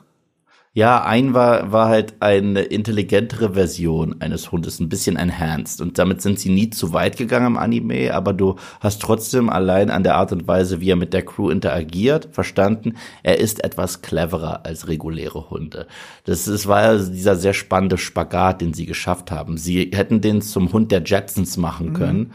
Ja, 0.76 1.06
ein 1.06 1.34
war, 1.34 1.72
war 1.72 1.88
halt 1.88 2.16
eine 2.20 2.64
intelligentere 2.64 3.54
Version 3.54 4.20
eines 4.20 4.52
Hundes, 4.52 4.82
ein 4.82 4.90
bisschen 4.90 5.16
enhanced. 5.16 5.80
Und 5.80 5.98
damit 5.98 6.22
sind 6.22 6.38
sie 6.38 6.50
nie 6.50 6.70
zu 6.70 6.92
weit 6.92 7.16
gegangen 7.16 7.48
im 7.48 7.58
Anime, 7.58 8.14
aber 8.14 8.34
du 8.34 8.58
hast 8.82 9.02
trotzdem 9.02 9.50
allein 9.50 9.90
an 9.90 10.04
der 10.04 10.16
Art 10.16 10.34
und 10.34 10.50
Weise, 10.50 10.82
wie 10.82 10.90
er 10.90 10.98
mit 10.98 11.14
der 11.14 11.24
Crew 11.24 11.50
interagiert, 11.50 12.28
verstanden, 12.34 12.98
er 13.24 13.40
ist 13.40 13.64
etwas 13.64 14.02
cleverer 14.02 14.66
als 14.66 14.90
reguläre 14.90 15.50
Hunde. 15.50 15.88
Das 16.26 16.46
ist, 16.46 16.68
war 16.68 16.82
ja 16.82 16.98
dieser 16.98 17.38
sehr 17.38 17.54
spannende 17.54 17.98
Spagat, 17.98 18.60
den 18.60 18.74
sie 18.74 18.86
geschafft 18.86 19.32
haben. 19.32 19.56
Sie 19.56 19.92
hätten 19.94 20.20
den 20.20 20.42
zum 20.42 20.74
Hund 20.74 20.92
der 20.92 21.04
Jetsons 21.06 21.56
machen 21.56 21.92
mhm. 21.92 21.94
können. 21.94 22.20
Mhm 22.20 22.32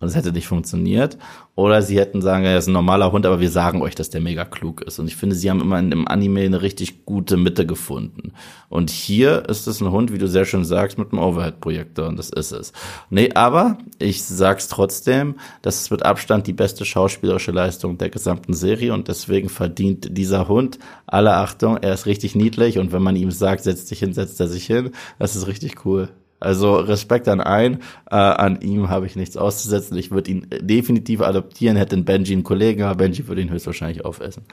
und 0.00 0.08
es 0.08 0.14
hätte 0.14 0.32
nicht 0.32 0.46
funktioniert. 0.46 1.18
Oder 1.56 1.82
sie 1.82 1.98
hätten 1.98 2.22
sagen, 2.22 2.44
er 2.44 2.56
ist 2.56 2.68
ein 2.68 2.72
normaler 2.72 3.10
Hund, 3.10 3.26
aber 3.26 3.40
wir 3.40 3.50
sagen 3.50 3.82
euch, 3.82 3.96
dass 3.96 4.10
der 4.10 4.20
mega 4.20 4.44
klug 4.44 4.82
ist. 4.82 5.00
Und 5.00 5.08
ich 5.08 5.16
finde, 5.16 5.34
sie 5.34 5.50
haben 5.50 5.60
immer 5.60 5.78
in 5.80 5.90
dem 5.90 6.06
Anime 6.06 6.42
eine 6.42 6.62
richtig 6.62 7.04
gute 7.04 7.36
Mitte 7.36 7.66
gefunden. 7.66 8.32
Und 8.68 8.90
hier 8.90 9.48
ist 9.48 9.66
es 9.66 9.80
ein 9.80 9.90
Hund, 9.90 10.12
wie 10.12 10.18
du 10.18 10.28
sehr 10.28 10.44
schön 10.44 10.64
sagst, 10.64 10.98
mit 10.98 11.10
einem 11.10 11.20
Overhead-Projektor 11.20 12.06
und 12.06 12.16
das 12.16 12.30
ist 12.30 12.52
es. 12.52 12.72
Nee, 13.10 13.30
aber 13.34 13.78
ich 13.98 14.22
sag's 14.22 14.68
trotzdem, 14.68 15.34
das 15.62 15.80
ist 15.80 15.90
mit 15.90 16.04
Abstand 16.04 16.46
die 16.46 16.52
beste 16.52 16.84
schauspielerische 16.84 17.50
Leistung 17.50 17.98
der 17.98 18.10
gesamten 18.10 18.54
Serie 18.54 18.94
und 18.94 19.08
deswegen 19.08 19.48
verdient 19.48 20.16
dieser 20.16 20.46
Hund 20.46 20.78
alle 21.06 21.34
Achtung. 21.34 21.76
Er 21.78 21.94
ist 21.94 22.06
richtig 22.06 22.36
niedlich 22.36 22.78
und 22.78 22.92
wenn 22.92 23.02
man 23.02 23.16
ihm 23.16 23.32
sagt, 23.32 23.64
setz 23.64 23.86
dich 23.86 23.98
hin, 23.98 24.12
setzt 24.12 24.38
er 24.38 24.46
sich 24.46 24.66
hin. 24.66 24.92
Das 25.18 25.34
ist 25.34 25.48
richtig 25.48 25.84
cool. 25.84 26.08
Also 26.40 26.76
Respekt 26.76 27.26
an 27.26 27.40
ein, 27.40 27.82
äh, 28.10 28.14
an 28.14 28.60
ihm 28.60 28.88
habe 28.88 29.06
ich 29.06 29.16
nichts 29.16 29.36
auszusetzen. 29.36 29.96
Ich 29.96 30.10
würde 30.12 30.30
ihn 30.30 30.46
definitiv 30.60 31.20
adoptieren, 31.20 31.76
hätte 31.76 31.96
Benji 31.96 32.32
einen 32.32 32.44
Kollegen, 32.44 32.82
aber 32.82 32.94
Benji 32.94 33.26
würde 33.26 33.42
ihn 33.42 33.50
höchstwahrscheinlich 33.50 34.04
aufessen. 34.04 34.44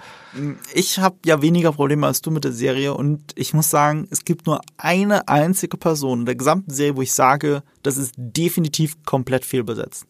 Ich 0.73 0.97
habe 0.97 1.17
ja 1.25 1.41
weniger 1.41 1.71
Probleme 1.71 2.07
als 2.07 2.21
du 2.21 2.31
mit 2.31 2.43
der 2.43 2.53
Serie 2.53 2.95
und 2.95 3.21
ich 3.35 3.53
muss 3.53 3.69
sagen, 3.69 4.07
es 4.09 4.25
gibt 4.25 4.47
nur 4.47 4.61
eine 4.77 5.27
einzige 5.27 5.77
Person 5.77 6.21
in 6.21 6.25
der 6.25 6.35
gesamten 6.35 6.71
Serie, 6.71 6.95
wo 6.95 7.01
ich 7.03 7.13
sage, 7.13 7.61
das 7.83 7.97
ist 7.97 8.13
definitiv 8.17 9.03
komplett 9.05 9.45
fehlbesetzt. 9.45 10.05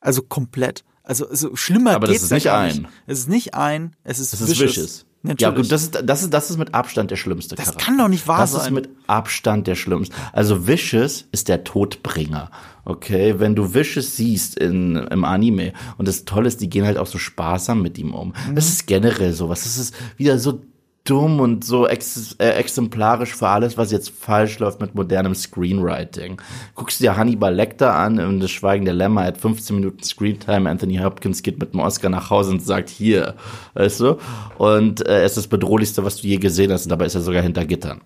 Also 0.00 0.22
komplett. 0.22 0.84
Also, 1.02 1.28
also 1.28 1.54
schlimmer 1.56 1.92
aber 1.92 2.08
geht's 2.08 2.20
das 2.20 2.26
ist 2.26 2.32
nicht 2.32 2.50
ein. 2.50 2.88
Es 3.06 3.18
ist 3.20 3.28
nicht 3.28 3.54
ein, 3.54 3.96
es 4.04 4.18
ist 4.18 4.32
es 4.32 4.40
ist 4.40 4.50
vicious. 4.50 4.70
vicious. 4.70 5.06
Ja, 5.38 5.50
gut, 5.50 5.70
das 5.70 5.82
ist, 5.82 6.02
das 6.04 6.22
ist, 6.22 6.32
das 6.32 6.50
ist 6.50 6.56
mit 6.58 6.74
Abstand 6.74 7.10
der 7.10 7.16
schlimmste 7.16 7.54
Das 7.54 7.66
Charakter. 7.66 7.84
kann 7.84 7.98
doch 7.98 8.08
nicht 8.08 8.26
wahr 8.26 8.38
das 8.38 8.52
sein. 8.52 8.58
Das 8.58 8.66
ist 8.66 8.72
mit 8.74 8.88
Abstand 9.06 9.66
der 9.66 9.74
schlimmste. 9.74 10.14
Also 10.32 10.66
Vicious 10.66 11.26
ist 11.32 11.48
der 11.48 11.64
Todbringer. 11.64 12.50
Okay, 12.84 13.38
wenn 13.38 13.54
du 13.54 13.74
Vicious 13.74 14.16
siehst 14.16 14.56
in, 14.58 14.96
im 14.96 15.24
Anime 15.24 15.72
und 15.98 16.06
das 16.06 16.24
Tolle 16.24 16.48
ist, 16.48 16.60
die 16.60 16.70
gehen 16.70 16.84
halt 16.86 16.98
auch 16.98 17.06
so 17.06 17.18
sparsam 17.18 17.82
mit 17.82 17.98
ihm 17.98 18.14
um. 18.14 18.32
Mhm. 18.48 18.54
Das 18.54 18.68
ist 18.68 18.86
generell 18.86 19.32
sowas. 19.32 19.64
Das 19.64 19.76
ist 19.78 19.94
wieder 20.16 20.38
so 20.38 20.60
dumm 21.08 21.40
und 21.40 21.64
so 21.64 21.86
ex 21.86 22.36
äh, 22.38 22.50
exemplarisch 22.50 23.34
für 23.34 23.48
alles, 23.48 23.78
was 23.78 23.92
jetzt 23.92 24.10
falsch 24.10 24.58
läuft 24.58 24.80
mit 24.80 24.94
modernem 24.94 25.34
Screenwriting. 25.34 26.40
Guckst 26.74 27.00
du 27.00 27.04
dir 27.04 27.16
Hannibal 27.16 27.54
Lecter 27.54 27.94
an 27.94 28.18
in 28.18 28.40
Das 28.40 28.50
Schweigen 28.50 28.84
der 28.84 28.94
Lämmer, 28.94 29.22
er 29.22 29.28
hat 29.28 29.38
15 29.38 29.76
Minuten 29.76 30.02
Screentime, 30.02 30.68
Anthony 30.68 30.98
Hopkins 30.98 31.42
geht 31.42 31.58
mit 31.58 31.72
dem 31.72 31.80
Oscar 31.80 32.10
nach 32.10 32.30
Hause 32.30 32.50
und 32.50 32.62
sagt, 32.62 32.90
hier, 32.90 33.34
weißt 33.74 34.00
du? 34.00 34.18
Und 34.58 35.06
äh, 35.06 35.22
es 35.22 35.32
ist 35.32 35.38
das 35.38 35.46
Bedrohlichste, 35.46 36.04
was 36.04 36.16
du 36.16 36.26
je 36.26 36.36
gesehen 36.36 36.72
hast 36.72 36.84
und 36.84 36.90
dabei 36.90 37.06
ist 37.06 37.14
er 37.14 37.22
sogar 37.22 37.42
hinter 37.42 37.64
Gittern. 37.64 38.00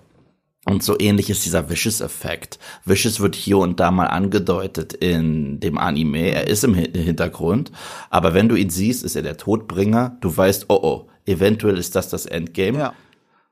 Und 0.67 0.83
so 0.83 0.99
ähnlich 0.99 1.31
ist 1.31 1.47
dieser 1.47 1.71
Vicious-Effekt. 1.71 2.59
Vicious 2.85 3.21
wird 3.21 3.35
hier 3.35 3.59
und 3.59 3.81
da 3.81 3.91
mal 3.91 4.09
angedeutet 4.09 4.93
in 4.93 5.59
dem 5.59 5.79
Anime. 5.79 6.33
Er 6.33 6.49
ist 6.49 6.65
im 6.65 6.75
Hintergrund. 6.75 7.73
Aber 8.11 8.35
wenn 8.35 8.49
du 8.49 8.57
ihn 8.57 8.69
siehst, 8.69 9.03
ist 9.03 9.17
er 9.17 9.23
der 9.23 9.39
Todbringer. 9.39 10.19
Du 10.21 10.37
weißt, 10.37 10.67
oh 10.69 10.79
oh, 10.83 11.09
eventuell 11.31 11.78
ist 11.78 11.97
das 11.97 12.09
das 12.09 12.26
Endgame. 12.26 12.78
Ja. 12.78 12.95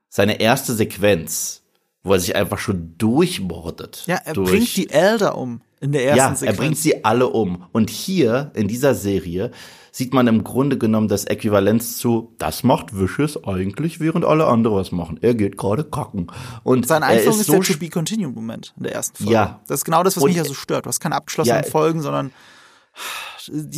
Seine 0.09 0.39
erste 0.39 0.73
Sequenz, 0.73 1.63
wo 2.03 2.13
er 2.13 2.19
sich 2.19 2.35
einfach 2.35 2.59
schon 2.59 2.95
durchmordet. 2.97 4.03
Ja, 4.07 4.19
er 4.23 4.33
durch, 4.33 4.49
bringt 4.49 4.75
die 4.75 4.89
Elder 4.89 5.37
um 5.37 5.61
in 5.81 5.91
der 5.91 6.05
ersten 6.05 6.17
ja, 6.17 6.35
Sequenz. 6.35 6.41
Ja, 6.41 6.47
er 6.47 6.57
bringt 6.57 6.77
sie 6.77 7.05
alle 7.05 7.29
um. 7.29 7.65
Und 7.71 7.89
hier 7.89 8.51
in 8.55 8.67
dieser 8.67 8.95
Serie 8.95 9.51
sieht 9.91 10.13
man 10.13 10.27
im 10.27 10.43
Grunde 10.43 10.77
genommen 10.77 11.07
das 11.07 11.25
Äquivalenz 11.25 11.97
zu, 11.97 12.33
das 12.37 12.63
macht 12.63 12.97
Wishes 12.97 13.43
eigentlich, 13.43 13.99
während 13.99 14.25
alle 14.25 14.47
andere 14.47 14.75
was 14.75 14.91
machen. 14.91 15.19
Er 15.21 15.35
geht 15.35 15.57
gerade 15.57 15.83
kacken. 15.83 16.31
Und 16.63 16.87
sein 16.87 17.03
Einführung 17.03 17.35
ist, 17.35 17.41
ist 17.41 17.47
so 17.47 17.53
der 17.53 17.63
To 17.63 17.77
Be 17.79 17.89
Continued 17.89 18.35
Moment 18.35 18.73
in 18.77 18.83
der 18.83 18.93
ersten 18.93 19.17
Folge. 19.17 19.33
Ja. 19.33 19.59
Das 19.67 19.79
ist 19.79 19.85
genau 19.85 20.03
das, 20.03 20.15
was 20.15 20.23
und 20.23 20.29
mich 20.29 20.37
ja 20.37 20.45
so 20.45 20.53
stört. 20.53 20.85
Du 20.85 20.89
hast 20.89 20.99
keine 20.99 21.15
abgeschlossenen 21.15 21.63
ja, 21.63 21.69
Folgen, 21.69 22.01
sondern 22.01 22.31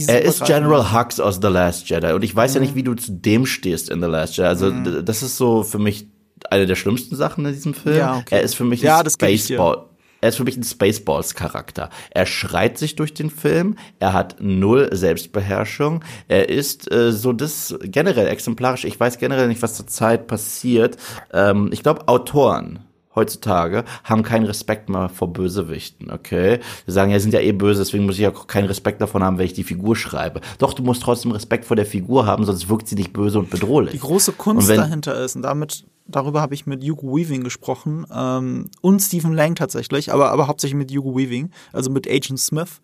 er 0.08 0.22
ist 0.22 0.44
General 0.46 0.94
Hux 0.94 1.20
aus 1.20 1.40
The 1.42 1.48
Last 1.48 1.90
Jedi 1.90 2.14
und 2.14 2.24
ich 2.24 2.36
weiß 2.36 2.52
mhm. 2.52 2.56
ja 2.56 2.62
nicht, 2.62 2.76
wie 2.76 2.84
du 2.84 2.94
zu 2.96 3.12
dem 3.12 3.46
stehst 3.46 3.90
in 3.90 4.02
The 4.02 4.08
Last 4.08 4.38
Jedi. 4.38 4.48
Also 4.48 4.72
mhm. 4.72 5.06
das 5.06 5.24
ist 5.24 5.38
so 5.38 5.64
für 5.64 5.80
mich 5.80 6.08
eine 6.50 6.66
der 6.66 6.76
schlimmsten 6.76 7.16
Sachen 7.16 7.46
in 7.46 7.54
diesem 7.54 7.74
Film. 7.74 7.98
Ja, 7.98 8.18
okay. 8.18 8.36
Er 8.36 8.42
ist 8.42 8.56
für 8.56 8.66
mich 8.66 8.82
ja, 8.82 9.00
ein 9.00 9.10
Spaceball. 9.10 9.86
Er 10.22 10.30
ist 10.30 10.36
für 10.36 10.44
mich 10.44 10.56
ein 10.56 10.64
Spaceballs-Charakter. 10.64 11.90
Er 12.12 12.28
schreit 12.28 12.78
sich 12.78 12.96
durch 12.96 13.16
den 13.16 13.32
Film, 13.32 13.76
er 14.00 14.14
hat 14.14 14.36
null 14.40 14.90
Selbstbeherrschung, 14.92 16.04
er 16.28 16.48
ist 16.48 16.92
äh, 16.92 17.12
so 17.12 17.34
das 17.34 17.76
generell 17.82 18.28
exemplarisch. 18.28 18.86
Ich 18.86 19.00
weiß 19.00 19.18
generell 19.18 19.48
nicht, 19.48 19.64
was 19.64 19.74
zur 19.74 19.88
Zeit 19.88 20.28
passiert. 20.28 20.98
Ähm, 21.34 21.70
ich 21.74 21.82
glaube, 21.82 22.08
Autoren 22.08 22.86
heutzutage 23.16 23.84
haben 24.03 24.24
keinen 24.24 24.45
Respekt 24.45 24.89
mehr 24.89 25.09
vor 25.09 25.32
Bösewichten, 25.32 26.12
okay? 26.12 26.59
Sie 26.86 26.91
sagen, 26.91 27.12
ja, 27.12 27.20
sind 27.20 27.34
ja 27.34 27.39
eh 27.39 27.51
böse, 27.51 27.82
deswegen 27.82 28.05
muss 28.05 28.16
ich 28.16 28.22
ja 28.22 28.32
keinen 28.32 28.68
Respekt 28.68 29.01
davon 29.01 29.24
haben, 29.24 29.38
wenn 29.38 29.45
ich 29.45 29.53
die 29.53 29.64
Figur 29.64 29.95
schreibe. 29.95 30.41
Doch, 30.57 30.74
du 30.74 30.84
musst 30.84 31.01
trotzdem 31.01 31.32
Respekt 31.32 31.66
vor 31.66 31.76
der 31.76 31.86
Figur 31.86 32.26
haben, 32.26 32.45
sonst 32.45 32.70
wirkt 32.70 32.88
sie 32.88 32.95
nicht 32.95 33.14
böse 33.14 33.39
und 33.39 33.49
bedrohlich. 33.49 33.91
Die 33.91 33.99
große 33.99 34.34
Kunst 34.34 34.68
wenn, 34.68 34.78
dahinter 34.78 35.22
ist, 35.24 35.36
und 35.36 35.41
damit, 35.41 35.86
darüber 36.07 36.41
habe 36.41 36.53
ich 36.53 36.66
mit 36.66 36.84
Hugo 36.84 37.16
Weaving 37.16 37.43
gesprochen, 37.43 38.05
ähm, 38.14 38.70
und 38.82 38.99
Stephen 39.01 39.34
Lang 39.34 39.55
tatsächlich, 39.55 40.14
aber, 40.14 40.32
aber 40.32 40.47
hauptsächlich 40.47 40.78
mit 40.78 40.91
Hugo 40.91 41.16
Weaving, 41.16 41.51
also 41.74 41.89
mit 41.89 42.07
Agent 42.07 42.39
Smith, 42.39 42.82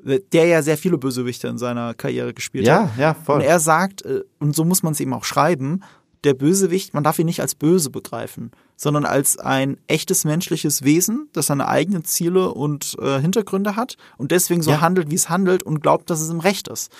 der 0.00 0.46
ja 0.46 0.62
sehr 0.62 0.78
viele 0.78 0.96
Bösewichte 0.96 1.48
in 1.48 1.58
seiner 1.58 1.92
Karriere 1.92 2.32
gespielt 2.32 2.66
ja, 2.66 2.82
hat. 2.82 2.96
Ja, 2.96 3.02
ja, 3.02 3.14
voll. 3.14 3.36
Und 3.36 3.42
er 3.42 3.58
sagt, 3.58 4.02
äh, 4.02 4.22
und 4.38 4.54
so 4.54 4.64
muss 4.64 4.82
man 4.82 4.92
es 4.92 5.00
eben 5.00 5.12
auch 5.12 5.24
schreiben, 5.24 5.82
der 6.24 6.34
Bösewicht, 6.34 6.94
man 6.94 7.04
darf 7.04 7.18
ihn 7.18 7.26
nicht 7.26 7.40
als 7.40 7.54
böse 7.54 7.90
begreifen, 7.90 8.50
sondern 8.76 9.04
als 9.04 9.38
ein 9.38 9.78
echtes 9.86 10.24
menschliches 10.24 10.82
Wesen, 10.82 11.28
das 11.32 11.46
seine 11.46 11.68
eigenen 11.68 12.04
Ziele 12.04 12.52
und 12.52 12.96
äh, 13.00 13.20
Hintergründe 13.20 13.76
hat 13.76 13.96
und 14.16 14.30
deswegen 14.30 14.62
so 14.62 14.70
ja. 14.70 14.80
handelt, 14.80 15.10
wie 15.10 15.16
es 15.16 15.28
handelt 15.28 15.62
und 15.62 15.80
glaubt, 15.80 16.10
dass 16.10 16.20
es 16.20 16.30
ihm 16.30 16.40
recht 16.40 16.68
ist. 16.68 16.92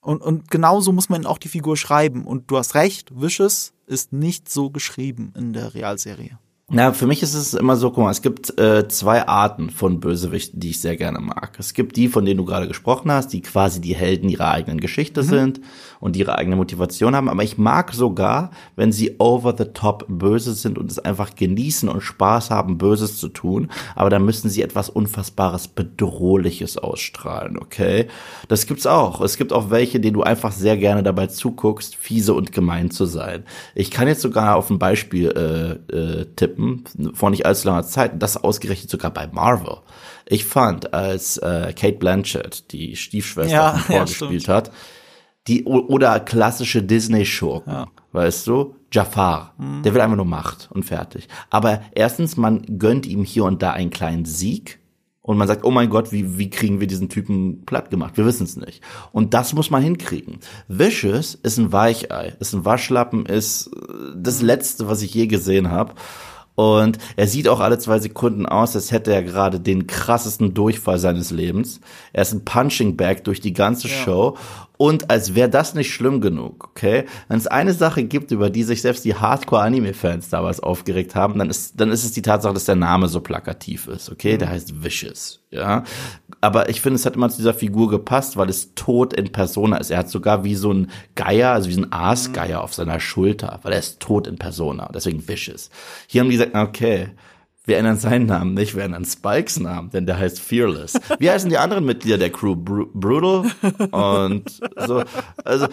Und, 0.00 0.22
und 0.22 0.50
genauso 0.50 0.92
muss 0.92 1.08
man 1.08 1.26
auch 1.26 1.38
die 1.38 1.48
Figur 1.48 1.76
schreiben. 1.76 2.24
Und 2.24 2.50
du 2.50 2.58
hast 2.58 2.76
recht, 2.76 3.10
Vicious 3.20 3.72
ist 3.86 4.12
nicht 4.12 4.48
so 4.48 4.70
geschrieben 4.70 5.32
in 5.36 5.52
der 5.52 5.74
Realserie. 5.74 6.38
Na, 6.68 6.92
für 6.92 7.06
mich 7.06 7.22
ist 7.22 7.34
es 7.34 7.54
immer 7.54 7.76
so, 7.76 7.92
guck 7.92 8.02
mal, 8.02 8.10
es 8.10 8.22
gibt 8.22 8.58
äh, 8.58 8.88
zwei 8.88 9.28
Arten 9.28 9.70
von 9.70 10.00
Bösewichten, 10.00 10.58
die 10.58 10.70
ich 10.70 10.80
sehr 10.80 10.96
gerne 10.96 11.20
mag. 11.20 11.52
Es 11.60 11.74
gibt 11.74 11.94
die, 11.94 12.08
von 12.08 12.24
denen 12.24 12.38
du 12.38 12.44
gerade 12.44 12.66
gesprochen 12.66 13.12
hast, 13.12 13.28
die 13.28 13.40
quasi 13.40 13.80
die 13.80 13.94
Helden 13.94 14.28
ihrer 14.28 14.50
eigenen 14.50 14.80
Geschichte 14.80 15.22
mhm. 15.22 15.26
sind 15.28 15.60
und 16.00 16.16
ihre 16.16 16.36
eigene 16.36 16.56
Motivation 16.56 17.14
haben. 17.14 17.28
Aber 17.28 17.44
ich 17.44 17.56
mag 17.56 17.94
sogar, 17.94 18.50
wenn 18.74 18.90
sie 18.90 19.14
over 19.20 19.54
the 19.56 19.66
top 19.66 20.06
böse 20.08 20.54
sind 20.54 20.76
und 20.76 20.90
es 20.90 20.98
einfach 20.98 21.36
genießen 21.36 21.88
und 21.88 22.00
Spaß 22.00 22.50
haben, 22.50 22.78
Böses 22.78 23.20
zu 23.20 23.28
tun. 23.28 23.70
Aber 23.94 24.10
da 24.10 24.18
müssen 24.18 24.50
sie 24.50 24.62
etwas 24.62 24.88
Unfassbares, 24.88 25.68
Bedrohliches 25.68 26.78
ausstrahlen, 26.78 27.58
okay? 27.58 28.08
Das 28.48 28.66
gibt's 28.66 28.88
auch. 28.88 29.20
Es 29.20 29.36
gibt 29.36 29.52
auch 29.52 29.70
welche, 29.70 30.00
denen 30.00 30.14
du 30.14 30.24
einfach 30.24 30.50
sehr 30.50 30.76
gerne 30.76 31.04
dabei 31.04 31.28
zuguckst, 31.28 31.94
fiese 31.94 32.34
und 32.34 32.50
gemein 32.50 32.90
zu 32.90 33.04
sein. 33.04 33.44
Ich 33.76 33.92
kann 33.92 34.08
jetzt 34.08 34.22
sogar 34.22 34.56
auf 34.56 34.68
ein 34.68 34.80
Beispiel 34.80 35.28
äh, 35.30 35.96
äh, 35.96 36.26
tippen 36.34 36.55
tippen, 36.56 37.14
vor 37.14 37.30
nicht 37.30 37.46
allzu 37.46 37.68
langer 37.68 37.84
Zeit, 37.84 38.14
und 38.14 38.22
das 38.22 38.36
ausgerechnet 38.36 38.90
sogar 38.90 39.10
bei 39.10 39.26
Marvel. 39.26 39.78
Ich 40.26 40.44
fand, 40.44 40.92
als 40.92 41.38
äh, 41.38 41.72
Kate 41.74 41.98
Blanchett 41.98 42.72
die 42.72 42.96
Stiefschwester 42.96 43.52
ja, 43.52 43.76
vorgespielt 43.76 44.46
ja, 44.46 44.54
hat, 44.54 44.72
Die, 45.48 45.64
oder 45.64 46.18
klassische 46.20 46.82
Disney-Schurken, 46.82 47.72
ja. 47.72 47.86
weißt 48.12 48.46
du? 48.48 48.74
Jafar, 48.92 49.54
mhm. 49.58 49.82
der 49.82 49.94
will 49.94 50.00
einfach 50.00 50.16
nur 50.16 50.24
Macht 50.24 50.68
und 50.72 50.84
fertig. 50.84 51.28
Aber 51.50 51.82
erstens, 51.92 52.36
man 52.36 52.62
gönnt 52.78 53.06
ihm 53.06 53.24
hier 53.24 53.44
und 53.44 53.62
da 53.62 53.72
einen 53.72 53.90
kleinen 53.90 54.24
Sieg 54.24 54.80
und 55.22 55.38
man 55.38 55.48
sagt, 55.48 55.64
oh 55.64 55.72
mein 55.72 55.90
Gott, 55.90 56.12
wie, 56.12 56.38
wie 56.38 56.50
kriegen 56.50 56.80
wir 56.80 56.86
diesen 56.86 57.08
Typen 57.08 57.64
platt 57.66 57.90
gemacht? 57.90 58.16
Wir 58.16 58.24
wissen 58.24 58.44
es 58.44 58.56
nicht. 58.56 58.80
Und 59.12 59.34
das 59.34 59.54
muss 59.54 59.70
man 59.70 59.82
hinkriegen. 59.82 60.38
Vicious 60.68 61.34
ist 61.34 61.58
ein 61.58 61.72
Weichei, 61.72 62.34
ist 62.38 62.54
ein 62.54 62.64
Waschlappen, 62.64 63.26
ist 63.26 63.70
das 64.14 64.40
Letzte, 64.40 64.88
was 64.88 65.02
ich 65.02 65.12
je 65.12 65.26
gesehen 65.26 65.70
habe. 65.70 65.94
Und 66.56 66.98
er 67.16 67.28
sieht 67.28 67.48
auch 67.48 67.60
alle 67.60 67.78
zwei 67.78 67.98
Sekunden 68.00 68.46
aus, 68.46 68.74
als 68.74 68.90
hätte 68.90 69.12
er 69.12 69.22
gerade 69.22 69.60
den 69.60 69.86
krassesten 69.86 70.54
Durchfall 70.54 70.98
seines 70.98 71.30
Lebens. 71.30 71.80
Er 72.12 72.22
ist 72.22 72.32
ein 72.32 72.44
Punching 72.44 72.96
Bag 72.96 73.24
durch 73.24 73.40
die 73.40 73.52
ganze 73.52 73.88
ja. 73.88 73.94
Show. 73.94 74.38
Und 74.76 75.10
als 75.10 75.34
wäre 75.34 75.48
das 75.48 75.74
nicht 75.74 75.92
schlimm 75.92 76.20
genug, 76.20 76.68
okay? 76.70 77.04
Wenn 77.28 77.38
es 77.38 77.46
eine 77.46 77.72
Sache 77.72 78.04
gibt, 78.04 78.30
über 78.30 78.50
die 78.50 78.62
sich 78.62 78.82
selbst 78.82 79.04
die 79.04 79.14
Hardcore-Anime-Fans 79.14 80.28
damals 80.28 80.60
aufgeregt 80.60 81.14
haben, 81.14 81.38
dann 81.38 81.50
ist, 81.50 81.80
dann 81.80 81.90
ist 81.90 82.04
es 82.04 82.12
die 82.12 82.22
Tatsache, 82.22 82.54
dass 82.54 82.66
der 82.66 82.76
Name 82.76 83.08
so 83.08 83.20
plakativ 83.20 83.86
ist, 83.88 84.10
okay? 84.10 84.36
Der 84.36 84.50
heißt 84.50 84.82
Vicious, 84.82 85.42
ja? 85.50 85.84
Aber 86.40 86.68
ich 86.68 86.80
finde, 86.80 86.96
es 86.96 87.06
hat 87.06 87.16
immer 87.16 87.30
zu 87.30 87.38
dieser 87.38 87.54
Figur 87.54 87.88
gepasst, 87.88 88.36
weil 88.36 88.50
es 88.50 88.74
tot 88.74 89.12
in 89.14 89.32
Persona 89.32 89.78
ist. 89.78 89.90
Er 89.90 89.98
hat 89.98 90.10
sogar 90.10 90.44
wie 90.44 90.54
so 90.54 90.72
ein 90.72 90.90
Geier, 91.14 91.52
also 91.52 91.68
wie 91.68 91.74
so 91.74 91.82
ein 91.82 91.92
Aasgeier 91.92 92.62
auf 92.62 92.74
seiner 92.74 93.00
Schulter, 93.00 93.60
weil 93.62 93.72
er 93.72 93.78
ist 93.78 94.00
tot 94.00 94.26
in 94.26 94.36
Persona, 94.36 94.90
deswegen 94.94 95.26
Vicious. 95.26 95.70
Hier 96.06 96.20
haben 96.20 96.28
die 96.28 96.36
gesagt, 96.36 96.54
okay, 96.54 97.10
wir 97.66 97.78
ändern 97.78 97.98
seinen 97.98 98.26
Namen 98.26 98.54
nicht, 98.54 98.74
wir 98.76 98.84
ändern 98.84 99.04
Spikes 99.04 99.60
Namen, 99.60 99.90
denn 99.90 100.06
der 100.06 100.18
heißt 100.18 100.40
Fearless. 100.40 100.94
Wie 101.18 101.30
heißen 101.30 101.50
die 101.50 101.58
anderen 101.58 101.84
Mitglieder 101.84 102.16
der 102.16 102.30
Crew? 102.30 102.54
Br 102.54 102.86
Brutal 102.94 103.50
und 103.90 104.50
so. 104.86 105.02
Also 105.44 105.66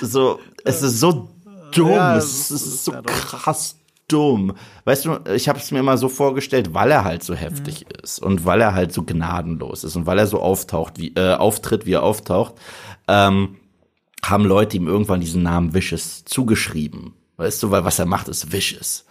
so, 0.00 0.40
es 0.64 0.82
ist 0.82 1.00
so 1.00 1.28
dumm, 1.72 1.90
ja, 1.90 2.16
es, 2.16 2.50
ist, 2.50 2.66
ist 2.66 2.84
so 2.84 2.92
krass 3.06 3.76
dumm. 4.08 4.54
Weißt 4.84 5.04
du, 5.04 5.18
ich 5.32 5.48
habe 5.48 5.58
es 5.58 5.70
mir 5.70 5.78
immer 5.78 5.96
so 5.96 6.08
vorgestellt, 6.08 6.74
weil 6.74 6.90
er 6.90 7.04
halt 7.04 7.22
so 7.22 7.34
heftig 7.34 7.86
mhm. 7.86 8.02
ist 8.02 8.18
und 8.18 8.44
weil 8.44 8.60
er 8.60 8.74
halt 8.74 8.92
so 8.92 9.04
gnadenlos 9.04 9.84
ist 9.84 9.96
und 9.96 10.06
weil 10.06 10.18
er 10.18 10.26
so 10.26 10.40
auftaucht, 10.40 10.98
wie 10.98 11.14
äh, 11.14 11.34
auftritt, 11.34 11.86
wie 11.86 11.92
er 11.92 12.02
auftaucht, 12.02 12.54
ähm, 13.08 13.56
haben 14.24 14.44
Leute 14.44 14.76
ihm 14.76 14.86
irgendwann 14.86 15.20
diesen 15.20 15.42
Namen 15.42 15.74
Vicious 15.74 16.24
zugeschrieben. 16.24 17.14
Weißt 17.36 17.62
du, 17.62 17.70
weil 17.70 17.84
was 17.84 17.98
er 17.98 18.06
macht, 18.06 18.28
ist 18.28 18.52
Vicious. 18.52 19.04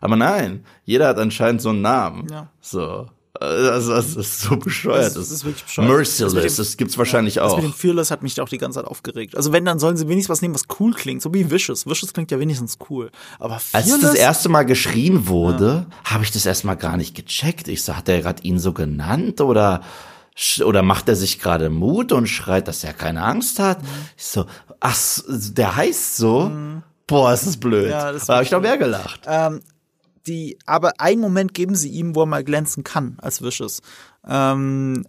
Aber 0.00 0.16
nein, 0.16 0.64
jeder 0.84 1.08
hat 1.08 1.18
anscheinend 1.18 1.62
so 1.62 1.70
einen 1.70 1.82
Namen. 1.82 2.26
Ja. 2.30 2.48
So. 2.60 3.06
Also, 3.40 3.94
das 3.94 4.16
ist 4.16 4.40
so 4.40 4.56
bescheuert. 4.56 5.06
Das, 5.06 5.14
das 5.14 5.30
ist 5.30 5.44
wirklich 5.44 5.64
bescheuert. 5.64 5.88
Merciless, 5.88 6.34
das, 6.34 6.56
das 6.56 6.76
gibt's 6.76 6.98
wahrscheinlich 6.98 7.36
ja, 7.36 7.44
auch. 7.44 7.54
Das 7.54 7.64
mit 7.64 7.72
dem 7.72 7.76
Fearless 7.76 8.10
hat 8.10 8.22
mich 8.22 8.40
auch 8.40 8.48
die 8.48 8.58
ganze 8.58 8.80
Zeit 8.80 8.86
aufgeregt. 8.88 9.36
Also 9.36 9.52
wenn, 9.52 9.64
dann 9.64 9.78
sollen 9.78 9.96
sie 9.96 10.08
wenigstens 10.08 10.30
was 10.30 10.42
nehmen, 10.42 10.54
was 10.54 10.64
cool 10.80 10.92
klingt. 10.92 11.22
So 11.22 11.32
wie 11.32 11.48
Vicious. 11.48 11.86
Vicious 11.86 12.12
klingt 12.12 12.32
ja 12.32 12.40
wenigstens 12.40 12.78
cool. 12.90 13.10
Aber 13.38 13.60
Fearless, 13.60 13.92
Als 13.92 14.02
das 14.02 14.14
erste 14.14 14.48
Mal 14.48 14.64
geschrien 14.64 15.28
wurde, 15.28 15.86
ja. 15.88 16.10
habe 16.12 16.24
ich 16.24 16.32
das 16.32 16.46
erstmal 16.46 16.76
gar 16.76 16.96
nicht 16.96 17.14
gecheckt. 17.14 17.68
Ich 17.68 17.84
so, 17.84 17.96
hat 17.96 18.08
er 18.08 18.20
gerade 18.20 18.42
ihn 18.42 18.58
so 18.58 18.72
genannt 18.72 19.40
oder 19.40 19.82
oder 20.64 20.82
macht 20.82 21.08
er 21.08 21.16
sich 21.16 21.40
gerade 21.40 21.68
Mut 21.68 22.12
und 22.12 22.28
schreit, 22.28 22.68
dass 22.68 22.84
er 22.84 22.92
keine 22.92 23.24
Angst 23.24 23.58
hat? 23.58 23.82
Mhm. 23.82 23.88
Ich 24.16 24.24
so, 24.24 24.46
ach, 24.78 24.96
der 25.26 25.74
heißt 25.74 26.16
so. 26.16 26.48
Mhm. 26.48 26.82
Boah, 27.08 27.32
ist 27.32 27.46
das 27.46 27.56
blöd. 27.56 27.90
Ja, 27.90 28.12
das 28.12 28.26
da 28.26 28.34
habe 28.34 28.44
ich 28.44 28.50
noch 28.50 28.60
mehr 28.60 28.78
gelacht. 28.78 29.22
Ähm, 29.26 29.62
die, 30.28 30.58
aber 30.66 31.00
einen 31.00 31.20
Moment 31.20 31.54
geben 31.54 31.74
sie 31.74 31.90
ihm, 31.90 32.14
wo 32.14 32.22
er 32.22 32.26
mal 32.26 32.44
glänzen 32.44 32.84
kann 32.84 33.16
als 33.20 33.42
Vicious. 33.42 33.80
Ähm, 34.26 35.04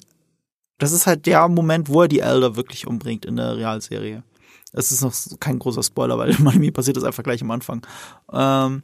das 0.78 0.91
ist 0.91 1.07
halt 1.07 1.26
der 1.26 1.47
Moment, 1.47 1.89
wo 1.89 2.03
er 2.03 2.07
die 2.07 2.22
Elder 2.22 2.55
wirklich 2.55 2.88
umbringt 2.88 3.26
in 3.26 3.36
der 3.36 3.57
Realserie. 3.57 4.24
Es 4.72 4.91
ist 4.91 5.01
noch 5.01 5.13
kein 5.39 5.59
großer 5.59 5.84
Spoiler, 5.84 6.17
weil 6.17 6.36
mir 6.57 6.72
passiert 6.72 6.97
das 6.97 7.03
einfach 7.03 7.24
gleich 7.24 7.41
am 7.41 7.51
Anfang. 7.51 7.86
Ähm, 8.32 8.84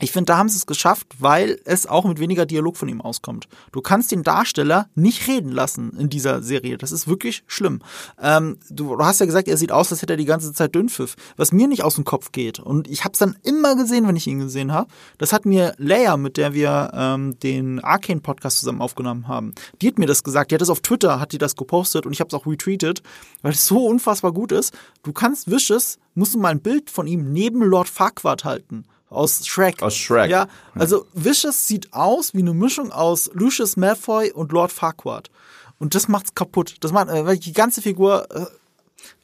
ich 0.00 0.10
finde, 0.10 0.32
da 0.32 0.38
haben 0.38 0.48
sie 0.48 0.56
es 0.56 0.66
geschafft, 0.66 1.06
weil 1.20 1.60
es 1.64 1.86
auch 1.86 2.04
mit 2.04 2.18
weniger 2.18 2.46
Dialog 2.46 2.76
von 2.76 2.88
ihm 2.88 3.00
auskommt. 3.00 3.46
Du 3.70 3.80
kannst 3.80 4.10
den 4.10 4.24
Darsteller 4.24 4.88
nicht 4.96 5.28
reden 5.28 5.52
lassen 5.52 5.96
in 5.96 6.10
dieser 6.10 6.42
Serie. 6.42 6.78
Das 6.78 6.90
ist 6.90 7.06
wirklich 7.06 7.44
schlimm. 7.46 7.80
Ähm, 8.20 8.58
du, 8.68 8.98
hast 8.98 9.20
ja 9.20 9.26
gesagt, 9.26 9.46
er 9.46 9.56
sieht 9.56 9.70
aus, 9.70 9.92
als 9.92 10.02
hätte 10.02 10.14
er 10.14 10.16
die 10.16 10.24
ganze 10.24 10.52
Zeit 10.52 10.74
Dünnpfiff. 10.74 11.14
Was 11.36 11.52
mir 11.52 11.68
nicht 11.68 11.84
aus 11.84 11.94
dem 11.94 12.02
Kopf 12.02 12.32
geht. 12.32 12.58
Und 12.58 12.88
ich 12.88 13.04
habe 13.04 13.12
es 13.12 13.20
dann 13.20 13.36
immer 13.44 13.76
gesehen, 13.76 14.08
wenn 14.08 14.16
ich 14.16 14.26
ihn 14.26 14.40
gesehen 14.40 14.72
habe. 14.72 14.88
Das 15.18 15.32
hat 15.32 15.46
mir 15.46 15.74
Leia, 15.78 16.16
mit 16.16 16.38
der 16.38 16.54
wir 16.54 16.90
ähm, 16.92 17.38
den 17.38 17.78
Arcane-Podcast 17.78 18.58
zusammen 18.58 18.82
aufgenommen 18.82 19.28
haben, 19.28 19.54
die 19.80 19.86
hat 19.86 19.98
mir 20.00 20.06
das 20.06 20.24
gesagt. 20.24 20.50
Die 20.50 20.56
hat 20.56 20.62
es 20.62 20.70
auf 20.70 20.80
Twitter, 20.80 21.20
hat 21.20 21.30
die 21.30 21.38
das 21.38 21.54
gepostet 21.54 22.04
und 22.04 22.12
ich 22.12 22.18
habe 22.18 22.28
es 22.28 22.34
auch 22.34 22.46
retweetet, 22.46 23.02
weil 23.42 23.52
es 23.52 23.64
so 23.64 23.86
unfassbar 23.86 24.32
gut 24.32 24.50
ist. 24.50 24.74
Du 25.04 25.12
kannst 25.12 25.48
Wishes, 25.48 26.00
musst 26.16 26.34
du 26.34 26.40
mal 26.40 26.48
ein 26.48 26.60
Bild 26.60 26.90
von 26.90 27.06
ihm 27.06 27.32
neben 27.32 27.62
Lord 27.62 27.88
Farquaad 27.88 28.44
halten 28.44 28.86
aus 29.14 29.46
Shrek. 29.46 29.82
Aus 29.82 29.96
Shrek. 29.96 30.30
Ja, 30.30 30.48
also 30.74 31.06
Vicious 31.14 31.66
sieht 31.66 31.92
aus 31.92 32.34
wie 32.34 32.40
eine 32.40 32.54
Mischung 32.54 32.92
aus 32.92 33.30
Lucius 33.32 33.76
Malfoy 33.76 34.32
und 34.32 34.52
Lord 34.52 34.72
Farquaad. 34.72 35.30
Und 35.78 35.94
das 35.94 36.08
macht's 36.08 36.34
kaputt. 36.34 36.76
Das 36.80 36.92
macht, 36.92 37.08
äh, 37.08 37.26
weil 37.26 37.38
die 37.38 37.52
ganze 37.52 37.82
Figur 37.82 38.26
äh, 38.30 38.46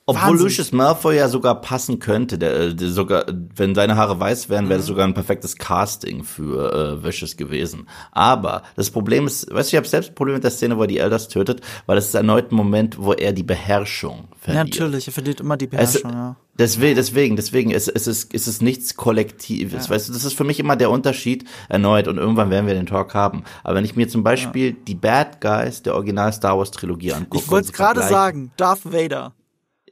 obwohl 0.06 0.22
Wahnsinn. 0.22 0.46
Lucius 0.46 0.72
Malfoy 0.72 1.16
ja 1.16 1.28
sogar 1.28 1.60
passen 1.60 1.98
könnte, 1.98 2.38
der, 2.38 2.74
der 2.74 2.88
sogar, 2.88 3.26
wenn 3.54 3.74
seine 3.74 3.96
Haare 3.96 4.18
weiß 4.18 4.48
wären, 4.48 4.68
wäre 4.68 4.78
mhm. 4.78 4.80
das 4.80 4.86
sogar 4.86 5.06
ein 5.06 5.14
perfektes 5.14 5.56
Casting 5.56 6.24
für 6.24 6.72
äh, 6.72 7.04
Vicious 7.04 7.36
gewesen. 7.36 7.88
Aber 8.10 8.62
das 8.76 8.90
Problem 8.90 9.26
ist, 9.26 9.52
weißt 9.52 9.70
du, 9.70 9.74
ich 9.74 9.78
habe 9.78 9.86
selbst 9.86 10.10
ein 10.10 10.14
Problem 10.14 10.34
mit 10.34 10.44
der 10.44 10.50
Szene, 10.50 10.76
wo 10.76 10.82
er 10.82 10.88
die 10.88 10.98
Elders 10.98 11.28
tötet, 11.28 11.60
weil 11.86 11.98
es 11.98 12.06
ist 12.06 12.14
erneut 12.14 12.50
ein 12.50 12.56
Moment, 12.56 12.98
wo 12.98 13.12
er 13.12 13.32
die 13.32 13.42
Beherrschung 13.42 14.28
verliert. 14.40 14.74
Ja, 14.74 14.84
natürlich, 14.84 15.06
er 15.06 15.12
verliert 15.12 15.40
immer 15.40 15.56
die 15.56 15.66
Beherrschung, 15.66 16.10
es, 16.10 16.16
ja. 16.16 16.36
Deswegen, 16.58 16.96
deswegen, 16.96 17.36
deswegen 17.36 17.70
ist, 17.70 17.88
ist, 17.88 18.06
es, 18.06 18.24
ist 18.24 18.46
es 18.46 18.60
nichts 18.60 18.94
Kollektives. 18.94 19.86
Ja. 19.86 19.94
Weißt 19.94 20.08
du, 20.08 20.12
das 20.12 20.24
ist 20.24 20.34
für 20.34 20.44
mich 20.44 20.60
immer 20.60 20.76
der 20.76 20.90
Unterschied 20.90 21.44
erneut 21.68 22.06
und 22.06 22.18
irgendwann 22.18 22.50
werden 22.50 22.66
wir 22.66 22.74
den 22.74 22.84
Talk 22.84 23.14
haben. 23.14 23.44
Aber 23.64 23.76
wenn 23.76 23.84
ich 23.84 23.96
mir 23.96 24.08
zum 24.08 24.22
Beispiel 24.22 24.70
ja. 24.70 24.76
die 24.86 24.94
Bad 24.94 25.40
Guys 25.40 25.82
der 25.82 25.94
Original 25.94 26.32
Star 26.32 26.58
Wars 26.58 26.70
Trilogie 26.70 27.12
angucke. 27.12 27.44
Ich 27.44 27.50
wollte 27.50 27.68
es 27.68 27.72
gerade 27.72 28.02
sagen, 28.02 28.50
Darth 28.58 28.84
Vader. 28.84 29.32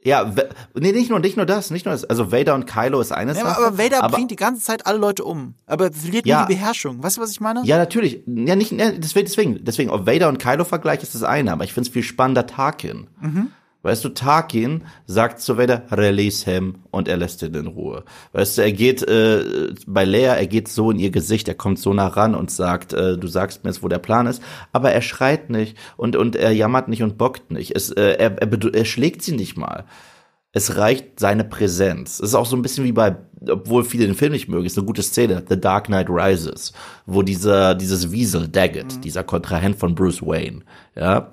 Ja, 0.03 0.31
nee, 0.75 0.91
nicht 0.91 1.09
nur, 1.09 1.19
nicht 1.19 1.35
nur 1.35 1.45
das, 1.45 1.71
nicht 1.71 1.85
nur 1.85 1.93
das. 1.93 2.05
Also 2.05 2.31
Vader 2.31 2.55
und 2.55 2.65
Kylo 2.65 3.01
ist 3.01 3.11
eine 3.11 3.33
ja, 3.33 3.41
Sache. 3.41 3.57
Aber 3.57 3.77
Vader 3.77 4.03
aber, 4.03 4.15
bringt 4.15 4.31
die 4.31 4.37
ganze 4.37 4.63
Zeit 4.63 4.85
alle 4.85 4.97
Leute 4.97 5.25
um. 5.25 5.55
Aber 5.65 5.91
verliert 5.91 6.25
ja, 6.25 6.41
nie 6.41 6.47
die 6.47 6.55
Beherrschung. 6.55 7.03
Weißt 7.03 7.17
du, 7.17 7.21
was 7.21 7.31
ich 7.31 7.41
meine? 7.41 7.63
Ja, 7.65 7.77
natürlich. 7.77 8.23
Ja, 8.25 8.55
nicht, 8.55 8.71
ja, 8.71 8.91
deswegen, 8.91 9.63
deswegen, 9.63 9.89
auf 9.89 10.07
Vader 10.07 10.29
und 10.29 10.39
Kylo 10.39 10.63
Vergleich 10.63 11.03
ist 11.03 11.15
das 11.15 11.23
eine, 11.23 11.51
aber 11.51 11.65
ich 11.65 11.73
finde 11.73 11.89
es 11.89 11.93
viel 11.93 12.03
spannender 12.03 12.47
Tarkin. 12.47 13.07
Mhm. 13.19 13.51
Weißt 13.81 14.03
du, 14.03 14.09
Tarkin 14.09 14.83
sagt 15.05 15.39
zu 15.39 15.57
Vader, 15.57 15.83
release 15.91 16.43
him, 16.43 16.79
und 16.91 17.07
er 17.07 17.15
lässt 17.15 17.41
ihn 17.43 17.53
in 17.53 17.67
Ruhe. 17.67 18.03
Weißt 18.33 18.57
du, 18.57 18.61
er 18.61 18.73
geht 18.73 19.03
äh, 19.03 19.73
bei 19.87 20.03
Leia, 20.03 20.33
er 20.33 20.47
geht 20.47 20.67
so 20.67 20.91
in 20.91 20.99
ihr 20.99 21.11
Gesicht, 21.11 21.47
er 21.47 21.55
kommt 21.55 21.79
so 21.79 21.93
nah 21.93 22.07
ran 22.07 22.35
und 22.35 22.51
sagt, 22.51 22.91
äh, 22.91 23.17
du 23.17 23.27
sagst 23.27 23.63
mir 23.63 23.69
jetzt, 23.69 23.81
wo 23.81 23.87
der 23.87 23.99
Plan 23.99 24.27
ist, 24.27 24.43
aber 24.73 24.91
er 24.91 25.01
schreit 25.01 25.49
nicht 25.49 25.77
und, 25.95 26.17
und 26.17 26.35
er 26.35 26.51
jammert 26.51 26.89
nicht 26.89 27.03
und 27.03 27.17
bockt 27.17 27.51
nicht. 27.51 27.73
Es, 27.73 27.89
äh, 27.89 28.17
er, 28.17 28.41
er, 28.41 28.73
er 28.73 28.85
schlägt 28.85 29.21
sie 29.21 29.35
nicht 29.35 29.55
mal. 29.55 29.85
Es 30.51 30.75
reicht 30.77 31.19
seine 31.19 31.45
Präsenz. 31.45 32.19
Es 32.19 32.29
ist 32.29 32.35
auch 32.35 32.47
so 32.47 32.57
ein 32.57 32.63
bisschen 32.63 32.83
wie 32.83 32.91
bei, 32.91 33.15
obwohl 33.47 33.85
viele 33.85 34.07
den 34.07 34.15
Film 34.15 34.33
nicht 34.33 34.49
mögen, 34.49 34.65
ist 34.65 34.77
eine 34.77 34.87
gute 34.87 35.03
Szene, 35.03 35.43
The 35.47 35.59
Dark 35.59 35.85
Knight 35.85 36.09
Rises, 36.09 36.73
wo 37.05 37.21
dieser, 37.21 37.75
dieses 37.75 38.11
Wiesel 38.11 38.49
Daggett, 38.49 38.97
mhm. 38.97 39.01
dieser 39.01 39.23
Kontrahent 39.23 39.77
von 39.77 39.95
Bruce 39.95 40.21
Wayne, 40.21 40.63
ja, 40.95 41.29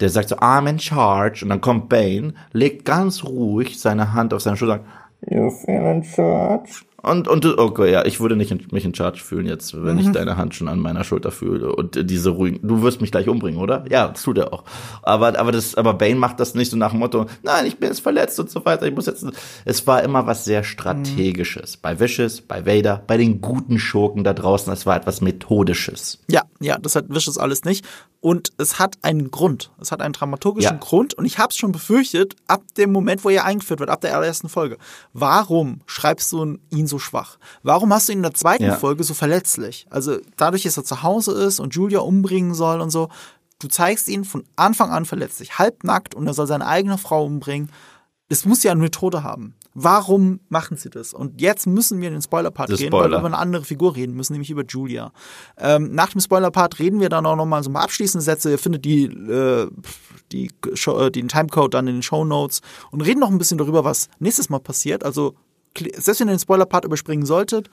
der 0.00 0.08
sagt 0.08 0.28
so, 0.28 0.36
I'm 0.36 0.68
in 0.68 0.78
charge. 0.78 1.44
Und 1.44 1.50
dann 1.50 1.60
kommt 1.60 1.88
Bane, 1.88 2.34
legt 2.52 2.84
ganz 2.84 3.24
ruhig 3.24 3.78
seine 3.80 4.12
Hand 4.12 4.34
auf 4.34 4.42
seine 4.42 4.56
Schulter 4.56 4.74
und 4.74 4.80
sagt, 4.80 4.90
You 5.30 5.50
feel 5.50 5.86
in 5.86 6.04
charge? 6.04 6.84
Und, 7.04 7.28
und 7.28 7.44
okay, 7.58 7.92
ja, 7.92 8.06
ich 8.06 8.20
würde 8.20 8.34
nicht 8.34 8.50
in, 8.50 8.66
mich 8.70 8.84
in 8.86 8.94
Charge 8.94 9.20
fühlen 9.20 9.46
jetzt, 9.46 9.74
wenn 9.74 9.96
mhm. 9.96 10.00
ich 10.00 10.12
deine 10.12 10.38
Hand 10.38 10.54
schon 10.54 10.68
an 10.68 10.80
meiner 10.80 11.04
Schulter 11.04 11.30
fühle 11.30 11.74
und 11.74 12.10
diese 12.10 12.30
ruhigen, 12.30 12.66
du 12.66 12.80
wirst 12.80 13.02
mich 13.02 13.10
gleich 13.10 13.28
umbringen, 13.28 13.60
oder? 13.60 13.84
Ja, 13.90 14.08
das 14.08 14.22
tut 14.22 14.38
er 14.38 14.54
auch. 14.54 14.64
Aber, 15.02 15.38
aber 15.38 15.52
das, 15.52 15.74
aber 15.74 15.92
Bane 15.94 16.14
macht 16.14 16.40
das 16.40 16.54
nicht 16.54 16.70
so 16.70 16.78
nach 16.78 16.92
dem 16.92 17.00
Motto, 17.00 17.26
nein, 17.42 17.66
ich 17.66 17.78
bin 17.78 17.90
jetzt 17.90 18.00
verletzt 18.00 18.40
und 18.40 18.48
so 18.48 18.64
weiter, 18.64 18.86
ich 18.86 18.94
muss 18.94 19.04
jetzt, 19.04 19.26
es 19.66 19.86
war 19.86 20.02
immer 20.02 20.26
was 20.26 20.46
sehr 20.46 20.64
Strategisches. 20.64 21.76
Mhm. 21.76 21.80
Bei 21.82 22.00
Vicious, 22.00 22.40
bei 22.40 22.64
Vader, 22.64 23.02
bei 23.06 23.18
den 23.18 23.42
guten 23.42 23.78
Schurken 23.78 24.24
da 24.24 24.32
draußen, 24.32 24.72
es 24.72 24.86
war 24.86 24.96
etwas 24.96 25.20
Methodisches. 25.20 26.20
Ja, 26.30 26.44
ja, 26.60 26.78
das 26.78 26.96
hat 26.96 27.10
Vicious 27.10 27.36
alles 27.36 27.64
nicht. 27.64 27.84
Und 28.24 28.54
es 28.56 28.78
hat 28.78 28.96
einen 29.02 29.30
Grund. 29.30 29.70
Es 29.78 29.92
hat 29.92 30.00
einen 30.00 30.14
dramaturgischen 30.14 30.76
ja. 30.76 30.78
Grund. 30.78 31.12
Und 31.12 31.26
ich 31.26 31.36
habe 31.36 31.50
es 31.50 31.58
schon 31.58 31.72
befürchtet, 31.72 32.34
ab 32.46 32.62
dem 32.78 32.90
Moment, 32.90 33.22
wo 33.22 33.28
er 33.28 33.44
eingeführt 33.44 33.80
wird, 33.80 33.90
ab 33.90 34.00
der 34.00 34.16
allerersten 34.16 34.48
Folge. 34.48 34.78
Warum 35.12 35.82
schreibst 35.84 36.32
du 36.32 36.56
ihn 36.70 36.86
so 36.86 36.98
schwach? 36.98 37.36
Warum 37.62 37.92
hast 37.92 38.08
du 38.08 38.12
ihn 38.12 38.20
in 38.20 38.22
der 38.22 38.32
zweiten 38.32 38.64
ja. 38.64 38.76
Folge 38.76 39.04
so 39.04 39.12
verletzlich? 39.12 39.86
Also 39.90 40.16
dadurch, 40.38 40.62
dass 40.62 40.78
er 40.78 40.84
zu 40.84 41.02
Hause 41.02 41.32
ist 41.32 41.60
und 41.60 41.74
Julia 41.74 41.98
umbringen 41.98 42.54
soll 42.54 42.80
und 42.80 42.88
so, 42.88 43.10
du 43.58 43.68
zeigst 43.68 44.08
ihn 44.08 44.24
von 44.24 44.44
Anfang 44.56 44.90
an 44.90 45.04
verletzlich, 45.04 45.58
halbnackt 45.58 46.14
und 46.14 46.26
er 46.26 46.32
soll 46.32 46.46
seine 46.46 46.66
eigene 46.66 46.96
Frau 46.96 47.26
umbringen. 47.26 47.70
Es 48.30 48.46
muss 48.46 48.62
ja 48.62 48.72
eine 48.72 48.80
Methode 48.80 49.22
haben. 49.22 49.54
Warum 49.76 50.38
machen 50.48 50.76
sie 50.76 50.88
das? 50.88 51.12
Und 51.12 51.40
jetzt 51.40 51.66
müssen 51.66 52.00
wir 52.00 52.06
in 52.08 52.14
den 52.14 52.22
Spoiler-Part 52.22 52.68
gehen, 52.70 52.86
Spoiler. 52.88 53.04
weil 53.04 53.10
wir 53.10 53.18
über 53.18 53.26
eine 53.26 53.38
andere 53.38 53.64
Figur 53.64 53.96
reden 53.96 54.14
müssen, 54.14 54.32
nämlich 54.34 54.50
über 54.50 54.64
Julia. 54.64 55.12
Ähm, 55.58 55.92
nach 55.94 56.10
dem 56.10 56.20
Spoiler-Part 56.20 56.78
reden 56.78 57.00
wir 57.00 57.08
dann 57.08 57.26
auch 57.26 57.34
nochmal 57.34 57.64
so 57.64 57.70
ein 57.70 57.72
paar 57.72 57.82
abschließende 57.82 58.22
Sätze. 58.24 58.52
Ihr 58.52 58.58
findet 58.58 58.84
die, 58.84 59.06
äh, 59.06 59.68
die, 60.30 60.50
Show, 60.74 60.98
äh, 61.00 61.10
den 61.10 61.26
Timecode 61.26 61.74
dann 61.74 61.88
in 61.88 61.96
den 61.96 62.02
Show 62.02 62.24
Notes 62.24 62.60
und 62.92 63.00
reden 63.00 63.18
noch 63.18 63.30
ein 63.30 63.38
bisschen 63.38 63.58
darüber, 63.58 63.82
was 63.84 64.08
nächstes 64.20 64.48
Mal 64.48 64.60
passiert. 64.60 65.04
Also, 65.04 65.34
selbst 65.76 66.20
wenn 66.20 66.28
ihr 66.28 66.34
den 66.34 66.38
Spoiler-Part 66.38 66.84
überspringen 66.84 67.26
solltet, 67.26 67.68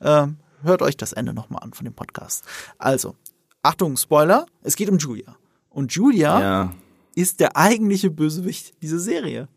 äh, 0.00 0.26
hört 0.62 0.82
euch 0.82 0.96
das 0.96 1.12
Ende 1.12 1.32
nochmal 1.34 1.62
an 1.62 1.72
von 1.72 1.84
dem 1.84 1.94
Podcast. 1.94 2.44
Also, 2.78 3.14
Achtung, 3.62 3.96
Spoiler, 3.96 4.46
es 4.62 4.74
geht 4.74 4.88
um 4.90 4.98
Julia. 4.98 5.36
Und 5.70 5.92
Julia 5.92 6.40
Ja. 6.40 6.72
ist 7.14 7.38
der 7.38 7.56
eigentliche 7.56 8.10
Bösewicht 8.10 8.74
dieser 8.82 8.98
Serie. 8.98 9.48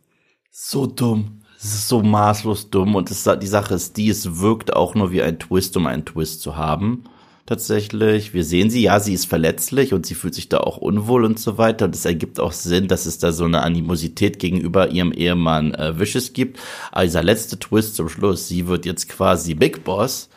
So 0.51 0.85
dumm. 0.85 1.41
Es 1.60 1.74
ist 1.74 1.88
so 1.88 2.01
maßlos 2.03 2.70
dumm. 2.70 2.95
Und 2.95 3.10
es, 3.10 3.28
die 3.41 3.47
Sache 3.47 3.74
ist, 3.74 3.97
die, 3.97 4.10
es 4.10 4.39
wirkt 4.39 4.76
auch 4.76 4.95
nur 4.95 5.12
wie 5.12 5.24
ein 5.24 5.39
Twist, 5.39 5.76
um 5.76 5.88
einen 5.88 6.05
Twist 6.05 6.41
zu 6.41 6.55
haben. 6.55 7.05
Tatsächlich. 7.47 8.34
Wir 8.34 8.43
sehen 8.43 8.70
sie, 8.70 8.84
ja, 8.84 8.99
sie 8.99 9.14
ist 9.14 9.26
verletzlich 9.26 9.93
und 9.93 10.05
sie 10.05 10.16
fühlt 10.16 10.36
sich 10.36 10.49
da 10.49 10.60
auch 10.60 10.78
unwohl 10.78 11.26
und 11.26 11.39
so 11.39 11.58
weiter. 11.58 11.86
Und 11.86 11.95
es 11.95 12.05
ergibt 12.05 12.39
auch 12.39 12.51
Sinn, 12.51 12.88
dass 12.88 13.05
es 13.05 13.18
da 13.20 13.32
so 13.32 13.45
eine 13.45 13.64
Animosität 13.64 14.38
gegenüber 14.38 14.89
ihrem 14.89 15.14
Ehemann 15.14 15.74
äh, 15.74 15.97
Vicious 15.97 16.34
gibt. 16.34 16.60
Aber 16.91 17.05
dieser 17.05 17.24
letzte 17.24 17.58
Twist 17.58 17.95
zum 17.95 18.10
Schluss, 18.10 18.47
sie 18.47 18.68
wird 18.68 18.86
jetzt 18.86 19.10
quasi 19.10 19.55
Big 19.55 19.84
Boss, 19.84 20.30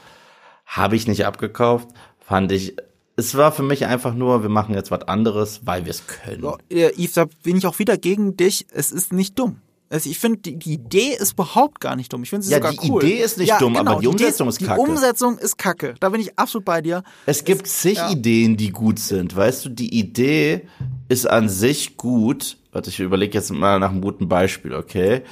habe 0.64 0.96
ich 0.96 1.06
nicht 1.06 1.26
abgekauft. 1.26 1.88
Fand 2.20 2.52
ich, 2.52 2.76
es 3.16 3.36
war 3.36 3.50
für 3.52 3.64
mich 3.64 3.86
einfach 3.86 4.14
nur, 4.14 4.42
wir 4.42 4.48
machen 4.48 4.74
jetzt 4.74 4.92
was 4.92 5.02
anderes, 5.02 5.62
weil 5.64 5.84
wir 5.84 5.90
es 5.90 6.06
können. 6.06 6.46
Äh, 6.70 6.92
Yves, 6.96 7.14
da 7.14 7.26
bin 7.42 7.56
ich 7.56 7.66
auch 7.66 7.78
wieder 7.78 7.98
gegen 7.98 8.36
dich. 8.36 8.66
Es 8.72 8.92
ist 8.92 9.12
nicht 9.12 9.38
dumm. 9.38 9.60
Also 9.92 10.08
ich 10.08 10.20
finde, 10.20 10.38
die, 10.38 10.56
die 10.56 10.74
Idee 10.74 11.16
ist 11.18 11.32
überhaupt 11.32 11.80
gar 11.80 11.96
nicht 11.96 12.12
dumm. 12.12 12.22
Ich 12.22 12.30
finde 12.30 12.46
sie 12.46 12.52
Ja, 12.52 12.58
sogar 12.58 12.72
die 12.72 12.90
cool. 12.90 13.02
Idee 13.04 13.22
ist 13.22 13.38
nicht 13.38 13.52
dumm, 13.60 13.76
aber 13.76 13.96
die 13.96 14.06
Idee 14.06 14.08
Umsetzung 14.08 14.48
ist 14.48 14.60
kacke. 14.60 14.74
Die 14.84 14.88
Umsetzung 14.90 15.38
ist 15.38 15.58
kacke. 15.58 15.94
Da 15.98 16.08
bin 16.10 16.20
ich 16.20 16.38
absolut 16.38 16.64
bei 16.64 16.80
dir. 16.80 17.02
Es 17.26 17.44
gibt 17.44 17.66
zig 17.66 17.96
ja. 17.98 18.08
Ideen, 18.10 18.56
die 18.56 18.70
gut 18.70 19.00
sind. 19.00 19.34
Weißt 19.34 19.64
du, 19.64 19.68
die 19.68 19.92
Idee 19.98 20.68
ist 21.08 21.28
an 21.28 21.48
sich 21.48 21.96
gut. 21.96 22.56
Warte, 22.70 22.88
ich 22.88 23.00
überlege 23.00 23.34
jetzt 23.36 23.50
mal 23.50 23.80
nach 23.80 23.90
einem 23.90 24.00
guten 24.00 24.28
Beispiel, 24.28 24.74
okay? 24.74 25.22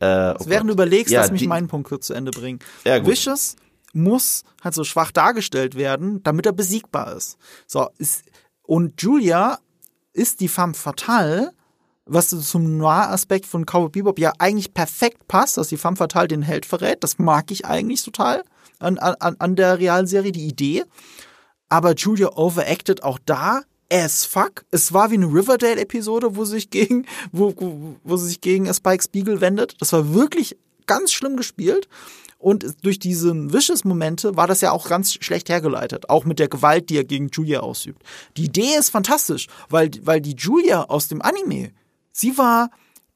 Äh, 0.00 0.34
oh 0.38 0.44
Während 0.46 0.68
du 0.70 0.72
überlegst, 0.72 1.12
Ja, 1.12 1.20
lass 1.20 1.30
mich 1.30 1.42
die- 1.42 1.46
meinen 1.48 1.68
Punkt 1.68 1.88
kurz 1.88 2.06
zu 2.06 2.14
Ende 2.14 2.30
bringen. 2.30 2.60
Ja, 2.86 2.98
gut. 3.00 3.08
Vicious 3.10 3.56
muss 3.92 4.42
halt 4.64 4.74
so 4.74 4.84
schwach 4.84 5.10
dargestellt 5.12 5.74
werden, 5.74 6.22
damit 6.22 6.46
er 6.46 6.52
besiegbar 6.52 7.14
ist. 7.14 7.36
So, 7.66 7.88
ist, 7.98 8.22
und 8.62 9.02
Julia 9.02 9.58
ist 10.14 10.40
die 10.40 10.48
femme 10.48 10.72
fatale, 10.74 11.52
was 12.08 12.28
zum 12.28 12.76
Noir-Aspekt 12.78 13.46
von 13.46 13.64
Cowboy 13.64 13.90
Bebop 13.90 14.18
ja 14.18 14.32
eigentlich 14.38 14.74
perfekt 14.74 15.28
passt, 15.28 15.56
dass 15.56 15.68
die 15.68 15.76
femme 15.76 15.96
fatale 15.96 16.28
den 16.28 16.42
Held 16.42 16.66
verrät. 16.66 17.04
Das 17.04 17.18
mag 17.18 17.50
ich 17.50 17.66
eigentlich 17.66 18.02
total 18.02 18.42
an, 18.78 18.98
an, 18.98 19.36
an 19.38 19.56
der 19.56 19.78
realen 19.78 20.06
Serie, 20.06 20.32
die 20.32 20.46
Idee. 20.46 20.84
Aber 21.68 21.94
Julia 21.94 22.36
overacted 22.36 23.02
auch 23.02 23.18
da 23.24 23.62
as 23.90 24.24
fuck. 24.24 24.64
Es 24.70 24.92
war 24.92 25.10
wie 25.10 25.14
eine 25.14 25.26
Riverdale-Episode, 25.26 26.36
wo 26.36 26.44
sie 26.44 26.52
sich 26.52 26.70
gegen, 26.70 27.06
wo, 27.32 27.54
wo 28.04 28.16
sie 28.16 28.28
sich 28.28 28.40
gegen 28.40 28.72
Spike 28.72 29.02
Spiegel 29.02 29.40
wendet. 29.40 29.76
Das 29.80 29.92
war 29.92 30.14
wirklich 30.14 30.56
ganz 30.86 31.12
schlimm 31.12 31.36
gespielt. 31.36 31.88
Und 32.38 32.84
durch 32.84 33.00
diese 33.00 33.34
Vicious-Momente 33.52 34.36
war 34.36 34.46
das 34.46 34.60
ja 34.60 34.70
auch 34.70 34.88
ganz 34.88 35.14
schlecht 35.14 35.48
hergeleitet. 35.48 36.08
Auch 36.08 36.24
mit 36.24 36.38
der 36.38 36.48
Gewalt, 36.48 36.88
die 36.88 36.96
er 36.96 37.04
gegen 37.04 37.28
Julia 37.28 37.60
ausübt. 37.60 38.02
Die 38.36 38.44
Idee 38.44 38.76
ist 38.78 38.90
fantastisch, 38.90 39.48
weil, 39.68 39.90
weil 40.02 40.20
die 40.20 40.36
Julia 40.36 40.84
aus 40.84 41.08
dem 41.08 41.20
Anime, 41.20 41.72
sie 42.18 42.36
war 42.38 42.70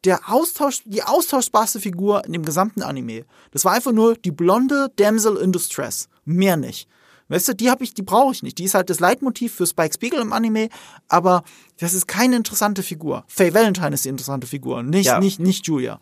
der 0.04 0.28
Austausch, 0.32 0.82
die 0.84 1.02
austauschbarste 1.02 1.80
Figur 1.80 2.24
in 2.24 2.32
dem 2.32 2.44
gesamten 2.44 2.82
Anime. 2.82 3.24
Das 3.52 3.64
war 3.64 3.72
einfach 3.72 3.92
nur 3.92 4.16
die 4.16 4.32
blonde 4.32 4.90
Damsel 4.96 5.36
in 5.36 5.52
Distress. 5.52 6.08
Mehr 6.24 6.56
nicht. 6.56 6.88
Weißt 7.28 7.48
du, 7.48 7.54
die 7.54 7.70
habe 7.70 7.84
ich, 7.84 7.94
die 7.94 8.02
brauche 8.02 8.32
ich 8.32 8.42
nicht. 8.42 8.58
Die 8.58 8.64
ist 8.64 8.74
halt 8.74 8.90
das 8.90 9.00
Leitmotiv 9.00 9.54
für 9.54 9.66
Spike 9.66 9.94
Spiegel 9.94 10.20
im 10.20 10.32
Anime, 10.32 10.68
aber 11.08 11.44
das 11.78 11.94
ist 11.94 12.06
keine 12.06 12.36
interessante 12.36 12.82
Figur. 12.82 13.24
Faye 13.26 13.54
Valentine 13.54 13.94
ist 13.94 14.04
die 14.04 14.08
interessante 14.10 14.46
Figur, 14.46 14.82
nicht, 14.82 15.06
Ja. 15.06 15.18
nicht, 15.20 15.40
nicht 15.40 15.66
Julia. 15.66 15.98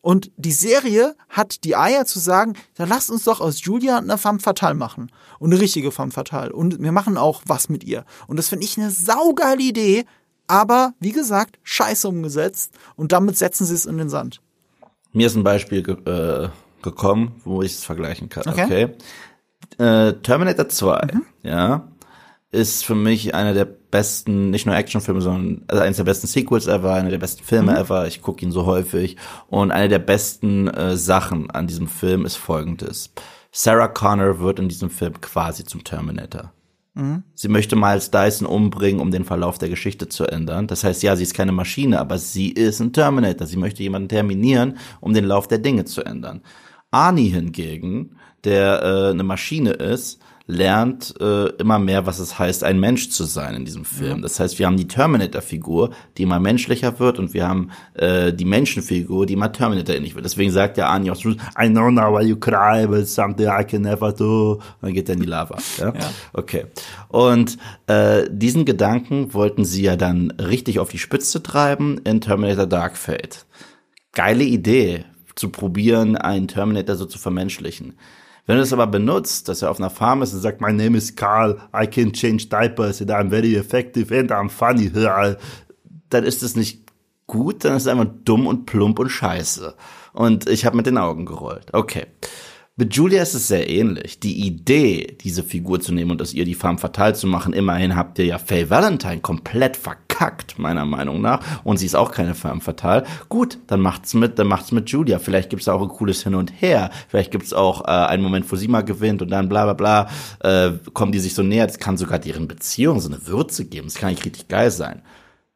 Und 0.00 0.30
die 0.36 0.52
Serie 0.52 1.16
hat 1.30 1.64
die 1.64 1.76
Eier 1.76 2.04
zu 2.04 2.18
sagen, 2.18 2.54
dann 2.74 2.90
lasst 2.90 3.10
uns 3.10 3.24
doch 3.24 3.40
aus 3.40 3.64
Julia 3.64 3.96
eine 3.98 4.18
femme 4.18 4.40
fatale 4.40 4.74
machen. 4.74 5.10
Und 5.38 5.52
eine 5.52 5.62
richtige 5.62 5.90
femme 5.92 6.12
fatale. 6.12 6.52
Und 6.52 6.82
wir 6.82 6.92
machen 6.92 7.16
auch 7.16 7.40
was 7.46 7.70
mit 7.70 7.84
ihr. 7.84 8.04
Und 8.26 8.36
das 8.36 8.48
finde 8.48 8.66
ich 8.66 8.76
eine 8.76 8.90
saugeile 8.90 9.62
Idee, 9.62 10.04
aber 10.46 10.94
wie 11.00 11.12
gesagt, 11.12 11.58
scheiße 11.62 12.08
umgesetzt. 12.08 12.72
Und 12.96 13.12
damit 13.12 13.36
setzen 13.36 13.64
sie 13.64 13.74
es 13.74 13.86
in 13.86 13.98
den 13.98 14.08
Sand. 14.08 14.40
Mir 15.12 15.26
ist 15.26 15.36
ein 15.36 15.44
Beispiel 15.44 15.82
ge 15.82 15.96
äh, 16.04 16.48
gekommen, 16.82 17.40
wo 17.44 17.62
ich 17.62 17.72
es 17.72 17.84
vergleichen 17.84 18.28
kann. 18.28 18.44
Okay. 18.46 18.64
Okay. 18.64 18.88
Äh, 19.78 20.14
Terminator 20.22 20.68
2, 20.68 21.08
ja, 21.42 21.88
ist 22.52 22.84
für 22.84 22.94
mich 22.94 23.34
einer 23.34 23.54
der 23.54 23.64
besten, 23.64 24.50
nicht 24.50 24.66
nur 24.66 24.76
Actionfilme, 24.76 25.20
sondern 25.20 25.64
also 25.66 25.82
eines 25.82 25.96
der 25.96 26.04
besten 26.04 26.26
Sequels 26.26 26.66
ever, 26.66 26.94
einer 26.94 27.10
der 27.10 27.18
besten 27.18 27.42
Filme 27.42 27.76
ever. 27.76 28.06
Ich 28.06 28.22
gucke 28.22 28.44
ihn 28.44 28.52
so 28.52 28.66
häufig. 28.66 29.16
Und 29.48 29.72
eine 29.72 29.88
der 29.88 29.98
besten 29.98 30.68
äh, 30.68 30.96
Sachen 30.96 31.50
an 31.50 31.66
diesem 31.66 31.88
Film 31.88 32.24
ist 32.24 32.36
folgendes. 32.36 33.12
Sarah 33.50 33.88
Connor 33.88 34.40
wird 34.40 34.58
in 34.58 34.68
diesem 34.68 34.90
Film 34.90 35.20
quasi 35.20 35.64
zum 35.64 35.84
Terminator. 35.84 36.52
Sie 37.34 37.48
möchte 37.48 37.74
Miles 37.74 38.10
Dyson 38.12 38.46
umbringen, 38.46 39.00
um 39.00 39.10
den 39.10 39.24
Verlauf 39.24 39.58
der 39.58 39.68
Geschichte 39.68 40.08
zu 40.08 40.26
ändern. 40.26 40.68
Das 40.68 40.84
heißt, 40.84 41.02
ja, 41.02 41.16
sie 41.16 41.24
ist 41.24 41.34
keine 41.34 41.50
Maschine, 41.50 41.98
aber 41.98 42.18
sie 42.18 42.50
ist 42.50 42.80
ein 42.80 42.92
Terminator. 42.92 43.46
Sie 43.48 43.56
möchte 43.56 43.82
jemanden 43.82 44.08
terminieren, 44.08 44.78
um 45.00 45.12
den 45.12 45.24
Lauf 45.24 45.48
der 45.48 45.58
Dinge 45.58 45.84
zu 45.86 46.02
ändern. 46.02 46.42
Arnie 46.92 47.30
hingegen, 47.30 48.16
der 48.44 48.82
äh, 48.82 49.10
eine 49.10 49.24
Maschine 49.24 49.70
ist, 49.70 50.20
lernt 50.46 51.14
äh, 51.20 51.46
immer 51.56 51.78
mehr, 51.78 52.04
was 52.04 52.18
es 52.18 52.38
heißt, 52.38 52.64
ein 52.64 52.78
Mensch 52.78 53.08
zu 53.08 53.24
sein 53.24 53.54
in 53.54 53.64
diesem 53.64 53.84
Film. 53.86 54.20
Das 54.20 54.38
heißt, 54.38 54.58
wir 54.58 54.66
haben 54.66 54.76
die 54.76 54.86
Terminator-Figur, 54.86 55.90
die 56.18 56.24
immer 56.24 56.38
menschlicher 56.38 56.98
wird, 56.98 57.18
und 57.18 57.32
wir 57.32 57.48
haben 57.48 57.70
äh, 57.94 58.32
die 58.32 58.44
Menschenfigur, 58.44 59.24
die 59.24 59.34
immer 59.34 59.52
Terminator-ähnlich 59.52 60.14
wird. 60.14 60.26
Deswegen 60.26 60.50
sagt 60.50 60.76
der 60.76 60.88
Arnie 60.88 61.10
auch 61.10 61.16
so, 61.16 61.30
I 61.30 61.68
know 61.68 61.90
now 61.90 62.12
why 62.12 62.24
you 62.24 62.36
cry, 62.36 62.86
but 62.86 62.98
it's 62.98 63.14
something 63.14 63.46
I 63.46 63.64
can 63.64 63.82
never 63.82 64.12
do. 64.12 64.52
Und 64.52 64.62
dann 64.82 64.92
geht 64.92 65.08
er 65.08 65.14
in 65.14 65.20
die 65.20 65.26
Lava. 65.26 65.56
Ja? 65.78 65.94
Okay. 66.34 66.66
Und 67.08 67.56
äh, 67.86 68.24
diesen 68.30 68.66
Gedanken 68.66 69.32
wollten 69.32 69.64
sie 69.64 69.82
ja 69.82 69.96
dann 69.96 70.30
richtig 70.32 70.78
auf 70.78 70.90
die 70.90 70.98
Spitze 70.98 71.42
treiben 71.42 71.98
in 72.04 72.20
Terminator 72.20 72.66
Dark 72.66 72.98
Fate. 72.98 73.46
Geile 74.12 74.44
Idee, 74.44 75.04
zu 75.34 75.48
probieren, 75.48 76.16
einen 76.16 76.48
Terminator 76.48 76.96
so 76.96 77.06
zu 77.06 77.18
vermenschlichen. 77.18 77.94
Wenn 78.46 78.56
du 78.56 78.62
es 78.62 78.72
aber 78.72 78.86
benutzt, 78.86 79.48
dass 79.48 79.62
er 79.62 79.70
auf 79.70 79.78
einer 79.78 79.90
Farm 79.90 80.22
ist 80.22 80.34
und 80.34 80.40
sagt, 80.40 80.60
my 80.60 80.72
name 80.72 80.98
is 80.98 81.16
Carl, 81.16 81.58
I 81.74 81.86
can 81.86 82.12
change 82.12 82.48
diapers 82.48 83.00
and 83.00 83.10
I'm 83.10 83.30
very 83.30 83.56
effective 83.56 84.16
and 84.16 84.30
I'm 84.30 84.50
funny, 84.50 84.90
dann 84.90 86.24
ist 86.24 86.42
es 86.42 86.54
nicht 86.54 86.82
gut, 87.26 87.64
dann 87.64 87.76
ist 87.76 87.82
es 87.84 87.88
einfach 87.88 88.12
dumm 88.24 88.46
und 88.46 88.66
plump 88.66 88.98
und 88.98 89.08
scheiße. 89.08 89.74
Und 90.12 90.46
ich 90.46 90.66
habe 90.66 90.76
mit 90.76 90.86
den 90.86 90.98
Augen 90.98 91.24
gerollt. 91.24 91.72
Okay. 91.72 92.06
Mit 92.76 92.94
Julia 92.96 93.22
ist 93.22 93.34
es 93.34 93.46
sehr 93.46 93.70
ähnlich. 93.70 94.18
Die 94.18 94.46
Idee, 94.46 95.16
diese 95.20 95.44
Figur 95.44 95.80
zu 95.80 95.94
nehmen 95.94 96.10
und 96.10 96.20
aus 96.20 96.34
ihr 96.34 96.44
die 96.44 96.56
Femme 96.56 96.78
fatale 96.78 97.14
zu 97.14 97.28
machen, 97.28 97.52
immerhin 97.52 97.94
habt 97.94 98.18
ihr 98.18 98.24
ja 98.24 98.38
Faye 98.38 98.68
Valentine 98.68 99.20
komplett 99.20 99.76
verkackt, 100.14 100.58
meiner 100.58 100.84
Meinung 100.84 101.20
nach. 101.20 101.40
Und 101.64 101.78
sie 101.78 101.86
ist 101.86 101.94
auch 101.94 102.10
keine 102.10 102.34
Femme 102.34 102.60
fatale. 102.60 103.04
Gut, 103.28 103.58
dann 103.66 103.80
macht's 103.80 104.14
mit, 104.14 104.38
dann 104.38 104.46
macht's 104.46 104.72
mit 104.72 104.88
Julia. 104.90 105.18
Vielleicht 105.18 105.50
gibt's 105.50 105.68
auch 105.68 105.82
ein 105.82 105.88
cooles 105.88 106.22
Hin 106.22 106.34
und 106.34 106.50
Her. 106.60 106.90
Vielleicht 107.08 107.30
gibt's 107.30 107.52
auch 107.52 107.82
äh, 107.82 107.90
einen 107.90 108.22
Moment, 108.22 108.50
wo 108.50 108.56
sie 108.56 108.68
mal 108.68 108.82
gewinnt 108.82 109.22
und 109.22 109.30
dann 109.30 109.48
bla 109.48 109.64
bla 109.64 109.74
bla, 109.74 110.08
äh, 110.40 110.72
kommen 110.92 111.12
die 111.12 111.18
sich 111.18 111.34
so 111.34 111.42
näher. 111.42 111.66
Das 111.66 111.78
kann 111.78 111.96
sogar 111.96 112.18
deren 112.18 112.48
Beziehung 112.48 113.00
so 113.00 113.08
eine 113.08 113.26
Würze 113.26 113.64
geben. 113.64 113.88
Das 113.88 113.96
kann 113.96 114.10
nicht 114.10 114.24
richtig 114.24 114.48
geil 114.48 114.70
sein. 114.70 115.02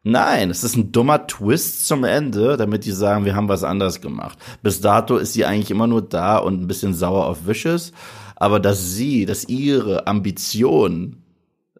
Nein, 0.04 0.50
es 0.50 0.64
ist 0.64 0.76
ein 0.76 0.92
dummer 0.92 1.26
Twist 1.26 1.86
zum 1.86 2.04
Ende, 2.04 2.56
damit 2.56 2.84
die 2.84 2.92
sagen, 2.92 3.24
wir 3.24 3.34
haben 3.34 3.48
was 3.48 3.64
anderes 3.64 4.00
gemacht. 4.00 4.38
Bis 4.62 4.80
dato 4.80 5.16
ist 5.16 5.34
sie 5.34 5.44
eigentlich 5.44 5.70
immer 5.70 5.86
nur 5.86 6.02
da 6.02 6.38
und 6.38 6.62
ein 6.62 6.66
bisschen 6.66 6.94
sauer 6.94 7.26
auf 7.26 7.46
Vicious. 7.46 7.92
Aber 8.36 8.60
dass 8.60 8.92
sie, 8.92 9.26
dass 9.26 9.48
ihre 9.48 10.06
Ambitionen 10.06 11.24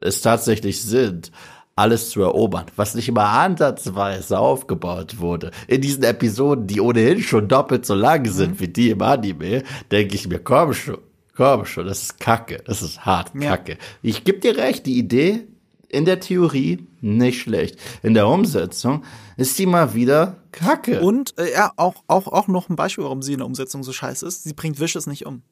es 0.00 0.20
tatsächlich 0.20 0.82
sind, 0.82 1.30
alles 1.78 2.10
zu 2.10 2.20
erobern, 2.22 2.66
was 2.76 2.94
nicht 2.94 3.10
mal 3.12 3.44
ansatzweise 3.44 4.38
aufgebaut 4.38 5.18
wurde. 5.18 5.50
In 5.66 5.80
diesen 5.80 6.02
Episoden, 6.02 6.66
die 6.66 6.80
ohnehin 6.80 7.22
schon 7.22 7.48
doppelt 7.48 7.86
so 7.86 7.94
lang 7.94 8.26
sind 8.26 8.60
wie 8.60 8.68
die 8.68 8.90
im 8.90 9.02
Anime, 9.02 9.62
denke 9.90 10.14
ich 10.14 10.28
mir, 10.28 10.38
komm 10.40 10.74
schon, 10.74 10.98
komm 11.36 11.64
schon, 11.64 11.86
das 11.86 12.02
ist 12.02 12.20
Kacke, 12.20 12.62
das 12.64 12.82
ist 12.82 13.06
hart 13.06 13.30
Ja. 13.34 13.50
Kacke. 13.56 13.78
Ich 14.02 14.24
geb 14.24 14.40
dir 14.40 14.56
recht, 14.56 14.86
die 14.86 14.98
Idee 14.98 15.46
in 15.88 16.04
der 16.04 16.20
Theorie 16.20 16.86
nicht 17.00 17.40
schlecht. 17.40 17.78
In 18.02 18.14
der 18.14 18.28
Umsetzung 18.28 19.04
ist 19.36 19.58
die 19.58 19.66
mal 19.66 19.94
wieder 19.94 20.36
Kacke. 20.52 21.00
Und 21.00 21.38
äh, 21.38 21.52
ja, 21.52 21.72
auch, 21.76 22.02
auch, 22.08 22.26
auch 22.26 22.48
noch 22.48 22.68
ein 22.68 22.76
Beispiel, 22.76 23.04
warum 23.04 23.22
sie 23.22 23.32
in 23.32 23.38
der 23.38 23.46
Umsetzung 23.46 23.82
so 23.82 23.92
scheiße 23.92 24.26
ist. 24.26 24.44
Sie 24.44 24.52
bringt 24.52 24.80
Vicious 24.80 25.06
nicht 25.06 25.24
um. 25.26 25.42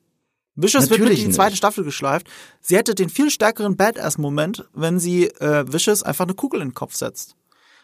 Vicious 0.57 0.85
wird 0.91 1.01
Natürlich 1.01 1.11
mit 1.11 1.19
in 1.19 1.23
die 1.25 1.27
nicht. 1.29 1.37
zweite 1.37 1.57
Staffel 1.57 1.85
geschleift. 1.85 2.29
Sie 2.61 2.77
hätte 2.77 2.95
den 2.95 3.09
viel 3.11 3.31
stärkeren 3.31 3.77
Badass-Moment, 3.77 4.69
wenn 4.75 4.99
sie 4.99 5.27
äh, 5.27 5.71
Vicious 5.71 6.03
einfach 6.03 6.25
eine 6.25 6.35
Kugel 6.35 6.61
in 6.63 6.69
den 6.69 6.75
Kopf 6.75 6.95
setzt. 6.95 7.37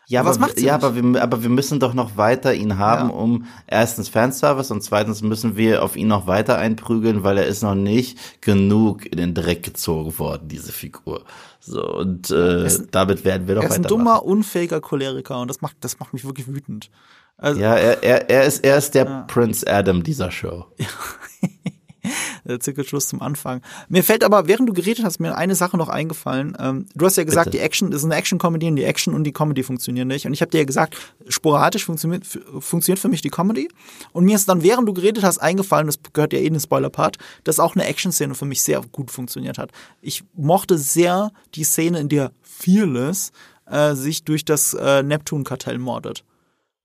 Ja, 0.09 0.21
Aber 0.21 0.31
was 0.31 0.39
macht 0.41 0.57
sie 0.59 0.65
ja 0.67 0.77
nicht? 0.77 0.85
aber, 0.85 0.97
wir, 0.97 1.23
aber 1.23 1.43
wir 1.45 1.49
müssen 1.49 1.79
doch 1.79 1.95
noch 1.95 2.17
weiter 2.17 2.53
ihn 2.53 2.77
haben, 2.79 3.09
Ja. 3.11 3.15
um 3.15 3.45
erstens 3.69 4.09
Fanservice 4.09 4.73
und 4.73 4.83
zweitens 4.83 5.23
müssen 5.23 5.57
wir 5.57 5.83
auf 5.85 5.95
ihn 5.97 6.09
noch 6.09 6.27
weiter 6.27 6.59
einprügeln, 6.59 7.23
weil 7.23 7.39
er 7.39 7.47
ist 7.47 7.63
noch 7.63 7.77
nicht 7.77 8.19
genug 8.43 9.07
in 9.07 9.19
den 9.19 9.33
Dreck 9.33 9.63
gezogen 9.63 10.19
worden, 10.19 10.49
diese 10.49 10.73
Figur. 10.73 11.25
So, 11.61 11.87
und 11.87 12.31
äh, 12.33 12.69
damit 12.91 13.25
werden 13.25 13.47
wir 13.47 13.55
doch 13.55 13.63
Er 13.63 13.69
ist 13.71 13.77
ein 13.77 13.83
dummer, 13.85 14.25
unfähiger 14.25 14.81
Choleriker 14.81 15.41
und 15.41 15.49
das 15.49 15.61
macht, 15.61 15.77
das 15.81 16.01
macht 16.01 16.13
mich 16.13 16.25
wirklich 16.25 16.49
wütend. 16.49 16.91
Also, 17.39 17.61
Ja, 17.61 17.77
er, 17.77 18.03
er, 18.03 18.29
er 18.29 18.45
ist, 18.45 18.65
er 18.65 18.79
ist 18.79 18.95
der 18.97 19.05
Prince 19.29 19.65
Adam 19.73 20.03
dieser 20.03 20.33
Show. 20.33 20.67
der 22.45 22.61
Zirkelschluss 22.61 23.09
zum 23.09 23.23
Anfang. 23.23 23.63
Mir 23.89 24.03
fällt 24.03 24.25
aber, 24.25 24.47
während 24.49 24.69
du 24.69 24.73
geredet 24.73 25.05
hast, 25.05 25.21
mir 25.21 25.37
eine 25.37 25.55
Sache 25.55 25.77
noch 25.77 25.89
eingefallen. 25.89 26.57
Ähm, 26.59 26.87
du 26.95 27.07
hast 27.07 27.17
ja 27.17 27.25
gesagt, 27.25 27.47
Bitte. 27.47 27.59
die 27.59 27.63
Action 27.63 27.91
das 27.91 28.01
ist 28.01 28.05
eine 28.05 28.17
Action-Comedy 28.17 28.69
und 28.69 28.77
die 28.77 28.85
Action 28.85 29.15
und 29.15 29.25
die 29.25 29.33
Comedy 29.33 29.63
funktionieren 29.63 30.09
nicht. 30.09 30.27
Und 30.27 30.33
ich 30.33 30.41
habe 30.41 30.51
dir 30.51 30.59
ja 30.59 30.65
gesagt, 30.65 30.97
sporadisch 31.29 31.85
funktioniert, 31.85 32.27
funktioniert 32.61 32.99
für 32.99 33.09
mich 33.09 33.23
die 33.23 33.31
Comedy. 33.31 33.69
Und 34.13 34.25
mir 34.25 34.37
ist 34.37 34.49
dann, 34.49 34.63
während 34.63 34.89
du 34.89 34.93
geredet 34.93 35.23
hast, 35.23 35.39
eingefallen, 35.39 35.87
das 35.87 35.99
gehört 36.13 36.33
ja 36.33 36.39
eh 36.39 36.47
in 36.47 36.55
den 36.55 36.61
Spoiler-Part, 36.61 37.19
dass 37.45 37.61
auch 37.61 37.75
eine 37.75 37.87
Action-Szene 37.87 38.35
für 38.35 38.47
mich 38.47 38.63
sehr 38.63 38.81
gut 38.93 39.11
funktioniert 39.11 39.59
hat. 39.59 39.71
Ich 40.01 40.25
mochte 40.35 40.79
sehr 40.79 41.31
die 41.55 41.65
Szene, 41.65 42.01
in 42.01 42.09
der 42.09 42.33
Fearless 42.43 43.33
äh, 43.67 43.95
sich 43.95 44.25
durch 44.25 44.45
das 44.45 44.75
äh, 44.75 45.03
Neptun-Kartell 45.03 45.79
mordet. 45.79 46.25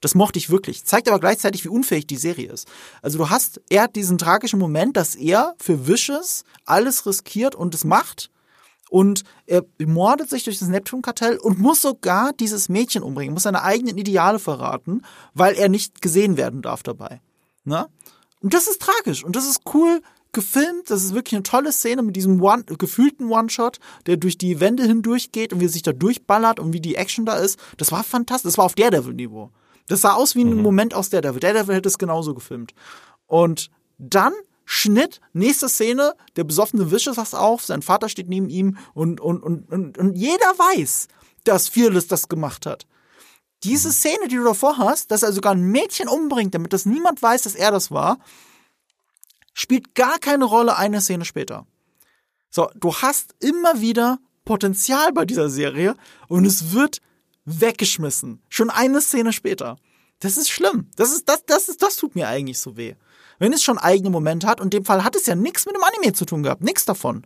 Das 0.01 0.13
mochte 0.13 0.37
ich 0.37 0.49
wirklich. 0.49 0.85
Zeigt 0.85 1.07
aber 1.07 1.19
gleichzeitig, 1.19 1.63
wie 1.63 1.69
unfähig 1.69 2.05
die 2.05 2.17
Serie 2.17 2.51
ist. 2.51 2.67
Also 3.01 3.17
du 3.17 3.29
hast, 3.29 3.61
er 3.69 3.83
hat 3.83 3.95
diesen 3.95 4.17
tragischen 4.17 4.59
Moment, 4.59 4.95
dass 4.95 5.15
er 5.15 5.55
für 5.59 5.87
Vicious 5.87 6.43
alles 6.65 7.05
riskiert 7.05 7.55
und 7.55 7.73
es 7.73 7.83
macht. 7.83 8.29
Und 8.89 9.23
er 9.47 9.63
mordet 9.85 10.29
sich 10.29 10.45
durch 10.45 10.59
das 10.59 10.69
Neptun-Kartell 10.69 11.37
und 11.37 11.59
muss 11.59 11.81
sogar 11.81 12.31
dieses 12.33 12.69
Mädchen 12.69 13.03
umbringen, 13.03 13.33
muss 13.33 13.43
seine 13.43 13.63
eigenen 13.63 13.97
Ideale 13.97 14.39
verraten, 14.39 15.01
weil 15.33 15.55
er 15.55 15.67
nicht 15.67 16.01
gesehen 16.01 16.37
werden 16.37 16.61
darf 16.61 16.83
dabei. 16.83 17.21
Ne? 17.65 17.87
Und 18.41 18.53
das 18.53 18.67
ist 18.67 18.81
tragisch 18.81 19.25
und 19.25 19.35
das 19.35 19.45
ist 19.45 19.61
cool 19.73 20.01
gefilmt. 20.31 20.89
Das 20.89 21.03
ist 21.03 21.13
wirklich 21.13 21.35
eine 21.35 21.43
tolle 21.43 21.71
Szene 21.71 22.01
mit 22.03 22.15
diesem 22.15 22.41
One, 22.41 22.63
gefühlten 22.63 23.29
One-Shot, 23.29 23.79
der 24.05 24.17
durch 24.17 24.37
die 24.37 24.59
Wände 24.59 24.83
hindurchgeht 24.83 25.51
und 25.51 25.59
wie 25.59 25.65
er 25.65 25.69
sich 25.69 25.81
da 25.81 25.91
durchballert 25.91 26.59
und 26.59 26.71
wie 26.71 26.79
die 26.79 26.95
Action 26.95 27.25
da 27.25 27.37
ist. 27.37 27.59
Das 27.77 27.91
war 27.91 28.03
fantastisch. 28.03 28.51
Das 28.51 28.57
war 28.57 28.65
auf 28.65 28.75
Daredevil-Niveau. 28.75 29.49
Das 29.87 30.01
sah 30.01 30.13
aus 30.13 30.35
wie 30.35 30.43
ein 30.43 30.61
Moment 30.61 30.93
aus 30.93 31.09
Daredevil. 31.09 31.39
Daredevil 31.39 31.75
hätte 31.75 31.89
es 31.89 31.97
genauso 31.97 32.33
gefilmt. 32.33 32.73
Und 33.25 33.69
dann 33.97 34.33
Schnitt, 34.69 35.21
nächste 35.31 35.69
Szene, 35.69 36.13
der 36.35 36.43
besoffene 36.43 36.91
Vicious 36.91 37.15
wacht 37.15 37.33
auf, 37.33 37.63
sein 37.63 37.81
Vater 37.81 38.09
steht 38.09 38.27
neben 38.27 38.49
ihm 38.49 38.77
und, 38.93 39.21
und, 39.21 39.41
und, 39.41 39.71
und, 39.71 39.97
und 39.97 40.15
jeder 40.15 40.35
weiß, 40.57 41.07
dass 41.45 41.69
Fearless 41.69 42.07
das 42.07 42.27
gemacht 42.27 42.65
hat. 42.65 42.85
Diese 43.63 43.93
Szene, 43.93 44.27
die 44.27 44.35
du 44.35 44.43
davor 44.43 44.77
hast, 44.77 45.11
dass 45.11 45.23
er 45.23 45.31
sogar 45.31 45.53
ein 45.53 45.71
Mädchen 45.71 46.09
umbringt, 46.09 46.53
damit 46.53 46.73
das 46.73 46.85
niemand 46.85 47.21
weiß, 47.21 47.43
dass 47.43 47.55
er 47.55 47.71
das 47.71 47.91
war, 47.91 48.19
spielt 49.53 49.95
gar 49.95 50.19
keine 50.19 50.43
Rolle 50.43 50.75
eine 50.75 50.99
Szene 50.99 51.23
später. 51.23 51.65
So, 52.49 52.69
du 52.75 52.93
hast 52.93 53.35
immer 53.39 53.79
wieder 53.79 54.19
Potenzial 54.43 55.13
bei 55.13 55.25
dieser 55.25 55.49
Serie 55.49 55.95
und 56.27 56.45
es 56.45 56.73
wird 56.73 57.01
weggeschmissen. 57.47 58.41
Schon 58.49 58.69
eine 58.69 59.01
Szene 59.01 59.33
später. 59.33 59.77
Das 60.19 60.37
ist 60.37 60.49
schlimm. 60.49 60.89
Das 60.95 61.11
ist, 61.11 61.27
das, 61.29 61.45
das 61.45 61.69
ist, 61.69 61.81
das 61.81 61.95
tut 61.95 62.15
mir 62.15 62.27
eigentlich 62.27 62.59
so 62.59 62.77
weh. 62.77 62.95
Wenn 63.39 63.53
es 63.53 63.63
schon 63.63 63.77
eigene 63.77 64.09
Momente 64.09 64.47
hat, 64.47 64.59
und 64.59 64.73
in 64.73 64.81
dem 64.81 64.85
Fall 64.85 65.03
hat 65.03 65.15
es 65.15 65.25
ja 65.25 65.35
nichts 65.35 65.65
mit 65.65 65.75
dem 65.75 65.83
Anime 65.83 66.13
zu 66.13 66.25
tun 66.25 66.43
gehabt, 66.43 66.61
nichts 66.61 66.85
davon, 66.85 67.25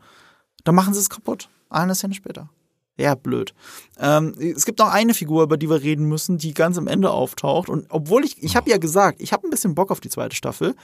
dann 0.63 0.75
machen 0.75 0.93
sie 0.93 0.99
es 0.99 1.09
kaputt. 1.09 1.49
Eine 1.69 1.95
Szene 1.95 2.13
später. 2.13 2.49
Ja, 2.97 3.15
blöd. 3.15 3.53
Ähm, 3.97 4.35
es 4.37 4.65
gibt 4.65 4.79
noch 4.79 4.89
eine 4.89 5.13
Figur, 5.13 5.43
über 5.43 5.57
die 5.57 5.69
wir 5.69 5.81
reden 5.81 6.05
müssen, 6.05 6.37
die 6.37 6.53
ganz 6.53 6.77
am 6.77 6.87
Ende 6.87 7.09
auftaucht. 7.09 7.69
Und 7.69 7.87
obwohl 7.89 8.25
ich, 8.25 8.43
ich 8.43 8.55
habe 8.55 8.69
ja 8.69 8.77
gesagt, 8.77 9.21
ich 9.21 9.33
habe 9.33 9.47
ein 9.47 9.49
bisschen 9.49 9.73
Bock 9.73 9.89
auf 9.89 10.01
die 10.01 10.09
zweite 10.09 10.35
Staffel. 10.35 10.75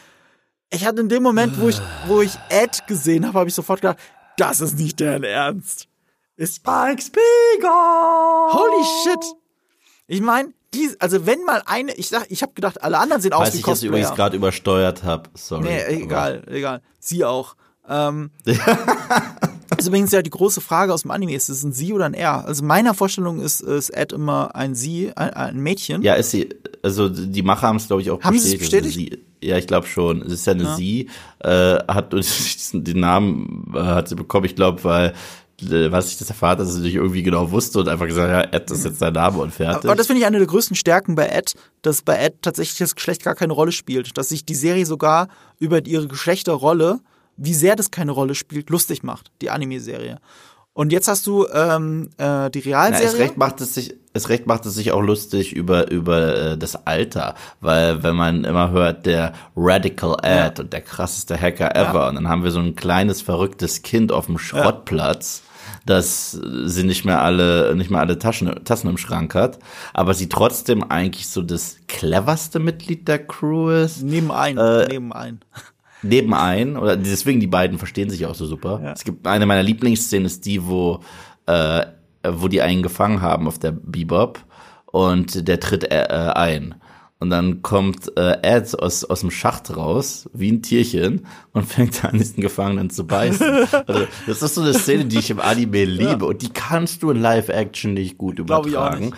Ich 0.72 0.86
hatte 0.86 1.02
in 1.02 1.10
dem 1.10 1.22
Moment, 1.22 1.60
wo 1.60 1.68
ich, 1.68 1.80
wo 2.08 2.22
ich 2.22 2.34
Ed 2.50 2.88
gesehen 2.88 3.28
habe, 3.28 3.40
habe 3.40 3.50
ich 3.50 3.56
sofort 3.56 3.82
gedacht, 3.82 4.00
das 4.38 4.62
ist 4.62 4.78
nicht 4.78 5.00
deren 5.00 5.24
Ernst. 5.24 5.88
Ist 6.38 6.58
Spike 6.58 7.02
Spiegel! 7.02 7.70
Holy 7.70 8.84
shit! 9.04 9.34
Ich 10.08 10.22
meine, 10.22 10.50
die, 10.74 10.90
also 11.00 11.26
wenn 11.26 11.44
mal 11.44 11.64
eine, 11.66 11.94
ich 11.96 12.10
sag, 12.10 12.28
ich 12.30 12.44
habe 12.44 12.54
gedacht, 12.54 12.84
alle 12.84 13.00
anderen 13.00 13.22
sehen 13.22 13.34
aus 13.34 13.48
Weiß 13.48 13.54
wie 13.54 13.58
ich 13.58 13.66
jetzt 13.66 13.66
Cosplayer. 13.66 13.90
übrigens 13.90 14.16
gerade 14.16 14.36
übersteuert 14.38 15.04
habe. 15.04 15.30
Sorry. 15.34 15.64
Nee, 15.64 15.82
aber- 15.84 15.92
egal, 15.92 16.44
egal. 16.48 16.82
Sie 17.00 17.26
auch. 17.26 17.56
Ähm, 17.90 18.30
das 18.46 18.58
ist 19.80 19.88
übrigens 19.88 20.12
ja 20.12 20.22
die 20.22 20.30
große 20.30 20.62
Frage 20.62 20.94
aus 20.94 21.02
dem 21.04 21.12
Anime, 21.12 21.34
ist 21.34 21.50
es 21.50 21.64
ein 21.64 21.72
Sie 21.74 21.92
oder 21.94 22.06
ein 22.06 22.14
Er? 22.14 22.46
Also 22.46 22.64
meiner 22.64 22.94
Vorstellung 22.94 23.40
ist, 23.40 23.62
ist 23.62 23.90
Ed 23.90 24.12
immer 24.14 24.56
ein 24.56 24.76
Sie, 24.76 25.12
ein, 25.16 25.32
ein 25.34 25.58
Mädchen. 25.60 26.04
Ja, 26.04 26.14
ist 26.14 26.32
sie, 26.32 26.50
also 26.84 27.10
die 27.10 27.42
Macher 27.42 27.68
haben 27.68 27.78
es, 27.78 27.88
glaube 27.88 28.02
ich, 28.04 28.12
auch 28.12 28.22
Haben 28.22 28.38
sie 28.38 28.54
es 28.54 28.60
bestätigt. 28.60 28.96
bestätigt? 28.96 29.24
Sie, 29.42 29.48
ja, 29.48 29.58
ich 29.58 29.66
glaube 29.68 29.88
schon. 29.88 30.22
Es 30.22 30.34
ist 30.34 30.46
ja 30.48 30.54
eine 30.54 30.76
sie, 30.76 31.10
äh, 31.40 31.78
hat 31.88 32.14
den 32.74 33.00
Namen 33.00 33.72
äh, 33.74 33.80
hat 33.80 34.10
sie 34.10 34.16
bekommen, 34.16 34.46
ich 34.46 34.56
glaube, 34.56 34.84
weil 34.84 35.14
was 35.62 36.12
ich 36.12 36.18
das 36.18 36.30
erfahrt, 36.30 36.60
dass 36.60 36.74
sie 36.74 36.82
nicht 36.82 36.96
irgendwie 36.96 37.24
genau 37.24 37.50
wusste 37.52 37.80
und 37.80 37.90
einfach 37.90 38.06
gesagt, 38.06 38.30
ja, 38.30 38.58
Ed 38.58 38.70
ist 38.70 38.86
jetzt 38.86 39.02
dein 39.02 39.14
Name 39.14 39.40
und 39.40 39.52
fertig. 39.52 39.86
Aber 39.86 39.96
das 39.96 40.08
finde 40.08 40.22
ich 40.22 40.28
eine 40.28 40.38
der 40.38 40.48
größten 40.48 40.76
Stärken 40.76 41.16
bei 41.16 41.28
Ed, 41.28 41.54
dass 41.82 42.04
bei 42.04 42.16
Ed 42.18 42.42
tatsächlich 42.44 42.78
das 42.78 42.96
Geschlecht 42.96 43.24
gar 43.24 43.34
keine 43.34 43.54
Rolle 43.54 43.72
spielt. 43.72 44.18
Dass 44.18 44.30
sich 44.30 44.46
die 44.46 44.56
Serie 44.56 44.86
sogar 44.86 45.30
über 45.58 45.84
ihre 45.86 46.08
Geschlechterrolle, 46.08 47.00
wie 47.38 47.56
sehr 47.56 47.76
das 47.76 47.90
keine 47.90 48.12
Rolle 48.12 48.36
spielt, 48.36 48.70
lustig 48.70 49.02
macht, 49.02 49.32
die 49.42 49.50
Anime-Serie. 49.50 50.20
Und 50.78 50.92
jetzt 50.92 51.08
hast 51.08 51.26
du 51.26 51.48
ähm, 51.48 52.12
äh, 52.18 52.52
die 52.52 52.62
Na, 52.64 52.82
Realserie. 52.84 53.08
es 53.08 53.18
recht 53.18 53.38
macht 53.38 53.62
es 53.62 53.74
sich, 53.74 53.96
es 54.14 54.30
recht 54.30 54.46
macht 54.46 54.64
es 54.68 54.76
sich 54.76 54.92
auch 54.92 55.02
lustig 55.02 55.54
über 55.56 55.90
über 55.90 56.52
äh, 56.52 56.58
das 56.60 56.86
Alter, 56.86 57.34
weil 57.62 58.04
wenn 58.04 58.16
man 58.16 58.44
immer 58.44 58.70
hört 58.70 59.08
der 59.08 59.34
Radical 59.56 60.18
Ad 60.22 60.62
und 60.62 60.74
der 60.74 60.82
krasseste 60.82 61.36
Hacker 61.36 61.76
ever 61.76 62.10
und 62.10 62.14
dann 62.14 62.28
haben 62.28 62.44
wir 62.44 62.52
so 62.52 62.60
ein 62.60 62.76
kleines 62.76 63.24
verrücktes 63.24 63.82
Kind 63.82 64.12
auf 64.12 64.28
dem 64.28 64.38
Schrottplatz, 64.38 65.42
das 65.90 66.32
sie 66.66 66.84
nicht 66.84 67.04
mehr 67.06 67.22
alle 67.22 67.76
nicht 67.76 67.90
mehr 67.90 68.00
alle 68.02 68.20
Taschen 68.20 68.64
Tassen 68.64 68.90
im 68.90 68.98
Schrank 68.98 69.34
hat, 69.34 69.58
aber 69.94 70.14
sie 70.14 70.30
trotzdem 70.30 70.84
eigentlich 70.84 71.28
so 71.28 71.42
das 71.42 71.78
cleverste 71.88 72.60
Mitglied 72.60 73.08
der 73.08 73.26
Crew 73.26 73.70
ist. 73.70 74.04
Nebenein, 74.04 74.58
Äh, 74.58 74.88
nebenein. 74.88 75.40
nebenein 76.04 76.78
oder 76.78 76.96
deswegen 76.98 77.40
die 77.40 77.48
beiden 77.48 77.78
verstehen 77.78 78.10
sich 78.10 78.26
auch 78.26 78.36
so 78.36 78.46
super. 78.46 78.80
Es 78.94 79.04
gibt 79.04 79.26
eine 79.26 79.46
meiner 79.46 79.64
Lieblingsszenen 79.64 80.26
ist 80.26 80.46
die, 80.46 80.66
wo 80.68 81.00
äh, 81.48 81.86
wo 82.30 82.48
die 82.48 82.62
einen 82.62 82.84
gefangen 82.84 83.22
haben 83.22 83.48
auf 83.48 83.58
der 83.58 83.72
Bebop 83.72 84.40
und 84.86 85.48
der 85.48 85.60
tritt 85.60 85.86
äh, 85.92 86.32
ein. 86.36 86.76
Und 87.20 87.32
dann 87.32 87.64
kommt 87.64 88.16
äh, 88.16 88.38
Ed 88.44 88.78
aus, 88.80 89.04
aus 89.04 89.22
dem 89.22 89.32
Schacht 89.32 89.76
raus, 89.76 90.30
wie 90.34 90.52
ein 90.52 90.62
Tierchen, 90.62 91.26
und 91.52 91.66
fängt 91.66 92.06
an, 92.06 92.18
diesen 92.18 92.42
Gefangenen 92.42 92.92
zu 92.92 93.08
beißen. 93.08 93.68
Also, 93.88 94.08
das 94.28 94.42
ist 94.44 94.56
so 94.56 94.62
eine 94.62 94.74
Szene, 94.74 95.06
die 95.06 95.18
ich 95.18 95.32
im 95.32 95.40
Anime 95.40 95.86
liebe. 95.86 96.26
Und 96.26 96.44
die 96.44 96.50
kannst 96.50 97.02
du 97.02 97.10
in 97.10 97.20
Live-Action 97.20 97.94
nicht 97.96 98.18
gut 98.18 98.38
übertragen. 98.38 99.14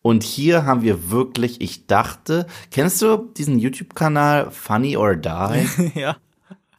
Und 0.00 0.22
hier 0.22 0.64
haben 0.64 0.82
wir 0.82 1.10
wirklich, 1.10 1.60
ich 1.60 1.86
dachte, 1.86 2.46
kennst 2.70 3.02
du 3.02 3.28
diesen 3.36 3.58
YouTube-Kanal 3.58 4.50
Funny 4.50 4.96
or 4.96 5.16
Die? 5.16 5.90
ja. 5.94 6.16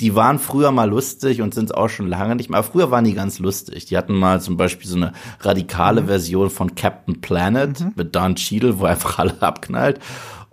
Die 0.02 0.16
waren 0.16 0.40
früher 0.40 0.72
mal 0.72 0.90
lustig 0.90 1.42
und 1.42 1.54
sind 1.54 1.76
auch 1.76 1.90
schon 1.90 2.08
lange 2.08 2.38
nicht 2.38 2.50
mehr. 2.50 2.60
Aber 2.60 2.68
früher 2.68 2.90
waren 2.90 3.04
die 3.04 3.14
ganz 3.14 3.38
lustig. 3.38 3.86
Die 3.86 3.98
hatten 3.98 4.18
mal 4.18 4.40
zum 4.40 4.56
Beispiel 4.56 4.88
so 4.90 4.96
eine 4.96 5.12
radikale 5.42 6.06
Version 6.06 6.50
von 6.50 6.74
Captain 6.74 7.20
Planet 7.20 7.98
mit 7.98 8.16
Don 8.16 8.36
Cheadle, 8.36 8.80
wo 8.80 8.86
er 8.86 8.92
einfach 8.92 9.20
alle 9.20 9.42
abknallt. 9.42 10.00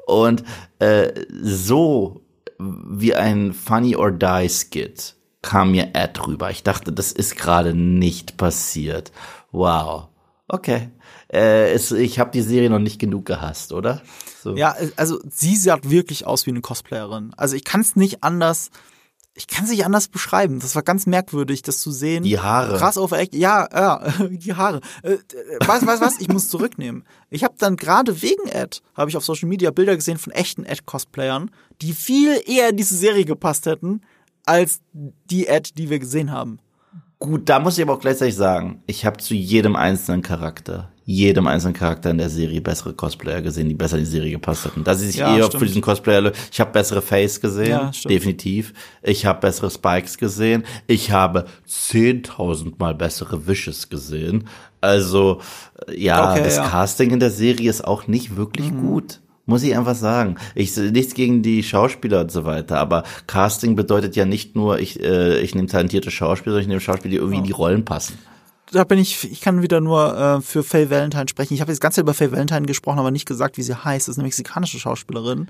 Und 0.07 0.45
äh, 0.78 1.12
so 1.43 2.23
wie 2.59 3.15
ein 3.15 3.53
Funny 3.53 3.97
or 3.97 4.12
Die 4.12 4.49
Skit 4.49 5.15
kam 5.43 5.73
mir 5.73 5.91
Ed 5.95 6.27
rüber. 6.27 6.51
Ich 6.51 6.62
dachte, 6.62 6.93
das 6.93 7.12
ist 7.12 7.37
gerade 7.37 7.74
nicht 7.74 8.37
passiert. 8.37 9.12
Wow. 9.53 10.09
Okay. 10.49 10.91
Äh, 11.33 11.73
es, 11.73 11.91
ich 11.91 12.19
habe 12.19 12.31
die 12.31 12.43
Serie 12.43 12.70
noch 12.70 12.78
nicht 12.78 13.01
genug 13.01 13.27
gehasst, 13.27 13.73
oder? 13.73 14.01
So. 14.43 14.57
Ja, 14.57 14.77
also 14.97 15.19
sie 15.28 15.57
sah 15.57 15.78
wirklich 15.83 16.24
aus 16.24 16.47
wie 16.47 16.51
eine 16.51 16.61
Cosplayerin. 16.61 17.33
Also 17.37 17.57
ich 17.57 17.65
kann 17.65 17.81
es 17.81 17.97
nicht 17.97 18.23
anders, 18.23 18.70
ich 19.37 19.47
kann 19.47 19.65
es 19.65 19.71
nicht 19.71 19.85
anders 19.85 20.09
beschreiben. 20.09 20.61
Das 20.61 20.75
war 20.75 20.83
ganz 20.83 21.07
merkwürdig, 21.07 21.61
das 21.61 21.79
zu 21.79 21.91
sehen. 21.91 22.25
Die 22.25 22.39
Haare. 22.39 22.79
Krass 22.79 22.97
overacted. 22.97 23.39
Ja, 23.39 23.69
ja, 23.71 24.13
die 24.31 24.55
Haare. 24.55 24.81
Äh, 25.03 25.19
was, 25.67 25.87
was, 25.87 26.01
was? 26.01 26.19
Ich 26.21 26.29
muss 26.29 26.49
zurücknehmen. 26.49 27.05
Ich 27.29 27.45
habe 27.45 27.55
dann 27.59 27.77
gerade 27.77 28.23
wegen 28.23 28.49
Ed, 28.49 28.83
habe 28.95 29.11
ich 29.11 29.17
auf 29.17 29.25
Social 29.25 29.49
Media 29.49 29.71
Bilder 29.71 29.95
gesehen 29.95 30.17
von 30.17 30.33
echten 30.33 30.65
Ed-Cosplayern, 30.65 31.51
die 31.83 31.93
viel 31.93 32.41
eher 32.47 32.71
in 32.71 32.79
diese 32.79 32.97
Serie 32.97 33.27
gepasst 33.27 33.67
hätten, 33.67 34.01
als 34.47 34.81
die 34.95 35.47
Ed, 35.47 35.77
die 35.77 35.91
wir 35.91 35.99
gesehen 35.99 36.33
haben. 36.33 36.59
Gut, 37.19 37.49
da 37.49 37.59
muss 37.61 37.79
ich 37.79 37.83
aber 37.85 37.95
auch 37.95 38.01
gleichzeitig 38.01 38.35
sagen, 38.35 38.83
ich 38.87 39.07
habe 39.07 39.17
zu 39.17 39.33
jedem 39.35 39.75
einzelnen 39.75 40.21
Charakter, 40.21 40.91
jedem 41.07 41.47
einzelnen 41.47 41.73
Charakter 41.73 42.11
in 42.11 42.19
der 42.19 42.29
Serie 42.29 42.61
bessere 42.61 42.93
Cosplayer 42.93 43.41
gesehen, 43.41 43.71
die 43.71 43.75
besser 43.75 43.97
in 43.97 44.05
die 44.05 44.11
Serie 44.11 44.33
gepasst 44.33 44.67
hätten. 44.67 44.85
Dass 44.85 45.01
sie 45.01 45.07
sich 45.07 45.17
Ja, 45.17 45.35
eher 45.35 45.45
stimmt. 45.45 45.61
für 45.61 45.67
diesen 45.67 45.81
Cosplayer, 45.81 46.31
ich 46.53 46.61
habe 46.61 46.73
bessere 46.73 47.01
Face 47.01 47.41
gesehen, 47.41 47.71
Ja, 47.71 47.91
definitiv. 48.07 48.75
Ich 49.03 49.25
habe 49.25 49.41
bessere 49.41 49.71
Spikes 49.71 50.19
gesehen. 50.19 50.65
Ich 50.89 51.11
habe 51.11 51.47
10.000 51.67 52.75
mal 52.79 52.95
bessere 52.95 53.47
Wishes 53.47 53.89
gesehen. 53.89 54.47
Also, 54.83 55.41
ja, 55.91 56.33
Okay, 56.33 56.43
das 56.45 56.57
ja. 56.57 56.65
Mhm. 56.65 56.69
Casting 56.69 57.11
in 57.13 57.21
der 57.21 57.31
Serie 57.31 57.71
ist 57.71 57.83
auch 57.83 58.07
nicht 58.09 58.37
wirklich 58.37 58.71
gut. 58.77 59.21
Muss 59.48 59.62
ich 59.62 59.77
einfach 59.77 59.94
sagen. 59.94 60.36
Ich 60.56 60.77
nichts 60.77 61.14
gegen 61.14 61.43
die 61.43 61.62
Schauspieler 61.62 62.23
und 62.23 62.32
so 62.32 62.44
weiter, 62.44 62.78
aber 62.78 63.05
Casting 63.28 63.77
bedeutet 63.77 64.16
ja 64.16 64.24
nicht 64.24 64.56
nur, 64.56 64.81
ich, 64.81 65.01
äh, 65.01 65.39
ich 65.40 65.55
nehme 65.55 65.68
talentierte 65.68 66.10
Schauspieler, 66.10 66.55
sondern 66.55 66.62
ich 66.62 66.68
nehme 66.68 66.81
Schauspieler, 66.81 67.10
die 67.12 67.16
irgendwie 67.18 67.39
in 67.39 67.44
die 67.44 67.52
Rollen 67.52 67.85
passen. 67.85 68.18
Da 68.73 68.82
bin 68.82 68.98
ich, 68.98 69.31
ich 69.31 69.40
kann 69.40 69.62
wieder 69.62 69.81
nur 69.81 70.18
äh, 70.18 70.40
für 70.40 70.64
Faye 70.64 70.90
Valentine 70.90 71.28
sprechen. 71.28 71.55
Ich 71.55 71.60
habe 71.60 71.70
jetzt 71.70 71.81
ganz 71.81 71.97
über 71.98 72.12
Faye 72.14 72.32
Valentine 72.32 72.66
gesprochen, 72.66 72.98
aber 72.98 73.12
nicht 73.12 73.24
gesagt, 73.27 73.56
wie 73.56 73.62
sie 73.62 73.77
heißt. 73.77 74.09
Das 74.09 74.14
ist 74.14 74.18
eine 74.18 74.24
mexikanische 74.27 74.81
Schauspielerin. 74.81 75.48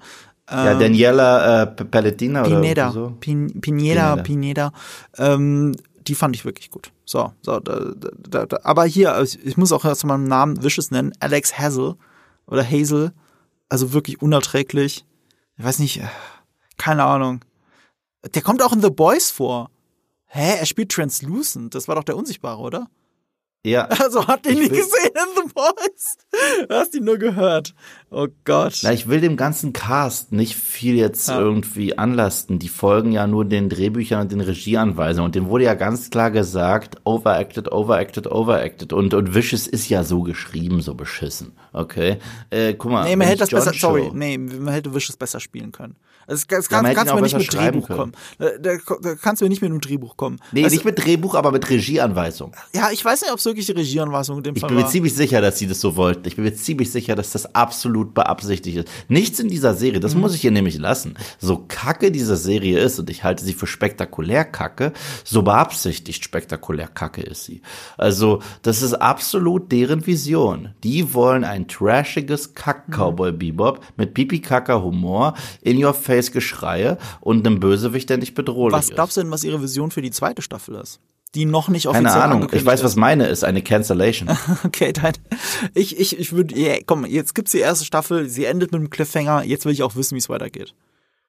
ja, 0.51 0.75
Daniela 0.75 1.63
äh, 1.63 1.67
P- 1.67 1.85
Palletina 1.85 2.43
oder 2.45 2.61
Pineda. 2.61 2.93
so. 2.93 3.15
Pin, 3.19 3.59
Pineda, 3.63 4.17
Pineda. 4.17 4.23
Pineda. 4.23 4.73
Ähm, 5.17 5.75
die 6.07 6.15
fand 6.15 6.37
ich 6.37 6.45
wirklich 6.45 6.71
gut. 6.71 6.93
So, 7.07 7.33
so, 7.41 7.59
da, 7.59 7.81
da, 8.29 8.45
da, 8.45 8.59
aber 8.63 8.85
hier, 8.85 9.19
ich, 9.23 9.57
muss 9.57 9.73
auch 9.73 9.87
erst 9.87 10.05
mal 10.05 10.15
einen 10.17 10.29
Namen 10.29 10.63
Wishes 10.63 10.91
nennen. 10.91 11.13
Alex 11.19 11.59
Hazel 11.59 11.95
oder 12.47 12.63
Hazel. 12.71 13.13
Also 13.69 13.93
wirklich 13.93 14.23
unerträglich. 14.23 15.05
Ich 15.57 15.65
weiß 15.65 15.79
nicht, 15.79 16.01
äh, 16.01 16.09
keine 16.77 17.05
Ahnung. 17.05 17.45
Der 18.35 18.43
kommt 18.43 18.63
auch 18.63 18.73
in 18.73 18.83
The 18.83 18.91
Boys 18.91 19.31
vor. 19.31 19.71
Hä? 20.27 20.59
Er 20.59 20.67
spielt 20.67 20.93
Translucent. 20.93 21.75
Das 21.75 21.89
war 21.89 21.95
doch 21.95 22.05
der 22.05 22.17
Unsichtbare, 22.17 22.61
oder? 22.61 22.89
Ja. 23.67 23.89
Also 24.01 24.27
hat 24.29 24.47
Ich 24.47 24.57
nicht 24.59 24.71
gesehen 24.71 25.11
in 25.15 25.43
The 25.49 25.53
Boys. 25.53 26.17
Du 26.69 26.75
hast 26.75 26.95
ihn 26.95 27.05
nur 27.05 27.19
gehört. 27.19 27.75
Oh 28.11 28.29
Gott. 28.45 28.79
Na, 28.83 28.93
ich 28.93 29.09
will 29.09 29.21
dem 29.21 29.37
ganzen 29.37 29.73
Cast 29.73 30.31
nicht 30.33 30.55
viel 30.55 30.95
jetzt 30.95 31.29
Ja. 31.29 31.41
irgendwie 31.41 31.99
anlasten. 31.99 32.59
Die 32.61 32.69
folgen 32.69 33.11
ja 33.11 33.27
nur 33.27 33.45
den 33.45 33.69
Drehbüchern 33.69 34.21
und 34.21 34.33
den 34.33 34.41
Regieanweisungen. 34.41 35.27
Und 35.27 35.35
dem 35.35 35.49
wurde 35.49 35.65
ja 35.65 35.75
ganz 35.75 36.11
klar 36.11 36.31
gesagt, 36.31 36.97
overacted, 37.05 37.73
overacted, 37.73 38.31
overacted. 38.31 38.93
Und, 38.93 39.13
und 39.15 39.35
Vicious 39.35 39.67
ist 39.67 39.89
ja 39.89 40.05
so 40.05 40.23
geschrieben, 40.23 40.81
so 40.81 40.95
beschissen. 40.95 41.53
Okay? 41.73 42.19
Äh, 42.51 42.75
guck 42.75 42.93
mal. 42.93 43.05
Nee, 43.05 43.17
man 43.17 43.27
hätte 43.27 43.41
das 43.41 43.51
John 43.51 43.65
besser, 43.65 43.75
sorry, 43.77 44.03
Cho- 44.09 44.15
nee, 44.15 44.39
man 44.39 44.73
hätte 44.73 44.95
Wishes 44.95 45.17
besser 45.17 45.41
spielen 45.41 45.73
können. 45.73 45.97
Also, 46.27 46.45
das, 46.49 46.67
das 46.67 46.71
Ja, 46.71 46.83
kann, 46.83 46.95
kannst 46.95 47.11
du 47.13 47.17
mir 47.17 47.23
nicht 47.23 47.37
mit 47.39 47.53
Drehbuch 47.53 47.87
können. 47.87 47.99
kommen. 47.99 48.13
Da, 48.39 48.49
da, 48.59 48.77
da 49.03 49.15
kannst 49.15 49.41
du 49.41 49.45
mir 49.45 49.49
nicht 49.51 49.63
mit 49.63 49.71
einem 49.71 49.81
Drehbuch 49.81 50.17
kommen. 50.17 50.39
Nee, 50.53 50.65
also, 50.65 50.75
nicht 50.75 50.85
mit 50.85 50.99
Drehbuch, 51.05 51.35
aber 51.35 51.53
mit 51.53 51.69
Regieanweisung. 51.71 52.53
ja, 52.75 52.91
ich 52.91 53.05
weiß 53.05 53.23
nicht, 53.23 53.33
ob 53.33 53.39
es 53.39 53.45
wirklich 53.45 53.67
die 53.67 53.73
Regieanweisung 53.73 54.39
in 54.39 54.43
dem 54.43 54.55
Ich 54.57 54.61
Fall 54.61 54.69
bin 54.69 54.77
mir 54.77 54.83
war. 54.85 54.91
ziemlich 54.91 55.15
sicher, 55.15 55.41
dass 55.41 55.59
sie 55.59 55.67
das 55.67 55.81
so 55.81 55.97
wollten. 55.97 56.27
Ich 56.27 56.37
bin 56.37 56.45
mir 56.45 56.55
ziemlich 56.55 56.91
sicher, 56.91 57.15
dass 57.15 57.31
das 57.33 57.55
absolut 57.55 58.15
beabsichtigt 58.15 58.77
ist. 58.79 58.89
Nichts 59.09 59.39
in 59.39 59.49
dieser 59.49 59.75
Serie, 59.75 60.01
das 60.01 60.15
muss 60.15 60.35
ich 60.35 60.41
hier 60.41 60.51
nämlich 60.51 60.79
lassen. 60.79 61.15
So 61.39 61.65
kacke 61.69 62.11
diese 62.11 62.37
Serie 62.37 62.79
ist, 62.81 62.99
und 62.99 63.09
ich 63.11 63.23
halte 63.25 63.45
sie 63.45 63.53
für 63.55 63.67
spektakulär 63.67 64.45
kacke, 64.45 64.93
so 65.25 65.43
beabsichtigt 65.43 66.25
spektakulär 66.25 66.89
kacke 66.89 67.21
ist 67.23 67.45
sie. 67.45 67.63
Also, 67.99 68.41
das 68.63 68.83
ist 68.83 68.95
absolut 68.95 69.71
deren 69.71 70.07
Vision. 70.07 70.71
Die 70.83 71.15
wollen 71.15 71.45
ein 71.45 71.69
trashiges 71.69 72.55
Kack-Cowboy-Bebop 72.55 73.81
mit 73.97 74.15
pipi-kacker-Humor, 74.15 75.35
in-your-face-Geschreie 76.17 76.99
und 77.21 77.47
einem 77.47 77.61
Bösewicht, 77.61 78.11
der 78.11 78.19
nicht 78.19 78.35
bedrohlich 78.35 78.77
Was 78.77 78.87
ist. 78.89 78.95
glaubst 78.95 79.17
du 79.17 79.23
denn, 79.23 79.31
was 79.31 79.45
ihre 79.45 79.63
Vision 79.63 79.91
für 79.91 80.03
die 80.03 80.11
zweite 80.11 80.43
Staffel 80.43 80.77
ist? 80.77 81.01
Die 81.35 81.45
noch 81.45 81.69
nicht 81.69 81.87
offiziell 81.87 82.11
Keine 82.11 82.25
Ahnung. 82.25 82.49
Ich 82.53 82.65
weiß, 82.65 82.83
was 82.83 82.97
meine 82.97 83.27
ist. 83.27 83.45
Eine 83.45 83.63
Cancellation. 83.63 84.29
Okay, 84.65 84.93
dann. 84.93 85.13
Ich, 85.75 85.99
ich, 85.99 86.19
ich 86.19 86.33
würde, 86.33 86.55
yeah, 86.57 86.79
komm, 86.87 87.05
jetzt 87.05 87.35
gibt's 87.35 87.53
die 87.53 87.59
erste 87.59 87.85
Staffel, 87.85 88.29
sie 88.29 88.45
endet 88.45 88.73
mit 88.73 88.81
einem 88.81 88.91
Cliffhanger, 88.91 89.45
jetzt 89.45 89.65
will 89.65 89.73
ich 89.73 89.83
auch 89.83 89.97
wissen, 89.97 90.15
wie 90.15 90.19
es 90.19 90.29
weitergeht. 90.29 90.75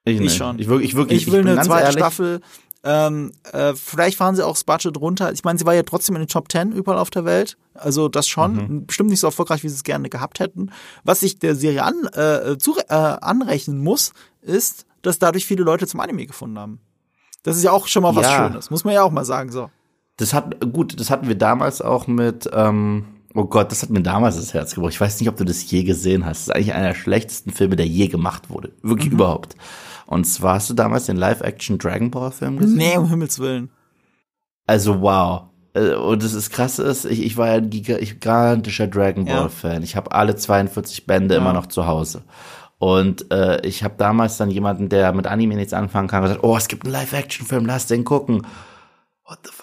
Ich, 0.04 0.18
nicht. 0.18 0.36
schon. 0.36 0.58
Ich 0.58 0.68
wirklich, 0.68 0.90
ich 0.90 0.96
wirklich. 0.96 1.22
Ich 1.22 1.32
will 1.32 1.42
bin 1.42 1.52
eine 1.52 1.62
zweite 1.62 1.88
ehrlich, 1.88 1.98
Staffel. 1.98 2.40
Ähm, 2.84 3.32
äh, 3.52 3.74
vielleicht 3.74 4.16
fahren 4.16 4.36
sie 4.36 4.46
auch 4.46 4.54
das 4.54 4.64
Budget 4.64 4.96
runter. 4.96 5.32
Ich 5.32 5.44
meine, 5.44 5.58
sie 5.58 5.66
war 5.66 5.74
ja 5.74 5.82
trotzdem 5.82 6.14
in 6.14 6.22
den 6.22 6.28
Top 6.28 6.50
10 6.50 6.72
überall 6.72 6.98
auf 6.98 7.10
der 7.10 7.24
Welt. 7.24 7.56
Also 7.74 8.08
das 8.08 8.28
schon. 8.28 8.54
Mhm. 8.54 8.86
Bestimmt 8.86 9.10
nicht 9.10 9.20
so 9.20 9.26
erfolgreich, 9.26 9.64
wie 9.64 9.68
sie 9.68 9.74
es 9.74 9.84
gerne 9.84 10.08
gehabt 10.08 10.38
hätten. 10.38 10.70
Was 11.04 11.22
ich 11.22 11.38
der 11.38 11.56
Serie 11.56 11.82
an, 11.82 12.06
äh, 12.14 12.56
zu, 12.56 12.76
äh, 12.78 12.94
anrechnen 12.94 13.78
muss, 13.82 14.12
ist, 14.42 14.86
dass 15.02 15.18
dadurch 15.18 15.46
viele 15.46 15.62
Leute 15.62 15.86
zum 15.86 16.00
Anime 16.00 16.26
gefunden 16.26 16.58
haben. 16.58 16.80
Das 17.42 17.56
ist 17.56 17.62
ja 17.62 17.70
auch 17.72 17.86
schon 17.86 18.02
mal 18.02 18.14
was 18.16 18.26
Ja. 18.26 18.48
Schönes. 18.48 18.70
Muss 18.70 18.84
man 18.84 18.94
ja 18.94 19.02
auch 19.02 19.10
mal 19.12 19.24
sagen. 19.24 19.50
So. 19.52 19.70
Das 20.16 20.34
hat, 20.34 20.60
gut, 20.72 20.98
das 20.98 21.10
hatten 21.10 21.28
wir 21.28 21.36
damals 21.36 21.80
auch 21.80 22.06
mit, 22.08 22.48
ähm, 22.52 23.04
oh 23.34 23.44
Gott, 23.44 23.70
das 23.70 23.82
hat 23.82 23.90
mir 23.90 24.02
damals 24.02 24.36
das 24.36 24.54
Herz 24.54 24.74
gebrochen. 24.74 24.92
Ich 24.92 25.00
weiß 25.00 25.20
nicht, 25.20 25.28
ob 25.28 25.36
du 25.36 25.44
das 25.44 25.70
je 25.70 25.84
gesehen 25.84 26.24
hast. 26.26 26.40
Das 26.40 26.48
ist 26.48 26.54
eigentlich 26.56 26.74
einer 26.74 26.88
der 26.88 26.94
schlechtesten 26.94 27.50
Filme, 27.52 27.76
der 27.76 27.86
je 27.86 28.08
gemacht 28.08 28.50
wurde. 28.50 28.72
Mhm. 28.82 28.88
Wirklich 28.90 29.12
überhaupt. 29.12 29.54
Und 30.06 30.24
zwar 30.24 30.54
hast 30.54 30.68
du 30.70 30.74
damals 30.74 31.06
den 31.06 31.16
Live-Action 31.16 31.78
Dragon 31.78 32.10
Ball 32.10 32.32
Film 32.32 32.56
gesehen? 32.58 32.76
Nee, 32.76 32.96
um 32.96 33.08
Himmels 33.08 33.38
Willen. 33.38 33.70
Also 34.66 35.00
wow. 35.00 35.42
Äh, 35.74 35.94
Und 35.94 36.22
das 36.22 36.32
ist 36.34 36.50
krass 36.50 36.78
ist, 36.78 37.04
ich, 37.04 37.22
ich 37.22 37.36
war 37.36 37.48
ja 37.48 37.54
ein 37.54 37.70
gigantischer 37.70 38.86
Dragon 38.88 39.26
Ja. 39.26 39.40
Ball 39.40 39.50
Fan. 39.50 39.82
Ich 39.82 39.96
habe 39.96 40.12
alle 40.12 40.34
42 40.34 41.06
Bände 41.06 41.34
immer 41.36 41.52
noch 41.52 41.66
zu 41.66 41.86
Hause. 41.86 42.22
Und 42.78 43.30
äh, 43.32 43.60
ich 43.66 43.82
habe 43.82 43.94
damals 43.98 44.36
dann 44.36 44.50
jemanden, 44.50 44.88
der 44.88 45.12
mit 45.12 45.26
Anime 45.26 45.56
nichts 45.56 45.72
anfangen 45.72 46.08
kann, 46.08 46.22
gesagt, 46.22 46.44
oh, 46.44 46.56
es 46.56 46.68
gibt 46.68 46.84
einen 46.84 46.92
Live-Action-Film, 46.92 47.66
lass 47.66 47.86
den 47.86 48.04
gucken. 48.04 48.46
What 49.24 49.40
the? 49.44 49.57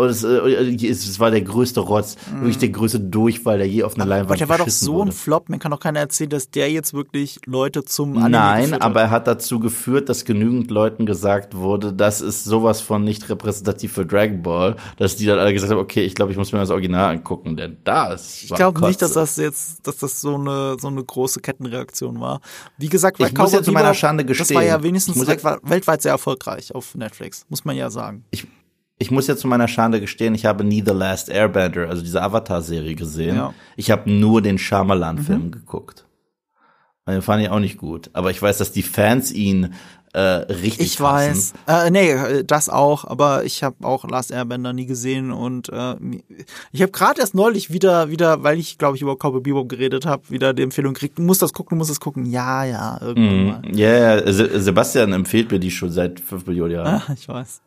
Und 0.00 0.08
es, 0.08 0.24
äh, 0.24 0.88
es, 0.88 1.06
es 1.06 1.20
war 1.20 1.30
der 1.30 1.42
größte 1.42 1.80
Rotz, 1.80 2.16
wirklich 2.32 2.58
der 2.58 2.70
größte 2.70 3.00
Durchfall, 3.00 3.58
der 3.58 3.68
je 3.68 3.82
auf 3.82 3.94
einer 3.94 4.04
Aber 4.04 4.10
Leinwand 4.10 4.40
der 4.40 4.48
war 4.48 4.58
doch 4.58 4.68
so 4.68 4.94
wurde. 4.94 5.10
ein 5.10 5.12
Flop. 5.12 5.48
Man 5.48 5.58
kann 5.58 5.70
doch 5.70 5.80
keiner 5.80 6.00
erzählen, 6.00 6.30
dass 6.30 6.50
der 6.50 6.70
jetzt 6.70 6.94
wirklich 6.94 7.40
Leute 7.46 7.84
zum 7.84 8.16
Anime 8.16 8.30
Nein, 8.30 8.74
aber 8.80 9.02
er 9.02 9.10
hat 9.10 9.26
dazu 9.26 9.60
geführt, 9.60 10.08
dass 10.08 10.24
genügend 10.24 10.70
Leuten 10.70 11.06
gesagt 11.06 11.54
wurde, 11.54 11.92
das 11.92 12.20
ist 12.20 12.44
sowas 12.44 12.80
von 12.80 13.04
nicht 13.04 13.28
repräsentativ 13.28 13.92
für 13.92 14.06
Dragon 14.06 14.42
Ball, 14.42 14.76
dass 14.96 15.16
die 15.16 15.26
dann 15.26 15.38
alle 15.38 15.52
gesagt 15.52 15.70
haben, 15.72 15.78
okay, 15.78 16.02
ich 16.02 16.14
glaube, 16.14 16.32
ich 16.32 16.38
muss 16.38 16.52
mir 16.52 16.58
das 16.58 16.70
Original 16.70 17.10
angucken, 17.14 17.56
denn 17.56 17.76
das 17.84 18.42
Ich 18.42 18.54
glaube 18.54 18.80
nicht, 18.86 19.02
dass 19.02 19.12
das 19.12 19.36
jetzt, 19.36 19.86
dass 19.86 19.98
das 19.98 20.20
so 20.20 20.34
eine 20.36 20.76
so 20.80 20.88
eine 20.88 21.04
große 21.04 21.40
Kettenreaktion 21.40 22.20
war. 22.20 22.40
Wie 22.78 22.88
gesagt, 22.88 23.18
bei 23.18 23.26
Ich 23.26 23.32
muss 23.36 23.50
Cowboy 23.50 23.58
ja 23.58 23.62
zu 23.62 23.72
meiner 23.72 23.94
Schande 23.94 24.24
das 24.24 24.38
war 24.38 24.46
gestehen. 24.46 24.62
ja 24.62 24.82
wenigstens 24.82 25.16
muss 25.16 25.26
weltweit 25.28 26.02
sehr 26.02 26.12
erfolgreich 26.12 26.74
auf 26.74 26.94
Netflix, 26.94 27.44
muss 27.48 27.64
man 27.64 27.76
ja 27.76 27.90
sagen. 27.90 28.24
ich, 28.30 28.46
ich 29.00 29.10
muss 29.10 29.26
ja 29.26 29.34
zu 29.36 29.48
meiner 29.48 29.66
Schande 29.66 30.00
gestehen, 30.00 30.34
ich 30.34 30.44
habe 30.46 30.62
nie 30.62 30.84
The 30.86 30.92
Last 30.92 31.28
Airbender, 31.30 31.88
also 31.88 32.02
diese 32.02 32.22
Avatar-Serie 32.22 32.94
gesehen. 32.94 33.34
Ja. 33.36 33.54
Ich 33.76 33.90
habe 33.90 34.08
nur 34.12 34.42
den 34.42 34.58
Shyamalan-Film 34.58 35.50
geguckt. 35.50 36.04
Und 37.06 37.14
Den 37.14 37.22
fand 37.22 37.42
ich 37.42 37.48
auch 37.48 37.58
nicht 37.60 37.78
gut. 37.78 38.10
Aber 38.12 38.30
ich 38.30 38.40
weiß, 38.40 38.58
dass 38.58 38.72
die 38.72 38.82
Fans 38.82 39.32
ihn 39.32 39.72
äh, 40.12 40.18
richtig 40.20 40.86
Ich 40.86 41.00
weiß, 41.00 41.54
äh, 41.66 41.90
nee, 41.90 42.42
das 42.42 42.68
auch, 42.68 43.04
aber 43.06 43.44
ich 43.44 43.62
habe 43.62 43.76
auch 43.86 44.04
Last 44.08 44.32
Airbender 44.32 44.72
nie 44.72 44.84
gesehen 44.86 45.30
und 45.30 45.68
äh, 45.70 45.94
ich 46.72 46.82
habe 46.82 46.90
gerade 46.92 47.20
erst 47.20 47.34
neulich 47.34 47.72
wieder, 47.72 48.10
wieder, 48.10 48.42
weil 48.42 48.58
ich 48.58 48.76
glaube 48.76 48.96
ich 48.96 49.02
über 49.02 49.14
Cowboy 49.16 49.40
Bebop 49.40 49.68
geredet 49.68 50.06
habe, 50.06 50.28
wieder 50.28 50.52
die 50.52 50.62
Empfehlung 50.64 50.94
gekriegt, 50.94 51.16
du 51.18 51.22
musst 51.22 51.42
das 51.42 51.52
gucken, 51.52 51.76
du 51.76 51.78
musst 51.78 51.90
das 51.90 52.00
gucken. 52.00 52.26
Ja, 52.26 52.64
ja, 52.64 52.98
irgendwann 53.00 53.46
mal. 53.46 53.62
Mhm. 53.64 53.74
Ja, 53.78 54.16
ja, 54.16 54.32
Se- 54.32 54.60
Sebastian 54.60 55.12
empfiehlt 55.12 55.50
mir 55.52 55.60
die 55.60 55.70
schon 55.70 55.90
seit 55.92 56.18
fünf 56.20 56.44
Millionen 56.46 56.72
Jahren. 56.72 57.02
Ah, 57.06 57.12
ich 57.18 57.28
weiß. 57.28 57.60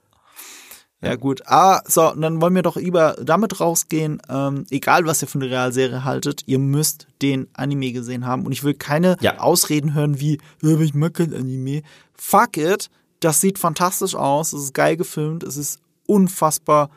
Ja, 1.04 1.16
gut. 1.16 1.42
Ah, 1.48 1.82
so, 1.86 2.12
und 2.14 2.22
dann 2.22 2.42
wollen 2.42 2.56
wir 2.56 2.62
doch 2.62 2.78
über 2.78 3.18
damit 3.22 3.60
rausgehen. 3.60 4.22
Ähm, 4.30 4.66
egal, 4.70 5.06
was 5.06 5.22
ihr 5.22 5.28
von 5.28 5.42
der 5.42 5.50
Realserie 5.50 6.06
haltet, 6.06 6.44
ihr 6.46 6.60
müsst 6.60 7.08
den 7.22 7.50
Anime 7.54 7.92
gesehen 7.92 8.26
haben. 8.26 8.46
Und 8.46 8.54
ich 8.54 8.64
will 8.64 8.74
keine 8.74 9.18
Ja. 9.20 9.40
Ausreden 9.40 9.94
hören 9.94 10.22
wie, 10.22 10.40
ja, 10.62 10.74
aber 10.74 10.82
ich 10.82 10.94
mag 10.94 11.16
kein 11.16 11.34
Anime. 11.34 11.82
Fuck 12.14 12.56
it. 12.58 12.90
Das 13.20 13.42
sieht 13.42 13.60
fantastisch 13.60 14.16
aus. 14.16 14.54
Es 14.54 14.64
ist 14.64 14.74
geil 14.74 14.96
gefilmt. 14.96 15.44
Es 15.44 15.58
ist 15.58 15.80
unfassbar 16.08 16.90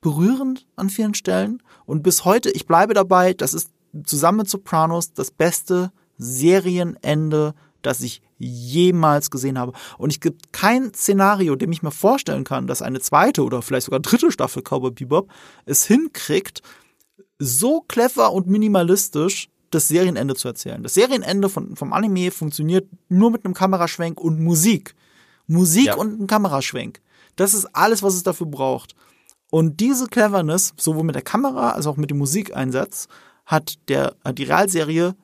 berührend 0.00 0.66
an 0.76 0.88
vielen 0.88 1.14
Stellen. 1.14 1.62
Und 1.84 2.02
bis 2.02 2.24
heute, 2.24 2.50
ich 2.50 2.66
bleibe 2.66 2.94
dabei, 2.94 3.34
das 3.34 3.54
ist 3.54 3.70
zusammen 4.04 4.38
mit 4.38 4.48
Sopranos 4.48 5.12
das 5.12 5.30
beste 5.30 5.90
Serienende, 6.16 7.54
das 7.82 8.00
ich 8.00 8.22
jemals 8.38 9.30
gesehen 9.30 9.58
habe. 9.58 9.72
Und 9.98 10.12
es 10.12 10.20
gibt 10.20 10.52
kein 10.52 10.92
Szenario, 10.94 11.56
dem 11.56 11.72
ich 11.72 11.82
mir 11.82 11.90
vorstellen 11.90 12.44
kann, 12.44 12.66
dass 12.66 12.82
eine 12.82 13.00
zweite 13.00 13.44
oder 13.44 13.62
vielleicht 13.62 13.86
sogar 13.86 14.00
dritte 14.00 14.30
Staffel 14.32 14.62
Cowboy 14.62 14.90
Bebop 14.90 15.30
es 15.66 15.86
hinkriegt, 15.86 16.62
so 17.38 17.80
clever 17.88 18.32
und 18.32 18.46
minimalistisch 18.46 19.48
das 19.70 19.88
Serienende 19.88 20.34
zu 20.34 20.48
erzählen. 20.48 20.82
Das 20.82 20.94
Serienende 20.94 21.48
von, 21.48 21.76
vom 21.76 21.92
Anime 21.92 22.30
funktioniert 22.30 22.88
nur 23.08 23.30
mit 23.30 23.44
einem 23.44 23.54
Kameraschwenk 23.54 24.20
und 24.20 24.40
Musik. 24.40 24.94
Musik 25.46 25.86
Ja. 25.86 25.94
und 25.94 26.20
ein 26.20 26.26
Kameraschwenk. 26.26 27.00
Das 27.36 27.54
ist 27.54 27.66
alles, 27.74 28.02
was 28.02 28.14
es 28.14 28.22
dafür 28.22 28.46
braucht. 28.46 28.94
Und 29.50 29.80
diese 29.80 30.06
Cleverness, 30.06 30.74
sowohl 30.76 31.04
mit 31.04 31.14
der 31.14 31.22
Kamera 31.22 31.70
als 31.70 31.86
auch 31.86 31.96
mit 31.96 32.10
dem 32.10 32.18
Musikeinsatz, 32.18 33.08
hat, 33.46 33.78
der, 33.88 34.14
hat 34.24 34.38
die 34.38 34.44
Realserie 34.44 35.14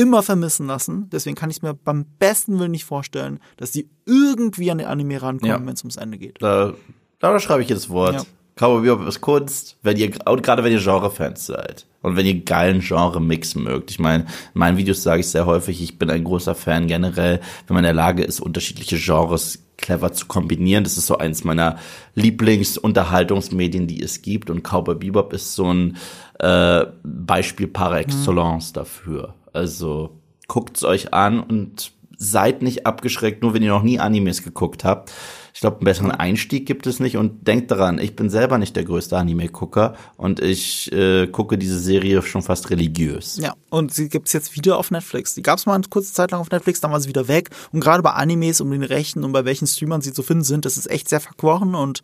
immer 0.00 0.22
vermissen 0.22 0.66
lassen. 0.66 1.08
Deswegen 1.10 1.36
kann 1.36 1.50
ich 1.50 1.58
es 1.58 1.62
mir 1.62 1.74
beim 1.74 2.06
besten 2.18 2.58
Willen 2.58 2.70
nicht 2.70 2.84
vorstellen, 2.84 3.38
dass 3.58 3.70
die 3.70 3.90
irgendwie 4.06 4.70
an 4.70 4.78
den 4.78 4.86
Anime 4.86 5.20
rankommen, 5.20 5.50
Ja. 5.50 5.60
wenn 5.66 5.74
es 5.74 5.82
ums 5.82 5.96
Ende 5.96 6.16
geht. 6.16 6.40
Da 6.40 6.72
Da 7.18 7.38
schreibe 7.38 7.62
ich 7.62 7.68
jedes 7.68 7.90
Wort. 7.90 8.14
Ja. 8.14 8.22
Cowboy 8.56 8.82
Bebop 8.82 9.06
ist 9.06 9.20
Kunst, 9.20 9.76
wenn 9.82 9.96
ihr, 9.96 10.10
gerade 10.10 10.64
wenn 10.64 10.72
ihr 10.72 10.80
Genre-Fans 10.80 11.46
seid. 11.46 11.86
Und 12.02 12.16
wenn 12.16 12.26
ihr 12.26 12.44
geilen 12.44 12.80
Genre-Mix 12.80 13.54
mögt. 13.54 13.90
Ich 13.90 13.98
meine, 13.98 14.24
in 14.24 14.58
meinen 14.58 14.78
Videos 14.78 15.02
sage 15.02 15.20
ich 15.20 15.28
sehr 15.28 15.44
häufig, 15.46 15.82
ich 15.82 15.98
bin 15.98 16.10
ein 16.10 16.24
großer 16.24 16.54
Fan 16.54 16.86
generell, 16.86 17.40
wenn 17.66 17.74
man 17.74 17.84
in 17.84 17.88
der 17.88 17.94
Lage 17.94 18.22
ist, 18.22 18.40
unterschiedliche 18.40 18.96
Genres 18.98 19.62
clever 19.76 20.12
zu 20.12 20.26
kombinieren. 20.26 20.84
Das 20.84 20.96
ist 20.96 21.06
so 21.06 21.18
eins 21.18 21.44
meiner 21.44 21.76
Lieblingsunterhaltungsmedien, 22.14 23.86
die 23.86 24.02
es 24.02 24.22
gibt. 24.22 24.50
Und 24.50 24.62
Cowboy 24.62 24.94
Bebop 24.94 25.32
ist 25.32 25.54
so 25.54 25.72
ein 25.72 25.96
äh, 26.38 26.86
Beispiel 27.02 27.66
par 27.66 27.98
excellence 27.98 28.70
mhm. 28.70 28.74
dafür. 28.74 29.34
Also 29.52 30.20
guckt's 30.48 30.84
euch 30.84 31.14
an 31.14 31.40
und 31.40 31.92
seid 32.22 32.60
nicht 32.60 32.86
abgeschreckt, 32.86 33.42
nur 33.42 33.54
wenn 33.54 33.62
ihr 33.62 33.70
noch 33.70 33.82
nie 33.82 33.98
Animes 33.98 34.42
geguckt 34.42 34.84
habt. 34.84 35.10
Ich 35.54 35.60
glaube, 35.60 35.76
einen 35.76 35.84
besseren 35.84 36.10
Einstieg 36.10 36.66
gibt 36.66 36.86
es 36.86 37.00
nicht. 37.00 37.16
Und 37.16 37.46
denkt 37.48 37.70
daran, 37.70 37.98
ich 37.98 38.14
bin 38.14 38.28
selber 38.28 38.58
nicht 38.58 38.76
der 38.76 38.84
größte 38.84 39.16
Anime-Gucker 39.16 39.96
und 40.16 40.38
ich 40.38 40.92
äh, 40.92 41.26
gucke 41.28 41.56
diese 41.56 41.78
Serie 41.78 42.20
schon 42.22 42.42
fast 42.42 42.68
religiös. 42.70 43.38
Ja, 43.40 43.54
und 43.70 43.92
sie 43.92 44.08
gibt's 44.10 44.34
jetzt 44.34 44.54
wieder 44.54 44.76
auf 44.76 44.90
Netflix. 44.90 45.34
Die 45.34 45.42
gab's 45.42 45.64
mal 45.64 45.74
eine 45.74 45.84
kurze 45.88 46.12
Zeit 46.12 46.30
lang 46.30 46.40
auf 46.40 46.50
Netflix, 46.50 46.80
dann 46.80 46.92
war 46.92 47.00
sie 47.00 47.08
wieder 47.08 47.26
weg. 47.26 47.48
Und 47.72 47.80
gerade 47.80 48.02
bei 48.02 48.10
Animes 48.10 48.60
um 48.60 48.70
den 48.70 48.82
Rechten 48.82 49.24
und 49.24 49.32
bei 49.32 49.46
welchen 49.46 49.66
Streamern 49.66 50.02
sie 50.02 50.12
zu 50.12 50.22
finden 50.22 50.44
sind, 50.44 50.66
das 50.66 50.76
ist 50.76 50.90
echt 50.90 51.08
sehr 51.08 51.20
verquoren 51.20 51.74
und 51.74 52.02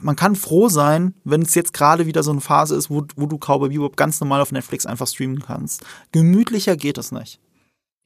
man 0.00 0.16
kann 0.16 0.36
froh 0.36 0.68
sein, 0.68 1.14
wenn 1.24 1.42
es 1.42 1.54
jetzt 1.54 1.72
gerade 1.72 2.06
wieder 2.06 2.22
so 2.22 2.30
eine 2.30 2.40
Phase 2.40 2.76
ist, 2.76 2.90
wo, 2.90 3.04
wo 3.16 3.26
du 3.26 3.38
Cowboy 3.38 3.68
Bebop 3.68 3.96
ganz 3.96 4.20
normal 4.20 4.40
auf 4.40 4.52
Netflix 4.52 4.86
einfach 4.86 5.06
streamen 5.06 5.40
kannst. 5.40 5.84
Gemütlicher 6.12 6.76
geht 6.76 6.98
es 6.98 7.12
nicht. 7.12 7.40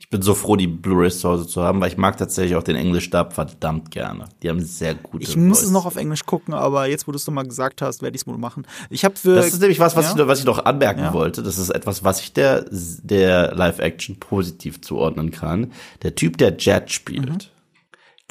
Ich 0.02 0.10
bin 0.10 0.20
so 0.20 0.34
froh, 0.34 0.56
die 0.56 0.66
Blu-ray 0.66 1.10
zu 1.12 1.28
Hause 1.28 1.46
zu 1.46 1.62
haben, 1.62 1.80
weil 1.80 1.88
ich 1.88 1.96
mag 1.96 2.16
tatsächlich 2.16 2.56
auch 2.56 2.64
den 2.64 2.74
Englisch-Dub 2.74 3.32
verdammt 3.32 3.92
gerne. 3.92 4.24
Die 4.42 4.48
haben 4.48 4.60
sehr 4.60 4.96
gute. 4.96 5.22
Ich 5.22 5.36
muss 5.36 5.58
Voice. 5.58 5.66
es 5.66 5.72
noch 5.72 5.86
auf 5.86 5.94
Englisch 5.94 6.26
gucken, 6.26 6.54
aber 6.54 6.88
jetzt, 6.88 7.06
wo 7.06 7.12
du 7.12 7.16
es 7.18 7.30
mal 7.30 7.44
gesagt 7.44 7.82
hast, 7.82 8.02
werde 8.02 8.16
ich 8.16 8.22
es 8.22 8.26
wohl 8.26 8.36
machen. 8.36 8.66
Ich 8.90 9.04
habe 9.04 9.14
für 9.14 9.36
Das 9.36 9.46
ist 9.46 9.60
nämlich 9.60 9.78
was, 9.78 9.94
was, 9.94 10.12
ja? 10.12 10.20
ich, 10.20 10.26
was 10.26 10.40
ich 10.40 10.44
noch 10.44 10.64
anmerken 10.64 11.04
ja. 11.04 11.12
wollte. 11.12 11.44
Das 11.44 11.56
ist 11.56 11.70
etwas, 11.70 12.02
was 12.02 12.20
ich 12.20 12.32
der 12.32 12.66
der 12.68 13.54
Live-Action 13.54 14.18
positiv 14.18 14.80
zuordnen 14.80 15.30
kann. 15.30 15.70
Der 16.02 16.16
Typ, 16.16 16.36
der 16.36 16.56
Jet 16.56 16.90
spielt, 16.90 17.30
mhm. 17.30 17.38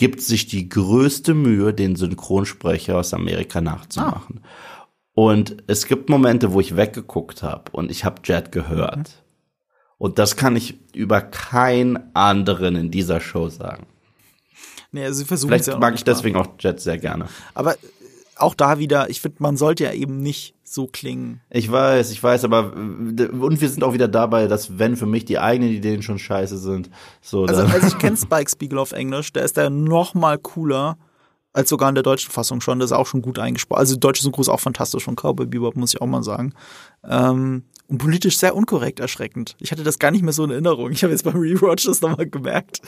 Gibt 0.02 0.20
sich 0.20 0.48
die 0.48 0.68
größte 0.68 1.36
Mühe, 1.36 1.76
den 1.76 1.96
Synchronsprecher 1.96 2.98
aus 2.98 3.14
Amerika 3.14 3.62
nachzumachen. 3.62 4.40
Ah. 4.42 4.48
Und 5.14 5.58
es 5.68 5.86
gibt 5.86 6.10
Momente, 6.10 6.54
wo 6.54 6.60
ich 6.60 6.76
weggeguckt 6.76 7.44
habe 7.44 7.66
und 7.72 7.92
ich 7.92 8.04
habe 8.04 8.20
Jet 8.24 8.52
gehört. 8.52 8.98
Mhm. 8.98 9.06
Und 10.00 10.18
das 10.18 10.38
kann 10.38 10.56
ich 10.56 10.80
über 10.96 11.22
keinen 11.22 12.00
anderen 12.16 12.76
in 12.76 12.90
dieser 12.90 13.20
Show 13.20 13.50
sagen. 13.50 13.86
Nee, 14.92 15.06
also 15.06 15.20
sie 15.20 15.26
versuchen 15.26 15.50
Vielleicht 15.50 15.68
ja 15.68 15.78
mag 15.78 15.94
ich 15.94 16.04
deswegen 16.04 16.36
auch 16.36 16.48
Jet 16.58 16.80
sehr 16.80 16.98
gerne. 16.98 17.28
Aber 17.54 17.76
auch 18.38 18.56
da 18.56 18.80
wieder, 18.80 19.08
ich 19.12 19.22
finde, 19.22 19.38
man 19.38 19.56
sollte 19.56 19.84
ja 19.84 19.94
eben 19.94 20.18
nicht 20.18 20.56
so 20.72 20.88
klingen. 20.88 21.42
Ich 21.50 21.72
weiß, 21.72 22.12
ich 22.12 22.22
weiß, 22.22 22.46
aber 22.46 22.74
und 22.74 23.62
wir 23.62 23.70
sind 23.70 23.84
auch 23.84 23.94
wieder 23.94 24.08
dabei, 24.08 24.48
dass 24.48 24.80
wenn 24.80 24.96
für 24.96 25.06
mich 25.06 25.26
die 25.26 25.40
eigenen 25.40 25.72
Ideen 25.72 26.02
schon 26.02 26.20
scheiße 26.20 26.58
sind, 26.58 26.90
so. 27.22 27.46
Also, 27.46 27.64
also 27.64 27.88
ich 27.88 27.98
kenne 27.98 28.18
Spike 28.22 28.50
Spiegel 28.50 28.80
auf 28.80 28.92
Englisch, 28.92 29.34
der 29.34 29.44
ist 29.44 29.58
da 29.58 29.70
noch 29.70 30.14
mal 30.14 30.38
cooler 30.38 30.98
als 31.54 31.70
sogar 31.70 31.90
in 31.90 31.96
der 31.96 32.04
deutschen 32.04 32.32
Fassung 32.32 32.62
schon. 32.62 32.80
Das 32.80 32.92
ist 32.92 32.98
auch 32.98 33.08
schon 33.08 33.22
gut 33.22 33.38
eingesprochen. 33.38 33.80
Also 33.80 33.96
deutsche 33.96 34.24
Synchro 34.24 34.42
ist 34.42 34.50
auch 34.50 34.60
fantastisch 34.60 35.04
von 35.04 35.16
Cowboy 35.16 35.46
Bebop, 35.46 35.76
muss 35.76 35.94
ich 35.94 36.02
auch 36.02 36.08
mal 36.08 36.24
sagen. 36.24 36.54
Ähm, 37.04 37.64
und 37.88 37.98
politisch 37.98 38.38
sehr 38.38 38.56
unkorrekt 38.56 39.02
erschreckend. 39.02 39.58
Ich 39.60 39.72
hatte 39.72 39.84
das 39.84 40.00
gar 40.00 40.12
nicht 40.12 40.24
mehr 40.24 40.32
so 40.32 40.46
in 40.46 40.52
Erinnerung. 40.52 40.92
Ich 40.92 41.04
habe 41.04 41.12
jetzt 41.12 41.26
beim 41.26 41.36
Rewatch 41.36 41.86
das 41.86 42.00
nochmal 42.00 42.28
gemerkt. 42.28 42.82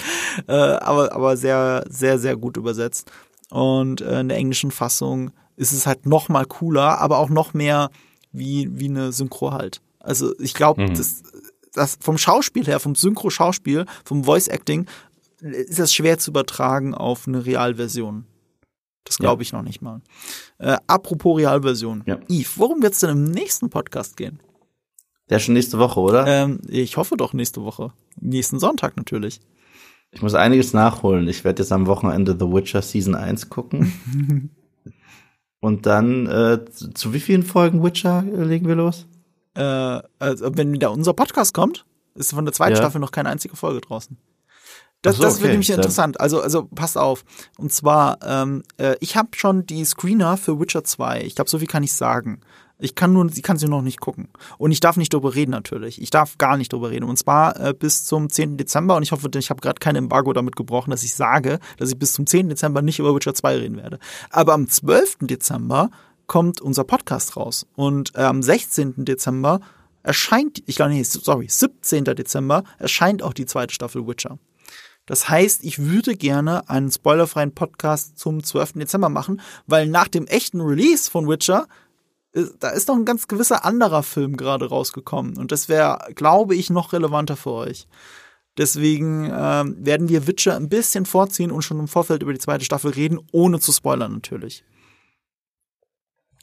Äh, 0.48 0.54
aber, 0.54 1.12
aber 1.14 1.36
sehr, 1.36 1.84
sehr, 1.90 2.18
sehr 2.20 2.38
gut 2.38 2.56
übersetzt. 2.56 3.12
Und 3.50 4.00
äh, 4.00 4.22
in 4.22 4.30
der 4.30 4.38
englischen 4.38 4.72
Fassung 4.72 5.32
ist 5.56 5.72
es 5.72 5.86
halt 5.86 6.06
noch 6.06 6.30
mal 6.30 6.46
cooler, 6.46 7.00
aber 7.00 7.18
auch 7.18 7.30
noch 7.30 7.54
mehr 7.54 7.90
wie, 8.32 8.70
wie 8.72 8.90
eine 8.90 9.12
Synchro 9.12 9.52
halt. 9.52 9.82
Also 10.00 10.38
ich 10.40 10.54
glaube, 10.54 10.84
mhm. 10.84 10.94
das, 10.96 11.24
das 11.74 11.98
vom 12.00 12.18
Schauspiel 12.18 12.66
her, 12.66 12.80
vom 12.80 12.96
Synchro-Schauspiel, 12.96 13.86
vom 14.04 14.24
Voice-Acting, 14.24 14.88
ist 15.42 15.80
das 15.80 15.94
schwer 15.94 16.20
zu 16.20 16.32
übertragen 16.32 16.94
auf 16.94 17.28
eine 17.28 17.46
Realversion. 17.46 18.26
Das 19.04 19.18
glaube 19.18 19.44
ich 19.44 19.52
ja. 19.52 19.58
noch 19.58 19.66
nicht 19.66 19.82
mal. 19.82 20.02
Äh, 20.60 20.78
apropos 20.88 21.38
Realversion. 21.38 22.04
Ja. 22.06 22.20
Yves, 22.30 22.58
worum 22.58 22.82
wird 22.82 22.94
es 22.94 23.02
denn 23.02 23.10
im 23.10 23.24
nächsten 23.26 23.70
Podcast 23.70 24.16
gehen? 24.16 24.40
Der 25.30 25.38
ist 25.38 25.44
schon 25.44 25.54
nächste 25.54 25.78
Woche, 25.78 26.00
oder? 26.00 26.26
Ähm, 26.28 26.62
ich 26.68 26.98
hoffe 26.98 27.18
doch 27.18 27.34
nächste 27.34 27.64
Woche. 27.64 27.92
Nächsten 28.20 28.60
Sonntag 28.60 28.96
natürlich. 28.96 29.42
Ich 30.12 30.22
muss 30.22 30.36
einiges 30.36 30.74
nachholen. 30.74 31.28
Ich 31.28 31.44
werde 31.44 31.64
jetzt 31.64 31.72
am 31.72 31.88
Wochenende 31.88 32.36
The 32.40 32.46
Witcher 32.46 32.82
Season 32.82 33.16
1 33.16 33.50
gucken. 33.50 34.52
Und 35.64 35.86
dann, 35.86 36.28
äh, 36.28 36.66
zu, 36.70 36.94
zu, 36.94 37.14
wie 37.14 37.22
vielen 37.22 37.42
Folgen 37.42 37.82
Witcher 37.82 38.22
legen 38.22 38.68
wir 38.68 38.76
los? 38.76 39.08
Äh, 39.56 39.62
also 40.20 40.58
wenn 40.58 40.74
wieder 40.74 40.92
unser 40.92 41.14
Podcast 41.14 41.54
kommt, 41.54 41.86
ist 42.16 42.34
von 42.34 42.44
der 42.44 42.54
zweiten 42.54 42.74
ja. 42.74 42.80
Staffel 42.80 43.00
noch 43.00 43.12
keine 43.12 43.30
einzige 43.30 43.56
Folge 43.56 43.80
draußen. 43.80 44.18
Das, 45.04 45.16
so, 45.16 45.24
das 45.24 45.40
wird 45.40 45.52
nämlich 45.52 45.70
interessant. 45.70 46.20
Also, 46.20 46.42
also 46.42 46.66
passt 46.66 46.98
auf. 46.98 47.24
Und 47.58 47.72
zwar, 47.72 48.18
ähm, 48.26 48.64
äh, 48.76 48.98
ich 49.00 49.16
habe 49.16 49.30
schon 49.38 49.66
die 49.66 49.86
Screener 49.86 50.36
für 50.36 50.60
Witcher 50.60 50.84
2. 50.84 51.22
Ich 51.22 51.36
glaube, 51.36 51.50
so 51.50 51.60
viel 51.60 51.68
kann 51.70 51.84
ich 51.84 51.94
sagen. 51.94 52.42
Ich 52.80 52.96
kann 52.96 53.14
nur, 53.14 53.30
sie 53.30 53.42
kann 53.42 53.58
sie 53.58 53.68
noch 53.68 53.82
nicht 53.82 54.00
gucken. 54.00 54.30
Und 54.58 54.72
ich 54.72 54.80
darf 54.80 54.98
nicht 54.98 55.14
drüber 55.14 55.36
reden 55.36 55.52
natürlich. 55.52 56.02
Ich 56.02 56.10
darf 56.10 56.38
gar 56.38 56.58
nicht 56.58 56.74
drüber 56.74 56.90
reden. 56.90 57.06
Und 57.06 57.18
zwar 57.18 57.60
äh, 57.60 57.74
bis 57.74 58.04
zum 58.06 58.30
10. 58.30 58.58
Dezember. 58.58 58.96
Und 58.96 59.04
ich 59.04 59.12
hoffe, 59.12 59.30
ich 59.36 59.50
habe 59.50 59.62
gerade 59.62 59.80
kein 59.80 59.96
Embargo 59.96 60.34
damit 60.34 60.56
gebrochen, 60.56 60.92
dass 60.92 61.04
ich 61.04 61.14
sage, 61.14 61.60
dass 61.78 61.90
ich 61.90 62.00
bis 62.00 62.14
zum 62.14 62.26
10. 62.26 62.50
Dezember 62.50 62.82
nicht 62.82 63.00
über 63.00 63.16
Witcher 63.16 63.34
2 63.34 63.58
reden 63.58 63.78
werde. 63.78 64.00
Aber 64.30 64.54
am 64.54 64.68
12. 64.68 65.20
Dezember 65.22 65.92
kommt 66.28 66.62
unser 66.62 66.84
Podcast 66.84 67.38
raus. 67.38 67.68
Und 67.76 68.16
äh, 68.16 68.22
am 68.22 68.42
16. 68.42 69.06
Dezember 69.06 69.60
erscheint, 70.02 70.62
ich 70.66 70.76
glaube, 70.76 70.92
nee, 70.92 71.04
sorry, 71.04 71.48
17. 71.48 72.04
Dezember 72.04 72.64
erscheint 72.80 73.24
auch 73.24 73.34
die 73.34 73.46
zweite 73.46 73.74
Staffel 73.74 74.08
Witcher. 74.08 74.40
Das 75.06 75.28
heißt, 75.28 75.64
ich 75.66 75.80
würde 75.80 76.16
gerne 76.16 76.70
einen 76.70 76.90
spoilerfreien 76.90 77.54
Podcast 77.54 78.18
zum 78.18 78.42
12. 78.42 78.74
Dezember 78.74 79.10
machen, 79.10 79.42
weil 79.68 79.88
nach 79.88 80.08
dem 80.08 80.28
echten 80.28 80.62
Release 80.62 81.12
von 81.12 81.28
Witcher 81.28 81.68
da 82.60 82.70
ist 82.70 82.88
noch 82.88 82.96
ein 82.96 83.06
ganz 83.06 83.28
gewisser 83.28 83.64
anderer 83.64 84.04
Film 84.04 84.38
gerade 84.38 84.68
rausgekommen. 84.68 85.38
Und 85.38 85.52
das 85.52 85.70
wäre, 85.70 86.00
glaube 86.16 86.56
ich, 86.56 86.70
noch 86.70 86.94
relevanter 86.94 87.36
für 87.36 87.52
euch. 87.52 87.88
Deswegen 88.58 89.32
ähm, 89.34 89.76
werden 89.80 90.10
wir 90.10 90.28
Witcher 90.28 90.56
ein 90.56 90.70
bisschen 90.70 91.06
vorziehen 91.06 91.52
und 91.52 91.64
schon 91.64 91.80
im 91.80 91.88
Vorfeld 91.88 92.22
über 92.22 92.34
die 92.34 92.40
zweite 92.40 92.66
Staffel 92.66 92.92
reden, 92.92 93.20
ohne 93.32 93.60
zu 93.60 93.72
spoilern 93.72 94.14
natürlich. 94.14 94.64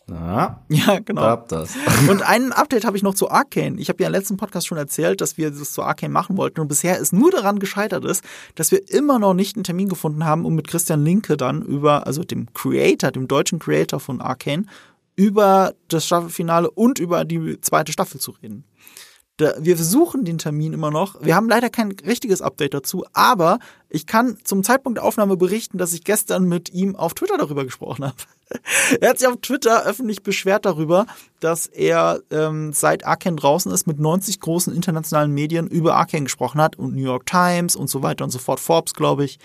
Ja, 0.08 0.64
ja 0.68 0.98
genau. 0.98 1.36
Das. 1.36 1.76
Und 2.08 2.22
ein 2.22 2.52
Update 2.52 2.84
habe 2.84 2.96
ich 2.96 3.04
noch 3.04 3.14
zu 3.14 3.30
Arcane. 3.30 3.78
Ich 3.78 3.88
habe 3.88 4.02
ja 4.02 4.08
im 4.08 4.12
letzten 4.12 4.36
Podcast 4.36 4.66
schon 4.66 4.76
erzählt, 4.76 5.20
dass 5.20 5.38
wir 5.38 5.52
das 5.52 5.72
zu 5.72 5.84
Arcane 5.84 6.12
machen 6.12 6.36
wollten 6.36 6.60
und 6.60 6.66
bisher 6.66 6.98
ist 6.98 7.12
nur 7.12 7.30
daran 7.30 7.60
gescheitert 7.60 8.04
ist, 8.04 8.24
dass 8.56 8.72
wir 8.72 8.90
immer 8.90 9.20
noch 9.20 9.34
nicht 9.34 9.56
einen 9.56 9.62
Termin 9.62 9.88
gefunden 9.88 10.24
haben, 10.24 10.44
um 10.44 10.56
mit 10.56 10.66
Christian 10.66 11.04
Linke 11.04 11.36
dann 11.36 11.62
über, 11.62 12.08
also 12.08 12.24
dem 12.24 12.52
Creator, 12.54 13.12
dem 13.12 13.28
deutschen 13.28 13.60
Creator 13.60 14.00
von 14.00 14.20
Arcane, 14.20 14.66
über 15.20 15.74
das 15.88 16.06
Staffelfinale 16.06 16.70
und 16.70 16.98
über 16.98 17.26
die 17.26 17.60
zweite 17.60 17.92
Staffel 17.92 18.18
zu 18.18 18.30
reden. 18.30 18.64
Wir 19.58 19.76
versuchen 19.76 20.24
den 20.24 20.38
Termin 20.38 20.72
immer 20.72 20.90
noch. 20.90 21.22
Wir 21.22 21.34
haben 21.34 21.46
leider 21.46 21.68
kein 21.68 21.92
richtiges 21.92 22.40
Update 22.40 22.72
dazu, 22.72 23.04
aber 23.12 23.58
ich 23.90 24.06
kann 24.06 24.38
zum 24.44 24.62
Zeitpunkt 24.62 24.96
der 24.96 25.04
Aufnahme 25.04 25.36
berichten, 25.36 25.76
dass 25.76 25.92
ich 25.92 26.04
gestern 26.04 26.44
mit 26.44 26.72
ihm 26.72 26.96
auf 26.96 27.12
Twitter 27.12 27.36
darüber 27.36 27.64
gesprochen 27.64 28.06
habe. 28.06 28.16
er 29.00 29.10
hat 29.10 29.18
sich 29.18 29.28
auf 29.28 29.36
Twitter 29.42 29.84
öffentlich 29.84 30.22
beschwert 30.22 30.64
darüber, 30.64 31.04
dass 31.40 31.66
er 31.66 32.20
ähm, 32.30 32.72
seit 32.72 33.04
Arkane 33.04 33.36
draußen 33.36 33.70
ist, 33.72 33.86
mit 33.86 34.00
90 34.00 34.40
großen 34.40 34.74
internationalen 34.74 35.32
Medien 35.32 35.66
über 35.66 35.96
Arkane 35.96 36.24
gesprochen 36.24 36.62
hat 36.62 36.76
und 36.76 36.94
New 36.94 37.04
York 37.04 37.26
Times 37.26 37.76
und 37.76 37.90
so 37.90 38.02
weiter 38.02 38.24
und 38.24 38.30
so 38.30 38.38
fort, 38.38 38.58
Forbes, 38.58 38.94
glaube 38.94 39.26
ich. 39.26 39.38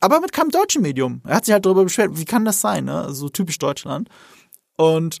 Aber 0.00 0.20
mit 0.20 0.32
keinem 0.32 0.50
deutschen 0.50 0.80
Medium. 0.80 1.20
Er 1.26 1.36
hat 1.36 1.44
sich 1.44 1.52
halt 1.52 1.66
darüber 1.66 1.84
beschwert, 1.84 2.12
wie 2.14 2.24
kann 2.24 2.46
das 2.46 2.62
sein, 2.62 2.86
ne? 2.86 3.02
Also 3.02 3.28
typisch 3.28 3.58
Deutschland. 3.58 4.08
Und 4.80 5.18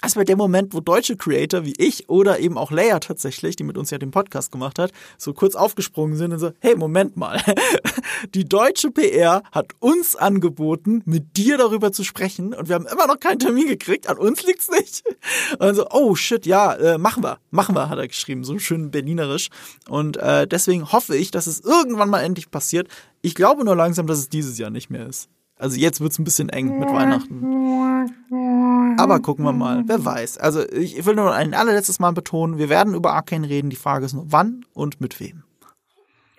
das 0.00 0.16
war 0.16 0.24
der 0.24 0.36
Moment, 0.36 0.72
wo 0.72 0.80
deutsche 0.80 1.16
Creator 1.16 1.66
wie 1.66 1.74
ich 1.76 2.08
oder 2.08 2.38
eben 2.38 2.56
auch 2.56 2.70
Leia 2.70 2.98
tatsächlich, 2.98 3.56
die 3.56 3.64
mit 3.64 3.76
uns 3.76 3.90
ja 3.90 3.98
den 3.98 4.10
Podcast 4.10 4.50
gemacht 4.52 4.78
hat, 4.78 4.90
so 5.18 5.34
kurz 5.34 5.54
aufgesprungen 5.54 6.16
sind 6.16 6.32
und 6.32 6.38
so, 6.38 6.52
hey, 6.60 6.74
Moment 6.74 7.18
mal. 7.18 7.42
Die 8.34 8.46
deutsche 8.46 8.90
PR 8.90 9.42
hat 9.52 9.72
uns 9.80 10.16
angeboten, 10.16 11.02
mit 11.04 11.36
dir 11.36 11.58
darüber 11.58 11.92
zu 11.92 12.04
sprechen 12.04 12.54
und 12.54 12.68
wir 12.68 12.76
haben 12.76 12.86
immer 12.86 13.06
noch 13.06 13.20
keinen 13.20 13.38
Termin 13.38 13.66
gekriegt. 13.66 14.08
An 14.08 14.16
uns 14.16 14.42
liegt's 14.44 14.70
nicht. 14.70 15.04
Und 15.58 15.74
so, 15.74 15.86
oh 15.90 16.14
shit, 16.14 16.46
ja, 16.46 16.72
äh, 16.74 16.96
machen 16.96 17.22
wir, 17.22 17.38
machen 17.50 17.74
wir, 17.74 17.90
hat 17.90 17.98
er 17.98 18.08
geschrieben, 18.08 18.44
so 18.44 18.58
schön 18.58 18.90
berlinerisch. 18.90 19.50
Und 19.90 20.16
äh, 20.16 20.46
deswegen 20.46 20.90
hoffe 20.90 21.16
ich, 21.16 21.32
dass 21.32 21.46
es 21.46 21.60
irgendwann 21.60 22.08
mal 22.08 22.20
endlich 22.20 22.50
passiert. 22.50 22.88
Ich 23.20 23.34
glaube 23.34 23.64
nur 23.64 23.76
langsam, 23.76 24.06
dass 24.06 24.18
es 24.18 24.30
dieses 24.30 24.56
Jahr 24.56 24.70
nicht 24.70 24.88
mehr 24.88 25.06
ist. 25.06 25.28
Also 25.56 25.76
jetzt 25.76 26.00
wird's 26.00 26.18
ein 26.18 26.24
bisschen 26.24 26.48
eng 26.48 26.78
mit 26.78 26.88
Weihnachten. 26.88 27.44
Aber 28.98 29.20
gucken 29.20 29.44
wir 29.44 29.52
mal, 29.52 29.84
wer 29.86 30.04
weiß. 30.04 30.38
Also 30.38 30.68
ich 30.68 31.04
will 31.06 31.14
nur 31.14 31.32
ein 31.32 31.54
allerletztes 31.54 32.00
Mal 32.00 32.12
betonen, 32.12 32.58
wir 32.58 32.68
werden 32.68 32.94
über 32.94 33.12
Arcane 33.12 33.48
reden. 33.48 33.70
Die 33.70 33.76
Frage 33.76 34.04
ist 34.06 34.14
nur, 34.14 34.26
wann 34.28 34.64
und 34.72 35.00
mit 35.00 35.20
wem. 35.20 35.44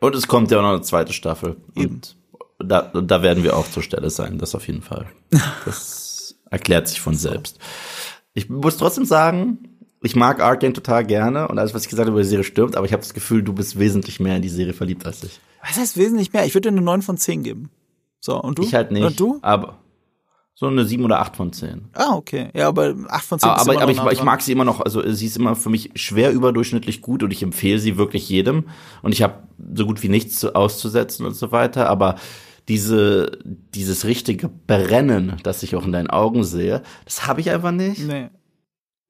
Und 0.01 0.15
es 0.15 0.27
kommt 0.27 0.51
ja 0.51 0.59
auch 0.59 0.63
noch 0.63 0.73
eine 0.73 0.81
zweite 0.81 1.13
Staffel. 1.13 1.57
Eben. 1.75 1.95
Und 1.95 2.15
da, 2.59 2.81
da 2.81 3.21
werden 3.21 3.43
wir 3.43 3.55
auch 3.57 3.69
zur 3.69 3.83
Stelle 3.83 4.09
sein, 4.09 4.37
das 4.37 4.55
auf 4.55 4.67
jeden 4.67 4.81
Fall. 4.81 5.07
Das 5.65 6.35
erklärt 6.49 6.87
sich 6.87 7.01
von 7.01 7.15
selbst. 7.15 7.59
Ich 8.33 8.49
muss 8.49 8.77
trotzdem 8.77 9.05
sagen, 9.05 9.75
ich 10.01 10.15
mag 10.15 10.39
Arcane 10.41 10.73
total 10.73 11.05
gerne 11.05 11.47
und 11.47 11.57
alles, 11.57 11.73
was 11.73 11.83
ich 11.83 11.89
gesagt 11.89 12.07
habe 12.07 12.11
über 12.11 12.21
die 12.21 12.29
Serie 12.29 12.43
stimmt, 12.43 12.75
aber 12.75 12.85
ich 12.85 12.93
habe 12.93 13.01
das 13.01 13.13
Gefühl, 13.13 13.41
du 13.41 13.53
bist 13.53 13.79
wesentlich 13.79 14.19
mehr 14.19 14.35
in 14.35 14.41
die 14.41 14.49
Serie 14.49 14.73
verliebt 14.73 15.05
als 15.05 15.23
ich. 15.23 15.39
Was 15.61 15.77
heißt 15.77 15.97
wesentlich 15.97 16.31
mehr? 16.31 16.45
Ich 16.45 16.53
würde 16.53 16.69
dir 16.69 16.75
eine 16.75 16.85
9 16.85 17.01
von 17.01 17.17
10 17.17 17.43
geben. 17.43 17.69
So, 18.25 18.41
und 18.41 18.57
du? 18.57 18.63
Ich 18.63 18.73
halt 18.73 18.89
nicht. 18.89 19.03
Und 19.03 19.19
du? 19.19 19.37
Aber 19.43 19.77
so 20.55 20.65
eine 20.65 20.83
7 20.83 21.03
oder 21.03 21.19
8 21.19 21.35
von 21.35 21.53
10. 21.53 21.89
Ah, 21.93 22.15
okay. 22.15 22.49
Ja, 22.55 22.69
aber 22.69 22.95
8 23.07 23.23
von 23.23 23.39
10 23.39 23.49
Aber, 23.49 23.57
ist 23.57 23.61
aber, 23.61 23.73
immer 23.73 23.81
aber 23.83 23.91
noch 23.91 23.97
ich, 23.99 24.03
nah 24.03 24.11
ich 24.11 24.17
dran. 24.17 24.25
mag 24.25 24.41
sie 24.41 24.51
immer 24.51 24.65
noch, 24.65 24.81
also 24.81 25.07
sie 25.11 25.27
ist 25.27 25.37
immer 25.37 25.55
für 25.55 25.69
mich 25.69 25.91
schwer 25.93 26.31
überdurchschnittlich 26.31 27.01
gut 27.03 27.21
und 27.21 27.29
ich 27.31 27.43
empfehle 27.43 27.77
sie 27.77 27.97
wirklich 27.97 28.27
jedem. 28.27 28.63
Und 29.03 29.11
ich 29.11 29.21
habe 29.21 29.43
so 29.75 29.85
gut 29.85 30.01
wie 30.01 30.09
nichts 30.09 30.39
zu, 30.39 30.55
auszusetzen 30.55 31.23
und 31.23 31.35
so 31.35 31.51
weiter. 31.51 31.87
Aber 31.87 32.15
diese, 32.67 33.37
dieses 33.43 34.05
richtige 34.05 34.49
Brennen, 34.49 35.37
das 35.43 35.61
ich 35.61 35.75
auch 35.75 35.85
in 35.85 35.91
deinen 35.91 36.09
Augen 36.09 36.43
sehe, 36.43 36.81
das 37.03 37.27
habe 37.27 37.41
ich 37.41 37.51
einfach 37.51 37.71
nicht. 37.71 38.07
Nee. 38.07 38.29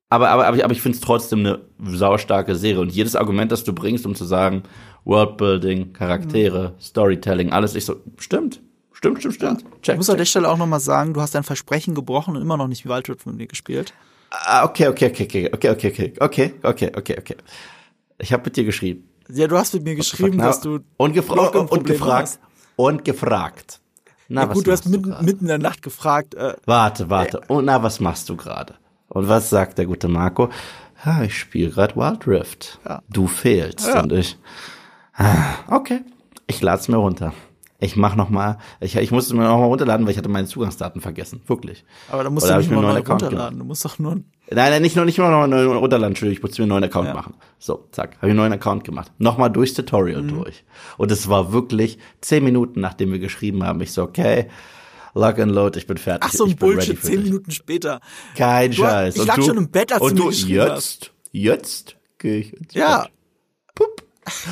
Aber, 0.09 0.29
aber, 0.29 0.45
aber 0.45 0.57
ich, 0.57 0.65
aber 0.65 0.73
ich 0.73 0.81
finde 0.81 0.97
es 0.97 1.01
trotzdem 1.01 1.39
eine 1.39 1.61
saustarke 1.79 2.55
Serie. 2.57 2.81
Und 2.81 2.91
jedes 2.91 3.15
Argument, 3.15 3.49
das 3.53 3.63
du 3.63 3.71
bringst, 3.71 4.05
um 4.05 4.13
zu 4.13 4.25
sagen, 4.25 4.63
Worldbuilding, 5.05 5.93
Charaktere, 5.93 6.73
Storytelling, 6.81 7.53
alles, 7.53 7.75
ich 7.75 7.85
so, 7.85 7.95
stimmt. 8.17 8.59
Stimmt, 8.95 9.19
stimmt, 9.19 9.35
stimmt. 9.35 9.61
Ich 9.76 9.81
Check, 9.81 9.97
muss 9.97 10.09
an 10.09 10.13
check. 10.13 10.19
der 10.19 10.26
Stelle 10.26 10.49
auch 10.49 10.57
nochmal 10.57 10.80
sagen, 10.80 11.13
du 11.13 11.22
hast 11.22 11.35
dein 11.35 11.43
Versprechen 11.43 11.93
gebrochen 11.95 12.35
und 12.35 12.41
immer 12.41 12.57
noch 12.57 12.67
nicht 12.67 12.85
Wildwood 12.88 13.22
von 13.22 13.35
mir 13.35 13.45
gespielt. 13.47 13.93
Ah, 14.31 14.63
okay, 14.65 14.88
okay, 14.88 15.07
okay, 15.11 15.23
okay, 15.23 15.49
okay, 15.53 15.69
okay, 15.69 15.88
okay, 15.91 16.13
okay, 16.19 16.53
okay, 16.63 16.91
okay, 16.95 17.15
okay. 17.19 17.35
Ich 18.17 18.31
habe 18.34 18.43
mit 18.45 18.55
dir 18.57 18.63
geschrieben. 18.63 19.07
Ja, 19.30 19.47
du 19.47 19.57
hast 19.57 19.73
mit 19.73 19.84
mir 19.84 19.95
geschrieben, 19.95 20.38
dass 20.38 20.61
du 20.61 20.80
und, 20.97 21.13
gefra 21.13 21.47
und, 21.47 21.84
gefragt 21.85 22.22
hast. 22.23 22.39
und 22.76 23.03
gefragt. 23.05 23.80
Na, 24.27 24.43
Ja, 24.43 24.49
was 24.49 24.55
gut, 24.55 24.67
du 24.67 24.72
hast 24.72 24.88
mitten, 24.88 25.09
mitten 25.23 25.41
in 25.41 25.47
der 25.47 25.57
Nacht 25.57 25.81
gefragt. 25.81 26.34
Äh, 26.35 26.55
Warte, 26.65 27.09
warte. 27.09 27.41
Und 27.47 27.65
na, 27.65 27.81
was 27.84 27.99
machst 27.99 28.30
du 28.30 28.35
gerade? 28.35 28.76
Und 29.09 29.27
was 29.27 29.49
sagt 29.49 29.77
der 29.77 29.85
gute 29.85 30.07
Marco? 30.07 30.49
Ja, 31.05 31.22
ich 31.23 31.38
spiele 31.38 31.69
gerade 31.69 31.95
Wild 31.95 32.26
Rift. 32.27 32.80
Ja. 32.85 33.01
Du 33.09 33.27
fehlst 33.27 33.88
Ja. 33.88 34.01
und 34.01 34.11
ich. 34.13 34.38
Ah, 35.13 35.55
okay, 35.69 36.01
ich 36.47 36.61
lad's 36.61 36.88
mir 36.88 36.97
runter. 36.97 37.34
Ich 37.77 37.97
mach 37.97 38.15
noch 38.15 38.30
mal, 38.30 38.57
ich, 38.80 38.95
ich 38.95 39.11
musste 39.11 39.35
mir 39.35 39.43
noch 39.43 39.57
mal 39.60 39.65
runterladen, 39.65 40.06
weil 40.06 40.11
ich 40.14 40.18
hatte 40.18 40.30
meine 40.30 40.47
Zugangsdaten 40.47 41.02
vergessen, 41.02 41.41
wirklich. 41.45 41.84
aber 42.10 42.23
da 42.23 42.30
musst 42.30 42.45
Oder 42.45 42.56
du 42.56 42.60
nicht 42.61 42.72
mal 42.72 42.81
neu 42.81 42.99
runterladen. 43.02 43.60
Du 43.60 43.65
musst 43.65 43.84
doch 43.84 43.99
nur. 43.99 44.15
Nein, 44.15 44.23
nein, 44.49 44.81
nicht 44.81 44.95
nur 44.95 45.03
nicht 45.03 45.18
nur 45.18 45.30
noch 45.30 45.41
einen 45.43 45.52
neuen 45.52 45.77
runterladen, 45.77 46.11
Entschuldigung, 46.14 46.38
ich 46.38 46.41
musste 46.41 46.61
mir 46.61 46.64
einen 46.64 46.69
neuen 46.69 46.84
Account 46.85 47.07
Ja. 47.10 47.14
machen. 47.14 47.34
So, 47.60 47.88
zack, 47.91 48.15
habe 48.18 48.27
ich 48.27 48.31
einen 48.31 48.38
neuen 48.38 48.53
Account 48.53 48.85
gemacht. 48.85 49.11
Nochmal 49.18 49.49
durchs 49.52 49.73
Tutorial 49.73 50.22
Mhm. 50.22 50.27
durch. 50.30 50.64
Und 50.97 51.11
es 51.11 51.27
war 51.27 51.52
wirklich 51.52 51.97
zehn 52.22 52.45
Minuten, 52.45 52.80
nachdem 52.80 53.11
wir 53.11 53.19
geschrieben 53.19 53.64
haben. 53.65 53.81
Ich 53.81 53.91
so, 53.91 54.03
okay, 54.03 54.47
Lock 55.14 55.39
and 55.39 55.52
Load, 55.52 55.77
ich 55.77 55.85
bin 55.88 55.97
fertig. 55.97 56.30
Ach, 56.30 56.34
so 56.34 56.45
ein 56.45 56.56
Bullshit, 56.56 57.02
zehn. 57.03 57.23
Minuten 57.23 57.52
später. 57.52 57.99
Kein 58.38 58.72
Du- 58.72 58.77
Scheiß. 58.77 59.15
ich 59.15 59.22
Und 59.22 59.27
lag 59.27 59.35
du- 59.35 59.41
schon 59.43 59.57
im 59.57 59.69
Bett, 59.69 59.91
als 59.91 60.02
und 60.02 60.18
du 60.18 60.23
mir 60.23 60.30
geschrieben 60.30 60.53
jetzt, 60.68 61.11
jetzt 61.31 61.95
gehe 62.19 62.38
ich 62.38 62.53
ins 62.53 62.73
Ja. 62.73 63.03
Bett. 63.03 63.11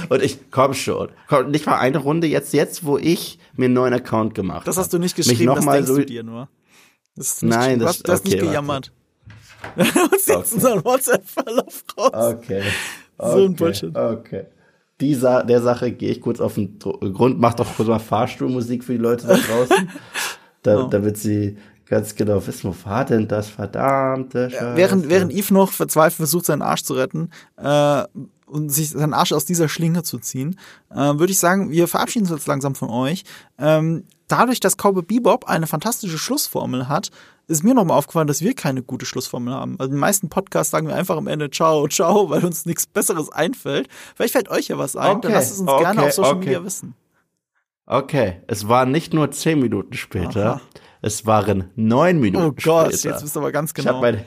Und 0.10 0.22
ich, 0.22 0.40
komm 0.52 0.74
schon. 0.74 1.10
Komm, 1.28 1.52
nicht 1.52 1.66
mal 1.66 1.78
eine 1.78 1.98
Runde 1.98 2.28
jetzt, 2.28 2.54
jetzt, 2.54 2.86
wo 2.86 2.98
ich 2.98 3.40
mir 3.56 3.66
einen 3.66 3.74
neuen 3.74 3.94
Account 3.94 4.36
gemacht 4.36 4.68
Das 4.68 4.76
habe. 4.76 4.84
hast 4.84 4.94
du 4.94 5.00
nicht 5.00 5.16
geschrieben, 5.16 5.46
noch 5.46 5.56
das 5.56 5.66
mal 5.66 5.74
denkst 5.78 5.88
so, 5.90 5.98
du 5.98 6.06
dir 6.06 6.24
nur. 6.24 6.48
Das 7.16 7.28
ist 7.34 7.44
nicht, 7.44 7.56
Nein, 7.56 7.80
das- 7.80 7.90
hast, 7.90 8.08
du 8.08 8.12
hast 8.12 8.26
nicht 8.26 8.34
okay, 8.36 8.42
warte. 8.44 8.50
gejammert. 8.52 8.92
Und 9.76 10.28
jetzt 10.28 10.54
unseren 10.54 10.84
WhatsApp-Verlauf 10.84 11.84
raus. 11.98 12.12
Okay. 12.36 12.64
So 13.18 13.26
ein 13.26 13.44
okay, 13.46 13.54
Bullshit. 13.56 13.96
Okay. 13.98 14.46
Dieser, 15.00 15.44
der 15.44 15.62
Sache 15.62 15.92
gehe 15.92 16.12
ich 16.12 16.22
kurz 16.22 16.40
auf 16.40 16.56
den 16.56 16.78
Grund, 16.80 17.40
mach 17.40 17.54
doch 17.56 17.76
kurz 17.76 17.88
mal 17.88 18.00
Fahrstuhlmusik 18.00 18.84
für 18.84 18.94
die 18.94 18.98
Leute 19.00 19.28
da 19.28 19.36
draußen, 19.38 19.90
da, 20.64 20.84
Oh. 20.86 20.88
damit 20.88 21.18
sie 21.18 21.58
ganz 21.86 22.16
genau 22.16 22.46
wissen, 22.46 22.70
wo 22.74 22.90
war 22.90 23.04
denn 23.06 23.28
das 23.28 23.50
verdammte 23.50 24.50
Scheiße. 24.50 24.76
Während, 24.76 25.10
während 25.10 25.32
Yves 25.34 25.52
noch 25.52 25.72
verzweifelt 25.72 26.16
versucht, 26.18 26.46
seinen 26.46 26.62
Arsch 26.62 26.84
zu 26.84 26.94
retten 26.94 27.30
äh, 27.58 28.04
und 28.46 28.70
sich 28.70 28.90
seinen 28.90 29.14
Arsch 29.14 29.32
aus 29.32 29.46
dieser 29.46 29.70
Schlinge 29.70 30.04
zu 30.04 30.20
ziehen, 30.20 30.60
äh, 30.92 30.96
würde 30.96 31.32
ich 31.32 31.40
sagen, 31.40 31.72
wir 31.72 31.88
verabschieden 31.88 32.26
uns 32.26 32.32
jetzt 32.32 32.48
langsam 32.48 32.76
von 32.76 32.90
euch. 32.90 33.24
Ähm, 33.58 34.04
dadurch, 34.28 34.60
dass 34.60 34.78
Cowboy 34.78 35.04
Bebop 35.04 35.46
eine 35.48 35.68
fantastische 35.68 36.18
Schlussformel 36.18 36.88
hat, 36.88 37.10
ist 37.48 37.64
mir 37.64 37.74
nochmal 37.74 37.98
aufgefallen, 37.98 38.28
dass 38.28 38.42
wir 38.42 38.54
keine 38.56 38.84
gute 38.84 39.06
Schlussformel 39.06 39.54
haben. 39.54 39.74
Also 39.78 39.90
in 39.90 39.96
den 39.96 40.00
meisten 40.00 40.30
Podcasts 40.30 40.72
sagen 40.72 40.88
wir 40.88 40.96
einfach 40.96 41.18
am 41.18 41.28
Ende 41.28 41.50
Ciao, 41.50 41.88
ciao, 41.88 42.30
weil 42.30 42.46
uns 42.46 42.66
nichts 42.66 42.86
Besseres 42.86 43.32
einfällt. 43.32 43.88
Vielleicht 44.16 44.34
fällt 44.34 44.50
euch 44.50 44.70
ja 44.70 44.78
was 44.78 44.96
ein, 44.96 45.22
dann 45.22 45.32
Okay, 45.32 45.34
lasst 45.34 45.52
es 45.54 45.60
uns 45.60 45.70
okay, 45.70 45.84
gerne 45.84 46.04
auf 46.04 46.14
Social 46.14 46.36
okay. 46.36 46.46
Media 46.46 46.64
wissen. 46.64 46.96
Okay, 47.86 48.42
es 48.48 48.68
war 48.70 48.86
nicht 48.86 49.14
nur 49.14 49.32
zehn 49.32 49.60
Minuten 49.60 49.94
später, 49.94 50.54
Aha. 50.56 50.62
es 51.02 51.26
waren 51.26 51.70
neun 51.76 52.20
Minuten 52.22 52.46
Oh 52.46 52.52
Gott, 52.52 52.94
später. 52.94 53.10
jetzt 53.10 53.22
bist 53.24 53.36
du 53.36 53.42
aber 53.42 53.52
ganz 53.52 53.72
ich 53.72 53.74
genau. 53.76 53.96
habe 53.96 54.14
mein, 54.14 54.26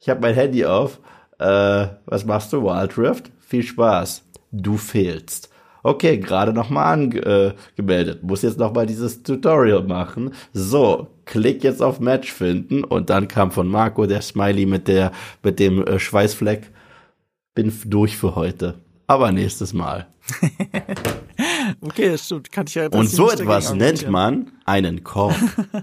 ich 0.00 0.08
hab 0.08 0.20
mein 0.20 0.34
Handy 0.34 0.64
auf. 0.64 0.98
Äh, 1.38 1.86
was 2.06 2.24
machst 2.24 2.52
du, 2.52 2.64
Wild 2.64 2.98
Rift? 2.98 3.30
Viel 3.48 3.62
Spaß. 3.62 4.24
Du 4.52 4.76
fehlst. 4.76 5.48
Okay, 5.82 6.18
gerade 6.18 6.52
nochmal 6.52 6.92
angemeldet. 6.92 8.18
Äh. 8.22 8.26
Muss 8.26 8.42
jetzt 8.42 8.58
nochmal 8.58 8.84
dieses 8.84 9.22
Tutorial 9.22 9.84
machen. 9.84 10.34
So, 10.52 11.06
klick 11.24 11.64
jetzt 11.64 11.80
auf 11.80 11.98
Match 11.98 12.30
finden 12.30 12.84
und 12.84 13.08
dann 13.08 13.26
kam 13.26 13.50
von 13.50 13.66
Marco 13.66 14.04
der 14.04 14.20
Smiley 14.20 14.66
mit 14.66 14.86
der 14.86 15.12
mit 15.42 15.58
dem 15.60 15.82
äh, 15.82 15.98
Schweißfleck. 15.98 16.70
Bin 17.54 17.72
durch 17.86 18.18
für 18.18 18.34
heute. 18.34 18.74
Aber 19.06 19.32
nächstes 19.32 19.72
Mal. 19.72 20.08
okay, 21.80 22.10
das 22.10 22.26
stimmt. 22.26 22.52
Kann 22.52 22.66
ich 22.66 22.74
ja 22.74 22.84
Und 22.84 23.06
das 23.06 23.12
so 23.12 23.30
etwas 23.30 23.72
nennt 23.74 24.08
man 24.08 24.52
einen 24.64 25.02
Korb. 25.04 25.34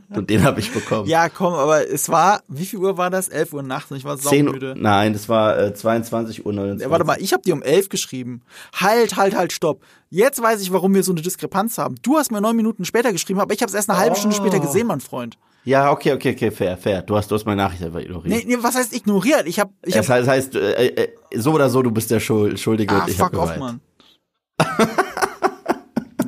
Und 0.10 0.30
den 0.30 0.44
habe 0.44 0.60
ich 0.60 0.72
bekommen. 0.72 1.08
Ja, 1.10 1.30
komm, 1.30 1.54
aber 1.54 1.90
es 1.90 2.10
war, 2.10 2.42
wie 2.48 2.66
viel 2.66 2.80
Uhr 2.80 2.98
war 2.98 3.10
das? 3.10 3.30
11 3.30 3.54
Uhr 3.54 3.64
nachts 3.64 3.92
und 3.92 3.98
ich 3.98 4.04
war 4.04 4.18
10 4.18 4.46
saumüde. 4.46 4.76
Nein, 4.78 5.14
das 5.14 5.28
war 5.28 5.58
äh, 5.58 5.74
22 5.74 6.46
Uhr 6.46 6.54
29. 6.54 6.86
Ja, 6.86 6.92
warte 6.92 7.06
mal, 7.06 7.18
ich 7.20 7.34
habe 7.34 7.42
dir 7.42 7.54
um 7.54 7.64
11 7.64 7.90
geschrieben. 7.90 8.42
Halt, 8.76 9.16
halt, 9.16 9.36
halt, 9.36 9.54
stopp. 9.54 9.82
Jetzt 10.10 10.42
weiß 10.42 10.62
ich, 10.62 10.72
warum 10.72 10.94
wir 10.94 11.04
so 11.04 11.12
eine 11.12 11.22
Diskrepanz 11.22 11.78
haben. 11.78 11.96
Du 12.02 12.18
hast 12.18 12.32
mir 12.32 12.42
neun 12.42 12.56
Minuten 12.56 12.86
später 12.86 13.12
geschrieben, 13.12 13.40
aber 13.40 13.54
ich 13.54 13.62
habe 13.62 13.70
es 13.70 13.74
erst 13.74 13.90
eine 13.90 14.00
halbe 14.00 14.16
Stunde 14.16 14.36
Oh. 14.36 14.42
später 14.42 14.60
gesehen, 14.60 14.88
mein 14.88 15.02
Freund. 15.02 15.38
Ja, 15.64 15.92
okay, 15.92 16.14
okay, 16.14 16.34
okay, 16.34 16.52
fair, 16.52 16.78
fair. 16.78 17.02
Du 17.02 17.16
hast, 17.16 17.30
du 17.32 17.36
hast 17.36 17.46
meine 17.46 17.64
Nachricht 17.64 17.84
einfach 17.84 18.00
ignoriert. 18.00 18.28
Nee, 18.28 18.44
nee, 18.46 18.58
was 18.62 18.76
heißt 18.76 18.96
ignoriert? 18.96 19.48
Ich 19.48 19.60
habe 19.60 19.72
ich 19.84 19.96
das 19.96 20.08
hab, 20.08 20.18
heißt, 20.18 20.28
das 20.28 20.34
heißt 20.34 20.56
äh, 20.56 20.86
äh, 20.86 21.08
so 21.34 21.54
oder 21.54 21.70
so, 21.70 21.82
du 21.82 21.90
bist 21.90 22.12
der 22.12 22.20
Schuld, 22.20 22.60
Schuldige 22.60 22.94
ah, 22.94 23.04
und 23.04 23.10
ich 23.10 23.18
fuck 23.18 23.36
off. 23.36 23.58
Mann. 23.58 23.82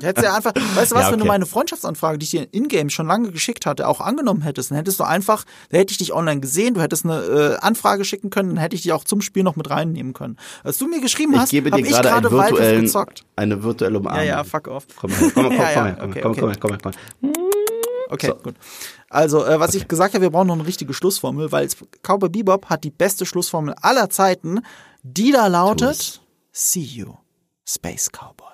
Hättest 0.02 0.24
ja 0.26 0.36
einfach, 0.36 0.54
weißt 0.76 0.92
du 0.92 0.96
was, 0.96 1.04
Ja, 1.04 1.12
wenn 1.12 1.20
du 1.20 1.24
okay. 1.24 1.28
meine 1.34 1.46
Freundschaftsanfrage, 1.46 2.18
die 2.18 2.24
ich 2.26 2.30
dir 2.32 2.48
in-game 2.52 2.90
schon 2.90 3.08
lange 3.08 3.32
geschickt 3.32 3.66
hatte, 3.66 3.88
auch 3.88 4.02
angenommen 4.02 4.42
hättest, 4.42 4.72
dann 4.72 4.78
hättest 4.78 5.00
du 5.00 5.04
einfach, 5.04 5.44
da 5.70 5.78
hätte 5.78 5.92
ich 5.92 5.98
dich 5.98 6.14
online 6.14 6.40
gesehen, 6.42 6.74
du 6.74 6.82
hättest 6.82 7.06
eine 7.06 7.22
äh, 7.22 7.56
Anfrage 7.58 8.06
schicken 8.06 8.30
können, 8.30 8.50
dann 8.50 8.58
hätte 8.58 8.76
ich 8.76 8.84
dich 8.84 8.94
auch 8.94 9.04
zum 9.04 9.22
Spiel 9.22 9.44
noch 9.44 9.56
mit 9.56 9.70
reinnehmen 9.70 10.14
können. 10.14 10.38
Als 10.64 10.78
du 10.78 10.88
mir 10.88 11.02
geschrieben 11.02 11.34
Ich 11.34 11.40
hast, 11.40 11.54
hab 11.54 11.64
dir 11.64 11.78
ich 11.78 11.90
gerade 11.92 12.24
Wildrift 12.32 12.52
virtuellen, 12.52 12.82
gezockt. 12.84 13.24
eine 13.36 13.64
virtuelle 13.64 13.94
Ja, 13.96 14.00
Umarmung. 14.00 14.26
ja, 14.26 14.44
fuck 14.44 14.68
off. 14.68 14.86
Komm 15.00 15.12
her, 15.12 15.32
komm, 15.34 15.44
komm, 15.46 15.52
Ja, 15.54 15.72
ja, 15.72 15.74
komm, 15.74 15.86
her, 15.86 15.96
komm, 16.00 16.10
okay, 16.12 16.22
komm, 16.22 16.32
okay. 16.32 16.40
komm, 16.42 16.50
her, 16.50 16.58
komm, 16.60 16.72
her, 16.72 16.80
komm, 17.22 17.32
her. 17.34 17.48
Okay, 18.10 18.28
So. 18.28 18.36
gut. 18.36 18.56
Also, 19.10 19.44
äh, 19.46 19.60
was 19.60 19.76
ich 19.76 19.88
gesagt 19.88 20.14
habe, 20.14 20.22
wir 20.24 20.30
brauchen 20.30 20.48
noch 20.48 20.56
eine 20.56 20.66
richtige 20.66 20.94
Schlussformel, 20.94 21.52
weil 21.52 21.68
Cowboy 22.04 22.30
Bebop 22.30 22.68
hat 22.70 22.84
die 22.84 22.90
beste 22.90 23.26
Schlussformel 23.26 23.74
aller 23.82 24.10
Zeiten, 24.10 24.62
die 25.04 25.32
da 25.32 25.48
lautet: 25.48 25.98
Tu's. 25.98 26.22
See 26.52 26.80
you, 26.82 27.14
Space 27.68 28.10
Cowboy. 28.12 28.47